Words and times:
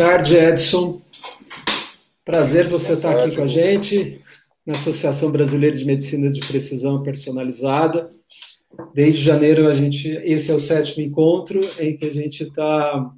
tarde, 0.00 0.34
Edson. 0.34 1.02
Prazer 2.24 2.68
você 2.68 2.94
estar 2.94 3.10
aqui 3.10 3.36
com 3.36 3.42
a 3.42 3.46
gente 3.46 4.18
na 4.64 4.72
Associação 4.72 5.30
Brasileira 5.30 5.76
de 5.76 5.84
Medicina 5.84 6.30
de 6.30 6.40
Precisão 6.40 7.02
Personalizada. 7.02 8.10
Desde 8.94 9.20
janeiro 9.20 9.68
a 9.68 9.74
gente, 9.74 10.08
esse 10.24 10.50
é 10.50 10.54
o 10.54 10.58
sétimo 10.58 11.04
encontro 11.04 11.60
em 11.78 11.94
que 11.98 12.06
a 12.06 12.10
gente 12.10 12.44
está, 12.44 13.10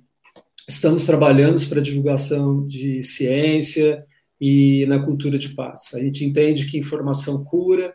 estamos 0.69 1.05
trabalhando 1.05 1.65
para 1.69 1.81
divulgação 1.81 2.67
de 2.67 3.05
ciência 3.05 4.05
e 4.41 4.85
na 4.87 4.99
cultura 4.99 5.39
de 5.39 5.51
paz. 5.51 5.95
A 5.95 6.01
gente 6.01 6.25
entende 6.25 6.69
que 6.69 6.79
informação 6.79 7.45
cura 7.45 7.93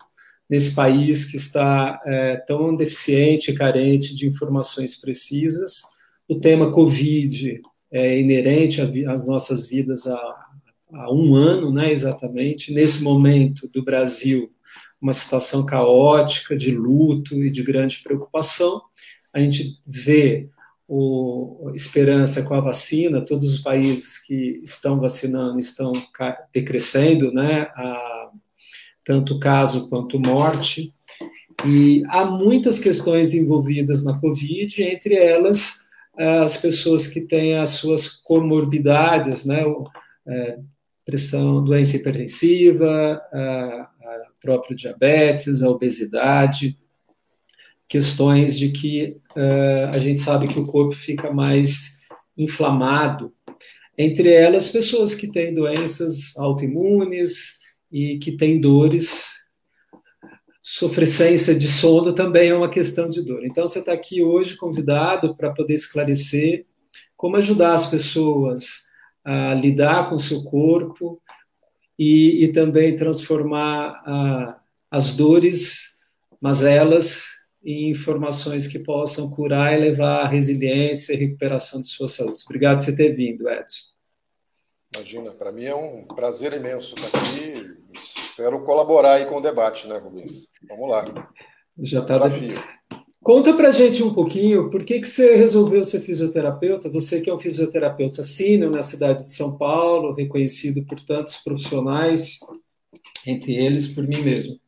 nesse 0.50 0.74
país 0.74 1.26
que 1.26 1.36
está 1.36 2.02
é, 2.06 2.38
tão 2.48 2.74
deficiente 2.74 3.52
e 3.52 3.54
carente 3.54 4.16
de 4.16 4.28
informações 4.30 4.96
precisas. 4.96 5.82
O 6.28 6.40
tema 6.40 6.72
Covid 6.72 7.62
é 7.92 8.20
inerente 8.20 8.82
às 9.08 9.26
nossas 9.26 9.68
vidas 9.68 10.06
há, 10.08 10.36
há 10.94 11.14
um 11.14 11.34
ano, 11.36 11.72
né, 11.72 11.92
exatamente. 11.92 12.74
Nesse 12.74 13.02
momento 13.02 13.70
do 13.70 13.84
Brasil, 13.84 14.52
uma 15.02 15.14
situação 15.14 15.66
caótica, 15.66 16.56
de 16.58 16.72
luto 16.72 17.44
e 17.44 17.50
de 17.50 17.64
grande 17.64 18.02
preocupação. 18.04 18.82
A 19.34 19.40
gente 19.40 19.80
vê 19.88 20.50
o, 20.88 21.72
esperança 21.76 22.44
com 22.44 22.54
a 22.54 22.60
vacina, 22.60 23.24
todos 23.24 23.54
os 23.54 23.62
países 23.62 24.18
que 24.20 24.60
estão 24.64 25.00
vacinando 25.00 25.60
estão 25.60 25.92
decrescendo, 26.54 27.32
né, 27.32 27.64
a, 27.76 28.32
tanto 29.04 29.40
caso 29.40 29.90
quanto 29.90 30.20
morte, 30.20 30.94
e 31.66 32.04
há 32.08 32.26
muitas 32.26 32.80
questões 32.80 33.34
envolvidas 33.34 34.04
na 34.04 34.20
Covid, 34.20 34.84
entre 34.84 35.16
elas 35.16 35.87
as 36.18 36.58
pessoas 36.58 37.08
que 37.08 37.22
têm 37.22 37.58
as 37.58 37.70
suas 37.70 38.10
comorbidades, 38.10 39.46
né, 39.46 39.64
é, 40.28 40.58
pressão, 41.06 41.64
doença 41.64 41.96
hipertensiva, 41.96 43.22
a, 43.32 43.38
a 43.40 44.22
próprio 44.42 44.76
diabetes, 44.76 45.64
a 45.64 45.70
obesidade, 45.70 46.78
questões 47.88 48.58
de 48.58 48.70
que 48.70 49.18
uh, 49.36 49.96
a 49.96 49.98
gente 49.98 50.22
sabe 50.22 50.48
que 50.48 50.60
o 50.60 50.66
corpo 50.66 50.94
fica 50.94 51.32
mais 51.32 51.98
inflamado. 52.38 53.34
Entre 53.98 54.32
elas, 54.32 54.70
pessoas 54.70 55.16
que 55.16 55.32
têm 55.32 55.54
doenças 55.54 56.36
autoimunes 56.38 57.58
e 57.92 58.18
que 58.20 58.34
têm 58.34 58.60
dores. 58.60 59.47
Sofrecência 60.70 61.56
de 61.56 61.66
sono 61.66 62.12
também 62.12 62.50
é 62.50 62.54
uma 62.54 62.70
questão 62.70 63.10
de 63.10 63.22
dor. 63.22 63.46
Então, 63.46 63.66
você 63.66 63.80
está 63.80 63.94
aqui 63.94 64.22
hoje 64.22 64.58
convidado 64.58 65.34
para 65.34 65.54
poder 65.54 65.74
esclarecer 65.74 66.66
como 67.16 67.38
ajudar 67.38 67.74
as 67.74 67.86
pessoas 67.86 68.82
a 69.24 69.54
lidar 69.54 70.10
com 70.10 70.16
o 70.16 70.20
seu 70.20 70.44
corpo 70.44 71.22
e, 71.98 72.44
e 72.44 72.52
também 72.52 72.98
transformar 72.98 74.04
a, 74.06 74.60
as 74.92 75.16
dores, 75.16 75.98
mas 76.42 76.62
elas 76.66 77.30
em 77.64 77.90
informações 77.90 78.68
que 78.68 78.78
possam 78.78 79.32
curar 79.32 79.74
e 79.74 79.80
levar 79.80 80.26
à 80.26 80.28
resiliência 80.28 81.14
e 81.14 81.18
recuperação 81.18 81.80
de 81.80 81.88
sua 81.88 82.10
saúde. 82.10 82.42
Obrigado 82.46 82.80
por 82.80 82.84
você 82.84 82.94
ter 82.94 83.14
vindo, 83.16 83.48
Edson. 83.50 83.84
Imagina, 84.94 85.32
para 85.32 85.50
mim 85.50 85.64
é 85.64 85.76
um 85.76 86.04
prazer 86.04 86.52
imenso 86.52 86.94
estar 86.94 87.18
aqui. 87.20 87.78
Espero 88.38 88.64
colaborar 88.64 89.14
aí 89.14 89.26
com 89.26 89.38
o 89.38 89.42
debate, 89.42 89.88
né, 89.88 89.98
Rubens? 89.98 90.48
Vamos 90.70 90.88
lá. 90.88 91.34
Já 91.80 92.02
está. 92.02 92.20
Desafio. 92.20 92.64
Conta 93.24 93.52
para 93.56 93.72
gente 93.72 94.04
um 94.04 94.14
pouquinho 94.14 94.70
por 94.70 94.84
que, 94.84 95.00
que 95.00 95.08
você 95.08 95.36
resolveu 95.36 95.84
ser 95.84 96.02
fisioterapeuta. 96.02 96.88
Você 96.88 97.20
que 97.20 97.32
é 97.32 97.34
um 97.34 97.40
fisioterapeuta 97.40 98.24
sênior 98.24 98.70
na 98.70 98.84
cidade 98.84 99.24
de 99.24 99.32
São 99.32 99.58
Paulo, 99.58 100.14
reconhecido 100.14 100.86
por 100.86 101.00
tantos 101.00 101.38
profissionais, 101.38 102.38
entre 103.26 103.56
eles 103.56 103.88
por 103.88 104.08
mim 104.08 104.22
mesmo. 104.22 104.60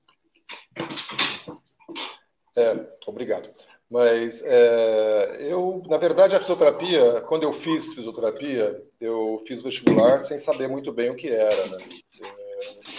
É, 2.57 2.87
obrigado. 3.05 3.51
Mas 3.87 4.41
é, 4.45 5.37
eu, 5.41 5.83
na 5.87 5.97
verdade, 5.97 6.35
a 6.35 6.39
fisioterapia, 6.39 7.21
quando 7.27 7.43
eu 7.43 7.53
fiz 7.53 7.93
fisioterapia, 7.93 8.81
eu 8.99 9.43
fiz 9.45 9.61
vestibular 9.61 10.21
sem 10.21 10.39
saber 10.39 10.67
muito 10.67 10.91
bem 10.91 11.11
o 11.11 11.15
que 11.15 11.27
era. 11.27 11.67
Né? 11.67 11.77
É, 12.23 12.98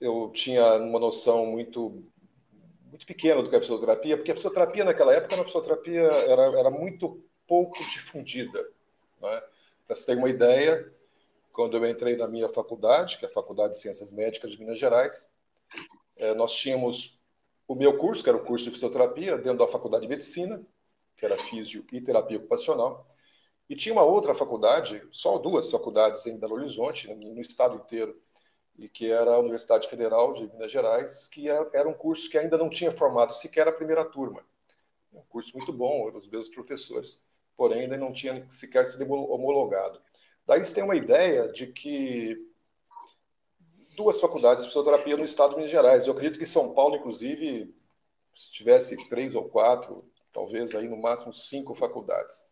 eu 0.00 0.30
tinha 0.32 0.76
uma 0.76 0.98
noção 0.98 1.46
muito 1.46 2.02
muito 2.90 3.06
pequena 3.06 3.40
do 3.40 3.48
que 3.48 3.54
é 3.54 3.58
a 3.58 3.62
fisioterapia, 3.62 4.16
porque 4.16 4.32
a 4.32 4.34
fisioterapia 4.34 4.84
naquela 4.84 5.14
época 5.14 5.34
era 5.34 5.44
fisioterapia 5.44 6.02
era, 6.02 6.58
era 6.58 6.70
muito 6.70 7.22
pouco 7.46 7.78
difundida. 7.78 8.60
Né? 9.20 9.42
Para 9.86 9.96
você 9.96 10.06
ter 10.06 10.16
uma 10.16 10.28
ideia, 10.28 10.92
quando 11.52 11.76
eu 11.76 11.88
entrei 11.88 12.16
na 12.16 12.26
minha 12.26 12.48
faculdade, 12.48 13.18
que 13.18 13.24
é 13.24 13.28
a 13.28 13.32
Faculdade 13.32 13.74
de 13.74 13.80
Ciências 13.80 14.12
Médicas 14.12 14.52
de 14.52 14.58
Minas 14.58 14.78
Gerais, 14.78 15.30
é, 16.16 16.34
nós 16.34 16.54
tínhamos 16.54 17.20
o 17.66 17.74
meu 17.74 17.96
curso, 17.96 18.22
que 18.22 18.28
era 18.28 18.38
o 18.38 18.44
curso 18.44 18.64
de 18.64 18.70
fisioterapia, 18.72 19.36
dentro 19.36 19.58
da 19.58 19.68
Faculdade 19.68 20.02
de 20.02 20.08
Medicina, 20.08 20.60
que 21.16 21.24
era 21.24 21.38
Físio 21.38 21.84
e 21.92 22.00
Terapia 22.00 22.38
Ocupacional, 22.38 23.06
e 23.68 23.76
tinha 23.76 23.92
uma 23.92 24.02
outra 24.02 24.34
faculdade, 24.34 25.06
só 25.12 25.38
duas 25.38 25.70
faculdades 25.70 26.26
em 26.26 26.36
Belo 26.36 26.54
Horizonte, 26.54 27.12
no 27.14 27.40
estado 27.40 27.76
inteiro, 27.76 28.20
e 28.80 28.88
que 28.88 29.12
era 29.12 29.32
a 29.32 29.38
Universidade 29.38 29.86
Federal 29.90 30.32
de 30.32 30.50
Minas 30.50 30.72
Gerais, 30.72 31.28
que 31.28 31.50
era 31.50 31.86
um 31.86 31.92
curso 31.92 32.30
que 32.30 32.38
ainda 32.38 32.56
não 32.56 32.70
tinha 32.70 32.90
formado 32.90 33.34
sequer 33.34 33.68
a 33.68 33.72
primeira 33.72 34.06
turma. 34.06 34.42
Um 35.12 35.20
curso 35.28 35.54
muito 35.54 35.70
bom, 35.70 36.10
os 36.16 36.26
mesmos 36.26 36.48
professores, 36.48 37.22
porém 37.54 37.82
ainda 37.82 37.98
não 37.98 38.10
tinha 38.10 38.48
sequer 38.48 38.86
sido 38.86 39.04
homologado. 39.12 40.00
Daí 40.46 40.64
você 40.64 40.74
tem 40.74 40.82
uma 40.82 40.96
ideia 40.96 41.52
de 41.52 41.66
que 41.66 42.38
duas 43.94 44.18
faculdades 44.18 44.64
de 44.64 44.70
fisioterapia 44.70 45.14
no 45.14 45.24
estado 45.24 45.50
de 45.50 45.56
Minas 45.56 45.70
Gerais. 45.70 46.06
Eu 46.06 46.14
acredito 46.14 46.38
que 46.38 46.46
São 46.46 46.72
Paulo, 46.72 46.96
inclusive, 46.96 47.74
se 48.34 48.50
tivesse 48.50 48.96
três 49.10 49.34
ou 49.34 49.46
quatro, 49.46 49.98
talvez 50.32 50.74
aí 50.74 50.88
no 50.88 50.96
máximo 50.96 51.34
cinco 51.34 51.74
faculdades. 51.74 52.46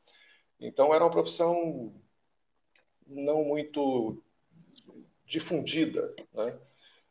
Então 0.60 0.94
era 0.94 1.02
uma 1.02 1.10
profissão 1.10 1.90
não 3.06 3.44
muito 3.44 4.22
difundida, 5.28 6.14
né? 6.32 6.58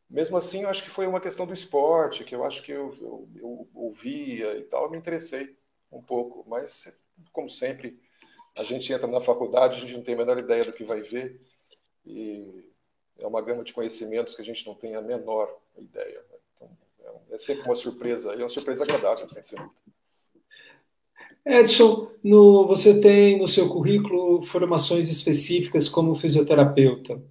Mesmo 0.10 0.38
assim, 0.38 0.64
eu 0.64 0.70
acho 0.70 0.84
que 0.84 0.90
foi 0.90 1.06
uma 1.06 1.22
questão 1.22 1.46
do 1.46 1.54
esporte, 1.54 2.24
que 2.24 2.34
eu 2.34 2.44
acho 2.44 2.64
que 2.64 2.72
eu, 2.72 2.96
eu, 3.00 3.30
eu 3.36 3.68
ouvia 3.74 4.58
e 4.58 4.64
tal, 4.64 4.86
eu 4.86 4.90
me 4.90 4.98
interessei 4.98 5.56
um 5.92 6.02
pouco. 6.02 6.46
Mas, 6.48 6.98
como 7.32 7.50
sempre, 7.50 8.00
a 8.58 8.64
gente 8.64 8.92
entra 8.92 9.06
na 9.06 9.22
faculdade, 9.22 9.78
a 9.78 9.80
gente 9.82 9.96
não 9.96 10.04
tem 10.04 10.16
a 10.16 10.18
menor 10.18 10.38
ideia 10.38 10.64
do 10.64 10.72
que 10.72 10.86
vai 10.86 11.02
ver. 11.02 11.42
E 12.06 12.72
é 13.20 13.28
uma 13.28 13.42
gama 13.42 13.64
de 13.64 13.74
conhecimentos 13.74 14.34
que 14.34 14.42
a 14.42 14.46
gente 14.46 14.66
não 14.66 14.74
tem 14.74 14.96
a 14.96 15.02
menor 15.02 15.54
ideia. 15.78 16.24
Né? 16.32 16.38
Então, 16.56 16.78
é, 17.30 17.36
é, 17.36 17.38
sempre 17.38 17.66
uma 17.66 17.76
surpresa, 17.76 18.34
e 18.34 18.40
é 18.40 18.44
uma 18.44 18.50
surpresa 18.50 18.86
agradável, 18.86 19.28
sem 19.30 19.44
ser 19.44 19.60
Edson, 21.46 22.12
no, 22.22 22.68
você 22.68 23.00
tem 23.00 23.40
no 23.40 23.48
seu 23.48 23.70
currículo 23.70 24.42
formações 24.42 25.10
específicas 25.10 25.88
como 25.88 26.14
fisioterapeuta. 26.14 27.22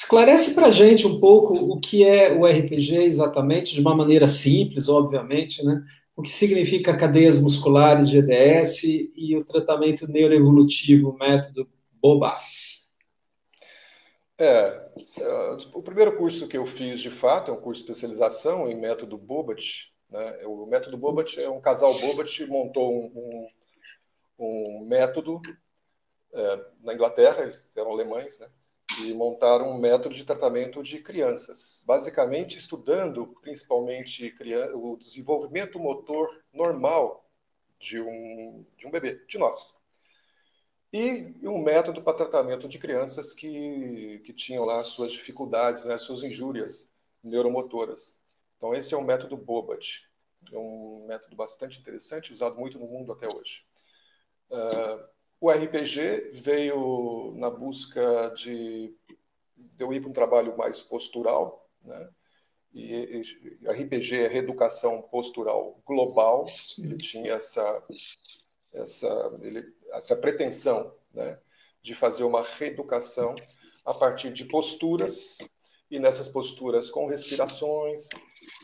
Esclarece 0.00 0.54
para 0.54 0.68
a 0.68 0.70
gente 0.70 1.08
um 1.08 1.18
pouco 1.18 1.54
o 1.54 1.80
que 1.80 2.06
é 2.06 2.32
o 2.32 2.46
RPG 2.46 3.02
exatamente, 3.02 3.74
de 3.74 3.80
uma 3.80 3.96
maneira 3.96 4.28
simples, 4.28 4.88
obviamente, 4.88 5.64
né? 5.64 5.84
o 6.14 6.22
que 6.22 6.30
significa 6.30 6.96
cadeias 6.96 7.42
musculares 7.42 8.08
de 8.08 8.18
EDS 8.18 8.84
e 8.84 9.36
o 9.36 9.44
tratamento 9.44 10.06
neuroevolutivo, 10.06 11.16
método 11.18 11.68
BOBA. 12.00 12.32
É, 14.38 14.88
é, 15.18 15.56
o 15.74 15.82
primeiro 15.82 16.16
curso 16.16 16.46
que 16.46 16.56
eu 16.56 16.64
fiz, 16.64 17.00
de 17.00 17.10
fato, 17.10 17.50
é 17.50 17.54
um 17.54 17.60
curso 17.60 17.82
de 17.82 17.90
especialização 17.90 18.68
em 18.68 18.80
método 18.80 19.18
Bobat. 19.18 19.92
Né? 20.08 20.46
O 20.46 20.64
método 20.64 20.96
Bobat 20.96 21.40
é 21.40 21.50
um 21.50 21.60
casal 21.60 21.92
Bobat 21.98 22.46
montou 22.46 22.94
um, 22.94 23.48
um, 24.38 24.78
um 24.78 24.86
método 24.86 25.42
é, 26.32 26.64
na 26.84 26.94
Inglaterra, 26.94 27.42
eles 27.42 27.60
eram 27.76 27.90
alemães, 27.90 28.38
né? 28.38 28.46
E 29.00 29.14
montaram 29.14 29.70
um 29.70 29.78
método 29.78 30.14
de 30.14 30.24
tratamento 30.24 30.82
de 30.82 31.00
crianças, 31.00 31.82
basicamente 31.86 32.58
estudando 32.58 33.26
principalmente 33.40 34.34
o 34.74 34.96
desenvolvimento 34.96 35.78
motor 35.78 36.28
normal 36.52 37.24
de 37.78 38.00
um, 38.00 38.64
de 38.76 38.86
um 38.86 38.90
bebê, 38.90 39.22
de 39.26 39.38
nós 39.38 39.78
e 40.92 41.34
um 41.42 41.62
método 41.62 42.02
para 42.02 42.16
tratamento 42.16 42.68
de 42.68 42.78
crianças 42.78 43.34
que, 43.34 44.20
que 44.24 44.32
tinham 44.32 44.64
lá 44.64 44.82
suas 44.82 45.12
dificuldades, 45.12 45.84
né, 45.84 45.98
suas 45.98 46.22
injúrias 46.22 46.92
neuromotoras. 47.22 48.18
Então, 48.56 48.74
esse 48.74 48.94
é 48.94 48.96
o 48.96 49.04
método 49.04 49.36
Bobat, 49.36 50.08
é 50.50 50.58
um 50.58 51.04
método 51.06 51.36
bastante 51.36 51.78
interessante, 51.78 52.32
usado 52.32 52.56
muito 52.56 52.78
no 52.78 52.86
mundo 52.86 53.12
até 53.12 53.26
hoje. 53.26 53.64
Uh, 54.50 55.04
o 55.40 55.50
RPG 55.50 56.32
veio 56.32 57.32
na 57.36 57.50
busca 57.50 58.32
de, 58.36 58.94
de 59.56 59.84
eu 59.84 59.92
ir 59.92 60.00
para 60.00 60.10
um 60.10 60.14
trabalho 60.14 60.56
mais 60.56 60.82
postural, 60.82 61.68
né? 61.82 62.08
E, 62.74 63.22
e 63.62 63.68
RPG 63.68 64.16
é 64.16 64.28
reeducação 64.28 65.02
postural 65.02 65.80
global. 65.86 66.44
Ele 66.78 66.96
tinha 66.96 67.34
essa 67.34 67.82
essa 68.74 69.38
ele 69.40 69.64
essa 69.92 70.14
pretensão 70.14 70.94
né, 71.14 71.38
de 71.80 71.94
fazer 71.94 72.24
uma 72.24 72.42
reeducação 72.42 73.34
a 73.84 73.94
partir 73.94 74.30
de 74.30 74.44
posturas, 74.44 75.38
e 75.90 75.98
nessas 75.98 76.28
posturas 76.28 76.90
com 76.90 77.06
respirações, 77.06 78.08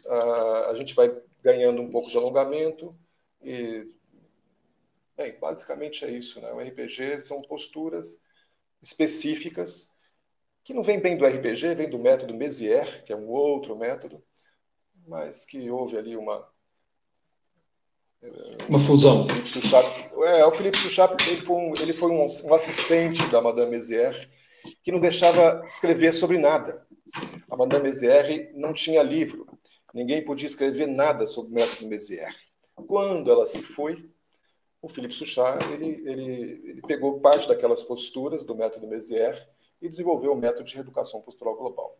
uh, 0.05 0.69
a 0.69 0.75
gente 0.75 0.94
vai 0.94 1.19
ganhando 1.43 1.81
um 1.81 1.91
pouco 1.91 2.11
de 2.11 2.17
alongamento, 2.19 2.91
e 3.43 3.88
bem, 5.16 5.38
basicamente 5.38 6.05
é 6.05 6.11
isso, 6.11 6.40
né? 6.40 6.52
O 6.52 6.61
RPG 6.61 7.20
são 7.20 7.40
posturas 7.43 8.20
específicas 8.82 9.90
que 10.62 10.75
não 10.75 10.82
vem 10.82 10.99
bem 10.99 11.16
do 11.16 11.26
RPG, 11.26 11.75
vem 11.75 11.90
do 11.90 11.99
método 11.99 12.34
Mézières, 12.34 13.02
que 13.05 13.12
é 13.12 13.16
um 13.16 13.28
outro 13.28 13.76
método, 13.76 14.22
mas 15.06 15.44
que 15.44 15.70
houve 15.70 15.96
ali 15.96 16.16
uma 16.16 16.49
uma 18.69 18.81
fusão. 18.81 19.26
É, 20.26 20.46
o 20.46 20.52
Felipe 20.52 20.78
Suchap 20.78 21.14
ele 21.28 21.43
foi, 21.43 21.56
um, 21.56 21.72
ele 21.78 21.93
foi 21.93 22.11
um, 22.11 22.26
um, 22.44 22.55
assistente 22.55 23.26
da 23.26 23.40
Madame 23.40 23.72
Mézières 23.72 24.28
que 24.82 24.90
não 24.90 24.99
deixava 24.99 25.62
escrever 25.66 26.14
sobre 26.14 26.38
nada. 26.38 26.87
A 27.50 27.56
Madame 27.56 27.84
Mézières 27.84 28.50
não 28.55 28.72
tinha 28.72 29.02
livro. 29.02 29.46
Ninguém 29.93 30.25
podia 30.25 30.46
escrever 30.46 30.87
nada 30.87 31.26
sobre 31.26 31.52
o 31.52 31.55
método 31.55 31.88
Mézières. 31.88 32.34
Quando 32.75 33.31
ela 33.31 33.46
se 33.46 33.62
foi, 33.62 34.08
o 34.85 34.89
Felipe 34.89 35.15
Suchard 35.15 35.65
ele, 35.73 36.03
ele, 36.07 36.33
ele 36.69 36.83
pegou 36.83 37.19
parte 37.19 37.49
daquelas 37.49 37.83
posturas 37.83 38.45
do 38.45 38.55
método 38.55 38.87
Mézières 38.87 39.49
e 39.81 39.89
desenvolveu 39.89 40.33
o 40.33 40.37
método 40.37 40.65
de 40.65 40.75
reeducação 40.75 41.23
postural 41.23 41.57
global. 41.57 41.99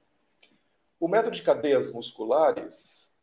O 1.01 1.09
método 1.09 1.35
de 1.35 1.43
cadeias 1.43 1.91
musculares 1.95 3.17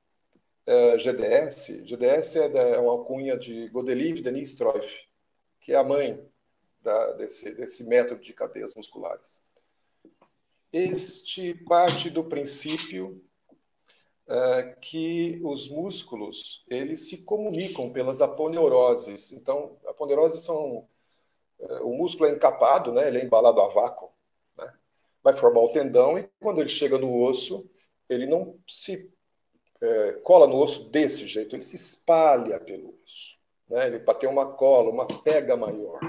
é, 0.65 0.97
GDS. 0.97 1.83
GDS 1.85 2.37
é, 2.37 2.73
é 2.73 2.79
uma 2.79 3.05
cunha 3.05 3.37
de 3.37 3.69
Godelieve 3.69 4.23
Denise 4.23 4.53
Streuf, 4.53 5.07
que 5.59 5.73
é 5.73 5.75
a 5.75 5.83
mãe 5.83 6.19
da, 6.81 7.11
desse, 7.13 7.53
desse 7.53 7.83
método 7.83 8.19
de 8.19 8.33
cadeias 8.33 8.73
musculares. 8.73 9.43
Este 10.73 11.53
parte 11.53 12.09
do 12.09 12.23
princípio 12.23 13.23
é, 14.31 14.75
que 14.79 15.41
os 15.43 15.67
músculos 15.67 16.63
eles 16.69 17.09
se 17.09 17.17
comunicam 17.23 17.91
pelas 17.91 18.21
aponeuroses. 18.21 19.33
Então, 19.33 19.77
aponeuroses 19.85 20.41
são 20.41 20.87
é, 21.59 21.81
o 21.81 21.93
músculo 21.93 22.29
é 22.29 22.33
encapado, 22.33 22.93
né? 22.93 23.09
Ele 23.09 23.19
é 23.19 23.25
embalado 23.25 23.59
a 23.59 23.67
vácuo, 23.67 24.09
né? 24.57 24.73
vai 25.21 25.33
formar 25.33 25.59
o 25.59 25.73
tendão 25.73 26.17
e 26.17 26.29
quando 26.39 26.61
ele 26.61 26.69
chega 26.69 26.97
no 26.97 27.21
osso, 27.21 27.69
ele 28.07 28.25
não 28.25 28.57
se 28.67 29.11
é, 29.81 30.13
cola 30.23 30.47
no 30.47 30.57
osso 30.57 30.89
desse 30.89 31.25
jeito, 31.25 31.55
ele 31.55 31.63
se 31.63 31.75
espalha 31.75 32.57
pelo 32.59 32.95
osso. 33.03 33.37
Né? 33.67 33.87
Ele 33.87 33.99
para 33.99 34.17
ter 34.17 34.27
uma 34.27 34.53
cola, 34.53 34.91
uma 34.91 35.07
pega 35.23 35.57
maior. 35.57 35.99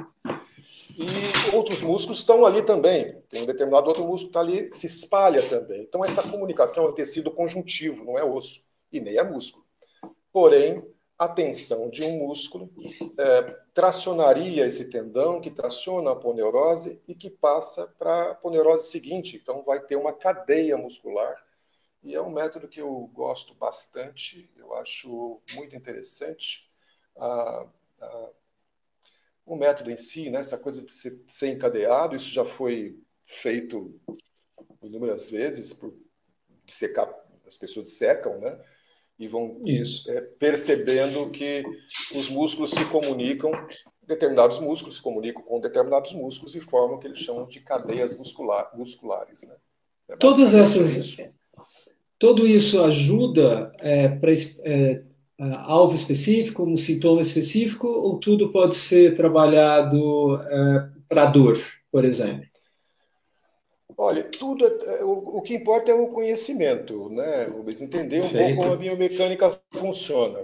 E 0.97 1.57
outros 1.57 1.81
músculos 1.81 2.19
estão 2.19 2.45
ali 2.45 2.63
também. 2.63 3.21
Tem 3.29 3.43
um 3.43 3.47
determinado 3.47 3.89
outro 3.89 4.05
músculo 4.05 4.33
que 4.33 4.39
está 4.39 4.41
ali, 4.41 4.73
se 4.73 4.87
espalha 4.87 5.49
também. 5.49 5.83
Então, 5.83 6.05
essa 6.05 6.23
comunicação 6.23 6.89
é 6.89 6.93
tecido 6.93 7.31
conjuntivo, 7.31 8.05
não 8.05 8.19
é 8.19 8.25
osso, 8.25 8.67
e 8.91 9.01
nem 9.01 9.17
é 9.17 9.23
músculo. 9.23 9.65
Porém, 10.33 10.83
a 11.19 11.29
tensão 11.29 11.89
de 11.89 12.05
um 12.05 12.27
músculo 12.27 12.71
é, 13.19 13.43
tracionaria 13.73 14.67
esse 14.67 14.91
tendão, 14.91 15.41
que 15.41 15.51
traciona 15.51 16.11
a 16.11 16.13
aponeurose 16.15 17.01
e 17.07 17.15
que 17.15 17.31
passa 17.31 17.87
para 17.99 18.13
a 18.13 18.31
aponeurose 18.33 18.91
seguinte. 18.91 19.39
Então, 19.41 19.63
vai 19.63 19.81
ter 19.81 19.97
uma 19.97 20.13
cadeia 20.13 20.77
muscular 20.77 21.37
e 22.03 22.15
é 22.15 22.21
um 22.21 22.31
método 22.31 22.67
que 22.67 22.81
eu 22.81 23.09
gosto 23.15 23.55
bastante, 23.55 24.51
eu 24.57 24.75
acho 24.75 25.41
muito 25.55 25.77
interessante. 25.77 26.69
Ah, 27.17 27.67
ah, 28.01 28.29
o 29.45 29.57
método 29.57 29.91
em 29.91 29.99
si, 29.99 30.31
né, 30.31 30.41
essa 30.41 30.57
coisa 30.57 30.83
de 30.83 30.93
ser, 30.93 31.17
de 31.25 31.33
ser, 31.33 31.49
encadeado, 31.49 32.15
isso 32.15 32.31
já 32.31 32.45
foi 32.45 32.99
feito 33.27 34.01
inúmeras 34.83 35.31
vezes 35.31 35.73
por 35.73 35.95
secar, 36.67 37.13
as 37.47 37.57
pessoas 37.57 37.93
secam, 37.95 38.39
né? 38.39 38.59
E 39.19 39.29
vão 39.29 39.61
é, 40.09 40.21
percebendo 40.21 41.31
que 41.31 41.63
os 42.15 42.29
músculos 42.29 42.71
se 42.71 42.85
comunicam, 42.87 43.53
determinados 44.03 44.59
músculos 44.59 44.97
se 44.97 45.03
comunicam 45.03 45.43
com 45.43 45.61
determinados 45.61 46.13
músculos 46.13 46.55
e 46.55 46.61
formam 46.61 46.97
o 46.97 46.99
que 46.99 47.07
eles 47.07 47.19
chamam 47.19 47.47
de 47.47 47.61
cadeias 47.61 48.17
muscular, 48.17 48.71
musculares. 48.75 49.45
Né? 49.47 49.55
É 50.09 50.17
Todas 50.17 50.55
essas, 50.55 50.97
isso. 50.97 51.23
Tudo 52.19 52.47
isso 52.47 52.83
ajuda 52.83 53.73
é, 53.79 54.09
para 54.09 54.33
é, 54.65 55.03
alvo 55.39 55.95
específico, 55.95 56.63
um 56.63 56.77
sintoma 56.77 57.21
específico, 57.21 57.87
ou 57.87 58.19
tudo 58.19 58.53
pode 58.53 58.75
ser 58.75 59.15
trabalhado 59.15 60.37
é, 60.41 60.89
para 61.09 61.27
dor, 61.27 61.59
por 61.91 62.05
exemplo? 62.05 62.47
Olha, 63.97 64.25
tudo 64.25 64.67
é, 64.67 65.05
o, 65.05 65.37
o, 65.37 65.43
que 65.43 65.55
importa 65.55 65.91
é 65.91 65.95
o 65.95 66.09
conhecimento, 66.09 67.09
né, 67.11 67.45
Rubens? 67.45 67.83
Entender 67.83 68.21
um 68.21 68.23
Perfeito. 68.23 68.47
pouco 68.47 68.63
como 68.63 68.73
a 68.73 68.77
biomecânica 68.77 69.61
funciona. 69.75 70.41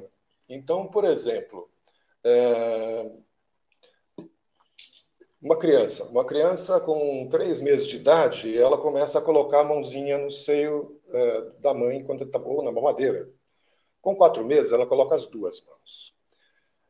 Então, 0.49 0.87
por 0.87 1.05
exemplo, 1.05 1.69
é, 2.25 3.11
uma 5.41 5.57
criança, 5.57 6.05
uma 6.05 6.25
criança 6.25 6.81
com 6.81 7.29
três 7.29 7.61
meses 7.61 7.87
de 7.87 7.97
idade, 7.97 8.57
ela 8.57 8.77
começa 8.77 9.19
a 9.19 9.23
colocar 9.23 9.61
a 9.61 9.65
mãozinha 9.65 10.19
no 10.19 10.31
seio 10.31 11.01
é, 11.11 11.43
da 11.61 11.73
mãe 11.73 12.03
quando 12.05 12.25
está 12.25 12.39
ou 12.39 12.63
na 12.63 12.73
mamadeira. 12.73 13.29
Com 14.01 14.17
quatro 14.17 14.45
meses, 14.45 14.73
ela 14.73 14.87
coloca 14.87 15.15
as 15.15 15.27
duas 15.27 15.65
mãos. 15.67 16.15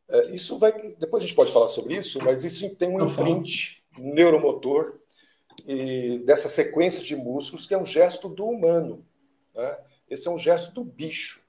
É, 0.09 0.31
isso 0.31 0.59
vai, 0.59 0.73
depois 0.99 1.23
a 1.23 1.27
gente 1.27 1.37
pode 1.37 1.53
falar 1.53 1.69
sobre 1.69 1.97
isso, 1.97 2.23
mas 2.23 2.45
isso 2.45 2.75
tem 2.77 2.89
um 2.89 3.09
imprint 3.09 3.83
neuromotor 3.99 4.99
e 5.67 6.19
dessa 6.21 6.49
sequência 6.49 7.03
de 7.03 7.17
músculos 7.17 7.67
que 7.67 7.75
é 7.75 7.79
um 7.79 7.85
gesto 7.85 8.29
do 8.29 8.47
humano. 8.47 9.05
Né? 9.55 9.79
Esse 10.09 10.29
é 10.29 10.31
um 10.31 10.39
gesto 10.39 10.73
do 10.73 10.85
bicho. 10.85 11.43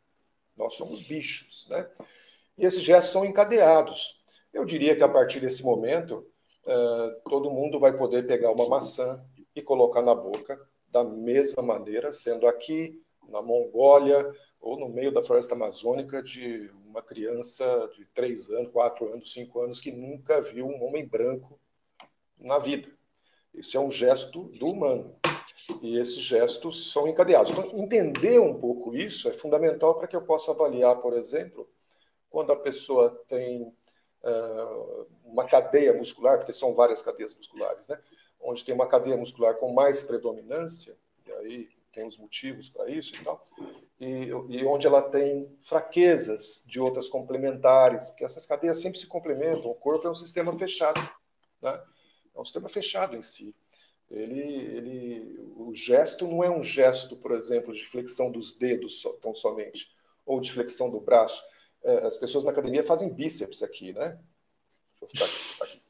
Nós 0.57 0.73
somos 0.75 1.01
bichos, 1.03 1.67
né? 1.69 1.89
E 2.57 2.65
esses 2.65 2.81
gestos 2.81 3.13
são 3.13 3.23
encadeados. 3.23 4.21
Eu 4.53 4.65
diria 4.65 4.93
que 4.93 5.03
a 5.03 5.07
partir 5.07 5.39
desse 5.39 5.63
momento 5.63 6.27
uh, 6.65 7.29
todo 7.29 7.49
mundo 7.49 7.79
vai 7.79 7.95
poder 7.95 8.27
pegar 8.27 8.51
uma 8.51 8.67
maçã 8.67 9.23
e 9.55 9.61
colocar 9.61 10.01
na 10.01 10.13
boca 10.13 10.59
da 10.89 11.03
mesma 11.03 11.63
maneira, 11.63 12.11
sendo 12.11 12.45
aqui 12.45 13.01
na 13.29 13.41
Mongólia 13.41 14.29
ou 14.59 14.77
no 14.77 14.89
meio 14.89 15.11
da 15.11 15.23
floresta 15.23 15.55
amazônica 15.55 16.21
de 16.21 16.69
uma 16.85 17.01
criança 17.01 17.89
de 17.95 18.05
três 18.05 18.49
anos, 18.49 18.71
quatro 18.71 19.11
anos, 19.13 19.31
cinco 19.31 19.61
anos 19.61 19.79
que 19.79 19.91
nunca 19.91 20.41
viu 20.41 20.67
um 20.67 20.83
homem 20.83 21.07
branco 21.07 21.59
na 22.37 22.59
vida. 22.59 22.89
Isso 23.53 23.77
é 23.77 23.79
um 23.79 23.91
gesto 23.91 24.43
do 24.43 24.67
humano. 24.67 25.15
E 25.81 25.97
esses 25.97 26.21
gestos 26.21 26.91
são 26.91 27.07
encadeados. 27.07 27.51
Então, 27.51 27.65
entender 27.73 28.39
um 28.39 28.59
pouco 28.59 28.93
isso 28.93 29.27
é 29.27 29.33
fundamental 29.33 29.95
para 29.95 30.07
que 30.07 30.15
eu 30.15 30.21
possa 30.21 30.51
avaliar, 30.51 30.97
por 30.97 31.13
exemplo, 31.13 31.69
quando 32.29 32.51
a 32.51 32.55
pessoa 32.55 33.23
tem 33.27 33.63
uh, 33.63 35.07
uma 35.25 35.45
cadeia 35.45 35.93
muscular, 35.93 36.37
porque 36.37 36.53
são 36.53 36.73
várias 36.73 37.01
cadeias 37.01 37.33
musculares, 37.33 37.87
né? 37.87 37.99
onde 38.39 38.63
tem 38.63 38.73
uma 38.73 38.87
cadeia 38.87 39.17
muscular 39.17 39.55
com 39.55 39.73
mais 39.73 40.03
predominância, 40.03 40.95
e 41.25 41.31
aí 41.31 41.69
tem 41.91 42.07
os 42.07 42.17
motivos 42.17 42.69
para 42.69 42.89
isso 42.89 43.15
e 43.15 43.23
tal, 43.23 43.45
e, 43.99 44.29
e, 44.49 44.65
onde 44.65 44.87
ela 44.87 45.01
tem 45.01 45.53
fraquezas 45.61 46.63
de 46.65 46.79
outras 46.79 47.09
complementares, 47.09 48.09
porque 48.09 48.23
essas 48.23 48.45
cadeias 48.45 48.81
sempre 48.81 48.97
se 48.97 49.07
complementam, 49.07 49.69
o 49.69 49.75
corpo 49.75 50.07
é 50.07 50.11
um 50.11 50.15
sistema 50.15 50.57
fechado, 50.57 51.01
né? 51.61 51.81
é 52.33 52.39
um 52.39 52.45
sistema 52.45 52.69
fechado 52.69 53.17
em 53.17 53.21
si. 53.21 53.53
Ele, 54.09 54.39
ele, 54.39 55.39
o 55.55 55.73
gesto 55.73 56.25
não 56.25 56.43
é 56.43 56.49
um 56.49 56.63
gesto, 56.63 57.17
por 57.17 57.31
exemplo, 57.31 57.73
de 57.73 57.85
flexão 57.85 58.31
dos 58.31 58.53
dedos 58.53 59.03
tão 59.21 59.35
somente, 59.35 59.91
ou 60.25 60.39
de 60.39 60.51
flexão 60.51 60.89
do 60.89 60.99
braço. 60.99 61.43
É, 61.83 62.05
as 62.05 62.17
pessoas 62.17 62.43
na 62.43 62.51
academia 62.51 62.83
fazem 62.83 63.13
bíceps 63.13 63.61
aqui, 63.61 63.93
né? 63.93 64.17
Aqui. 65.03 65.81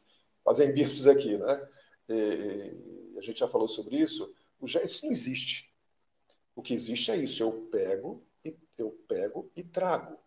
Fazem 0.43 0.73
bíceps 0.73 1.05
aqui, 1.05 1.37
né? 1.37 1.69
e, 2.09 3.15
a 3.17 3.21
gente 3.21 3.39
já 3.39 3.47
falou 3.47 3.67
sobre 3.67 3.97
isso, 3.97 4.33
o 4.59 4.65
isso 4.65 5.05
não 5.05 5.11
existe. 5.11 5.68
O 6.59 6.61
que 6.61 6.73
existe 6.73 7.09
é 7.09 7.15
isso, 7.15 7.41
eu 7.41 7.53
pego 7.71 8.21
e 8.43 8.53
eu 8.77 8.91
pego 9.07 9.49
e 9.55 9.63
trago. 9.63 10.17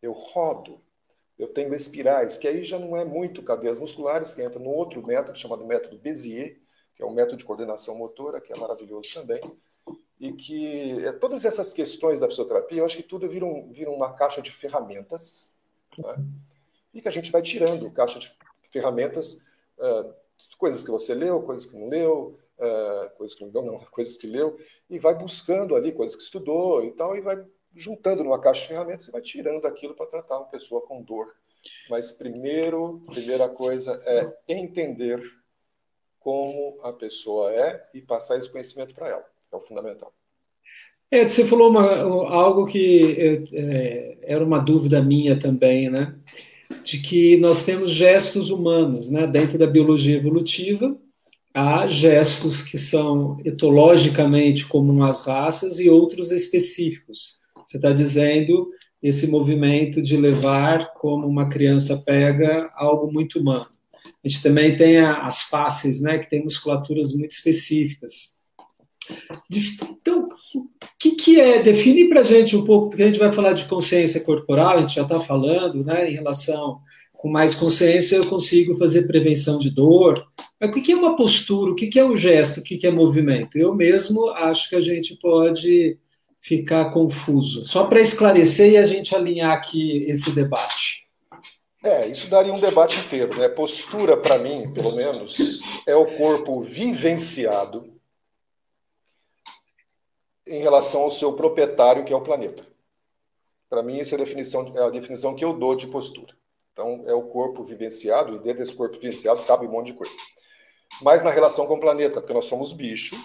Eu 0.00 0.12
rodo. 0.12 0.80
Eu 1.38 1.48
tenho 1.48 1.74
espirais, 1.74 2.38
que 2.38 2.48
aí 2.48 2.64
já 2.64 2.78
não 2.78 2.96
é 2.96 3.04
muito 3.04 3.42
cadeias 3.42 3.78
musculares, 3.78 4.32
que 4.32 4.40
entra 4.40 4.58
no 4.58 4.70
outro 4.70 5.06
método 5.06 5.38
chamado 5.38 5.66
método 5.66 5.98
Bézier, 5.98 6.62
que 6.96 7.02
é 7.02 7.06
um 7.06 7.12
método 7.12 7.36
de 7.36 7.44
coordenação 7.44 7.94
motora, 7.94 8.40
que 8.40 8.54
é 8.54 8.56
maravilhoso 8.56 9.12
também, 9.12 9.42
e 10.18 10.32
que 10.32 11.04
é, 11.04 11.12
todas 11.12 11.44
essas 11.44 11.74
questões 11.74 12.18
da 12.18 12.26
fisioterapia, 12.26 12.78
eu 12.78 12.86
acho 12.86 12.96
que 12.96 13.02
tudo 13.02 13.28
vira, 13.28 13.44
um, 13.44 13.70
vira 13.70 13.90
uma 13.90 14.14
caixa 14.14 14.40
de 14.40 14.50
ferramentas, 14.50 15.58
né? 15.98 16.24
e 16.94 17.02
que 17.02 17.08
a 17.08 17.12
gente 17.12 17.30
vai 17.30 17.42
tirando 17.42 17.90
caixa 17.90 18.18
de 18.18 18.34
ferramentas 18.70 19.42
uh, 19.76 20.14
coisas 20.56 20.82
que 20.82 20.90
você 20.90 21.14
leu, 21.14 21.42
coisas 21.42 21.66
que 21.66 21.76
não 21.76 21.90
leu, 21.90 22.38
uh, 22.58 23.16
coisas 23.16 23.36
que 23.36 23.44
não 23.44 23.62
não, 23.62 23.78
coisas 23.90 24.16
que 24.16 24.26
leu, 24.26 24.58
e 24.88 24.98
vai 24.98 25.14
buscando 25.14 25.74
ali 25.74 25.92
coisas 25.92 26.16
que 26.16 26.22
estudou 26.22 26.84
e 26.84 26.92
tal, 26.92 27.16
e 27.16 27.20
vai 27.20 27.44
juntando 27.74 28.22
numa 28.22 28.40
caixa 28.40 28.62
de 28.62 28.68
ferramentas 28.68 29.08
e 29.08 29.12
vai 29.12 29.20
tirando 29.20 29.66
aquilo 29.66 29.94
para 29.94 30.06
tratar 30.06 30.38
uma 30.38 30.46
pessoa 30.46 30.80
com 30.82 31.02
dor. 31.02 31.34
Mas 31.88 32.12
primeiro, 32.12 33.02
primeira 33.06 33.48
coisa 33.48 34.00
é 34.04 34.36
entender 34.48 35.20
como 36.20 36.78
a 36.82 36.92
pessoa 36.92 37.52
é 37.52 37.84
e 37.92 38.00
passar 38.00 38.38
esse 38.38 38.50
conhecimento 38.50 38.94
para 38.94 39.08
ela. 39.08 39.24
É 39.52 39.56
o 39.56 39.60
fundamental. 39.60 40.12
É, 41.10 41.26
você 41.26 41.44
falou 41.44 41.70
uma, 41.70 41.86
algo 42.30 42.66
que 42.66 43.44
é, 43.52 44.18
era 44.22 44.44
uma 44.44 44.58
dúvida 44.58 45.02
minha 45.02 45.38
também, 45.38 45.88
né? 45.90 46.16
De 46.82 47.00
que 47.00 47.36
nós 47.36 47.64
temos 47.64 47.90
gestos 47.90 48.50
humanos, 48.50 49.10
né? 49.10 49.26
Dentro 49.26 49.58
da 49.58 49.66
biologia 49.66 50.16
evolutiva, 50.16 50.96
há 51.54 51.86
gestos 51.86 52.62
que 52.62 52.76
são 52.76 53.38
etologicamente 53.44 54.66
comuns 54.66 55.08
às 55.08 55.24
raças 55.24 55.78
e 55.78 55.88
outros 55.88 56.32
específicos. 56.32 57.42
Você 57.64 57.76
está 57.76 57.92
dizendo 57.92 58.68
esse 59.00 59.28
movimento 59.28 60.02
de 60.02 60.16
levar 60.16 60.92
como 60.94 61.28
uma 61.28 61.48
criança 61.48 62.02
pega 62.04 62.70
algo 62.74 63.12
muito 63.12 63.38
humano. 63.38 63.68
A 64.24 64.28
gente 64.28 64.42
também 64.42 64.76
tem 64.76 64.98
as 64.98 65.42
faces, 65.42 66.00
né, 66.00 66.18
que 66.18 66.28
tem 66.28 66.42
musculaturas 66.42 67.12
muito 67.12 67.30
específicas. 67.30 68.38
Então, 69.82 70.26
o 70.54 70.66
que, 70.98 71.12
que 71.12 71.40
é? 71.40 71.62
Define 71.62 72.08
para 72.08 72.20
a 72.20 72.24
gente 72.24 72.56
um 72.56 72.64
pouco, 72.64 72.88
porque 72.88 73.02
a 73.02 73.06
gente 73.06 73.18
vai 73.18 73.30
falar 73.30 73.52
de 73.52 73.66
consciência 73.66 74.22
corporal, 74.22 74.78
a 74.78 74.80
gente 74.80 74.94
já 74.94 75.02
está 75.02 75.20
falando, 75.20 75.84
né, 75.84 76.10
em 76.10 76.14
relação 76.14 76.80
com 77.24 77.30
mais 77.30 77.54
consciência 77.54 78.16
eu 78.16 78.26
consigo 78.26 78.76
fazer 78.76 79.06
prevenção 79.06 79.58
de 79.58 79.70
dor. 79.70 80.26
Mas 80.64 80.70
o 80.70 80.80
que 80.82 80.92
é 80.92 80.96
uma 80.96 81.14
postura? 81.14 81.72
O 81.72 81.74
que 81.74 81.98
é 81.98 82.04
um 82.04 82.16
gesto? 82.16 82.60
O 82.60 82.62
que 82.62 82.86
é 82.86 82.90
movimento? 82.90 83.58
Eu 83.58 83.74
mesmo 83.74 84.30
acho 84.30 84.70
que 84.70 84.76
a 84.76 84.80
gente 84.80 85.14
pode 85.16 85.98
ficar 86.40 86.90
confuso. 86.90 87.66
Só 87.66 87.84
para 87.84 88.00
esclarecer 88.00 88.72
e 88.72 88.78
a 88.78 88.84
gente 88.86 89.14
alinhar 89.14 89.52
aqui 89.52 90.04
esse 90.08 90.34
debate. 90.34 91.06
É, 91.84 92.06
isso 92.06 92.30
daria 92.30 92.50
um 92.50 92.58
debate 92.58 92.98
inteiro. 92.98 93.38
Né? 93.38 93.46
Postura, 93.46 94.16
para 94.16 94.38
mim, 94.38 94.72
pelo 94.72 94.96
menos, 94.96 95.60
é 95.86 95.94
o 95.94 96.06
corpo 96.06 96.62
vivenciado 96.62 97.92
em 100.46 100.62
relação 100.62 101.02
ao 101.02 101.10
seu 101.10 101.34
proprietário, 101.34 102.06
que 102.06 102.12
é 102.12 102.16
o 102.16 102.22
planeta. 102.22 102.66
Para 103.68 103.82
mim, 103.82 104.00
essa 104.00 104.14
é 104.14 104.16
a 104.16 104.24
definição, 104.24 104.72
é 104.74 104.82
a 104.82 104.90
definição 104.90 105.34
que 105.34 105.44
eu 105.44 105.52
dou 105.52 105.76
de 105.76 105.88
postura. 105.88 106.34
Então, 106.72 107.04
é 107.06 107.12
o 107.12 107.24
corpo 107.24 107.62
vivenciado, 107.64 108.34
e 108.34 108.38
dentro 108.38 108.60
desse 108.60 108.74
corpo 108.74 108.98
vivenciado 108.98 109.44
cabe 109.44 109.66
um 109.66 109.70
monte 109.70 109.88
de 109.88 109.94
coisa. 109.94 110.14
Mas 111.02 111.22
na 111.22 111.30
relação 111.30 111.66
com 111.66 111.74
o 111.74 111.80
planeta, 111.80 112.20
porque 112.20 112.32
nós 112.32 112.44
somos 112.44 112.72
bicho, 112.72 113.16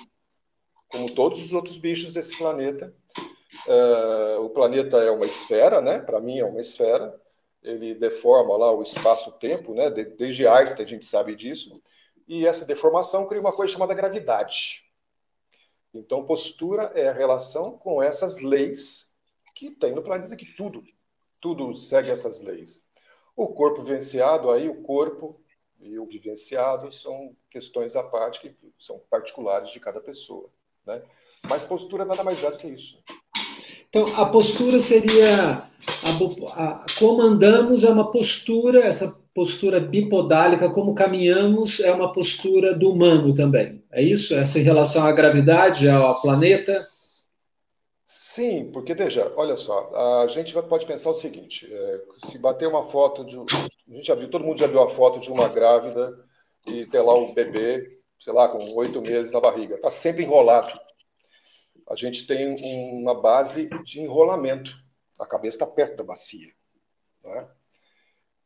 como 0.90 1.14
todos 1.14 1.42
os 1.42 1.54
outros 1.54 1.78
bichos 1.78 2.14
desse 2.14 2.38
planeta. 2.38 2.94
Uh, 3.68 4.42
o 4.42 4.50
planeta 4.50 4.98
é 4.98 5.12
uma 5.12 5.26
esfera, 5.26 5.82
né? 5.82 6.00
Para 6.00 6.20
mim 6.20 6.40
é 6.40 6.46
uma 6.46 6.60
esfera. 6.60 7.20
Ele 7.62 7.94
deforma 7.94 8.56
lá 8.58 8.72
o 8.72 8.82
espaço-tempo, 8.82 9.74
né? 9.74 9.90
Desde 9.90 10.48
Einstein 10.48 10.86
a 10.86 10.88
gente 10.88 11.06
sabe 11.06 11.36
disso. 11.36 11.82
E 12.28 12.46
essa 12.46 12.66
deformação 12.66 13.28
cria 13.28 13.42
uma 13.42 13.54
coisa 13.54 13.74
chamada 13.74 13.94
gravidade. 13.94 14.84
Então, 15.94 16.26
postura 16.26 16.92
é 16.96 17.08
a 17.08 17.14
relação 17.14 17.78
com 17.78 18.02
essas 18.02 18.40
leis 18.40 19.10
que 19.56 19.72
tem 19.72 19.94
no 19.94 20.04
planeta, 20.04 20.36
que 20.36 20.46
tudo, 20.54 20.84
tudo 21.42 21.76
segue 21.76 22.12
essas 22.12 22.40
leis. 22.40 22.86
O 23.36 23.48
corpo 23.48 23.82
vivenciado, 23.82 24.52
aí 24.52 24.70
o 24.70 24.84
corpo 24.84 25.42
e 25.82 25.98
o 25.98 26.06
vivenciado 26.06 26.92
são 26.92 27.36
questões 27.50 27.96
à 27.96 28.04
parte 28.04 28.42
que 28.42 28.56
são 28.78 29.02
particulares 29.10 29.72
de 29.72 29.80
cada 29.80 30.00
pessoa. 30.00 30.50
Né? 30.86 31.02
Mas 31.48 31.64
postura 31.64 32.06
nada 32.06 32.24
mais 32.24 32.44
é 32.44 32.52
do 32.52 32.58
que 32.58 32.68
isso. 32.68 33.02
Então, 33.88 34.06
a 34.16 34.26
postura 34.26 34.80
seria. 34.80 35.64
A, 36.04 36.64
a, 36.64 36.86
como 36.98 37.22
andamos 37.22 37.84
é 37.84 37.90
uma 37.90 38.12
postura, 38.12 38.86
essa 38.86 39.20
postura 39.34 39.80
bipodálica, 39.80 40.70
como 40.70 40.94
caminhamos 40.94 41.80
é 41.80 41.92
uma 41.92 42.12
postura 42.12 42.76
do 42.76 42.92
humano 42.92 43.34
também. 43.34 43.82
É 43.92 44.02
isso? 44.02 44.36
Essa 44.36 44.60
em 44.60 44.64
relação 44.64 45.06
à 45.08 45.12
gravidade, 45.12 45.90
ao 45.90 46.22
planeta? 46.22 46.80
Sim, 48.12 48.72
porque 48.72 48.96
veja, 48.96 49.32
olha 49.36 49.56
só, 49.56 50.24
a 50.24 50.28
gente 50.28 50.52
pode 50.64 50.84
pensar 50.88 51.12
o 51.12 51.14
seguinte: 51.14 51.72
é, 51.72 52.04
se 52.26 52.40
bater 52.40 52.68
uma 52.68 52.84
foto 52.84 53.24
de. 53.24 53.38
A 53.38 53.94
gente 53.94 54.08
já 54.08 54.16
viu, 54.16 54.28
todo 54.32 54.44
mundo 54.44 54.58
já 54.58 54.66
viu 54.66 54.82
a 54.82 54.90
foto 54.90 55.20
de 55.20 55.32
uma 55.32 55.48
grávida 55.48 56.26
e 56.66 56.88
ter 56.88 57.02
lá 57.02 57.14
o 57.14 57.36
bebê, 57.36 58.02
sei 58.20 58.34
lá, 58.34 58.50
com 58.50 58.58
oito 58.74 59.00
meses 59.00 59.32
na 59.32 59.40
barriga. 59.40 59.76
Está 59.76 59.92
sempre 59.92 60.24
enrolado. 60.24 60.76
A 61.88 61.96
gente 61.96 62.26
tem 62.26 62.56
uma 63.00 63.14
base 63.14 63.70
de 63.84 64.02
enrolamento. 64.02 64.76
A 65.20 65.28
cabeça 65.28 65.58
está 65.58 65.68
perto 65.68 65.98
da 65.98 66.04
bacia. 66.04 66.52
Né? 67.24 67.48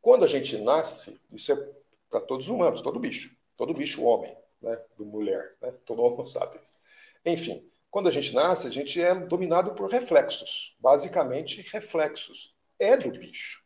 Quando 0.02 0.26
a 0.26 0.28
gente 0.28 0.58
nasce, 0.58 1.18
isso 1.32 1.52
é 1.52 1.68
para 2.10 2.20
todos 2.20 2.48
os 2.48 2.54
humanos, 2.54 2.82
todo 2.82 3.00
bicho, 3.00 3.34
todo 3.56 3.72
bicho 3.72 4.02
homem, 4.02 4.36
né? 4.60 4.78
mulher, 4.98 5.56
né? 5.62 5.72
todo 5.86 6.02
homo 6.02 6.26
sapiens. 6.26 6.78
Enfim, 7.24 7.66
quando 7.94 8.08
a 8.08 8.10
gente 8.10 8.34
nasce, 8.34 8.66
a 8.66 8.70
gente 8.72 9.00
é 9.00 9.14
dominado 9.14 9.72
por 9.72 9.88
reflexos, 9.88 10.76
basicamente 10.80 11.64
reflexos. 11.70 12.52
É 12.76 12.96
do 12.96 13.08
bicho. 13.08 13.62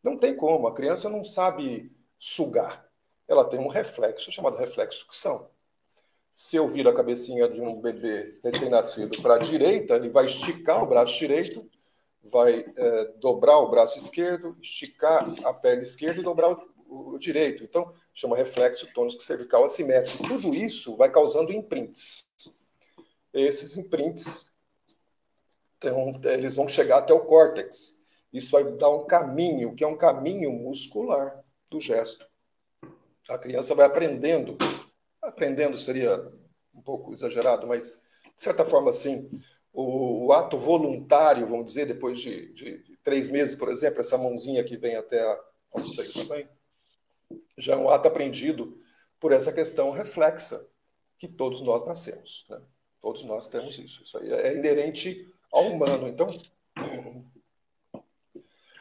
Não 0.00 0.16
tem 0.16 0.36
como, 0.36 0.68
a 0.68 0.72
criança 0.72 1.10
não 1.10 1.24
sabe 1.24 1.90
sugar. 2.16 2.88
Ela 3.26 3.44
tem 3.44 3.58
um 3.58 3.66
reflexo 3.66 4.30
chamado 4.30 4.56
reflexo 4.56 5.00
sucção. 5.00 5.50
Se 6.36 6.54
eu 6.54 6.68
vir 6.68 6.86
a 6.86 6.94
cabecinha 6.94 7.48
de 7.48 7.60
um 7.60 7.80
bebê 7.80 8.38
recém-nascido 8.44 9.20
para 9.20 9.34
a 9.34 9.38
direita, 9.38 9.96
ele 9.96 10.08
vai 10.08 10.26
esticar 10.26 10.80
o 10.80 10.86
braço 10.86 11.18
direito, 11.18 11.68
vai 12.22 12.64
é, 12.76 13.04
dobrar 13.16 13.58
o 13.58 13.70
braço 13.70 13.98
esquerdo, 13.98 14.56
esticar 14.62 15.26
a 15.44 15.52
pele 15.52 15.82
esquerda 15.82 16.20
e 16.20 16.24
dobrar 16.24 16.52
o, 16.52 17.14
o 17.14 17.18
direito. 17.18 17.64
Então, 17.64 17.92
chama 18.12 18.36
reflexo 18.36 18.86
tônico 18.94 19.20
cervical 19.20 19.64
assimétrico. 19.64 20.28
Tudo 20.28 20.54
isso 20.54 20.96
vai 20.96 21.10
causando 21.10 21.52
imprints 21.52 22.30
esses 23.34 23.76
imprints 23.76 24.52
então, 25.84 26.18
eles 26.24 26.56
vão 26.56 26.66
chegar 26.66 26.98
até 26.98 27.12
o 27.12 27.20
córtex. 27.20 27.98
Isso 28.32 28.50
vai 28.50 28.64
dar 28.64 28.88
um 28.88 29.04
caminho, 29.06 29.74
que 29.74 29.84
é 29.84 29.86
um 29.86 29.96
caminho 29.96 30.50
muscular 30.50 31.44
do 31.70 31.78
gesto. 31.78 32.26
A 33.28 33.36
criança 33.36 33.74
vai 33.74 33.84
aprendendo. 33.84 34.56
Aprendendo 35.20 35.76
seria 35.76 36.32
um 36.74 36.80
pouco 36.80 37.12
exagerado, 37.12 37.66
mas 37.66 38.02
de 38.34 38.42
certa 38.42 38.64
forma, 38.64 38.92
sim. 38.92 39.30
O, 39.72 40.26
o 40.26 40.32
ato 40.32 40.56
voluntário, 40.56 41.46
vamos 41.46 41.66
dizer, 41.66 41.86
depois 41.86 42.18
de, 42.18 42.52
de, 42.52 42.78
de, 42.82 42.96
três 42.98 43.28
meses, 43.28 43.54
por 43.54 43.68
exemplo, 43.68 44.00
essa 44.00 44.16
mãozinha 44.16 44.64
que 44.64 44.76
vem 44.76 44.96
até 44.96 45.20
a, 45.20 45.40
seio 45.94 46.12
também, 46.14 46.48
já 47.58 47.74
é 47.74 47.76
um 47.76 47.90
ato 47.90 48.08
aprendido 48.08 48.80
por 49.20 49.32
essa 49.32 49.52
questão 49.52 49.90
reflexa 49.90 50.64
que 51.18 51.26
todos 51.26 51.60
nós 51.60 51.84
nascemos. 51.84 52.46
Né? 52.48 52.60
Todos 53.04 53.22
nós 53.24 53.46
temos 53.46 53.78
isso. 53.78 54.00
Isso 54.02 54.16
aí 54.16 54.32
é 54.32 54.56
inerente 54.56 55.28
ao 55.52 55.66
humano. 55.66 56.08
Então, 56.08 56.26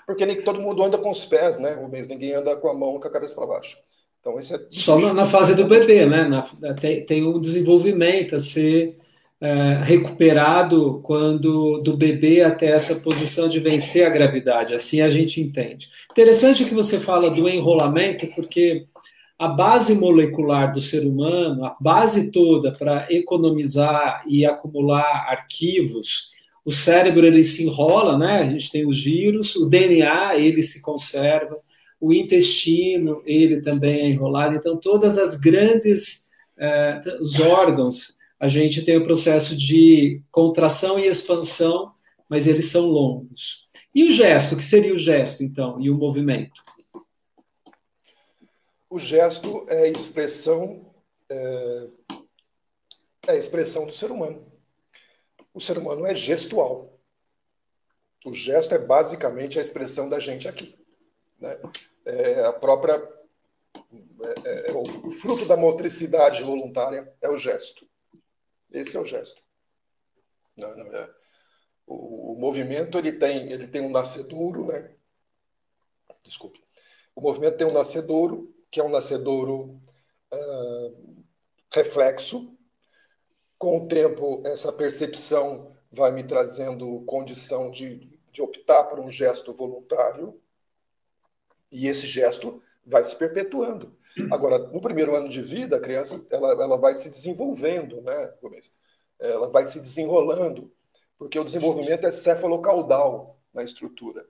porque 0.08 0.26
nem 0.26 0.42
todo 0.42 0.62
mundo 0.62 0.82
anda 0.82 0.98
com 0.98 1.12
os 1.12 1.26
pés, 1.26 1.60
né? 1.60 1.76
Mesmo 1.92 2.14
ninguém 2.14 2.34
anda 2.34 2.56
com 2.56 2.70
a 2.70 2.74
mão 2.74 2.98
com 3.02 3.08
a 3.10 3.12
cabeça 3.12 3.36
para 3.36 3.46
baixo. 3.46 3.78
Então, 4.22 4.40
esse 4.40 4.56
é 4.56 4.66
Só 4.70 4.98
na, 4.98 5.14
na 5.14 5.26
fase 5.26 5.54
do 5.56 5.68
bebê, 5.68 6.06
né? 6.06 6.24
Na, 6.24 6.74
tem, 6.74 7.06
tem 7.06 7.28
um 7.28 7.38
desenvolvimento 7.38 8.36
a 8.38 8.40
ser 8.40 8.98
é, 9.42 9.82
recuperado 9.84 11.02
quando 11.04 11.82
do 11.82 11.98
bebê 11.98 12.44
até 12.44 12.68
essa 12.68 12.96
posição 13.02 13.50
de 13.50 13.60
vencer 13.60 14.08
a 14.08 14.10
gravidade. 14.10 14.74
Assim 14.74 15.02
a 15.02 15.10
gente 15.10 15.42
entende. 15.42 15.90
Interessante 16.10 16.64
que 16.64 16.74
você 16.74 16.98
fala 16.98 17.30
do 17.30 17.50
enrolamento, 17.50 18.26
porque 18.36 18.88
a 19.38 19.48
base 19.48 19.96
molecular 19.96 20.72
do 20.72 20.82
ser 20.82 21.06
humano, 21.06 21.66
a 21.66 21.76
base 21.80 22.32
toda 22.32 22.72
para 22.72 23.12
economizar 23.12 24.24
e 24.28 24.46
acumular 24.46 25.28
arquivos, 25.30 26.32
o 26.66 26.72
cérebro 26.72 27.26
ele 27.26 27.44
se 27.44 27.64
enrola, 27.66 28.18
né? 28.18 28.40
A 28.40 28.48
gente 28.48 28.72
tem 28.72 28.88
os 28.88 28.96
giros, 28.96 29.56
o 29.56 29.68
DNA 29.68 30.38
ele 30.38 30.64
se 30.64 30.82
conserva, 30.82 31.58
o 32.00 32.14
intestino 32.14 33.22
ele 33.26 33.60
também 33.60 34.02
é 34.02 34.10
enrolado. 34.10 34.56
Então 34.56 34.78
todas 34.78 35.18
as 35.18 35.36
grandes 35.36 36.30
eh, 36.58 37.00
os 37.20 37.40
órgãos 37.40 38.16
a 38.40 38.48
gente 38.48 38.82
tem 38.82 38.98
o 38.98 39.04
processo 39.04 39.56
de 39.58 40.22
contração 40.30 41.00
e 41.00 41.08
expansão, 41.08 41.92
mas 42.30 42.46
eles 42.46 42.66
são 42.66 42.88
longos. 42.88 43.70
E 43.96 44.04
o 44.04 44.12
gesto, 44.12 44.56
o 44.56 44.58
que 44.58 44.66
seria 44.66 44.94
o 44.94 44.98
gesto 44.98 45.44
então 45.44 45.80
e 45.80 45.90
o 45.90 45.98
movimento? 45.98 46.62
O 48.94 49.00
gesto 49.00 49.66
é 49.70 49.86
a 49.86 49.88
expressão, 49.88 50.94
é, 51.28 51.88
é 53.30 53.36
expressão 53.36 53.88
do 53.88 53.92
ser 53.92 54.12
humano. 54.12 54.46
O 55.52 55.60
ser 55.60 55.80
humano 55.80 56.06
é 56.06 56.14
gestual. 56.14 57.02
O 58.24 58.32
gesto 58.36 58.76
é 58.76 58.78
basicamente 58.78 59.58
a 59.58 59.64
expressão 59.64 60.08
da 60.08 60.20
gente 60.20 60.48
aqui. 60.48 60.78
Né? 61.40 61.60
É 62.06 62.46
a 62.46 62.54
própria. 62.54 62.94
É, 64.46 64.70
é, 64.70 64.72
o 64.72 65.10
fruto 65.14 65.48
da 65.48 65.58
motricidade 65.58 66.44
voluntária 66.44 67.12
é 67.20 67.28
o 67.30 67.38
gesto. 67.38 67.90
Esse 68.72 68.96
é 68.96 69.00
o 69.00 69.06
gesto. 69.06 69.42
Não, 70.56 70.78
não 70.78 70.96
é. 70.96 71.10
O, 71.88 72.34
o, 72.34 72.40
movimento 72.40 73.00
ele 73.00 73.14
tem, 73.14 73.52
ele 73.52 73.68
tem 73.68 73.82
um 73.82 73.90
nascedouro, 73.90 74.68
né? 74.68 74.94
Desculpe. 76.24 76.62
O 77.16 77.22
movimento 77.22 77.58
tem 77.58 77.66
um 77.66 77.74
nascedouro 77.74 78.53
que 78.74 78.80
é 78.80 78.84
um 78.84 78.90
nascedouro 78.90 79.80
uh, 80.34 81.24
reflexo. 81.72 82.58
Com 83.56 83.78
o 83.78 83.88
tempo, 83.88 84.42
essa 84.44 84.74
percepção 84.74 85.72
vai 85.92 86.12
me 86.12 86.24
trazendo 86.24 87.02
condição 87.06 87.70
de, 87.70 88.20
de 88.32 88.42
optar 88.42 88.86
por 88.86 89.00
um 89.00 89.12
gesto 89.12 89.54
voluntário, 89.54 90.42
e 91.72 91.88
esse 91.88 92.08
gesto 92.08 92.64
vai 92.84 93.04
se 93.04 93.16
perpetuando. 93.16 93.96
Agora, 94.32 94.58
no 94.58 94.82
primeiro 94.82 95.16
ano 95.16 95.30
de 95.30 95.44
vida, 95.44 95.78
a 95.78 95.80
criança 95.80 96.26
ela, 96.32 96.52
ela 96.54 96.78
vai 96.78 96.98
se 96.98 97.12
desenvolvendo, 97.12 98.02
né? 98.02 98.34
Ela 99.20 99.50
vai 99.50 99.68
se 99.68 99.80
desenrolando, 99.80 100.74
porque 101.16 101.38
o 101.38 101.44
desenvolvimento 101.44 102.08
é 102.08 102.12
cefalocaudal 102.12 103.40
na 103.54 103.64
estrutura. 103.64 104.26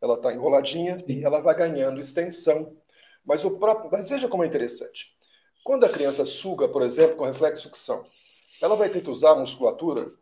Ela 0.00 0.14
está 0.14 0.32
enroladinha 0.32 0.96
e 1.06 1.22
ela 1.22 1.40
vai 1.40 1.54
ganhando 1.54 2.00
extensão. 2.00 2.74
Mas, 3.24 3.44
o 3.44 3.52
próprio, 3.52 3.90
mas 3.90 4.08
veja 4.08 4.28
como 4.28 4.44
é 4.44 4.46
interessante. 4.46 5.14
Quando 5.64 5.84
a 5.84 5.88
criança 5.88 6.24
suga, 6.24 6.68
por 6.68 6.82
exemplo, 6.82 7.16
com 7.16 7.24
reflexo 7.24 7.62
sucção, 7.62 8.04
ela 8.60 8.76
vai 8.76 8.88
ter 8.88 9.02
que 9.02 9.10
usar 9.10 9.30
a 9.30 9.36
musculatura, 9.36 10.12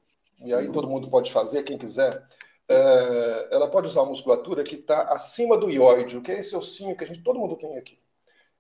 e 0.40 0.54
aí 0.54 0.70
todo 0.70 0.88
mundo 0.88 1.10
pode 1.10 1.32
fazer, 1.32 1.62
quem 1.64 1.76
quiser, 1.76 2.26
é, 2.68 3.48
ela 3.50 3.68
pode 3.68 3.88
usar 3.88 4.02
a 4.02 4.06
musculatura 4.06 4.62
que 4.62 4.76
está 4.76 5.02
acima 5.12 5.56
do 5.56 5.70
ióide, 5.70 6.20
que 6.20 6.32
é 6.32 6.38
esse 6.38 6.56
ossinho 6.56 6.96
que 6.96 7.04
a 7.04 7.06
gente, 7.06 7.22
todo 7.22 7.38
mundo 7.38 7.56
tem 7.56 7.76
aqui. 7.76 7.98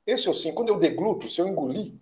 Esse 0.06 0.28
ossinho, 0.28 0.54
quando 0.54 0.70
eu 0.70 0.78
degluto, 0.78 1.30
se 1.30 1.40
eu 1.40 1.46
engolir, 1.46 1.94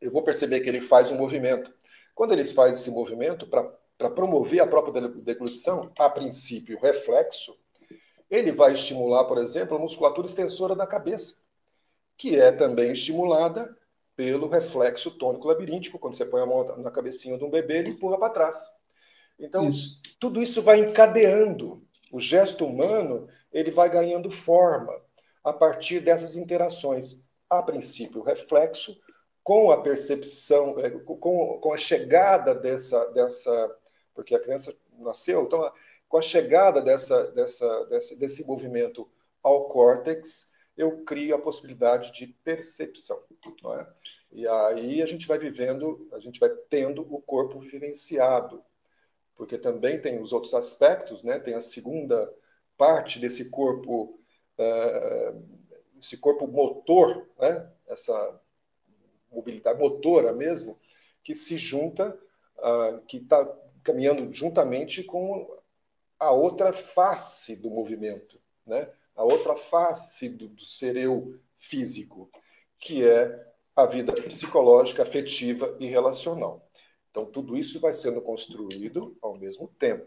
eu 0.00 0.10
vou 0.10 0.22
perceber 0.22 0.60
que 0.60 0.68
ele 0.68 0.80
faz 0.80 1.10
um 1.10 1.16
movimento. 1.16 1.72
Quando 2.14 2.32
ele 2.32 2.44
faz 2.44 2.80
esse 2.80 2.90
movimento, 2.90 3.46
para 3.46 4.10
promover 4.10 4.60
a 4.60 4.66
própria 4.66 5.08
deglutição, 5.08 5.92
a 5.98 6.08
princípio 6.08 6.78
reflexo, 6.80 7.56
ele 8.30 8.52
vai 8.52 8.72
estimular, 8.72 9.24
por 9.24 9.38
exemplo, 9.38 9.76
a 9.76 9.80
musculatura 9.80 10.26
extensora 10.26 10.76
da 10.76 10.86
cabeça, 10.86 11.36
que 12.16 12.38
é 12.38 12.52
também 12.52 12.92
estimulada 12.92 13.76
pelo 14.14 14.48
reflexo 14.48 15.10
tônico 15.10 15.48
labiríntico. 15.48 15.98
Quando 15.98 16.14
você 16.14 16.24
põe 16.24 16.40
a 16.42 16.46
mão 16.46 16.64
na 16.78 16.90
cabecinha 16.90 17.36
de 17.36 17.44
um 17.44 17.50
bebê, 17.50 17.78
ele 17.78 17.90
empurra 17.90 18.18
para 18.18 18.32
trás. 18.32 18.70
Então, 19.38 19.66
isso. 19.66 20.00
tudo 20.20 20.40
isso 20.42 20.62
vai 20.62 20.78
encadeando. 20.78 21.82
O 22.12 22.20
gesto 22.20 22.66
humano 22.66 23.28
ele 23.52 23.70
vai 23.70 23.88
ganhando 23.88 24.30
forma 24.30 24.92
a 25.42 25.52
partir 25.52 26.00
dessas 26.00 26.36
interações. 26.36 27.24
A 27.48 27.62
princípio, 27.62 28.22
reflexo, 28.22 28.96
com 29.42 29.72
a 29.72 29.80
percepção, 29.82 30.78
é, 30.78 30.90
com, 30.90 31.16
com 31.60 31.72
a 31.72 31.76
chegada 31.76 32.54
dessa, 32.54 33.06
dessa. 33.06 33.76
Porque 34.14 34.34
a 34.34 34.40
criança 34.40 34.72
nasceu, 34.98 35.42
então, 35.42 35.72
com 36.10 36.18
a 36.18 36.22
chegada 36.22 36.82
dessa, 36.82 37.30
dessa, 37.30 37.86
desse, 37.86 38.18
desse 38.18 38.44
movimento 38.44 39.08
ao 39.42 39.68
córtex, 39.68 40.46
eu 40.76 41.02
crio 41.04 41.34
a 41.34 41.40
possibilidade 41.40 42.12
de 42.12 42.26
percepção. 42.26 43.22
É? 43.78 43.86
E 44.32 44.46
aí 44.46 45.00
a 45.00 45.06
gente 45.06 45.26
vai 45.26 45.38
vivendo, 45.38 46.06
a 46.12 46.18
gente 46.18 46.38
vai 46.38 46.50
tendo 46.68 47.00
o 47.02 47.22
corpo 47.22 47.58
vivenciado 47.60 48.62
porque 49.40 49.56
também 49.56 49.98
tem 49.98 50.20
os 50.20 50.34
outros 50.34 50.52
aspectos, 50.52 51.22
né? 51.22 51.38
Tem 51.38 51.54
a 51.54 51.62
segunda 51.62 52.30
parte 52.76 53.18
desse 53.18 53.48
corpo, 53.48 54.20
uh, 54.58 55.42
esse 55.98 56.18
corpo 56.18 56.46
motor, 56.46 57.26
né? 57.38 57.66
Essa 57.88 58.38
mobilidade 59.32 59.78
motora 59.78 60.34
mesmo, 60.34 60.78
que 61.24 61.34
se 61.34 61.56
junta, 61.56 62.14
uh, 62.58 63.00
que 63.06 63.16
está 63.16 63.50
caminhando 63.82 64.30
juntamente 64.30 65.02
com 65.02 65.58
a 66.20 66.30
outra 66.30 66.72
face 66.72 67.56
do 67.56 67.70
movimento, 67.70 68.38
né? 68.66 68.88
A 69.16 69.24
outra 69.24 69.56
face 69.56 70.28
do, 70.28 70.48
do 70.48 70.64
ser 70.64 70.96
eu 70.96 71.40
físico, 71.58 72.30
que 72.78 73.06
é 73.06 73.48
a 73.74 73.86
vida 73.86 74.12
psicológica, 74.12 75.02
afetiva 75.02 75.74
e 75.80 75.86
relacional. 75.86 76.68
Então, 77.10 77.24
tudo 77.24 77.56
isso 77.56 77.80
vai 77.80 77.94
sendo 77.94 78.20
construído 78.20 79.16
ao 79.20 79.36
mesmo 79.36 79.66
tempo, 79.78 80.06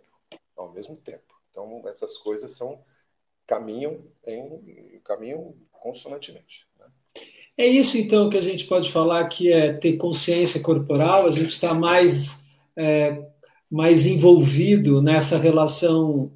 ao 0.55 0.71
mesmo 0.71 0.95
tempo. 0.95 1.33
Então, 1.51 1.81
essas 1.87 2.17
coisas 2.17 2.51
são 2.51 2.83
caminham 3.45 4.05
em 4.25 5.01
caminham 5.03 5.53
consonantemente. 5.71 6.65
Né? 6.79 6.85
É 7.57 7.67
isso, 7.67 7.97
então, 7.97 8.29
que 8.29 8.37
a 8.37 8.41
gente 8.41 8.65
pode 8.67 8.91
falar 8.91 9.27
que 9.27 9.51
é 9.51 9.73
ter 9.73 9.97
consciência 9.97 10.61
corporal. 10.61 11.27
A 11.27 11.31
gente 11.31 11.49
está 11.49 11.73
mais 11.73 12.45
é, 12.75 13.29
mais 13.69 14.05
envolvido 14.05 15.01
nessa 15.01 15.37
relação 15.37 16.31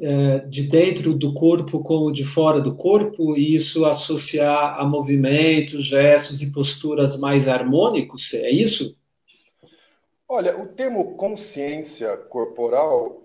é, 0.00 0.38
de 0.40 0.64
dentro 0.64 1.14
do 1.14 1.32
corpo 1.32 1.82
com 1.82 2.06
o 2.06 2.12
de 2.12 2.24
fora 2.24 2.60
do 2.60 2.74
corpo, 2.74 3.36
e 3.36 3.54
isso 3.54 3.86
associar 3.86 4.78
a 4.78 4.84
movimentos, 4.84 5.84
gestos 5.86 6.42
e 6.42 6.52
posturas 6.52 7.18
mais 7.18 7.48
harmônicos. 7.48 8.34
É 8.34 8.50
isso? 8.50 8.96
Olha, 10.28 10.60
o 10.60 10.66
termo 10.66 11.16
consciência 11.16 12.16
corporal, 12.16 13.22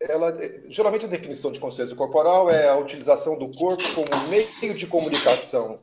ela, 0.00 0.36
geralmente 0.68 1.04
a 1.04 1.08
definição 1.08 1.52
de 1.52 1.60
consciência 1.60 1.94
corporal 1.94 2.50
é 2.50 2.68
a 2.68 2.76
utilização 2.76 3.38
do 3.38 3.50
corpo 3.50 3.84
como 3.94 4.28
meio 4.28 4.74
de 4.74 4.86
comunicação 4.86 5.80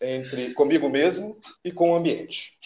entre 0.00 0.52
comigo 0.52 0.88
mesmo 0.88 1.38
e 1.64 1.70
com 1.70 1.92
o 1.92 1.94
ambiente. 1.94 2.58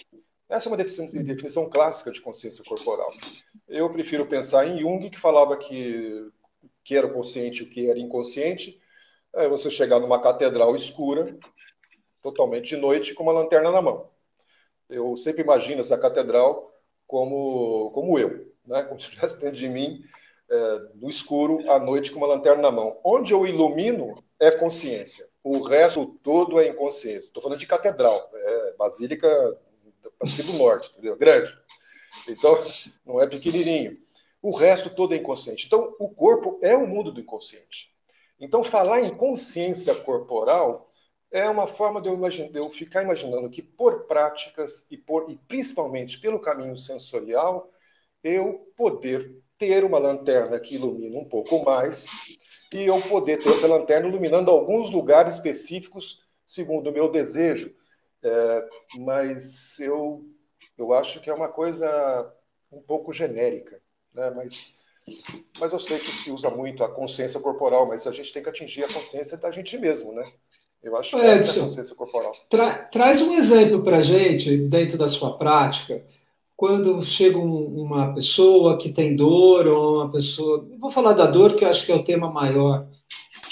Essa 0.48 0.68
é 0.68 0.70
uma 0.70 0.76
definição, 0.76 1.06
definição 1.22 1.68
clássica 1.68 2.11
de 2.11 2.20
consciência 2.20 2.64
corporal. 2.64 3.11
Eu 3.68 3.90
prefiro 3.90 4.24
pensar 4.26 4.66
em 4.66 4.78
Jung, 4.78 5.11
que 5.11 5.18
falava 5.18 5.56
que 5.56 6.30
que 6.88 6.96
era 6.96 7.06
consciente 7.06 7.62
e 7.62 7.66
o 7.66 7.68
que 7.68 7.90
era 7.90 7.98
inconsciente. 7.98 8.80
É 9.34 9.46
você 9.46 9.68
chegar 9.68 10.00
numa 10.00 10.22
catedral 10.22 10.74
escura, 10.74 11.37
totalmente 12.22 12.70
de 12.70 12.78
noite, 12.78 13.12
com 13.12 13.24
uma 13.24 13.32
lanterna 13.32 13.70
na 13.70 13.82
mão. 13.82 14.08
Eu 14.88 15.14
sempre 15.14 15.42
imagino 15.42 15.82
essa 15.82 15.98
catedral 15.98 16.72
como, 17.06 17.90
como 17.90 18.18
eu, 18.18 18.50
né? 18.66 18.84
como 18.84 18.98
se 18.98 19.08
estivesse 19.08 19.38
dentro 19.38 19.56
de 19.56 19.68
mim, 19.68 20.02
é, 20.48 20.78
no 20.94 21.11
escuro, 21.11 21.70
à 21.70 21.78
noite, 21.78 22.11
com 22.11 22.20
uma 22.20 22.26
lanterna 22.26 22.62
na 22.62 22.70
mão. 22.70 22.98
Onde 23.04 23.34
eu 23.34 23.46
ilumino 23.46 24.14
é 24.40 24.50
consciência. 24.50 25.28
O 25.44 25.62
resto 25.62 26.18
todo 26.22 26.58
é 26.58 26.68
inconsciência. 26.68 27.26
Estou 27.26 27.42
falando 27.42 27.58
de 27.58 27.66
catedral, 27.66 28.18
é 28.32 28.74
Basílica 28.78 29.28
do 30.44 30.52
Norte, 30.54 30.90
entendeu? 30.90 31.16
Grande. 31.16 31.56
Então, 32.28 32.64
não 33.04 33.20
é 33.20 33.26
pequenininho. 33.26 33.98
O 34.40 34.54
resto 34.54 34.90
todo 34.90 35.14
é 35.14 35.16
inconsciente. 35.16 35.66
Então, 35.66 35.94
o 35.98 36.08
corpo 36.08 36.58
é 36.62 36.76
o 36.76 36.87
mundo 36.87 37.11
do 37.11 37.20
inconsciente. 37.20 37.92
Então, 38.40 38.62
falar 38.62 39.00
em 39.00 39.14
consciência 39.14 39.94
corporal 39.94 40.88
é 41.30 41.48
uma 41.48 41.66
forma 41.66 42.00
de 42.00 42.08
eu, 42.08 42.16
de 42.16 42.58
eu, 42.58 42.70
ficar 42.70 43.02
imaginando 43.02 43.50
que 43.50 43.61
por 43.61 44.06
práticas 44.06 44.87
e, 44.90 44.96
por, 44.96 45.30
e 45.30 45.37
principalmente 45.37 46.20
pelo 46.20 46.40
caminho 46.40 46.76
sensorial, 46.76 47.70
eu 48.22 48.72
poder 48.76 49.37
ter 49.58 49.84
uma 49.84 49.98
lanterna 49.98 50.58
que 50.58 50.76
ilumina 50.76 51.18
um 51.18 51.24
pouco 51.24 51.64
mais 51.64 52.08
e 52.72 52.84
eu 52.84 53.00
poder 53.02 53.38
ter 53.38 53.50
essa 53.50 53.66
lanterna 53.66 54.08
iluminando 54.08 54.50
alguns 54.50 54.90
lugares 54.90 55.34
específicos 55.34 56.22
segundo 56.46 56.88
o 56.88 56.92
meu 56.92 57.11
desejo. 57.11 57.74
É, 58.22 58.68
mas 59.00 59.78
eu, 59.78 60.24
eu 60.76 60.92
acho 60.92 61.20
que 61.20 61.31
é 61.31 61.35
uma 61.35 61.48
coisa 61.48 62.33
um 62.70 62.81
pouco 62.81 63.12
genérica, 63.12 63.81
né? 64.14 64.31
mas, 64.35 64.72
mas 65.61 65.72
eu 65.72 65.78
sei 65.78 65.98
que 65.98 66.11
se 66.11 66.31
usa 66.31 66.50
muito 66.50 66.83
a 66.85 66.88
consciência 66.88 67.40
corporal, 67.40 67.87
mas 67.87 68.07
a 68.07 68.12
gente 68.12 68.33
tem 68.33 68.42
que 68.42 68.48
atingir 68.48 68.85
a 68.85 68.92
consciência 68.92 69.37
da 69.37 69.50
gente 69.50 69.78
mesmo, 69.78 70.12
né? 70.12 70.24
Eu 70.83 70.96
acho 70.96 71.16
que 71.16 71.22
essa 71.22 71.59
é 71.59 71.61
a 71.61 71.64
consciência 71.64 71.96
corporal. 71.96 72.33
Tra 72.48 72.72
traz 72.85 73.20
um 73.20 73.37
exemplo 73.37 73.83
para 73.83 73.98
a 73.98 74.00
gente, 74.00 74.57
dentro 74.57 74.96
da 74.96 75.09
sua 75.09 75.37
prática, 75.37 76.04
quando 76.57 77.02
chega 77.02 77.38
um, 77.38 77.83
uma 77.83 78.14
pessoa 78.14 78.78
que 78.78 78.92
tem 78.92 79.14
dor, 79.16 79.66
ou 79.66 79.96
uma 79.96 80.11
pessoa. 80.11 80.66
Vou 80.78 80.90
falar 80.90 81.12
da 81.12 81.26
dor, 81.26 81.57
que 81.57 81.64
eu 81.64 81.68
acho 81.68 81.85
que 81.85 81.92
é 81.92 81.94
o 81.94 82.04
tema 82.04 82.31
maior, 82.31 82.87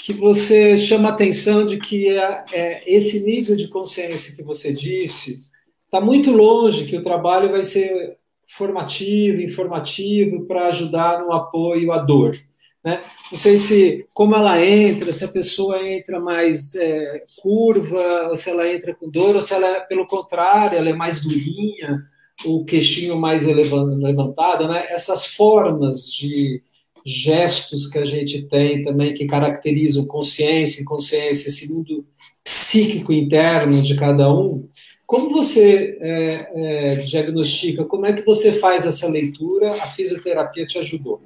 que 0.07 0.13
você 0.13 0.77
chama 0.77 1.09
a 1.09 1.11
atenção 1.11 1.65
de 1.65 1.77
que 1.77 2.07
é, 2.07 2.43
é 2.53 2.83
esse 2.87 3.25
nível 3.25 3.57
de 3.57 3.67
consciência 3.67 4.33
que 4.37 4.41
você 4.41 4.71
disse 4.71 5.37
está 5.83 5.99
muito 5.99 6.31
longe, 6.31 6.85
que 6.85 6.95
o 6.95 7.03
trabalho 7.03 7.51
vai 7.51 7.61
ser 7.61 8.17
formativo, 8.47 9.41
informativo, 9.41 10.45
para 10.45 10.67
ajudar 10.67 11.19
no 11.19 11.33
apoio 11.33 11.91
à 11.91 11.97
dor. 11.97 12.37
Né? 12.81 13.01
Não 13.29 13.37
sei 13.37 13.57
se 13.57 14.05
como 14.13 14.33
ela 14.33 14.65
entra, 14.65 15.11
se 15.11 15.25
a 15.25 15.27
pessoa 15.27 15.85
entra 15.85 16.21
mais 16.21 16.73
é, 16.75 17.23
curva, 17.41 18.29
ou 18.29 18.35
se 18.37 18.49
ela 18.49 18.71
entra 18.71 18.95
com 18.95 19.09
dor, 19.09 19.35
ou 19.35 19.41
se 19.41 19.53
ela, 19.53 19.67
é, 19.67 19.79
pelo 19.81 20.07
contrário, 20.07 20.77
ela 20.77 20.89
é 20.89 20.93
mais 20.93 21.21
durinha, 21.21 22.01
o 22.45 22.63
queixinho 22.63 23.17
mais 23.17 23.43
levantado, 23.43 24.69
né? 24.69 24.87
Essas 24.89 25.25
formas 25.25 26.09
de 26.09 26.63
gestos 27.07 27.87
que 27.87 27.97
a 27.97 28.03
gente 28.03 28.41
tem 28.49 28.81
também 28.81 29.13
que 29.13 29.25
caracterizam 29.25 30.05
consciência, 30.05 30.81
inconsciência, 30.81 31.47
esse 31.47 31.73
mundo 31.73 32.05
psíquico 32.43 33.13
interno 33.13 33.81
de 33.81 33.95
cada 33.95 34.29
um. 34.29 34.67
Como 35.05 35.31
você 35.31 35.97
é, 36.01 36.49
é, 36.53 36.95
diagnostica? 36.97 37.85
Como 37.85 38.05
é 38.05 38.11
que 38.11 38.25
você 38.25 38.59
faz 38.59 38.85
essa 38.85 39.07
leitura? 39.07 39.71
A 39.71 39.87
fisioterapia 39.87 40.67
te 40.67 40.77
ajudou? 40.79 41.21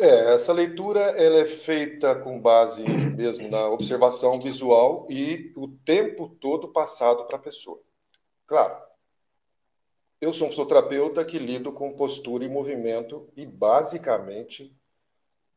É, 0.00 0.34
essa 0.34 0.52
leitura 0.52 1.00
ela 1.00 1.38
é 1.38 1.46
feita 1.46 2.14
com 2.16 2.40
base 2.40 2.82
mesmo 2.82 3.48
na 3.48 3.68
observação 3.68 4.40
visual 4.40 5.06
e 5.08 5.52
o 5.56 5.68
tempo 5.68 6.28
todo 6.40 6.68
passado 6.68 7.24
para 7.24 7.36
a 7.36 7.40
pessoa. 7.40 7.80
Claro, 8.48 8.76
eu 10.20 10.32
sou 10.32 10.46
um 10.46 10.50
fisioterapeuta 10.50 11.24
que 11.24 11.38
lido 11.38 11.72
com 11.72 11.92
postura 11.92 12.44
e 12.44 12.48
movimento 12.48 13.28
e 13.36 13.44
basicamente 13.44 14.74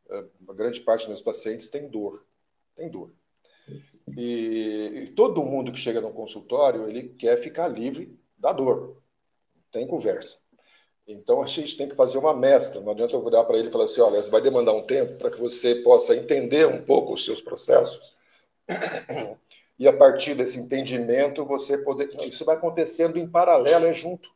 a 0.09 0.53
grande 0.53 0.81
parte 0.81 1.01
dos 1.01 1.09
meus 1.09 1.21
pacientes 1.21 1.67
tem 1.67 1.87
dor, 1.87 2.25
tem 2.75 2.89
dor. 2.89 3.11
E, 4.17 5.03
e 5.03 5.07
todo 5.15 5.43
mundo 5.43 5.71
que 5.71 5.77
chega 5.77 6.01
no 6.01 6.11
consultório 6.11 6.89
ele 6.89 7.09
quer 7.09 7.37
ficar 7.37 7.67
livre 7.67 8.19
da 8.37 8.51
dor, 8.51 9.01
tem 9.71 9.87
conversa. 9.87 10.37
Então 11.07 11.41
a 11.41 11.45
gente 11.47 11.75
tem 11.75 11.89
que 11.89 11.95
fazer 11.95 12.17
uma 12.17 12.35
mescla. 12.35 12.81
Não 12.81 12.91
adianta 12.91 13.15
eu 13.15 13.23
virar 13.23 13.43
para 13.43 13.57
ele 13.57 13.69
e 13.69 13.71
falar 13.71 13.85
assim: 13.85 14.01
olha, 14.01 14.21
vai 14.23 14.41
demandar 14.41 14.73
um 14.73 14.85
tempo 14.85 15.17
para 15.17 15.31
que 15.31 15.39
você 15.39 15.75
possa 15.75 16.15
entender 16.15 16.67
um 16.67 16.83
pouco 16.83 17.13
os 17.13 17.25
seus 17.25 17.41
processos. 17.41 18.15
E 19.81 19.87
a 19.87 19.93
partir 19.95 20.35
desse 20.35 20.59
entendimento, 20.59 21.45
você 21.45 21.77
poder. 21.77 22.09
Isso 22.27 22.43
vai 22.43 22.57
acontecendo 22.57 23.17
em 23.17 23.25
paralelo, 23.25 23.85
é 23.85 23.93
junto. 23.93 24.29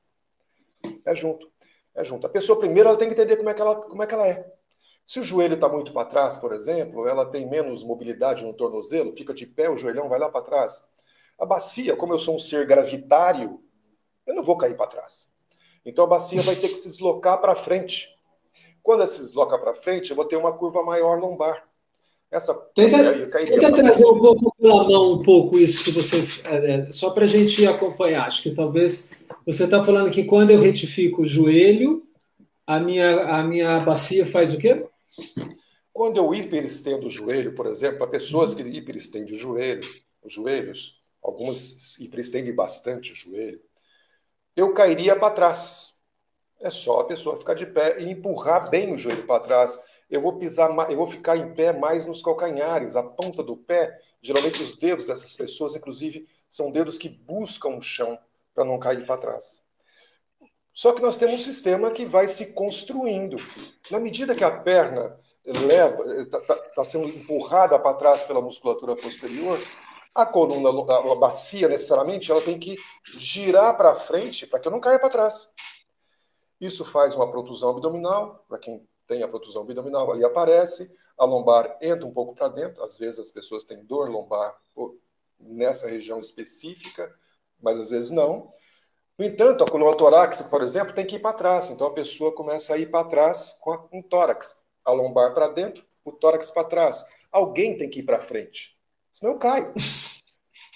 É 1.05 1.15
junto. 1.15 1.51
É 1.95 2.03
junto. 2.03 2.25
A 2.25 2.29
pessoa 2.29 2.59
primeiro 2.59 2.89
ela 2.89 2.97
tem 2.97 3.07
que 3.07 3.13
entender 3.13 3.37
como 3.37 3.49
é 3.49 3.53
que 3.53 3.61
ela, 3.61 3.75
como 3.75 4.03
é, 4.03 4.07
que 4.07 4.13
ela 4.13 4.27
é. 4.27 4.51
Se 5.05 5.19
o 5.19 5.23
joelho 5.23 5.55
está 5.55 5.67
muito 5.67 5.91
para 5.91 6.07
trás, 6.07 6.37
por 6.37 6.53
exemplo, 6.53 7.07
ela 7.07 7.25
tem 7.25 7.47
menos 7.47 7.83
mobilidade 7.83 8.43
no 8.43 8.53
tornozelo, 8.53 9.15
fica 9.15 9.33
de 9.33 9.45
pé, 9.45 9.69
o 9.69 9.77
joelhão 9.77 10.09
vai 10.09 10.17
lá 10.17 10.29
para 10.29 10.41
trás. 10.41 10.85
A 11.37 11.45
bacia, 11.45 11.95
como 11.95 12.13
eu 12.13 12.19
sou 12.19 12.35
um 12.35 12.39
ser 12.39 12.65
gravitário, 12.65 13.59
eu 14.25 14.33
não 14.33 14.43
vou 14.43 14.57
cair 14.57 14.75
para 14.75 14.87
trás. 14.87 15.27
Então 15.85 16.05
a 16.05 16.07
bacia 16.07 16.41
vai 16.41 16.55
ter 16.55 16.69
que 16.69 16.77
se 16.77 16.87
deslocar 16.87 17.39
para 17.41 17.55
frente. 17.55 18.17
Quando 18.81 18.99
ela 18.99 19.07
se 19.07 19.19
desloca 19.19 19.57
para 19.57 19.75
frente, 19.75 20.09
eu 20.09 20.15
vou 20.15 20.25
ter 20.25 20.37
uma 20.37 20.53
curva 20.53 20.83
maior 20.83 21.19
lombar. 21.19 21.67
Essa 22.31 22.53
tenta, 22.73 22.97
tenta 23.29 23.71
trazer 23.71 24.05
um 24.07 24.17
pouco 24.17 24.55
pela 24.59 24.83
mão 24.87 25.13
um 25.13 25.21
pouco 25.21 25.55
isso 25.59 25.83
que 25.83 25.91
você 25.91 26.17
é, 26.45 26.87
é 26.87 26.91
só 26.91 27.11
para 27.11 27.25
a 27.25 27.27
gente 27.27 27.63
acompanhar. 27.67 28.25
Acho 28.25 28.41
que 28.41 28.55
talvez 28.55 29.11
você 29.45 29.65
está 29.65 29.83
falando 29.83 30.11
que 30.11 30.23
quando 30.23 30.51
eu 30.51 30.61
retifico 30.61 31.23
o 31.23 31.25
joelho, 31.25 32.07
a 32.65 32.79
minha 32.79 33.37
a 33.37 33.43
minha 33.43 33.79
bacia 33.81 34.25
faz 34.25 34.53
o 34.53 34.57
quê? 34.57 34.87
Quando 35.91 36.17
eu 36.17 36.33
hiperestendo 36.33 37.07
o 37.07 37.09
joelho, 37.09 37.53
por 37.53 37.67
exemplo, 37.67 37.99
para 37.99 38.07
pessoas 38.07 38.53
que 38.53 38.61
hiperestendem 38.61 39.35
o 39.35 39.37
joelho, 39.37 39.81
os 40.23 40.33
joelhos, 40.33 41.01
algumas 41.21 41.99
hiperestendem 41.99 42.55
bastante 42.55 43.11
o 43.11 43.15
joelho, 43.15 43.61
eu 44.55 44.73
cairia 44.73 45.15
para 45.15 45.33
trás. 45.33 45.93
É 46.61 46.69
só 46.69 47.01
a 47.01 47.05
pessoa 47.05 47.37
ficar 47.37 47.53
de 47.53 47.65
pé 47.65 48.01
e 48.01 48.09
empurrar 48.09 48.69
bem 48.69 48.93
o 48.93 48.97
joelho 48.97 49.27
para 49.27 49.41
trás. 49.41 49.77
Eu 50.09 50.21
vou 50.21 50.37
pisar, 50.37 50.69
eu 50.89 50.95
vou 50.95 51.07
ficar 51.07 51.35
em 51.35 51.53
pé 51.53 51.73
mais 51.73 52.05
nos 52.05 52.21
calcanhares, 52.21 52.95
a 52.95 53.03
ponta 53.03 53.43
do 53.43 53.57
pé. 53.57 53.99
Geralmente 54.21 54.63
os 54.63 54.77
dedos 54.77 55.05
dessas 55.05 55.35
pessoas, 55.35 55.75
inclusive, 55.75 56.27
são 56.49 56.71
dedos 56.71 56.97
que 56.97 57.09
buscam 57.09 57.75
o 57.75 57.81
chão 57.81 58.17
para 58.53 58.65
não 58.65 58.79
cair 58.79 59.05
para 59.05 59.17
trás. 59.17 59.63
Só 60.73 60.91
que 60.91 61.01
nós 61.01 61.17
temos 61.17 61.41
um 61.41 61.43
sistema 61.43 61.91
que 61.91 62.05
vai 62.05 62.27
se 62.27 62.53
construindo. 62.53 63.37
Na 63.91 63.99
medida 63.99 64.35
que 64.35 64.43
a 64.43 64.51
perna 64.51 65.19
leva, 65.45 66.21
está 66.21 66.39
tá, 66.41 66.55
tá 66.55 66.83
sendo 66.83 67.07
empurrada 67.07 67.77
para 67.77 67.95
trás 67.95 68.23
pela 68.23 68.41
musculatura 68.41 68.95
posterior, 68.95 69.59
a 70.15 70.25
coluna, 70.25 70.69
a 71.11 71.15
bacia, 71.15 71.67
necessariamente, 71.67 72.31
ela 72.31 72.41
tem 72.41 72.59
que 72.59 72.75
girar 73.17 73.75
para 73.75 73.95
frente 73.95 74.45
para 74.45 74.59
que 74.59 74.67
eu 74.67 74.71
não 74.71 74.79
caia 74.79 74.99
para 74.99 75.09
trás. 75.09 75.51
Isso 76.61 76.85
faz 76.85 77.15
uma 77.15 77.29
protusão 77.29 77.71
abdominal, 77.71 78.45
para 78.47 78.59
quem 78.59 78.87
tem 79.07 79.21
a 79.23 79.27
protusão 79.27 79.63
abdominal, 79.63 80.11
ali 80.11 80.23
aparece, 80.23 80.89
a 81.17 81.25
lombar 81.25 81.77
entra 81.81 82.05
um 82.05 82.13
pouco 82.13 82.35
para 82.35 82.47
dentro, 82.47 82.83
às 82.83 82.97
vezes 82.97 83.19
as 83.19 83.31
pessoas 83.31 83.63
têm 83.63 83.83
dor 83.83 84.09
lombar 84.09 84.55
nessa 85.39 85.87
região 85.87 86.19
específica, 86.19 87.13
mas 87.63 87.79
às 87.79 87.89
vezes 87.89 88.11
não. 88.11 88.51
No 89.17 89.25
entanto, 89.25 89.63
a 89.63 89.67
coluna 89.67 89.95
torácica, 89.95 90.49
por 90.49 90.61
exemplo, 90.61 90.93
tem 90.93 91.05
que 91.05 91.15
ir 91.15 91.19
para 91.19 91.33
trás, 91.33 91.69
então 91.69 91.87
a 91.87 91.93
pessoa 91.93 92.33
começa 92.33 92.73
a 92.73 92.77
ir 92.77 92.91
para 92.91 93.07
trás 93.07 93.57
com 93.61 93.87
um 93.91 94.01
tórax, 94.01 94.57
a 94.83 94.91
lombar 94.91 95.33
para 95.33 95.47
dentro, 95.47 95.83
o 96.03 96.11
tórax 96.11 96.51
para 96.51 96.67
trás. 96.67 97.05
Alguém 97.31 97.77
tem 97.77 97.89
que 97.89 97.99
ir 97.99 98.03
para 98.03 98.19
frente 98.19 98.73
senão 99.13 99.33
eu 99.33 99.39
caio. 99.39 99.71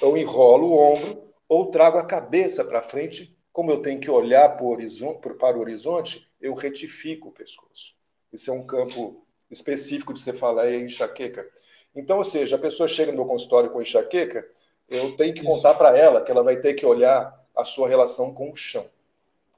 Eu 0.01 0.15
enrolo 0.15 0.67
o 0.67 0.77
ombro 0.77 1.33
ou 1.49 1.71
trago 1.71 1.97
a 1.97 2.05
cabeça 2.05 2.63
para 2.63 2.81
frente, 2.81 3.35
como 3.51 3.71
eu 3.71 3.81
tenho 3.81 3.99
que 3.99 4.09
olhar 4.09 4.55
para 4.55 4.63
o, 4.63 4.69
horizonte, 4.69 5.19
para 5.19 5.57
o 5.57 5.59
horizonte, 5.59 6.29
eu 6.39 6.53
retifico 6.53 7.29
o 7.29 7.31
pescoço. 7.31 7.95
Isso 8.31 8.51
é 8.51 8.53
um 8.53 8.65
campo 8.65 9.25
específico 9.49 10.13
de 10.13 10.21
falar 10.33 10.71
em 10.71 10.85
enxaqueca. 10.85 11.49
Então, 11.95 12.19
ou 12.19 12.25
seja, 12.25 12.57
a 12.57 12.59
pessoa 12.59 12.87
chega 12.87 13.11
no 13.11 13.17
meu 13.17 13.25
consultório 13.25 13.71
com 13.71 13.81
enxaqueca, 13.81 14.47
eu 14.89 15.15
tenho 15.17 15.33
que 15.33 15.43
contar 15.43 15.73
para 15.75 15.97
ela 15.97 16.21
que 16.21 16.31
ela 16.31 16.43
vai 16.43 16.57
ter 16.57 16.73
que 16.73 16.85
olhar 16.85 17.45
a 17.55 17.63
sua 17.63 17.87
relação 17.87 18.33
com 18.33 18.51
o 18.51 18.55
chão, 18.55 18.85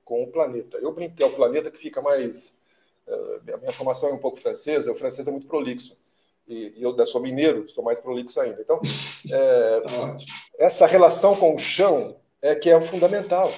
com 0.03 0.23
o 0.23 0.27
planeta. 0.27 0.77
Eu 0.77 0.91
brinquei, 0.91 1.25
é 1.25 1.29
o 1.29 1.35
planeta 1.35 1.69
que 1.69 1.77
fica 1.77 2.01
mais. 2.01 2.57
Uh, 3.07 3.53
a 3.53 3.57
minha 3.57 3.73
formação 3.73 4.09
é 4.09 4.13
um 4.13 4.19
pouco 4.19 4.39
francesa, 4.39 4.91
o 4.91 4.95
francês 4.95 5.27
é 5.27 5.31
muito 5.31 5.47
prolixo 5.47 5.97
e, 6.49 6.73
e 6.77 6.83
eu 6.83 7.05
sou 7.05 7.21
mineiro, 7.21 7.69
sou 7.69 7.83
mais 7.83 7.99
prolixo 7.99 8.41
ainda. 8.41 8.59
Então, 8.59 8.81
é, 9.31 9.83
essa 10.57 10.87
relação 10.87 11.35
com 11.35 11.53
o 11.53 11.59
chão 11.59 12.17
é 12.41 12.55
que 12.55 12.69
é 12.69 12.81
fundamental. 12.81 13.51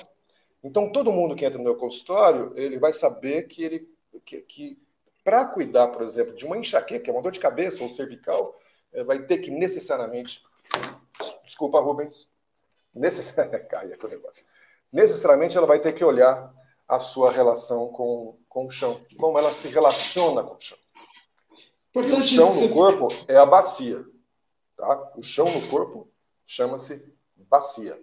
Então, 0.64 0.92
todo 0.92 1.12
mundo 1.12 1.36
que 1.36 1.46
entra 1.46 1.58
no 1.58 1.64
meu 1.64 1.76
consultório, 1.76 2.52
ele 2.56 2.78
vai 2.78 2.94
saber 2.94 3.48
que 3.48 3.64
ele 3.64 3.90
que, 4.26 4.42
que 4.42 4.78
para 5.24 5.46
cuidar, 5.46 5.88
por 5.88 6.02
exemplo, 6.02 6.34
de 6.34 6.46
uma 6.46 6.58
enxaqueca, 6.58 7.04
que 7.04 7.10
é 7.10 7.14
uma 7.14 7.22
dor 7.22 7.32
de 7.32 7.40
cabeça 7.40 7.82
ou 7.82 7.90
cervical, 7.90 8.56
é, 8.92 9.04
vai 9.04 9.20
ter 9.20 9.38
que 9.38 9.50
necessariamente, 9.50 10.44
desculpa, 11.44 11.80
Rubens, 11.80 12.30
necessariamente, 12.94 13.68
caia 13.70 13.98
com 13.98 14.08
o 14.08 14.10
negócio. 14.10 14.44
Necessariamente 14.92 15.58
ela 15.58 15.68
vai 15.68 15.80
ter 15.80 15.94
que 15.94 16.04
olhar 16.04 16.54
a 16.88 17.00
sua 17.00 17.32
relação 17.32 17.88
com, 17.90 18.38
com 18.50 18.66
o 18.66 18.72
chão, 18.72 19.00
como 19.18 19.38
ela 19.38 19.54
se 19.54 19.70
relaciona 19.70 20.44
com 20.44 20.56
o 20.56 20.62
chão. 20.62 20.78
Importante 21.92 22.24
o 22.24 22.28
chão 22.28 22.62
no 22.62 22.70
corpo 22.70 23.08
é 23.28 23.38
a 23.38 23.46
bacia. 23.46 24.06
Tá? 24.76 25.12
O 25.16 25.22
chão 25.22 25.46
no 25.46 25.68
corpo 25.68 26.10
chama-se 26.46 27.02
bacia. 27.50 28.00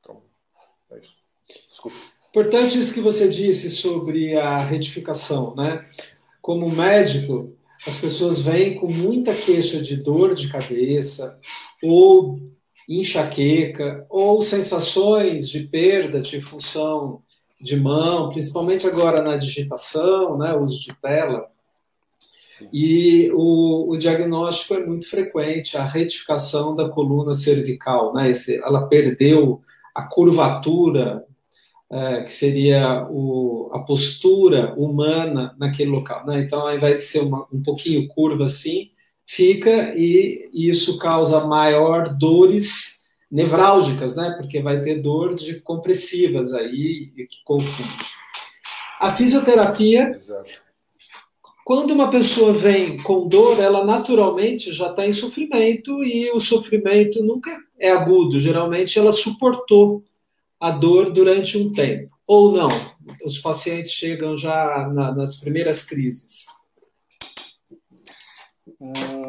Então, 0.00 0.22
é 0.90 0.98
isso. 0.98 1.16
Desculpa. 1.70 1.96
Importante 2.30 2.78
isso 2.78 2.94
que 2.94 3.00
você 3.00 3.28
disse 3.28 3.70
sobre 3.70 4.38
a 4.38 4.58
retificação, 4.58 5.54
né? 5.54 5.86
Como 6.40 6.70
médico, 6.70 7.54
as 7.86 7.98
pessoas 7.98 8.40
vêm 8.40 8.76
com 8.76 8.86
muita 8.86 9.34
queixa 9.34 9.82
de 9.82 9.96
dor 9.96 10.34
de 10.34 10.50
cabeça, 10.50 11.38
ou 11.82 12.40
enxaqueca, 12.88 14.06
ou 14.08 14.40
sensações 14.40 15.48
de 15.48 15.64
perda 15.64 16.20
de 16.20 16.40
função 16.40 17.22
de 17.60 17.76
mão, 17.76 18.30
principalmente 18.30 18.86
agora 18.86 19.22
na 19.22 19.36
digitação, 19.36 20.36
né, 20.36 20.54
uso 20.54 20.80
de 20.80 20.94
tela. 21.00 21.48
E 22.72 23.30
o, 23.32 23.90
o, 23.90 23.96
diagnóstico 23.96 24.74
é 24.74 24.84
muito 24.84 25.08
frequente, 25.08 25.76
a 25.76 25.84
retificação 25.84 26.76
da 26.76 26.88
coluna 26.88 27.32
cervical, 27.32 28.12
né? 28.12 28.30
Esse, 28.30 28.56
ela 28.56 28.86
perdeu 28.86 29.62
a 29.94 30.02
curvatura, 30.02 31.24
é, 31.90 32.22
que 32.22 32.30
seria 32.30 33.06
o, 33.10 33.70
a 33.72 33.80
postura 33.80 34.74
humana 34.76 35.54
naquele 35.58 35.90
local, 35.90 36.26
né? 36.26 36.42
Então, 36.42 36.60
ao 36.60 36.76
invés 36.76 36.96
de 36.96 37.02
ser 37.02 37.20
uma, 37.20 37.46
um 37.52 37.62
pouquinho 37.62 38.06
curva 38.08 38.44
assim, 38.44 38.90
fica 39.26 39.94
e 39.96 40.48
isso 40.52 40.98
causa 40.98 41.46
maior 41.46 42.16
dores 42.16 43.06
nevrálgicas, 43.30 44.16
né? 44.16 44.34
Porque 44.38 44.60
vai 44.60 44.82
ter 44.82 45.00
dor 45.00 45.34
de 45.34 45.60
compressivas 45.60 46.52
aí 46.52 47.12
que 47.16 47.42
confunde. 47.44 48.04
A 49.00 49.12
fisioterapia 49.12 50.14
Exato 50.14 50.62
quando 51.64 51.92
uma 51.92 52.10
pessoa 52.10 52.52
vem 52.52 52.98
com 52.98 53.28
dor, 53.28 53.60
ela 53.60 53.84
naturalmente 53.84 54.72
já 54.72 54.90
está 54.90 55.06
em 55.06 55.12
sofrimento 55.12 56.02
e 56.02 56.30
o 56.32 56.40
sofrimento 56.40 57.22
nunca 57.22 57.56
é 57.78 57.90
agudo. 57.90 58.40
Geralmente 58.40 58.98
ela 58.98 59.12
suportou 59.12 60.02
a 60.58 60.70
dor 60.70 61.10
durante 61.10 61.56
um 61.56 61.70
tempo. 61.70 62.12
Ou 62.26 62.52
não, 62.52 62.68
os 63.24 63.38
pacientes 63.38 63.92
chegam 63.92 64.36
já 64.36 64.90
na, 64.92 65.14
nas 65.14 65.36
primeiras 65.36 65.84
crises. 65.84 66.46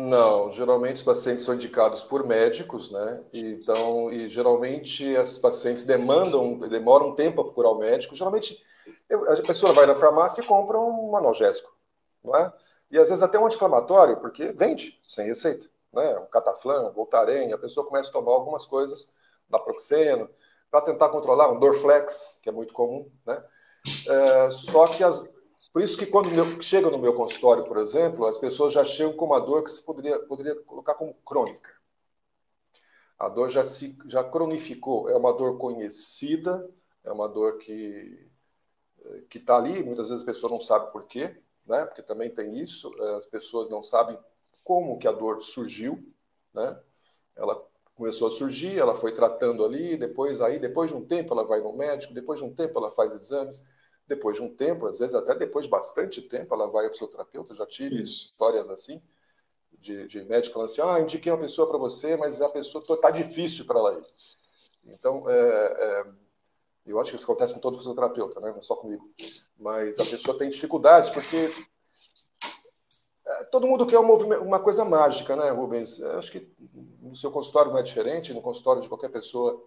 Não, 0.10 0.52
geralmente 0.52 0.98
os 0.98 1.04
pacientes 1.04 1.46
são 1.46 1.54
indicados 1.54 2.02
por 2.02 2.26
médicos, 2.26 2.89
né? 2.89 3.24
Então, 3.32 4.12
e 4.12 4.28
geralmente 4.28 5.16
as 5.16 5.38
pacientes 5.38 5.84
demandam, 5.84 6.58
demoram 6.60 7.10
um 7.10 7.16
tempo 7.16 7.36
para 7.36 7.44
procurar 7.44 7.70
o 7.70 7.78
médico. 7.78 8.16
Geralmente 8.16 8.60
a 9.12 9.42
pessoa 9.46 9.74
vai 9.74 9.86
na 9.86 9.96
farmácia 9.96 10.42
e 10.42 10.46
compra 10.46 10.80
um 10.80 11.16
analgésico 11.16 11.74
não 12.24 12.36
é? 12.36 12.52
E 12.89 12.98
às 12.98 13.10
vezes 13.10 13.24
até 13.24 13.38
um 13.38 13.46
anti-inflamatório, 13.46 14.18
porque 14.18 14.52
vende 14.54 15.00
sem 15.08 15.28
receita, 15.28 15.68
né? 15.92 16.18
Um 16.20 16.26
cataflã, 16.28 16.88
um 16.88 16.92
voltaren, 16.92 17.52
a 17.52 17.58
pessoa 17.58 17.86
começa 17.86 18.10
a 18.10 18.13
tomar 18.13 18.32
algumas 18.32 18.66
coisas, 18.66 19.13
naproxeno, 19.50 20.30
para 20.72 20.82
tentar 20.82 21.10
controlar 21.10 21.52
um 21.52 21.60
Dorflex, 21.60 22.39
que 22.42 22.50
é 22.50 22.52
muito 22.52 22.74
comum, 22.74 23.12
né? 23.26 23.44
É, 24.08 24.50
só 24.50 24.88
que 24.88 25.04
as, 25.04 25.24
Por 25.73 25.81
isso 25.81 25.97
que 25.97 26.05
quando 26.05 26.29
meu, 26.29 26.62
chega 26.62 26.91
no 26.91 26.99
meu 26.99 27.15
consultório, 27.15 27.63
por 27.63 27.77
exemplo, 27.77 28.27
as 28.27 28.38
pessoas 28.38 28.71
já 28.71 28.86
chegam 28.86 29.13
com 29.13 29.25
uma 29.25 29.41
dor 29.41 29.63
que 29.63 29.71
se 29.71 29.81
poderia, 29.81 30.19
poderia 30.19 30.55
colocar 30.62 30.93
como 30.93 31.15
crônica. 31.25 31.71
A 33.17 33.27
dor 33.27 33.49
já 33.49 33.65
se 33.65 33.97
já 34.05 34.23
cronificou, 34.23 35.09
é 35.09 35.17
uma 35.17 35.33
dor 35.33 35.57
conhecida, 35.57 36.69
é 37.03 37.12
uma 37.12 37.27
dor 37.27 37.57
que 37.57 38.29
que 39.29 39.38
está 39.38 39.57
ali, 39.57 39.83
muitas 39.83 40.09
vezes 40.09 40.23
a 40.23 40.25
pessoa 40.25 40.49
não 40.49 40.62
sabe 40.62 40.91
por 40.91 41.05
quê, 41.05 41.36
né? 41.65 41.86
Porque 41.86 42.01
também 42.01 42.29
tem 42.29 42.57
isso, 42.57 42.93
as 43.17 43.25
pessoas 43.25 43.69
não 43.69 43.83
sabem 43.83 44.17
como 44.63 44.97
que 44.97 45.07
a 45.07 45.12
dor 45.12 45.41
surgiu, 45.41 46.01
né? 46.53 46.79
Ela 47.36 47.62
começou 47.95 48.27
a 48.27 48.31
surgir, 48.31 48.77
ela 48.77 48.95
foi 48.95 49.12
tratando 49.12 49.65
ali, 49.65 49.97
depois 49.97 50.39
aí, 50.39 50.57
depois 50.57 50.91
de 50.91 50.95
um 50.95 51.05
tempo 51.05 51.33
ela 51.33 51.43
vai 51.43 51.62
no 51.62 51.73
médico, 51.73 52.13
depois 52.13 52.39
de 52.39 52.45
um 52.45 52.53
tempo 52.53 52.79
ela 52.79 52.91
faz 52.91 53.13
exames, 53.13 53.63
depois 54.08 54.38
de 54.38 54.44
um 54.44 54.54
tempo, 54.54 54.88
às 54.88 55.00
vezes 55.00 55.16
até 55.16 55.36
depois 55.36 55.66
de 55.66 55.72
bastante 55.72 56.22
tempo, 56.22 56.54
ela 56.54 56.68
vai 56.68 56.88
ao 56.88 56.94
seu 56.94 57.08
terapeuta. 57.08 57.56
Já 57.56 57.66
tive 57.66 58.02
Isso. 58.02 58.26
histórias 58.32 58.70
assim, 58.70 59.02
de, 59.80 60.08
de 60.08 60.24
médico 60.24 60.54
falando 60.54 60.70
assim: 60.70 60.82
ah, 60.82 61.00
indiquei 61.00 61.32
uma 61.32 61.42
pessoa 61.42 61.68
para 61.68 61.78
você, 61.78 62.16
mas 62.16 62.42
a 62.42 62.50
pessoa 62.50 62.84
está 62.89 63.12
difícil 63.12 63.66
para 63.66 63.80
ela 63.80 63.94
ir. 63.94 64.06
Então, 64.86 65.30
é, 65.30 65.36
é, 65.36 66.06
eu 66.86 67.00
acho 67.00 67.12
que 67.12 67.18
isso 67.18 67.26
acontece 67.26 67.54
com 67.54 67.60
todo 67.60 67.78
fisioterapeuta, 67.78 68.39
né? 68.42 68.52
não 68.52 68.58
é 68.58 68.62
só 68.62 68.76
comigo. 68.76 69.10
Mas 69.58 70.00
a 70.00 70.06
pessoa 70.06 70.38
tem 70.38 70.50
dificuldades 70.50 71.10
porque 71.10 71.54
é, 73.26 73.44
todo 73.46 73.68
mundo 73.68 73.88
quer 73.88 74.00
um 74.00 74.42
uma 74.42 74.60
coisa 74.60 74.84
mágica, 74.84 75.36
né, 75.38 75.50
Rubens? 75.50 76.00
Eu 76.00 76.18
acho 76.18 76.32
que 76.32 76.52
no 77.02 77.16
seu 77.16 77.32
consultório 77.32 77.72
não 77.72 77.80
é 77.80 77.84
diferente, 77.84 78.34
no 78.34 78.42
consultório 78.42 78.82
de 78.82 78.89
qualquer 78.89 79.10
pessoa 79.10 79.66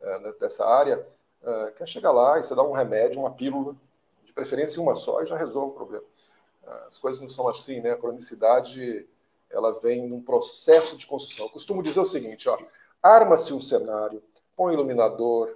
é, 0.00 0.32
dessa 0.34 0.66
área 0.66 1.06
uh, 1.42 1.72
quer 1.76 1.86
chegar 1.86 2.12
lá 2.12 2.38
e 2.38 2.42
você 2.42 2.54
dá 2.54 2.62
um 2.62 2.72
remédio, 2.72 3.20
uma 3.20 3.30
pílula, 3.30 3.74
de 4.24 4.32
preferência 4.32 4.80
uma 4.80 4.94
só, 4.94 5.22
e 5.22 5.26
já 5.26 5.36
resolve 5.36 5.72
o 5.72 5.74
problema. 5.74 6.04
Uh, 6.64 6.86
as 6.86 6.98
coisas 6.98 7.20
não 7.20 7.28
são 7.28 7.48
assim, 7.48 7.80
né? 7.80 7.92
A 7.92 7.96
cronicidade 7.96 9.06
ela 9.50 9.72
vem 9.80 10.06
num 10.06 10.20
processo 10.20 10.96
de 10.96 11.06
construção. 11.06 11.46
Eu 11.46 11.52
costumo 11.52 11.82
dizer 11.82 12.00
o 12.00 12.06
seguinte, 12.06 12.48
ó, 12.48 12.58
arma-se 13.02 13.52
um 13.54 13.60
cenário, 13.60 14.22
põe 14.54 14.74
iluminador, 14.74 15.52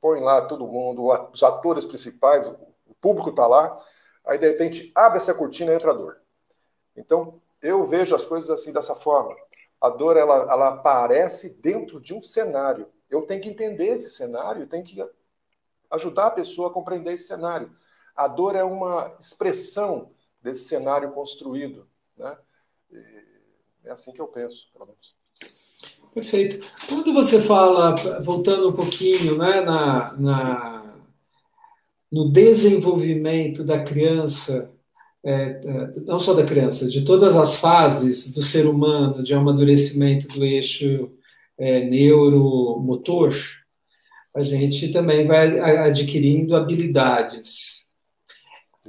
põe 0.00 0.20
lá 0.20 0.42
todo 0.46 0.66
mundo, 0.66 1.10
os 1.32 1.42
atores 1.42 1.84
principais, 1.84 2.48
o 2.48 2.94
público 3.00 3.30
está 3.30 3.46
lá, 3.46 3.78
aí 4.24 4.38
de 4.38 4.46
repente 4.48 4.92
abre 4.94 5.18
essa 5.18 5.34
cortina 5.34 5.72
e 5.72 5.74
entra 5.74 5.90
a 5.90 5.94
dor. 5.94 6.20
Então, 6.96 7.40
eu 7.60 7.86
vejo 7.86 8.14
as 8.14 8.24
coisas 8.24 8.50
assim 8.50 8.72
dessa 8.72 8.94
forma. 8.94 9.34
A 9.80 9.88
dor 9.88 10.16
ela, 10.16 10.50
ela 10.50 10.68
aparece 10.68 11.50
dentro 11.50 12.00
de 12.00 12.14
um 12.14 12.22
cenário. 12.22 12.86
Eu 13.10 13.22
tenho 13.22 13.42
que 13.42 13.48
entender 13.48 13.88
esse 13.88 14.10
cenário, 14.10 14.66
tenho 14.66 14.84
que 14.84 15.02
ajudar 15.94 16.26
a 16.26 16.32
pessoa 16.32 16.68
a 16.68 16.72
compreender 16.72 17.14
esse 17.14 17.26
cenário. 17.26 17.70
A 18.14 18.28
dor 18.28 18.54
é 18.54 18.62
uma 18.62 19.16
expressão 19.18 20.12
desse 20.42 20.64
cenário 20.64 21.12
construído. 21.12 21.86
Né? 22.16 22.36
É 23.84 23.90
assim 23.90 24.12
que 24.12 24.20
eu 24.20 24.28
penso, 24.28 24.68
pelo 24.72 24.86
menos. 24.86 25.14
Perfeito. 26.14 26.64
Quando 26.88 27.12
você 27.12 27.42
fala, 27.42 27.94
voltando 28.22 28.68
um 28.68 28.72
pouquinho 28.72 29.36
né, 29.36 29.60
na, 29.62 30.12
na 30.12 30.94
no 32.10 32.30
desenvolvimento 32.30 33.64
da 33.64 33.82
criança, 33.82 34.72
é, 35.24 35.32
é, 35.32 36.00
não 36.06 36.18
só 36.18 36.32
da 36.32 36.44
criança, 36.44 36.88
de 36.88 37.04
todas 37.04 37.36
as 37.36 37.56
fases 37.56 38.30
do 38.30 38.40
ser 38.40 38.66
humano, 38.66 39.22
de 39.22 39.34
amadurecimento 39.34 40.28
do 40.28 40.44
eixo 40.44 41.10
é, 41.58 41.84
neuromotor, 41.84 43.34
a 44.34 44.42
gente 44.42 44.92
também 44.92 45.26
vai 45.26 45.58
adquirindo 45.58 46.56
habilidades. 46.56 47.84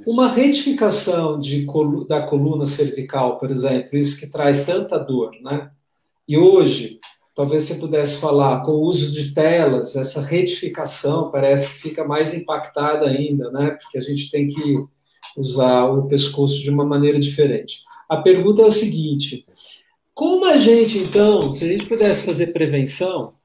Uma 0.04 0.28
retificação 0.28 1.38
de, 1.38 1.66
da 2.08 2.20
coluna 2.22 2.66
cervical, 2.66 3.38
por 3.38 3.50
exemplo, 3.50 3.96
isso 3.96 4.18
que 4.18 4.30
traz 4.30 4.66
tanta 4.66 4.98
dor, 4.98 5.30
né? 5.40 5.70
E 6.28 6.36
hoje, 6.36 6.98
talvez 7.34 7.62
você 7.62 7.76
pudesse 7.76 8.20
falar, 8.20 8.62
com 8.62 8.72
o 8.72 8.82
uso 8.82 9.12
de 9.12 9.32
telas, 9.32 9.94
essa 9.94 10.20
retificação 10.20 11.30
parece 11.30 11.68
que 11.68 11.80
fica 11.80 12.04
mais 12.04 12.34
impactada 12.34 13.06
ainda, 13.06 13.50
né? 13.52 13.70
Porque 13.80 13.96
a 13.96 14.00
gente 14.00 14.30
tem 14.30 14.48
que 14.48 14.84
usar 15.36 15.84
o 15.84 16.08
pescoço 16.08 16.60
de 16.60 16.70
uma 16.70 16.84
maneira 16.84 17.20
diferente. 17.20 17.82
A 18.08 18.16
pergunta 18.16 18.62
é 18.62 18.66
o 18.66 18.70
seguinte: 18.70 19.46
como 20.12 20.44
a 20.46 20.56
gente, 20.56 20.98
então, 20.98 21.54
se 21.54 21.64
a 21.64 21.68
gente 21.68 21.86
pudesse 21.86 22.24
fazer 22.24 22.48
prevenção, 22.48 23.35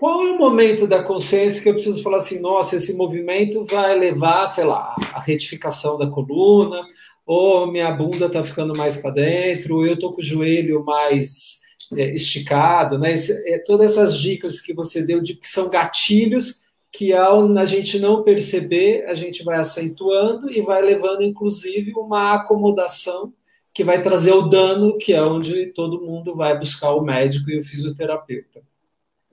qual 0.00 0.22
é 0.22 0.30
o 0.30 0.38
momento 0.38 0.86
da 0.86 1.02
consciência 1.02 1.62
que 1.62 1.68
eu 1.68 1.74
preciso 1.74 2.02
falar 2.02 2.16
assim, 2.16 2.40
nossa, 2.40 2.74
esse 2.74 2.96
movimento 2.96 3.66
vai 3.66 3.98
levar, 3.98 4.46
sei 4.46 4.64
lá, 4.64 4.94
a 5.12 5.20
retificação 5.20 5.98
da 5.98 6.06
coluna, 6.06 6.80
ou 7.26 7.70
minha 7.70 7.90
bunda 7.90 8.24
está 8.24 8.42
ficando 8.42 8.74
mais 8.74 8.96
para 8.96 9.10
dentro, 9.10 9.76
ou 9.76 9.86
eu 9.86 9.92
estou 9.92 10.10
com 10.14 10.22
o 10.22 10.24
joelho 10.24 10.82
mais 10.86 11.60
é, 11.94 12.14
esticado, 12.14 12.98
né? 12.98 13.14
é, 13.44 13.58
todas 13.58 13.90
essas 13.90 14.18
dicas 14.18 14.58
que 14.62 14.72
você 14.72 15.02
deu 15.04 15.20
de 15.20 15.34
que 15.34 15.46
são 15.46 15.68
gatilhos 15.68 16.62
que 16.90 17.12
ao 17.12 17.54
a 17.58 17.64
gente 17.66 17.98
não 17.98 18.22
perceber, 18.22 19.04
a 19.04 19.12
gente 19.12 19.44
vai 19.44 19.58
acentuando 19.58 20.50
e 20.50 20.62
vai 20.62 20.80
levando, 20.80 21.22
inclusive, 21.22 21.92
uma 21.94 22.36
acomodação 22.36 23.34
que 23.74 23.84
vai 23.84 24.00
trazer 24.00 24.32
o 24.32 24.48
dano, 24.48 24.96
que 24.96 25.12
é 25.12 25.22
onde 25.22 25.66
todo 25.74 26.00
mundo 26.00 26.34
vai 26.34 26.58
buscar 26.58 26.94
o 26.94 27.02
médico 27.02 27.50
e 27.50 27.58
o 27.58 27.62
fisioterapeuta. 27.62 28.62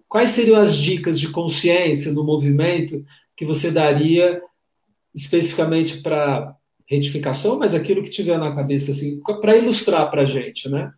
Quais 0.07 0.29
seriam 0.29 0.59
as 0.59 0.75
dicas 0.75 1.19
de 1.19 1.31
consciência 1.31 2.13
no 2.13 2.23
movimento 2.23 3.03
que 3.35 3.45
você 3.45 3.71
daria 3.71 4.41
especificamente 5.13 6.01
para 6.01 6.55
retificação, 6.87 7.59
mas 7.59 7.75
aquilo 7.75 8.01
que 8.01 8.09
tiver 8.09 8.37
na 8.37 8.55
cabeça, 8.55 8.91
assim, 8.91 9.21
para 9.41 9.57
ilustrar 9.57 10.09
para 10.09 10.21
a 10.21 10.25
gente, 10.25 10.69
né? 10.69 10.93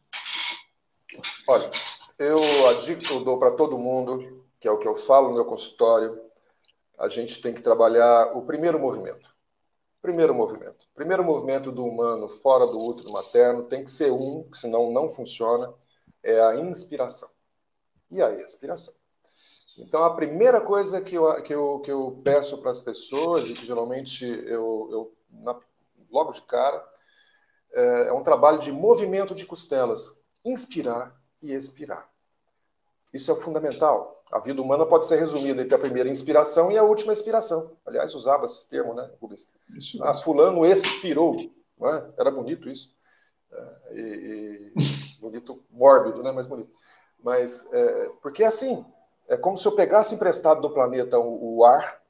Olha, 1.47 1.69
eu, 2.19 2.37
a 2.67 2.73
dica 2.73 3.01
que 3.01 3.11
eu 3.11 3.23
dou 3.23 3.39
para 3.39 3.51
todo 3.51 3.77
mundo, 3.77 4.45
que 4.59 4.67
é 4.67 4.71
o 4.71 4.77
que 4.77 4.87
eu 4.87 4.95
falo 4.95 5.29
no 5.29 5.35
meu 5.35 5.45
consultório, 5.45 6.19
a 6.97 7.07
gente 7.09 7.41
tem 7.41 7.53
que 7.53 7.61
trabalhar 7.61 8.37
o 8.37 8.41
primeiro 8.43 8.77
movimento. 8.77 9.33
Primeiro 10.01 10.33
movimento. 10.33 10.85
Primeiro 10.93 11.23
movimento 11.23 11.71
do 11.71 11.85
humano 11.85 12.29
fora 12.29 12.67
do 12.67 12.79
útero 12.79 13.11
materno 13.11 13.63
tem 13.63 13.83
que 13.83 13.91
ser 13.91 14.11
um, 14.11 14.47
senão 14.53 14.91
não 14.91 15.09
funciona, 15.09 15.73
é 16.21 16.39
a 16.39 16.55
inspiração. 16.55 17.29
E 18.11 18.21
a 18.21 18.31
expiração. 18.33 18.93
Então, 19.79 20.03
a 20.03 20.13
primeira 20.13 20.59
coisa 20.59 20.99
que 21.01 21.15
eu, 21.15 21.41
que 21.41 21.53
eu, 21.53 21.79
que 21.79 21.91
eu 21.91 22.21
peço 22.23 22.57
para 22.57 22.71
as 22.71 22.81
pessoas, 22.81 23.49
e 23.49 23.53
que 23.53 23.65
geralmente 23.65 24.25
eu, 24.25 24.87
eu 24.91 25.13
na, 25.31 25.57
logo 26.11 26.31
de 26.33 26.41
cara, 26.43 26.83
é, 27.71 28.07
é 28.07 28.13
um 28.13 28.23
trabalho 28.23 28.59
de 28.59 28.71
movimento 28.71 29.33
de 29.33 29.45
costelas. 29.45 30.09
Inspirar 30.43 31.15
e 31.41 31.53
expirar. 31.53 32.09
Isso 33.13 33.31
é 33.31 33.35
fundamental. 33.35 34.23
A 34.31 34.39
vida 34.39 34.61
humana 34.61 34.85
pode 34.85 35.07
ser 35.07 35.17
resumida 35.17 35.61
entre 35.61 35.73
a 35.73 35.79
primeira 35.79 36.09
inspiração 36.09 36.71
e 36.71 36.77
a 36.77 36.83
última 36.83 37.13
expiração. 37.13 37.75
Aliás, 37.85 38.13
usava 38.13 38.45
esse 38.45 38.67
termo, 38.67 38.93
né, 38.93 39.09
Rubens? 39.19 39.51
Isso 39.75 40.03
ah, 40.03 40.13
fulano 40.21 40.65
expirou. 40.65 41.35
É? 41.81 42.03
Era 42.17 42.29
bonito 42.29 42.69
isso. 42.69 42.93
É, 43.51 43.93
e, 43.93 44.01
e, 44.01 44.73
bonito, 45.19 45.63
mórbido, 45.71 46.21
né? 46.21 46.31
mas 46.31 46.45
bonito. 46.45 46.69
Mas, 47.23 47.67
é, 47.73 48.09
porque 48.21 48.43
é 48.43 48.47
assim, 48.47 48.85
é 49.29 49.37
como 49.37 49.57
se 49.57 49.67
eu 49.67 49.71
pegasse 49.71 50.15
emprestado 50.15 50.59
do 50.59 50.71
planeta 50.71 51.19
o, 51.19 51.57
o 51.57 51.63
ar, 51.63 52.01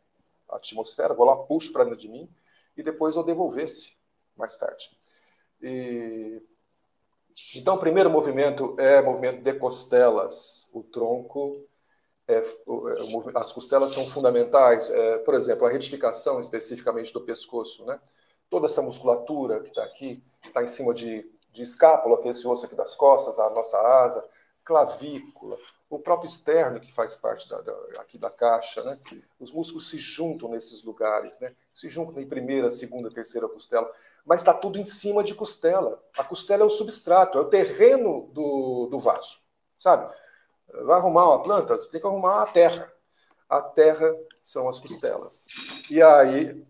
a 0.49 0.55
atmosfera, 0.55 1.13
vou 1.13 1.25
lá, 1.25 1.35
puxo 1.35 1.71
para 1.71 1.83
dentro 1.83 1.99
de 1.99 2.07
mim, 2.07 2.29
e 2.75 2.81
depois 2.81 3.15
eu 3.15 3.23
devolvesse 3.23 3.93
mais 4.37 4.55
tarde. 4.55 4.89
E, 5.61 6.41
então, 7.55 7.75
o 7.75 7.79
primeiro 7.79 8.09
movimento 8.09 8.75
é 8.79 9.01
movimento 9.01 9.43
de 9.43 9.53
costelas. 9.53 10.69
O 10.73 10.81
tronco, 10.81 11.65
é, 12.27 12.37
é 12.37 12.43
as 13.35 13.51
costelas 13.51 13.91
são 13.91 14.09
fundamentais. 14.09 14.89
É, 14.89 15.17
por 15.19 15.33
exemplo, 15.33 15.67
a 15.67 15.69
retificação 15.69 16.39
especificamente 16.39 17.13
do 17.13 17.21
pescoço, 17.21 17.85
né? 17.85 17.99
Toda 18.49 18.67
essa 18.67 18.81
musculatura 18.81 19.59
que 19.59 19.69
está 19.69 19.83
aqui, 19.83 20.23
está 20.43 20.63
em 20.63 20.67
cima 20.67 20.93
de, 20.93 21.29
de 21.51 21.63
escápula, 21.63 22.21
que 22.21 22.29
é 22.29 22.31
esse 22.31 22.47
osso 22.47 22.65
aqui 22.65 22.75
das 22.75 22.95
costas, 22.95 23.37
a 23.39 23.49
nossa 23.49 23.77
asa, 23.77 24.25
clavícula, 24.63 25.57
o 25.89 25.97
próprio 25.97 26.27
externo 26.27 26.79
que 26.79 26.93
faz 26.93 27.17
parte 27.17 27.49
da, 27.49 27.59
da, 27.61 27.73
aqui 27.97 28.17
da 28.17 28.29
caixa, 28.29 28.83
né? 28.83 28.99
Os 29.39 29.51
músculos 29.51 29.89
se 29.89 29.97
juntam 29.97 30.49
nesses 30.49 30.83
lugares, 30.83 31.39
né? 31.39 31.55
Se 31.73 31.89
juntam 31.89 32.21
em 32.21 32.27
primeira, 32.27 32.69
segunda, 32.69 33.09
terceira 33.09 33.49
costela, 33.49 33.91
mas 34.23 34.41
está 34.41 34.53
tudo 34.53 34.77
em 34.77 34.85
cima 34.85 35.23
de 35.23 35.33
costela. 35.33 36.01
A 36.15 36.23
costela 36.23 36.61
é 36.61 36.65
o 36.65 36.69
substrato, 36.69 37.39
é 37.39 37.41
o 37.41 37.49
terreno 37.49 38.29
do, 38.31 38.85
do 38.85 38.99
vaso, 38.99 39.39
sabe? 39.79 40.13
Vai 40.83 40.99
arrumar 40.99 41.27
uma 41.27 41.41
planta, 41.41 41.75
você 41.75 41.89
tem 41.89 41.99
que 41.99 42.05
arrumar 42.05 42.43
a 42.43 42.47
terra. 42.47 42.93
A 43.49 43.59
terra 43.59 44.15
são 44.43 44.69
as 44.69 44.79
costelas. 44.79 45.47
E 45.89 46.03
aí 46.03 46.63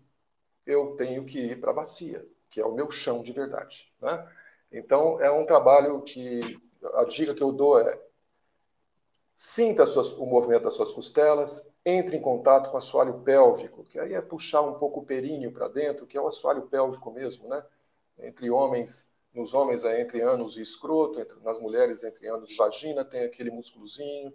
eu 0.64 0.96
tenho 0.96 1.26
que 1.26 1.38
ir 1.38 1.60
para 1.60 1.72
a 1.72 1.74
bacia, 1.74 2.26
que 2.48 2.58
é 2.58 2.64
o 2.64 2.72
meu 2.72 2.90
chão 2.90 3.22
de 3.22 3.32
verdade, 3.32 3.92
né? 4.00 4.26
Então 4.72 5.20
é 5.20 5.30
um 5.30 5.44
trabalho 5.44 6.00
que 6.00 6.58
a 6.94 7.04
dica 7.04 7.34
que 7.34 7.42
eu 7.42 7.52
dou 7.52 7.78
é 7.78 8.00
Sinta 9.42 9.86
suas, 9.86 10.12
o 10.18 10.26
movimento 10.26 10.64
das 10.64 10.74
suas 10.74 10.92
costelas, 10.92 11.72
entre 11.82 12.14
em 12.14 12.20
contato 12.20 12.68
com 12.68 12.74
o 12.74 12.76
assoalho 12.76 13.20
pélvico, 13.20 13.84
que 13.84 13.98
aí 13.98 14.12
é 14.12 14.20
puxar 14.20 14.60
um 14.60 14.74
pouco 14.74 15.00
o 15.00 15.02
períneo 15.02 15.50
para 15.50 15.66
dentro, 15.66 16.06
que 16.06 16.14
é 16.14 16.20
o 16.20 16.26
assoalho 16.26 16.66
pélvico 16.66 17.10
mesmo, 17.10 17.48
né? 17.48 17.64
Entre 18.18 18.50
homens, 18.50 19.14
nos 19.32 19.54
homens 19.54 19.82
é 19.82 19.98
entre 19.98 20.20
ânus 20.20 20.58
e 20.58 20.60
escroto, 20.60 21.18
entre, 21.18 21.40
nas 21.40 21.58
mulheres 21.58 22.04
entre 22.04 22.28
ânus 22.28 22.50
e 22.50 22.56
vagina, 22.56 23.02
tem 23.02 23.22
aquele 23.22 23.50
músculozinho. 23.50 24.30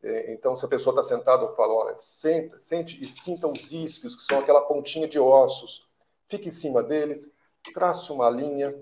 É, 0.00 0.32
então, 0.32 0.54
se 0.54 0.64
a 0.64 0.68
pessoa 0.68 0.92
está 0.92 1.02
sentada, 1.02 1.42
eu 1.42 1.56
falo, 1.56 1.74
olha, 1.74 1.98
senta, 1.98 2.56
sente 2.60 3.02
e 3.02 3.08
sinta 3.08 3.48
os 3.48 3.72
isquios, 3.72 4.14
que 4.14 4.22
são 4.22 4.38
aquela 4.38 4.60
pontinha 4.60 5.08
de 5.08 5.18
ossos. 5.18 5.88
Fique 6.28 6.50
em 6.50 6.52
cima 6.52 6.84
deles, 6.84 7.32
trace 7.74 8.12
uma 8.12 8.30
linha, 8.30 8.78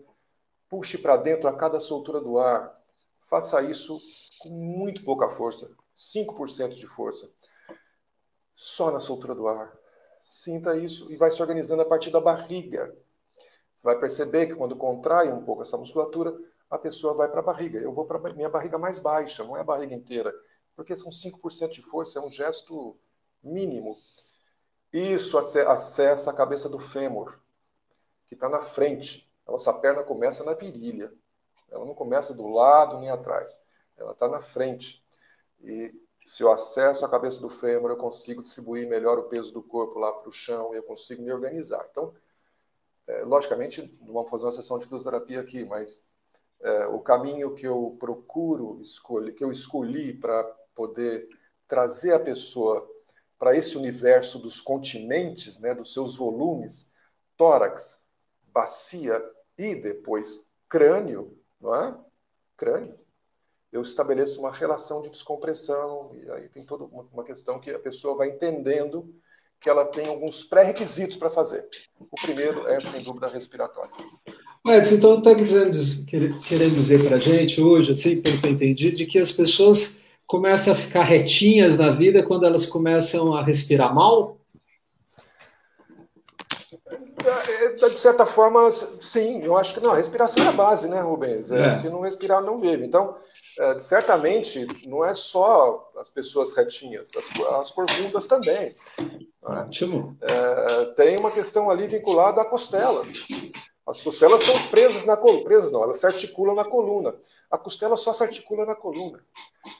puxe 0.69 0.99
para 0.99 1.17
dentro 1.17 1.49
a 1.49 1.57
cada 1.57 1.81
soltura 1.81 2.21
do 2.21 2.39
ar. 2.39 2.79
Faça 3.31 3.63
isso 3.63 3.99
com 4.45 4.51
muito 4.51 5.03
pouca 5.03 5.31
força, 5.31 5.75
5% 5.97 6.75
de 6.75 6.87
força, 6.87 7.33
só 8.55 8.91
na 8.91 9.01
soltura 9.01 9.35
do 9.35 9.49
ar. 9.49 9.75
Sinta 10.21 10.77
isso 10.77 11.11
e 11.11 11.17
vai 11.17 11.31
se 11.31 11.41
organizando 11.41 11.81
a 11.81 11.87
partir 11.87 12.11
da 12.11 12.21
barriga. 12.21 12.95
Você 13.75 13.83
vai 13.83 13.99
perceber 13.99 14.47
que 14.47 14.55
quando 14.55 14.77
contrai 14.77 15.33
um 15.33 15.43
pouco 15.43 15.63
essa 15.63 15.79
musculatura, 15.79 16.39
a 16.71 16.79
pessoa 16.79 17.15
vai 17.15 17.29
para 17.29 17.41
a 17.41 17.43
barriga. 17.43 17.79
Eu 17.79 17.93
vou 17.93 18.05
para 18.05 18.19
minha 18.35 18.51
barriga 18.51 18.77
mais 18.77 18.99
baixa, 18.99 19.43
não 19.45 19.57
é 19.57 19.61
a 19.61 19.65
barriga 19.65 19.95
inteira, 19.95 20.33
porque 20.77 20.95
são 20.95 21.11
5% 21.11 21.71
de 21.71 21.83
força, 21.83 22.19
é 22.19 22.23
um 22.23 22.31
gesto 22.31 22.99
mínimo. 23.43 23.97
Isso 24.93 25.39
acessa 25.39 26.31
a 26.31 26.35
cabeça 26.35 26.69
do 26.69 26.79
fêmur, 26.79 27.39
que 28.29 28.35
está 28.35 28.49
na 28.49 28.61
frente. 28.61 29.31
A 29.47 29.53
nossa 29.53 29.73
perna 29.73 30.03
começa 30.03 30.45
na 30.45 30.53
virilha. 30.53 31.13
Ela 31.71 31.85
não 31.85 31.95
começa 31.95 32.35
do 32.35 32.47
lado 32.47 32.99
nem 32.99 33.11
atrás 33.11 33.65
ela 33.97 34.13
está 34.13 34.29
na 34.29 34.41
frente. 34.41 35.05
E 35.63 35.95
se 36.27 36.43
eu 36.43 36.51
acesso 36.51 37.05
a 37.05 37.11
cabeça 37.11 37.41
do 37.41 37.49
fêmur, 37.49 37.91
eu 37.91 37.97
consigo 37.97 38.43
distribuir 38.43 38.89
melhor 38.89 39.19
o 39.19 39.25
peso 39.25 39.53
do 39.53 39.63
corpo 39.63 39.99
lá 39.99 40.13
para 40.13 40.29
o 40.29 40.33
chão 40.33 40.75
e 40.75 40.79
eu 40.79 40.83
consigo 40.83 41.23
me 41.23 41.33
organizar. 41.33 41.87
Então, 41.91 42.15
é, 43.07 43.23
logicamente, 43.23 43.97
não 44.01 44.15
vamos 44.15 44.31
fazer 44.31 44.47
uma 44.47 44.53
sessão 44.53 44.79
de 44.79 44.87
fisioterapia 44.87 45.41
aqui, 45.41 45.65
mas 45.65 46.07
é, 46.61 46.87
o 46.87 47.01
caminho 47.01 47.55
que 47.55 47.67
eu 47.67 47.97
procuro 47.99 48.81
escolher, 48.81 49.33
que 49.33 49.45
eu 49.45 49.51
escolhi 49.51 50.15
para 50.15 50.43
poder 50.75 51.29
trazer 51.69 52.15
a 52.15 52.21
pessoa 52.21 52.91
para 53.39 53.55
esse 53.55 53.77
universo 53.77 54.39
dos 54.39 54.61
continentes, 54.61 55.59
né, 55.59 55.75
dos 55.75 55.93
seus 55.93 56.17
volumes, 56.17 56.91
tórax, 57.37 58.01
bacia 58.47 59.23
e 59.59 59.75
depois 59.75 60.51
crânio, 60.69 61.39
não 61.61 61.75
é? 61.75 61.99
Crânio 62.57 63.04
eu 63.75 63.83
estabeleço 63.83 64.39
uma 64.39 64.53
relação 64.53 65.03
de 65.03 65.11
descompressão, 65.11 66.09
e 66.15 66.31
aí 66.31 66.49
tem 66.49 66.65
toda 66.65 66.85
uma 66.85 67.25
questão 67.25 67.59
que 67.59 67.73
a 67.73 67.79
pessoa 67.79 68.17
vai 68.17 68.29
entendendo 68.29 69.13
que 69.61 69.69
ela 69.69 69.85
tem 69.85 70.07
alguns 70.07 70.45
pré-requisitos 70.45 71.17
para 71.17 71.29
fazer. 71.29 71.67
O 71.99 72.15
primeiro 72.15 72.69
é, 72.69 72.79
sem 72.79 73.03
dúvida, 73.03 73.27
respiratório. 73.27 73.91
Edson, 74.65 74.95
então 74.95 75.19
está 75.19 75.35
querendo 75.35 76.75
dizer 76.75 77.05
para 77.05 77.17
a 77.17 77.19
gente 77.19 77.61
hoje, 77.61 77.91
assim, 77.91 78.21
pelo 78.21 78.41
que 78.41 78.47
eu 78.47 78.51
entendi, 78.53 78.93
de 78.93 79.07
que 79.07 79.19
as 79.19 79.33
pessoas 79.33 80.03
começam 80.25 80.73
a 80.73 80.77
ficar 80.77 81.03
retinhas 81.03 81.77
na 81.77 81.91
vida 81.91 82.23
quando 82.23 82.47
elas 82.47 82.67
começam 82.67 83.35
a 83.35 83.43
respirar 83.43 83.93
mal? 83.93 84.39
É, 87.27 87.89
de 87.89 87.99
certa 87.99 88.25
forma, 88.25 88.71
sim, 89.01 89.43
eu 89.43 89.57
acho 89.57 89.75
que 89.75 89.81
não, 89.81 89.93
a 89.93 89.97
respiração 89.97 90.45
é 90.45 90.49
a 90.49 90.53
base, 90.53 90.87
né, 90.87 91.01
Rubens? 91.01 91.51
É, 91.51 91.67
é. 91.67 91.71
Se 91.71 91.89
não 91.89 92.03
respirar, 92.03 92.41
não 92.41 92.61
vive. 92.61 92.85
Então, 92.85 93.17
é, 93.59 93.79
certamente, 93.79 94.67
não 94.87 95.05
é 95.05 95.15
só 95.15 95.91
as 95.97 96.11
pessoas 96.11 96.55
retinhas, 96.55 97.11
as, 97.17 97.41
as 97.61 97.71
corcundas 97.71 98.27
também. 98.27 98.75
Né? 98.99 99.69
É, 100.23 100.85
tem 100.97 101.19
uma 101.19 101.31
questão 101.31 101.71
ali 101.71 101.87
vinculada 101.87 102.41
a 102.41 102.45
costelas. 102.45 103.27
As 103.87 104.03
costelas 104.03 104.43
são 104.43 104.69
presas 104.69 105.05
na 105.05 105.17
coluna. 105.17 105.45
Presas 105.45 105.71
não, 105.71 105.83
elas 105.83 105.99
se 105.99 106.07
articulam 106.07 106.55
na 106.55 106.65
coluna. 106.65 107.15
A 107.51 107.59
costela 107.59 107.97
só 107.97 108.13
se 108.13 108.23
articula 108.23 108.65
na 108.65 108.75
coluna. 108.75 109.25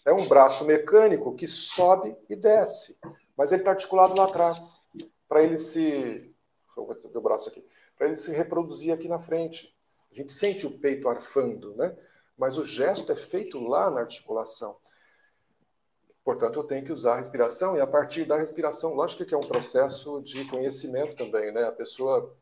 É 0.05 0.13
um 0.13 0.29
braço 0.29 0.65
mecânico 0.65 1.35
que 1.35 1.47
sobe 1.49 2.15
e 2.29 2.37
desce, 2.37 2.99
mas 3.37 3.51
ele 3.51 3.63
está 3.63 3.71
articulado 3.71 4.15
lá 4.17 4.25
atrás, 4.25 4.83
para 5.27 5.43
ele 5.43 5.59
se 5.59 6.31
o 6.77 7.21
braço 7.21 7.49
aqui, 7.49 7.65
para 7.97 8.09
ele 8.09 8.17
se 8.17 8.31
reproduzir 8.33 8.93
aqui 8.93 9.09
na 9.09 9.19
frente. 9.19 9.75
A 10.13 10.15
gente 10.15 10.33
sente 10.33 10.67
o 10.67 10.79
peito 10.79 11.09
arfando, 11.09 11.75
né? 11.75 11.97
Mas 12.37 12.59
o 12.59 12.65
gesto 12.65 13.13
é 13.13 13.17
feito 13.17 13.59
lá 13.59 13.91
na 13.91 14.01
articulação. 14.01 14.77
Portanto, 16.25 16.59
eu 16.59 16.65
tenho 16.65 16.85
que 16.85 16.93
usar 16.93 17.15
a 17.15 17.17
respiração 17.19 17.77
e 17.77 17.81
a 17.81 17.87
partir 17.87 18.25
da 18.25 18.39
respiração, 18.39 18.95
lógico 18.95 19.27
que 19.27 19.35
é 19.35 19.37
um 19.37 19.47
processo 19.47 20.23
de 20.23 20.45
conhecimento 20.47 21.15
também, 21.15 21.53
né? 21.53 21.65
A 21.65 21.73
pessoa 21.73 22.35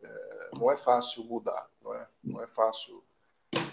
é, 0.00 0.50
não 0.54 0.70
é 0.70 0.76
fácil 0.76 1.24
mudar, 1.24 1.66
não 1.82 1.94
é, 1.94 2.06
não 2.22 2.42
é 2.42 2.46
fácil 2.46 3.02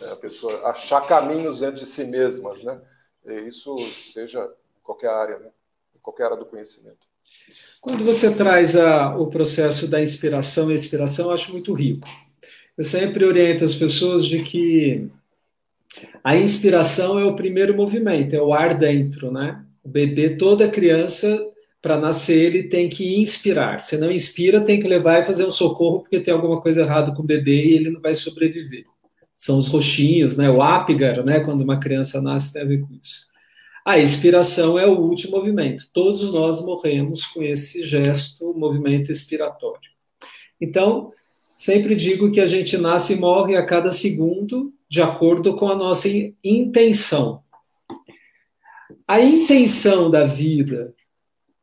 é, 0.01 0.11
a 0.11 0.15
pessoa 0.15 0.67
achar 0.67 1.01
caminhos 1.07 1.59
dentro 1.59 1.75
de 1.75 1.85
si 1.85 2.05
mesmas, 2.05 2.63
né? 2.63 2.81
E 3.23 3.33
isso 3.47 3.77
seja 3.91 4.43
em 4.43 4.81
qualquer 4.83 5.09
área, 5.09 5.37
né? 5.37 5.51
Em 5.95 5.99
qualquer 5.99 6.25
área 6.25 6.37
do 6.37 6.45
conhecimento. 6.45 7.07
Quando 7.79 8.03
você 8.03 8.35
traz 8.35 8.75
a, 8.75 9.15
o 9.15 9.27
processo 9.27 9.87
da 9.87 10.01
inspiração 10.01 10.71
e 10.71 10.73
expiração, 10.73 11.27
eu 11.27 11.33
acho 11.33 11.51
muito 11.51 11.71
rico. 11.71 12.07
Eu 12.75 12.83
sempre 12.83 13.23
oriento 13.25 13.63
as 13.63 13.75
pessoas 13.75 14.25
de 14.25 14.43
que 14.43 15.09
a 16.23 16.35
inspiração 16.35 17.19
é 17.19 17.25
o 17.25 17.35
primeiro 17.35 17.75
movimento, 17.75 18.35
é 18.35 18.41
o 18.41 18.53
ar 18.53 18.77
dentro, 18.77 19.31
né? 19.31 19.63
O 19.83 19.89
bebê, 19.89 20.31
toda 20.31 20.67
criança, 20.67 21.45
para 21.81 21.99
nascer, 21.99 22.45
ele 22.45 22.63
tem 22.63 22.89
que 22.89 23.19
inspirar. 23.19 23.79
Se 23.79 23.97
não 23.97 24.11
inspira, 24.11 24.59
tem 24.59 24.79
que 24.79 24.87
levar 24.87 25.19
e 25.19 25.23
fazer 25.23 25.45
um 25.45 25.51
socorro, 25.51 25.99
porque 25.99 26.19
tem 26.19 26.33
alguma 26.33 26.59
coisa 26.59 26.81
errada 26.81 27.13
com 27.13 27.21
o 27.21 27.25
bebê 27.25 27.65
e 27.65 27.75
ele 27.75 27.91
não 27.91 28.01
vai 28.01 28.15
sobreviver. 28.15 28.85
São 29.37 29.57
os 29.57 29.67
roxinhos, 29.67 30.35
né? 30.35 30.49
O 30.49 30.61
ápigar, 30.63 31.23
né? 31.23 31.41
Quando 31.41 31.61
uma 31.61 31.79
criança 31.79 32.19
nasce, 32.21 32.53
tem 32.53 32.63
a 32.63 32.65
ver 32.65 32.81
com 32.81 32.93
isso. 32.93 33.27
A 33.85 33.99
expiração 33.99 34.79
é 34.79 34.87
o 34.87 34.99
último 34.99 35.37
movimento. 35.37 35.83
Todos 35.93 36.33
nós 36.33 36.59
morremos 36.65 37.23
com 37.27 37.43
esse 37.43 37.83
gesto, 37.83 38.51
movimento 38.57 39.11
expiratório. 39.11 39.91
Então, 40.59 41.11
sempre 41.55 41.93
digo 41.95 42.31
que 42.31 42.41
a 42.41 42.47
gente 42.47 42.77
nasce 42.79 43.13
e 43.13 43.17
morre 43.17 43.55
a 43.55 43.63
cada 43.63 43.91
segundo, 43.91 44.73
de 44.89 45.01
acordo 45.01 45.55
com 45.55 45.67
a 45.67 45.75
nossa 45.75 46.07
intenção. 46.43 47.41
A 49.07 49.19
intenção 49.19 50.09
da 50.09 50.25
vida, 50.25 50.93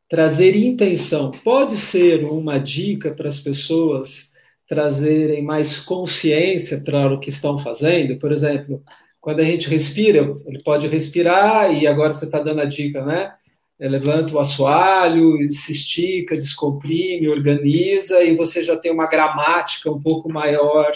trazer 0.09 0.55
intenção, 0.55 1.31
pode 1.31 1.73
ser 1.73 2.23
uma 2.25 2.57
dica 2.57 3.11
para 3.11 3.27
as 3.27 3.39
pessoas 3.39 4.33
trazerem 4.67 5.43
mais 5.43 5.79
consciência 5.79 6.81
para 6.83 7.13
o 7.13 7.19
que 7.19 7.29
estão 7.29 7.57
fazendo. 7.57 8.17
Por 8.17 8.31
exemplo, 8.31 8.83
quando 9.19 9.39
a 9.39 9.43
gente 9.43 9.69
respira, 9.69 10.31
ele 10.47 10.63
pode 10.63 10.87
respirar, 10.87 11.71
e 11.73 11.87
agora 11.87 12.13
você 12.13 12.25
está 12.25 12.39
dando 12.39 12.61
a 12.61 12.65
dica, 12.65 13.05
né? 13.05 13.33
É, 13.79 13.89
levanta 13.89 14.33
o 14.33 14.39
assoalho, 14.39 15.49
se 15.51 15.71
estica, 15.71 16.35
descomprime, 16.35 17.27
organiza, 17.27 18.23
e 18.23 18.35
você 18.35 18.63
já 18.63 18.77
tem 18.77 18.91
uma 18.91 19.07
gramática 19.07 19.91
um 19.91 20.01
pouco 20.01 20.31
maior 20.31 20.91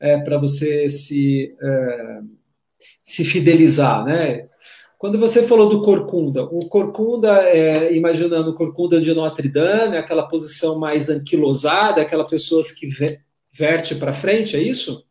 é, 0.00 0.18
para 0.18 0.38
você 0.38 0.88
se, 0.88 1.54
é, 1.60 2.20
se 3.04 3.24
fidelizar, 3.24 4.04
né? 4.04 4.48
Quando 4.98 5.18
você 5.18 5.46
falou 5.46 5.68
do 5.68 5.82
corcunda, 5.82 6.44
o 6.44 6.68
corcunda, 6.68 7.42
é, 7.48 7.94
imaginando 7.94 8.50
o 8.50 8.54
corcunda 8.54 9.00
de 9.00 9.14
Notre 9.14 9.48
Dame, 9.48 9.96
aquela 9.96 10.28
posição 10.28 10.78
mais 10.78 11.08
anquilosada, 11.08 12.02
aquela 12.02 12.26
pessoa 12.26 12.62
que 12.78 12.88
verte 13.52 13.94
para 13.94 14.12
frente, 14.12 14.56
é 14.56 14.60
isso? 14.60 15.06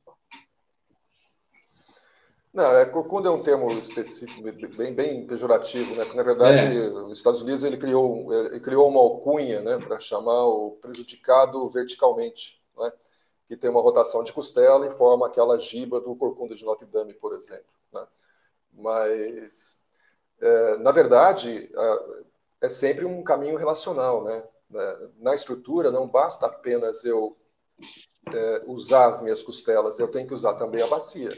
Não, 2.53 2.77
é, 2.77 2.85
corcunda 2.85 3.29
é 3.29 3.31
um 3.31 3.41
termo 3.41 3.71
específico, 3.79 4.43
bem, 4.75 4.93
bem 4.93 5.25
pejorativo, 5.25 5.95
né? 5.95 6.03
Porque, 6.03 6.17
na 6.17 6.23
verdade, 6.23 6.77
é. 6.77 6.89
os 6.89 7.17
Estados 7.17 7.41
Unidos 7.41 7.63
ele 7.63 7.77
criou, 7.77 8.31
ele 8.33 8.59
criou 8.59 8.89
uma 8.89 8.99
alcunha 8.99 9.61
né, 9.61 9.77
para 9.77 9.99
chamar 9.99 10.45
o 10.45 10.77
prejudicado 10.81 11.69
verticalmente, 11.69 12.61
né? 12.77 12.91
Que 13.49 13.57
tem 13.57 13.69
uma 13.69 13.81
rotação 13.81 14.23
de 14.23 14.31
costela 14.31 14.87
e 14.87 14.91
forma 14.91 15.27
aquela 15.27 15.59
giba 15.59 15.99
do 15.99 16.15
corcunda 16.15 16.55
de 16.55 16.63
Notre 16.63 16.85
Dame, 16.85 17.13
por 17.13 17.35
exemplo. 17.35 17.73
Né? 17.91 18.07
Mas, 18.71 19.83
é, 20.39 20.77
na 20.77 20.93
verdade, 20.93 21.69
é 22.61 22.69
sempre 22.69 23.03
um 23.03 23.21
caminho 23.21 23.57
relacional. 23.57 24.23
Né? 24.23 24.47
Na 25.17 25.35
estrutura, 25.35 25.91
não 25.91 26.07
basta 26.07 26.45
apenas 26.45 27.03
eu 27.03 27.35
é, 28.31 28.63
usar 28.67 29.07
as 29.07 29.21
minhas 29.21 29.43
costelas, 29.43 29.99
eu 29.99 30.07
tenho 30.07 30.27
que 30.27 30.33
usar 30.33 30.53
também 30.53 30.81
a 30.81 30.87
bacia 30.87 31.29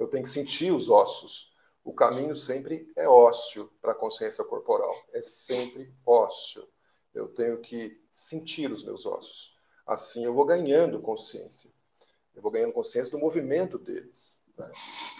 eu 0.00 0.08
tenho 0.08 0.22
que 0.24 0.30
sentir 0.30 0.72
os 0.72 0.88
ossos. 0.88 1.52
O 1.84 1.92
caminho 1.92 2.34
sempre 2.34 2.90
é 2.96 3.06
ósseo 3.06 3.70
para 3.80 3.92
a 3.92 3.94
consciência 3.94 4.42
corporal, 4.44 4.94
é 5.12 5.22
sempre 5.22 5.94
ósseo. 6.06 6.66
Eu 7.12 7.28
tenho 7.28 7.60
que 7.60 8.00
sentir 8.10 8.72
os 8.72 8.82
meus 8.82 9.04
ossos. 9.04 9.54
Assim 9.90 10.24
eu 10.24 10.32
vou 10.32 10.44
ganhando 10.44 11.00
consciência. 11.00 11.68
Eu 12.32 12.40
vou 12.40 12.52
ganhando 12.52 12.72
consciência 12.72 13.10
do 13.10 13.18
movimento 13.18 13.76
deles. 13.76 14.38
Né? 14.56 14.70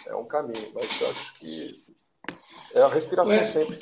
É 0.07 0.15
um 0.15 0.23
caminho, 0.23 0.71
mas 0.73 1.01
eu 1.01 1.09
acho 1.09 1.37
que 1.37 1.83
É 2.73 2.81
a 2.81 2.87
respiração 2.87 3.35
Ué. 3.35 3.43
sempre. 3.43 3.79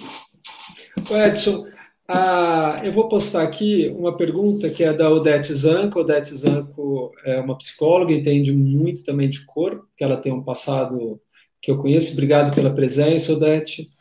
Edson, 1.12 1.68
ah, 2.08 2.82
eu 2.84 2.92
vou 2.92 3.08
postar 3.08 3.44
aqui 3.44 3.88
uma 3.96 4.18
pergunta 4.18 4.68
que 4.68 4.84
é 4.84 4.92
da 4.92 5.12
Odete 5.12 5.54
Zanco. 5.54 6.00
Odete 6.00 6.36
Zanco 6.36 7.12
é 7.24 7.40
uma 7.40 7.56
psicóloga, 7.56 8.12
entende 8.12 8.52
muito 8.52 9.04
também 9.04 9.30
de 9.30 9.46
corpo, 9.46 9.88
que 9.96 10.04
ela 10.04 10.18
tem 10.18 10.34
um 10.34 10.44
passado 10.44 11.22
que 11.62 11.70
eu 11.70 11.78
conheço. 11.78 12.14
Obrigado 12.14 12.56
pela 12.56 12.74
presença, 12.74 13.32
Odete. 13.32 13.92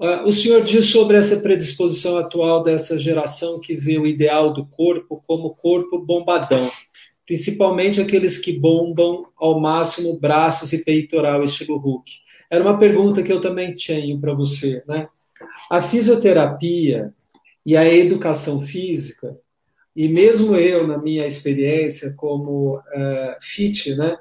Ah, 0.00 0.24
o 0.24 0.32
senhor 0.32 0.62
diz 0.62 0.86
sobre 0.86 1.18
essa 1.18 1.38
predisposição 1.40 2.16
atual 2.16 2.62
dessa 2.62 2.98
geração 2.98 3.60
que 3.60 3.74
vê 3.74 3.98
o 3.98 4.06
ideal 4.06 4.50
do 4.50 4.64
corpo 4.64 5.22
como 5.26 5.54
corpo 5.54 5.98
bombadão, 5.98 6.70
principalmente 7.26 8.00
aqueles 8.00 8.38
que 8.38 8.58
bombam 8.58 9.26
ao 9.36 9.60
máximo 9.60 10.18
braços 10.18 10.72
e 10.72 10.82
peitoral, 10.82 11.44
estilo 11.44 11.76
Hulk. 11.76 12.10
Era 12.50 12.64
uma 12.64 12.78
pergunta 12.78 13.22
que 13.22 13.30
eu 13.30 13.42
também 13.42 13.74
tenho 13.74 14.18
para 14.18 14.32
você, 14.32 14.82
né? 14.88 15.06
A 15.70 15.82
fisioterapia 15.82 17.12
e 17.64 17.76
a 17.76 17.86
educação 17.86 18.62
física, 18.62 19.36
e 19.94 20.08
mesmo 20.08 20.56
eu, 20.56 20.86
na 20.86 20.96
minha 20.96 21.26
experiência 21.26 22.14
como 22.16 22.78
uh, 22.78 23.36
fit, 23.40 23.94
né, 23.96 24.16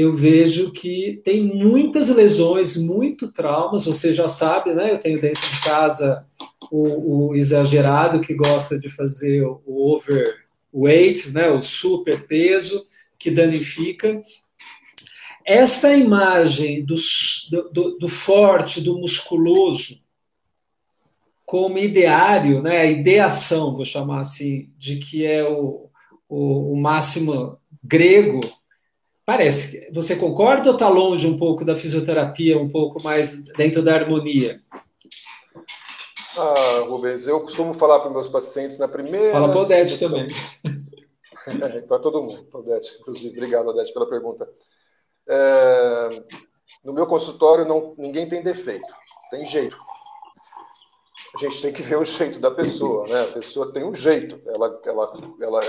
eu 0.00 0.14
vejo 0.14 0.70
que 0.70 1.20
tem 1.22 1.42
muitas 1.42 2.08
lesões, 2.08 2.76
muito 2.76 3.30
traumas. 3.30 3.84
Você 3.84 4.14
já 4.14 4.28
sabe, 4.28 4.72
né? 4.72 4.92
Eu 4.92 4.98
tenho 4.98 5.20
dentro 5.20 5.42
de 5.42 5.60
casa 5.60 6.26
o, 6.70 7.28
o 7.28 7.36
exagerado 7.36 8.20
que 8.20 8.32
gosta 8.32 8.78
de 8.78 8.88
fazer 8.88 9.42
o 9.42 9.94
overweight, 9.94 11.32
né? 11.32 11.50
O 11.50 11.60
super 11.60 12.26
peso 12.26 12.88
que 13.18 13.30
danifica. 13.30 14.22
Esta 15.44 15.94
imagem 15.94 16.82
do, 16.82 16.94
do, 17.70 17.98
do 17.98 18.08
forte, 18.08 18.80
do 18.80 18.98
musculoso, 18.98 20.00
como 21.44 21.76
ideário, 21.76 22.62
né? 22.62 22.78
A 22.78 22.86
ideação, 22.86 23.74
vou 23.74 23.84
chamar 23.84 24.20
assim, 24.20 24.70
de 24.78 24.96
que 24.96 25.26
é 25.26 25.46
o, 25.46 25.90
o, 26.26 26.72
o 26.72 26.76
máximo 26.80 27.58
grego 27.84 28.40
Parece. 29.30 29.88
Você 29.92 30.16
concorda 30.16 30.70
ou 30.70 30.74
está 30.74 30.88
longe 30.88 31.24
um 31.24 31.38
pouco 31.38 31.64
da 31.64 31.76
fisioterapia, 31.76 32.58
um 32.58 32.68
pouco 32.68 33.00
mais 33.00 33.40
dentro 33.56 33.80
da 33.80 33.94
harmonia? 33.94 34.60
Ah, 36.36 36.80
Rubens, 36.88 37.28
eu 37.28 37.40
costumo 37.40 37.72
falar 37.72 38.00
para 38.00 38.10
meus 38.10 38.28
pacientes 38.28 38.76
na 38.76 38.88
primeira. 38.88 39.30
Fala 39.30 39.48
para 39.48 39.58
o 39.58 39.62
Odete 39.62 40.00
também. 40.00 40.26
para 41.86 42.00
todo 42.00 42.24
mundo, 42.24 42.44
Odete, 42.52 42.96
inclusive. 43.00 43.36
Obrigado, 43.36 43.68
Odete, 43.68 43.94
pela 43.94 44.08
pergunta. 44.08 44.48
É... 45.28 46.24
No 46.82 46.92
meu 46.92 47.06
consultório, 47.06 47.64
não, 47.64 47.94
ninguém 47.96 48.28
tem 48.28 48.42
defeito, 48.42 48.92
tem 49.30 49.46
jeito. 49.46 49.78
A 51.36 51.38
gente 51.38 51.62
tem 51.62 51.72
que 51.72 51.82
ver 51.84 51.98
o 51.98 52.04
jeito 52.04 52.40
da 52.40 52.50
pessoa, 52.50 53.06
né? 53.06 53.22
A 53.22 53.32
pessoa 53.34 53.72
tem 53.72 53.84
um 53.84 53.94
jeito. 53.94 54.40
Ela, 54.44 54.80
ela, 54.84 55.12
ela, 55.40 55.60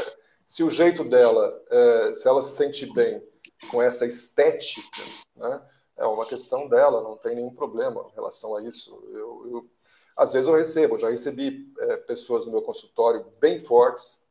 se 0.47 0.63
o 0.63 0.71
jeito 0.71 1.03
dela, 1.03 1.61
é, 1.69 2.13
se 2.15 2.27
ela 2.27 2.41
se 2.41 2.57
sente 2.57 2.91
bem 2.91 3.21
com 3.69 3.81
essa 3.81 4.05
estética, 4.05 5.03
né? 5.35 5.61
é 5.97 6.05
uma 6.05 6.25
questão 6.25 6.67
dela, 6.67 7.01
não 7.01 7.15
tem 7.15 7.35
nenhum 7.35 7.53
problema 7.53 8.05
em 8.09 8.15
relação 8.15 8.55
a 8.55 8.63
isso. 8.63 8.91
Eu, 9.11 9.47
eu 9.51 9.69
às 10.15 10.33
vezes 10.33 10.47
eu 10.47 10.55
recebo, 10.55 10.97
já 10.97 11.09
recebi 11.09 11.71
é, 11.79 11.97
pessoas 11.97 12.45
no 12.45 12.51
meu 12.51 12.61
consultório 12.61 13.25
bem 13.39 13.59
fortes, 13.59 14.21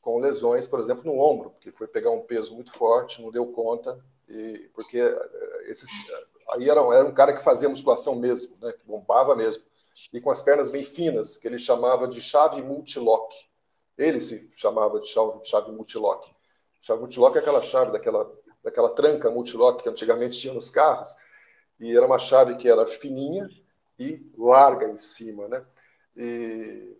com 0.00 0.18
lesões, 0.18 0.66
por 0.66 0.80
exemplo, 0.80 1.04
no 1.04 1.20
ombro, 1.20 1.50
porque 1.50 1.70
foi 1.70 1.86
pegar 1.86 2.10
um 2.10 2.22
peso 2.22 2.54
muito 2.54 2.72
forte, 2.72 3.22
não 3.22 3.30
deu 3.30 3.46
conta, 3.46 4.04
e 4.28 4.68
porque 4.74 4.98
é, 4.98 5.70
esses, 5.70 5.88
aí 6.50 6.68
era, 6.68 6.80
era 6.80 7.04
um 7.04 7.14
cara 7.14 7.32
que 7.32 7.42
fazia 7.42 7.68
musculação 7.68 8.16
mesmo, 8.16 8.56
né, 8.60 8.72
que 8.72 8.84
bombava 8.84 9.36
mesmo, 9.36 9.62
e 10.12 10.20
com 10.20 10.30
as 10.30 10.42
pernas 10.42 10.70
bem 10.70 10.84
finas, 10.84 11.36
que 11.36 11.46
ele 11.46 11.58
chamava 11.58 12.08
de 12.08 12.20
chave 12.20 12.60
multilock. 12.62 13.34
Ele 13.96 14.20
se 14.20 14.50
chamava 14.56 14.98
de 14.98 15.06
chave, 15.06 15.44
chave 15.44 15.70
multilock. 15.70 16.34
Chave 16.80 17.00
multilock 17.00 17.36
é 17.36 17.40
aquela 17.40 17.62
chave 17.62 17.92
daquela 17.92 18.24
daquela 18.62 18.90
tranca 18.90 19.30
multilock 19.30 19.82
que 19.82 19.88
antigamente 19.88 20.38
tinha 20.38 20.54
nos 20.54 20.70
carros, 20.70 21.14
e 21.80 21.96
era 21.96 22.06
uma 22.06 22.18
chave 22.18 22.56
que 22.56 22.68
era 22.68 22.86
fininha 22.86 23.48
e 23.98 24.24
larga 24.36 24.86
em 24.86 24.96
cima, 24.96 25.48
né? 25.48 25.64
E... 26.16 26.96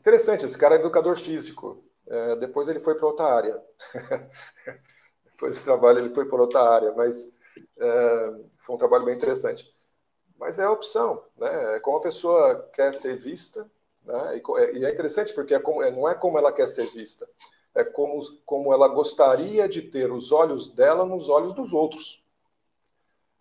Interessante, 0.00 0.46
esse 0.46 0.56
cara 0.56 0.76
é 0.76 0.78
educador 0.78 1.16
físico. 1.16 1.84
É, 2.06 2.36
depois 2.36 2.68
ele 2.68 2.80
foi 2.80 2.94
para 2.96 3.06
outra 3.06 3.26
área. 3.26 3.62
depois 5.24 5.52
desse 5.52 5.64
trabalho 5.64 6.00
ele 6.00 6.14
foi 6.14 6.26
para 6.26 6.40
outra 6.40 6.60
área, 6.60 6.92
mas 6.92 7.32
é, 7.78 8.32
foi 8.58 8.74
um 8.74 8.78
trabalho 8.78 9.04
bem 9.04 9.16
interessante. 9.16 9.72
Mas 10.38 10.58
é 10.58 10.64
a 10.64 10.70
opção, 10.70 11.22
né? 11.36 11.76
É 11.76 11.80
como 11.80 11.98
a 11.98 12.00
pessoa 12.00 12.68
quer 12.72 12.94
ser 12.94 13.20
vista, 13.20 13.70
né? 14.04 14.40
E, 14.74 14.84
é 14.84 14.90
interessante 14.90 15.34
porque 15.34 15.54
é 15.54 15.60
como, 15.60 15.82
é, 15.82 15.90
não 15.90 16.08
é 16.08 16.14
como 16.14 16.38
ela 16.38 16.52
quer 16.52 16.66
ser 16.66 16.90
vista, 16.92 17.28
é 17.74 17.84
como, 17.84 18.20
como 18.44 18.72
ela 18.72 18.88
gostaria 18.88 19.68
de 19.68 19.82
ter 19.82 20.12
os 20.12 20.32
olhos 20.32 20.68
dela 20.68 21.04
nos 21.04 21.28
olhos 21.28 21.52
dos 21.52 21.72
outros. 21.72 22.22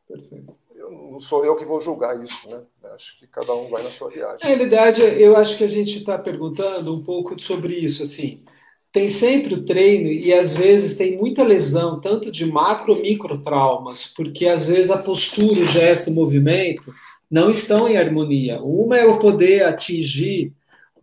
Perfeito. 0.07 0.55
Eu, 0.75 0.91
não 0.91 1.19
sou 1.19 1.43
eu 1.43 1.55
que 1.55 1.65
vou 1.65 1.81
julgar 1.81 2.21
isso, 2.23 2.49
né? 2.49 2.61
Acho 2.93 3.19
que 3.19 3.27
cada 3.27 3.53
um 3.53 3.69
vai 3.69 3.83
na 3.83 3.89
sua 3.89 4.09
viagem. 4.09 4.39
Na 4.41 4.47
realidade, 4.47 5.01
eu 5.01 5.35
acho 5.35 5.57
que 5.57 5.63
a 5.63 5.67
gente 5.67 5.97
está 5.97 6.17
perguntando 6.17 6.95
um 6.95 7.03
pouco 7.03 7.39
sobre 7.39 7.75
isso, 7.75 8.03
assim. 8.03 8.43
Tem 8.91 9.07
sempre 9.07 9.53
o 9.53 9.65
treino 9.65 10.09
e 10.09 10.33
às 10.33 10.55
vezes 10.55 10.97
tem 10.97 11.15
muita 11.15 11.43
lesão, 11.43 11.99
tanto 11.99 12.31
de 12.31 12.45
macro 12.45 12.95
micro 12.95 13.37
traumas, 13.37 14.07
porque 14.07 14.47
às 14.47 14.67
vezes 14.67 14.89
a 14.89 14.97
postura, 14.97 15.61
o 15.61 15.65
gesto, 15.65 16.09
o 16.09 16.13
movimento 16.13 16.91
não 17.29 17.51
estão 17.51 17.87
em 17.87 17.97
harmonia. 17.97 18.59
Uma 18.61 18.97
é 18.97 19.05
o 19.05 19.19
poder 19.19 19.63
atingir 19.63 20.53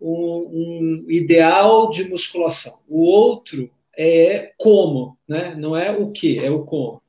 um, 0.01 1.05
um 1.05 1.11
ideal 1.11 1.91
de 1.91 2.09
musculação. 2.09 2.81
O 2.89 3.03
outro 3.03 3.71
é 3.97 4.53
como, 4.59 5.19
né? 5.27 5.55
não 5.55 5.77
é 5.77 5.91
o 5.91 6.11
que, 6.11 6.39
é 6.39 6.51
o 6.51 6.65
como. 6.65 7.03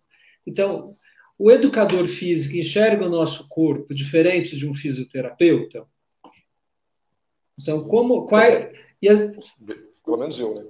Então, 0.45 0.95
o 1.37 1.51
educador 1.51 2.07
físico 2.07 2.57
enxerga 2.57 3.05
o 3.05 3.09
nosso 3.09 3.47
corpo 3.49 3.93
diferente 3.93 4.55
de 4.55 4.67
um 4.67 4.73
fisioterapeuta? 4.73 5.85
Então, 7.59 7.83
como. 7.87 8.25
Qual 8.25 8.41
é, 8.41 8.71
e 9.01 9.09
as... 9.09 9.35
Pelo 10.03 10.17
menos 10.17 10.39
eu, 10.39 10.55
né? 10.55 10.65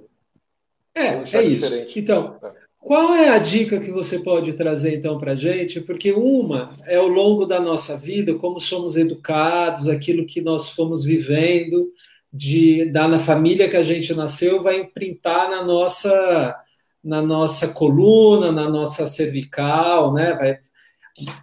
É, 0.94 1.06
é 1.38 1.42
isso. 1.44 1.68
Diferente. 1.68 2.00
Então, 2.00 2.38
é. 2.42 2.52
Qual 2.80 3.14
é 3.14 3.28
a 3.28 3.38
dica 3.38 3.80
que 3.80 3.90
você 3.90 4.20
pode 4.20 4.52
trazer 4.54 4.96
então 4.96 5.18
para 5.18 5.32
a 5.32 5.34
gente? 5.34 5.80
Porque 5.80 6.12
uma 6.12 6.70
é 6.86 6.96
ao 6.96 7.08
longo 7.08 7.44
da 7.44 7.60
nossa 7.60 7.98
vida, 7.98 8.34
como 8.34 8.58
somos 8.60 8.96
educados, 8.96 9.88
aquilo 9.88 10.24
que 10.24 10.40
nós 10.40 10.70
fomos 10.70 11.04
vivendo, 11.04 11.90
de 12.32 12.90
da 12.92 13.08
na 13.08 13.18
família 13.18 13.68
que 13.68 13.76
a 13.76 13.82
gente 13.82 14.14
nasceu 14.14 14.62
vai 14.62 14.80
imprintar 14.80 15.50
na 15.50 15.64
nossa 15.64 16.56
na 17.02 17.22
nossa 17.22 17.68
coluna, 17.68 18.52
na 18.52 18.68
nossa 18.68 19.06
cervical, 19.06 20.12
né? 20.12 20.34
Vai 20.34 20.58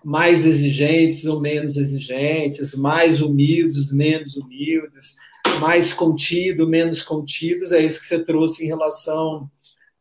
mais 0.03 0.45
exigentes 0.45 1.25
ou 1.25 1.41
menos 1.41 1.77
exigentes, 1.77 2.75
mais 2.75 3.21
humildes, 3.21 3.91
menos 3.91 4.35
humildes, 4.37 5.15
mais 5.59 5.93
contido, 5.93 6.67
menos 6.67 7.01
contidos. 7.01 7.71
É 7.71 7.81
isso 7.81 7.99
que 7.99 8.05
você 8.05 8.23
trouxe 8.23 8.63
em 8.63 8.67
relação 8.67 9.49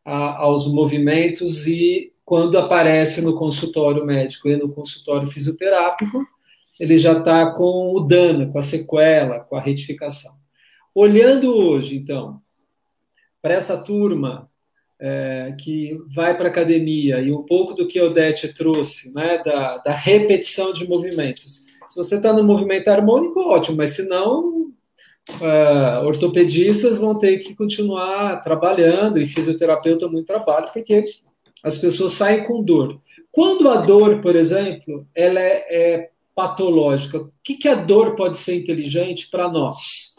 a, 0.05 0.43
aos 0.43 0.71
movimentos 0.71 1.67
e 1.67 2.13
quando 2.23 2.57
aparece 2.57 3.21
no 3.21 3.35
consultório 3.35 4.05
médico 4.05 4.47
e 4.47 4.55
no 4.55 4.69
consultório 4.69 5.27
fisioterápico, 5.27 6.25
ele 6.79 6.97
já 6.97 7.13
está 7.13 7.51
com 7.51 7.93
o 7.93 8.01
dano, 8.01 8.51
com 8.51 8.59
a 8.59 8.61
sequela, 8.61 9.39
com 9.39 9.55
a 9.55 9.61
retificação. 9.61 10.31
Olhando 10.93 11.53
hoje, 11.53 11.97
então, 11.97 12.41
para 13.41 13.53
essa 13.53 13.77
turma 13.77 14.49
é, 14.99 15.53
que 15.59 15.97
vai 16.13 16.35
para 16.35 16.47
a 16.47 16.51
academia 16.51 17.19
e 17.19 17.31
um 17.31 17.43
pouco 17.43 17.73
do 17.73 17.87
que 17.87 17.99
a 17.99 18.05
Odete 18.05 18.53
trouxe, 18.53 19.13
né, 19.13 19.41
da, 19.43 19.77
da 19.77 19.91
repetição 19.91 20.73
de 20.73 20.87
movimentos. 20.87 21.65
Se 21.89 21.97
você 21.97 22.15
está 22.15 22.33
no 22.33 22.43
movimento 22.43 22.87
harmônico, 22.87 23.39
ótimo, 23.39 23.77
mas 23.77 23.91
se 23.91 24.07
não, 24.07 24.64
é, 25.41 25.99
ortopedistas 25.99 26.99
vão 26.99 27.17
ter 27.17 27.39
que 27.39 27.55
continuar 27.55 28.41
trabalhando 28.41 29.19
e 29.19 29.25
fisioterapeuta 29.25 30.07
muito 30.07 30.27
trabalho, 30.27 30.69
porque 30.71 31.03
as 31.63 31.77
pessoas 31.77 32.13
saem 32.13 32.43
com 32.43 32.63
dor. 32.63 32.99
Quando 33.31 33.67
a 33.69 33.77
dor, 33.77 34.21
por 34.21 34.35
exemplo, 34.35 35.05
ela 35.13 35.39
é, 35.39 35.65
é 35.69 36.09
patológica, 36.33 37.17
o 37.17 37.31
que, 37.43 37.55
que 37.55 37.67
a 37.67 37.75
dor 37.75 38.15
pode 38.15 38.37
ser 38.37 38.55
inteligente 38.55 39.29
para 39.29 39.49
nós? 39.49 40.15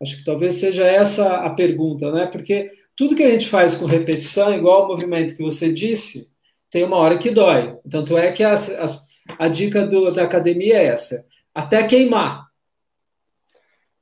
Acho 0.00 0.18
que 0.18 0.24
talvez 0.24 0.54
seja 0.54 0.86
essa 0.86 1.36
a 1.36 1.50
pergunta, 1.50 2.12
né? 2.12 2.26
Porque 2.26 2.70
tudo 2.94 3.14
que 3.14 3.22
a 3.22 3.30
gente 3.30 3.48
faz 3.48 3.74
com 3.74 3.86
repetição, 3.86 4.54
igual 4.54 4.84
o 4.84 4.88
movimento 4.88 5.36
que 5.36 5.42
você 5.42 5.72
disse, 5.72 6.30
tem 6.70 6.84
uma 6.84 6.96
hora 6.96 7.18
que 7.18 7.30
dói. 7.30 7.76
Tanto 7.90 8.16
é 8.16 8.30
que 8.32 8.44
as, 8.44 8.68
as, 8.70 9.02
a 9.38 9.48
dica 9.48 9.86
do, 9.86 10.10
da 10.12 10.24
academia 10.24 10.76
é 10.76 10.86
essa: 10.86 11.26
até 11.54 11.82
queimar. 11.82 12.45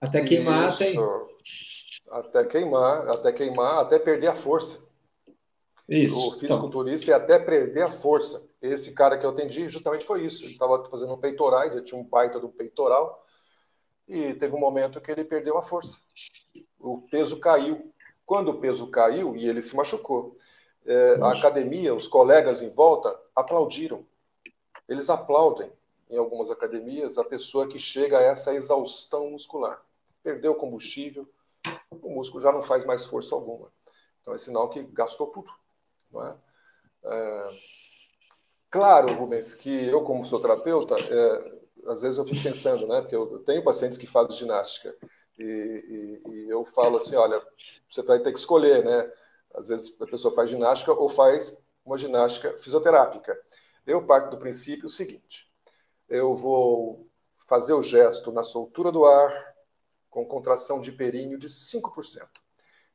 Até 0.05 0.23
queimar 0.23 0.69
Isso. 0.69 0.79
tem. 0.79 0.97
Até 2.11 2.45
queimar, 2.45 3.09
até 3.09 3.33
queimar, 3.33 3.79
até 3.79 3.99
perder 3.99 4.29
a 4.29 4.35
força. 4.35 4.79
Isso. 5.89 6.29
O 6.29 6.39
fisiculturista 6.39 7.11
então. 7.11 7.21
é 7.21 7.25
até 7.25 7.39
perder 7.39 7.83
a 7.83 7.91
força. 7.91 8.47
esse 8.61 8.93
cara 8.93 9.19
que 9.19 9.25
eu 9.25 9.31
atendi 9.31 9.69
justamente 9.69 10.05
foi 10.05 10.25
isso. 10.25 10.45
Ele 10.45 10.53
estava 10.53 10.85
fazendo 10.85 11.17
peitorais, 11.17 11.75
ele 11.75 11.85
tinha 11.85 12.01
um 12.01 12.05
baita 12.05 12.39
do 12.39 12.49
peitoral, 12.49 13.23
e 14.07 14.35
teve 14.35 14.55
um 14.55 14.61
momento 14.61 15.01
que 15.01 15.11
ele 15.11 15.25
perdeu 15.25 15.57
a 15.57 15.63
força. 15.63 15.99
O 16.79 17.03
peso 17.11 17.41
caiu. 17.41 17.93
Quando 18.27 18.51
o 18.51 18.61
peso 18.61 18.87
caiu 18.89 19.37
e 19.37 19.49
ele 19.49 19.63
se 19.63 19.75
machucou, 19.75 20.37
é, 20.87 21.19
a 21.21 21.33
academia, 21.33 21.95
os 21.95 22.09
colegas 22.09 22.63
em 22.63 22.71
volta 22.71 23.15
aplaudiram. 23.35 24.07
Eles 24.89 25.09
aplaudem 25.09 25.71
em 26.11 26.19
algumas 26.19 26.51
academias 26.51 27.19
a 27.19 27.25
pessoa 27.25 27.67
que 27.67 27.79
chega 27.79 28.19
a 28.19 28.23
essa 28.23 28.55
exaustão 28.55 29.31
muscular. 29.31 29.83
Perdeu 30.25 30.57
combustível, 30.57 31.29
o 32.03 32.11
músculo 32.11 32.43
já 32.43 32.51
não 32.51 32.63
faz 32.63 32.85
mais 32.85 33.05
força 33.05 33.35
alguma. 33.35 33.71
Então 34.21 34.35
é 34.35 34.39
sinal 34.39 34.71
que 34.71 34.83
gastou 34.83 35.29
tudo. 35.29 35.51
Não 36.11 36.27
é? 36.27 36.37
É... 37.05 37.51
Claro, 38.71 39.15
Rubens, 39.15 39.55
que 39.55 39.87
eu, 39.87 40.03
como 40.03 40.25
sou 40.25 40.41
terapeuta, 40.41 40.97
é, 40.97 41.91
às 41.93 42.03
vezes 42.03 42.19
eu 42.19 42.25
fico 42.25 42.43
pensando, 42.43 42.89
né? 42.89 43.03
Porque 43.03 43.15
eu 43.15 43.39
tenho 43.41 43.63
pacientes 43.63 43.99
que 43.99 44.07
fazem 44.07 44.37
ginástica 44.37 44.93
e, 45.39 45.45
e, 45.45 46.31
e, 46.31 46.49
eu 46.49 46.65
falo 46.65 46.97
assim, 46.97 47.15
olha, 47.15 47.41
você 47.89 48.03
vai 48.03 48.19
ter 48.19 48.33
que 48.33 48.39
escolher, 48.39 48.85
né? 48.85 49.13
Às 49.55 49.69
vezes 49.69 49.95
a 50.01 50.07
pessoa 50.07 50.35
faz 50.35 50.51
ginástica 50.51 50.93
ou 50.93 51.09
faz 51.09 51.63
uma 51.85 51.99
ginástica 51.99 52.57
fisioterápica. 52.59 53.39
Eu 53.87 54.07
parto 54.07 54.31
do 54.31 54.39
princípio 54.39 54.89
seguinte: 54.89 55.49
eu 56.09 56.35
vou 56.35 57.07
fazer 57.47 57.75
o 57.75 57.83
gesto 57.83 58.33
na 58.33 58.43
soltura 58.43 58.91
do 58.91 59.05
ar 59.05 59.54
com 60.15 60.25
contração 60.25 60.81
de 60.81 60.93
períneo 60.93 61.37
de 61.37 61.49
5%. 61.49 62.29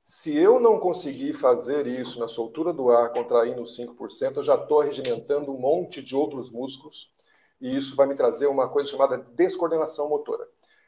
Se 0.02 0.38
eu 0.38 0.58
não 0.58 0.80
conseguir 0.80 1.34
fazer 1.34 1.86
isso 1.86 2.18
na 2.18 2.30
soltura 2.30 2.72
do 2.72 2.90
ar, 2.90 3.12
contraindo 3.12 3.62
5%, 3.62 4.38
eu 4.38 4.44
já 4.44 4.56
estou 4.56 4.80
regimentando 4.80 5.52
um 5.52 5.60
monte 5.60 6.02
de 6.02 6.16
outros 6.16 6.50
músculos 6.50 7.14
e 7.60 7.76
isso 7.76 7.94
vai 7.98 8.08
me 8.08 8.16
trazer 8.16 8.48
uma 8.48 8.70
coisa 8.70 8.90
chamada 8.90 9.18
descoordenação 9.18 10.08
motora. 10.08 10.48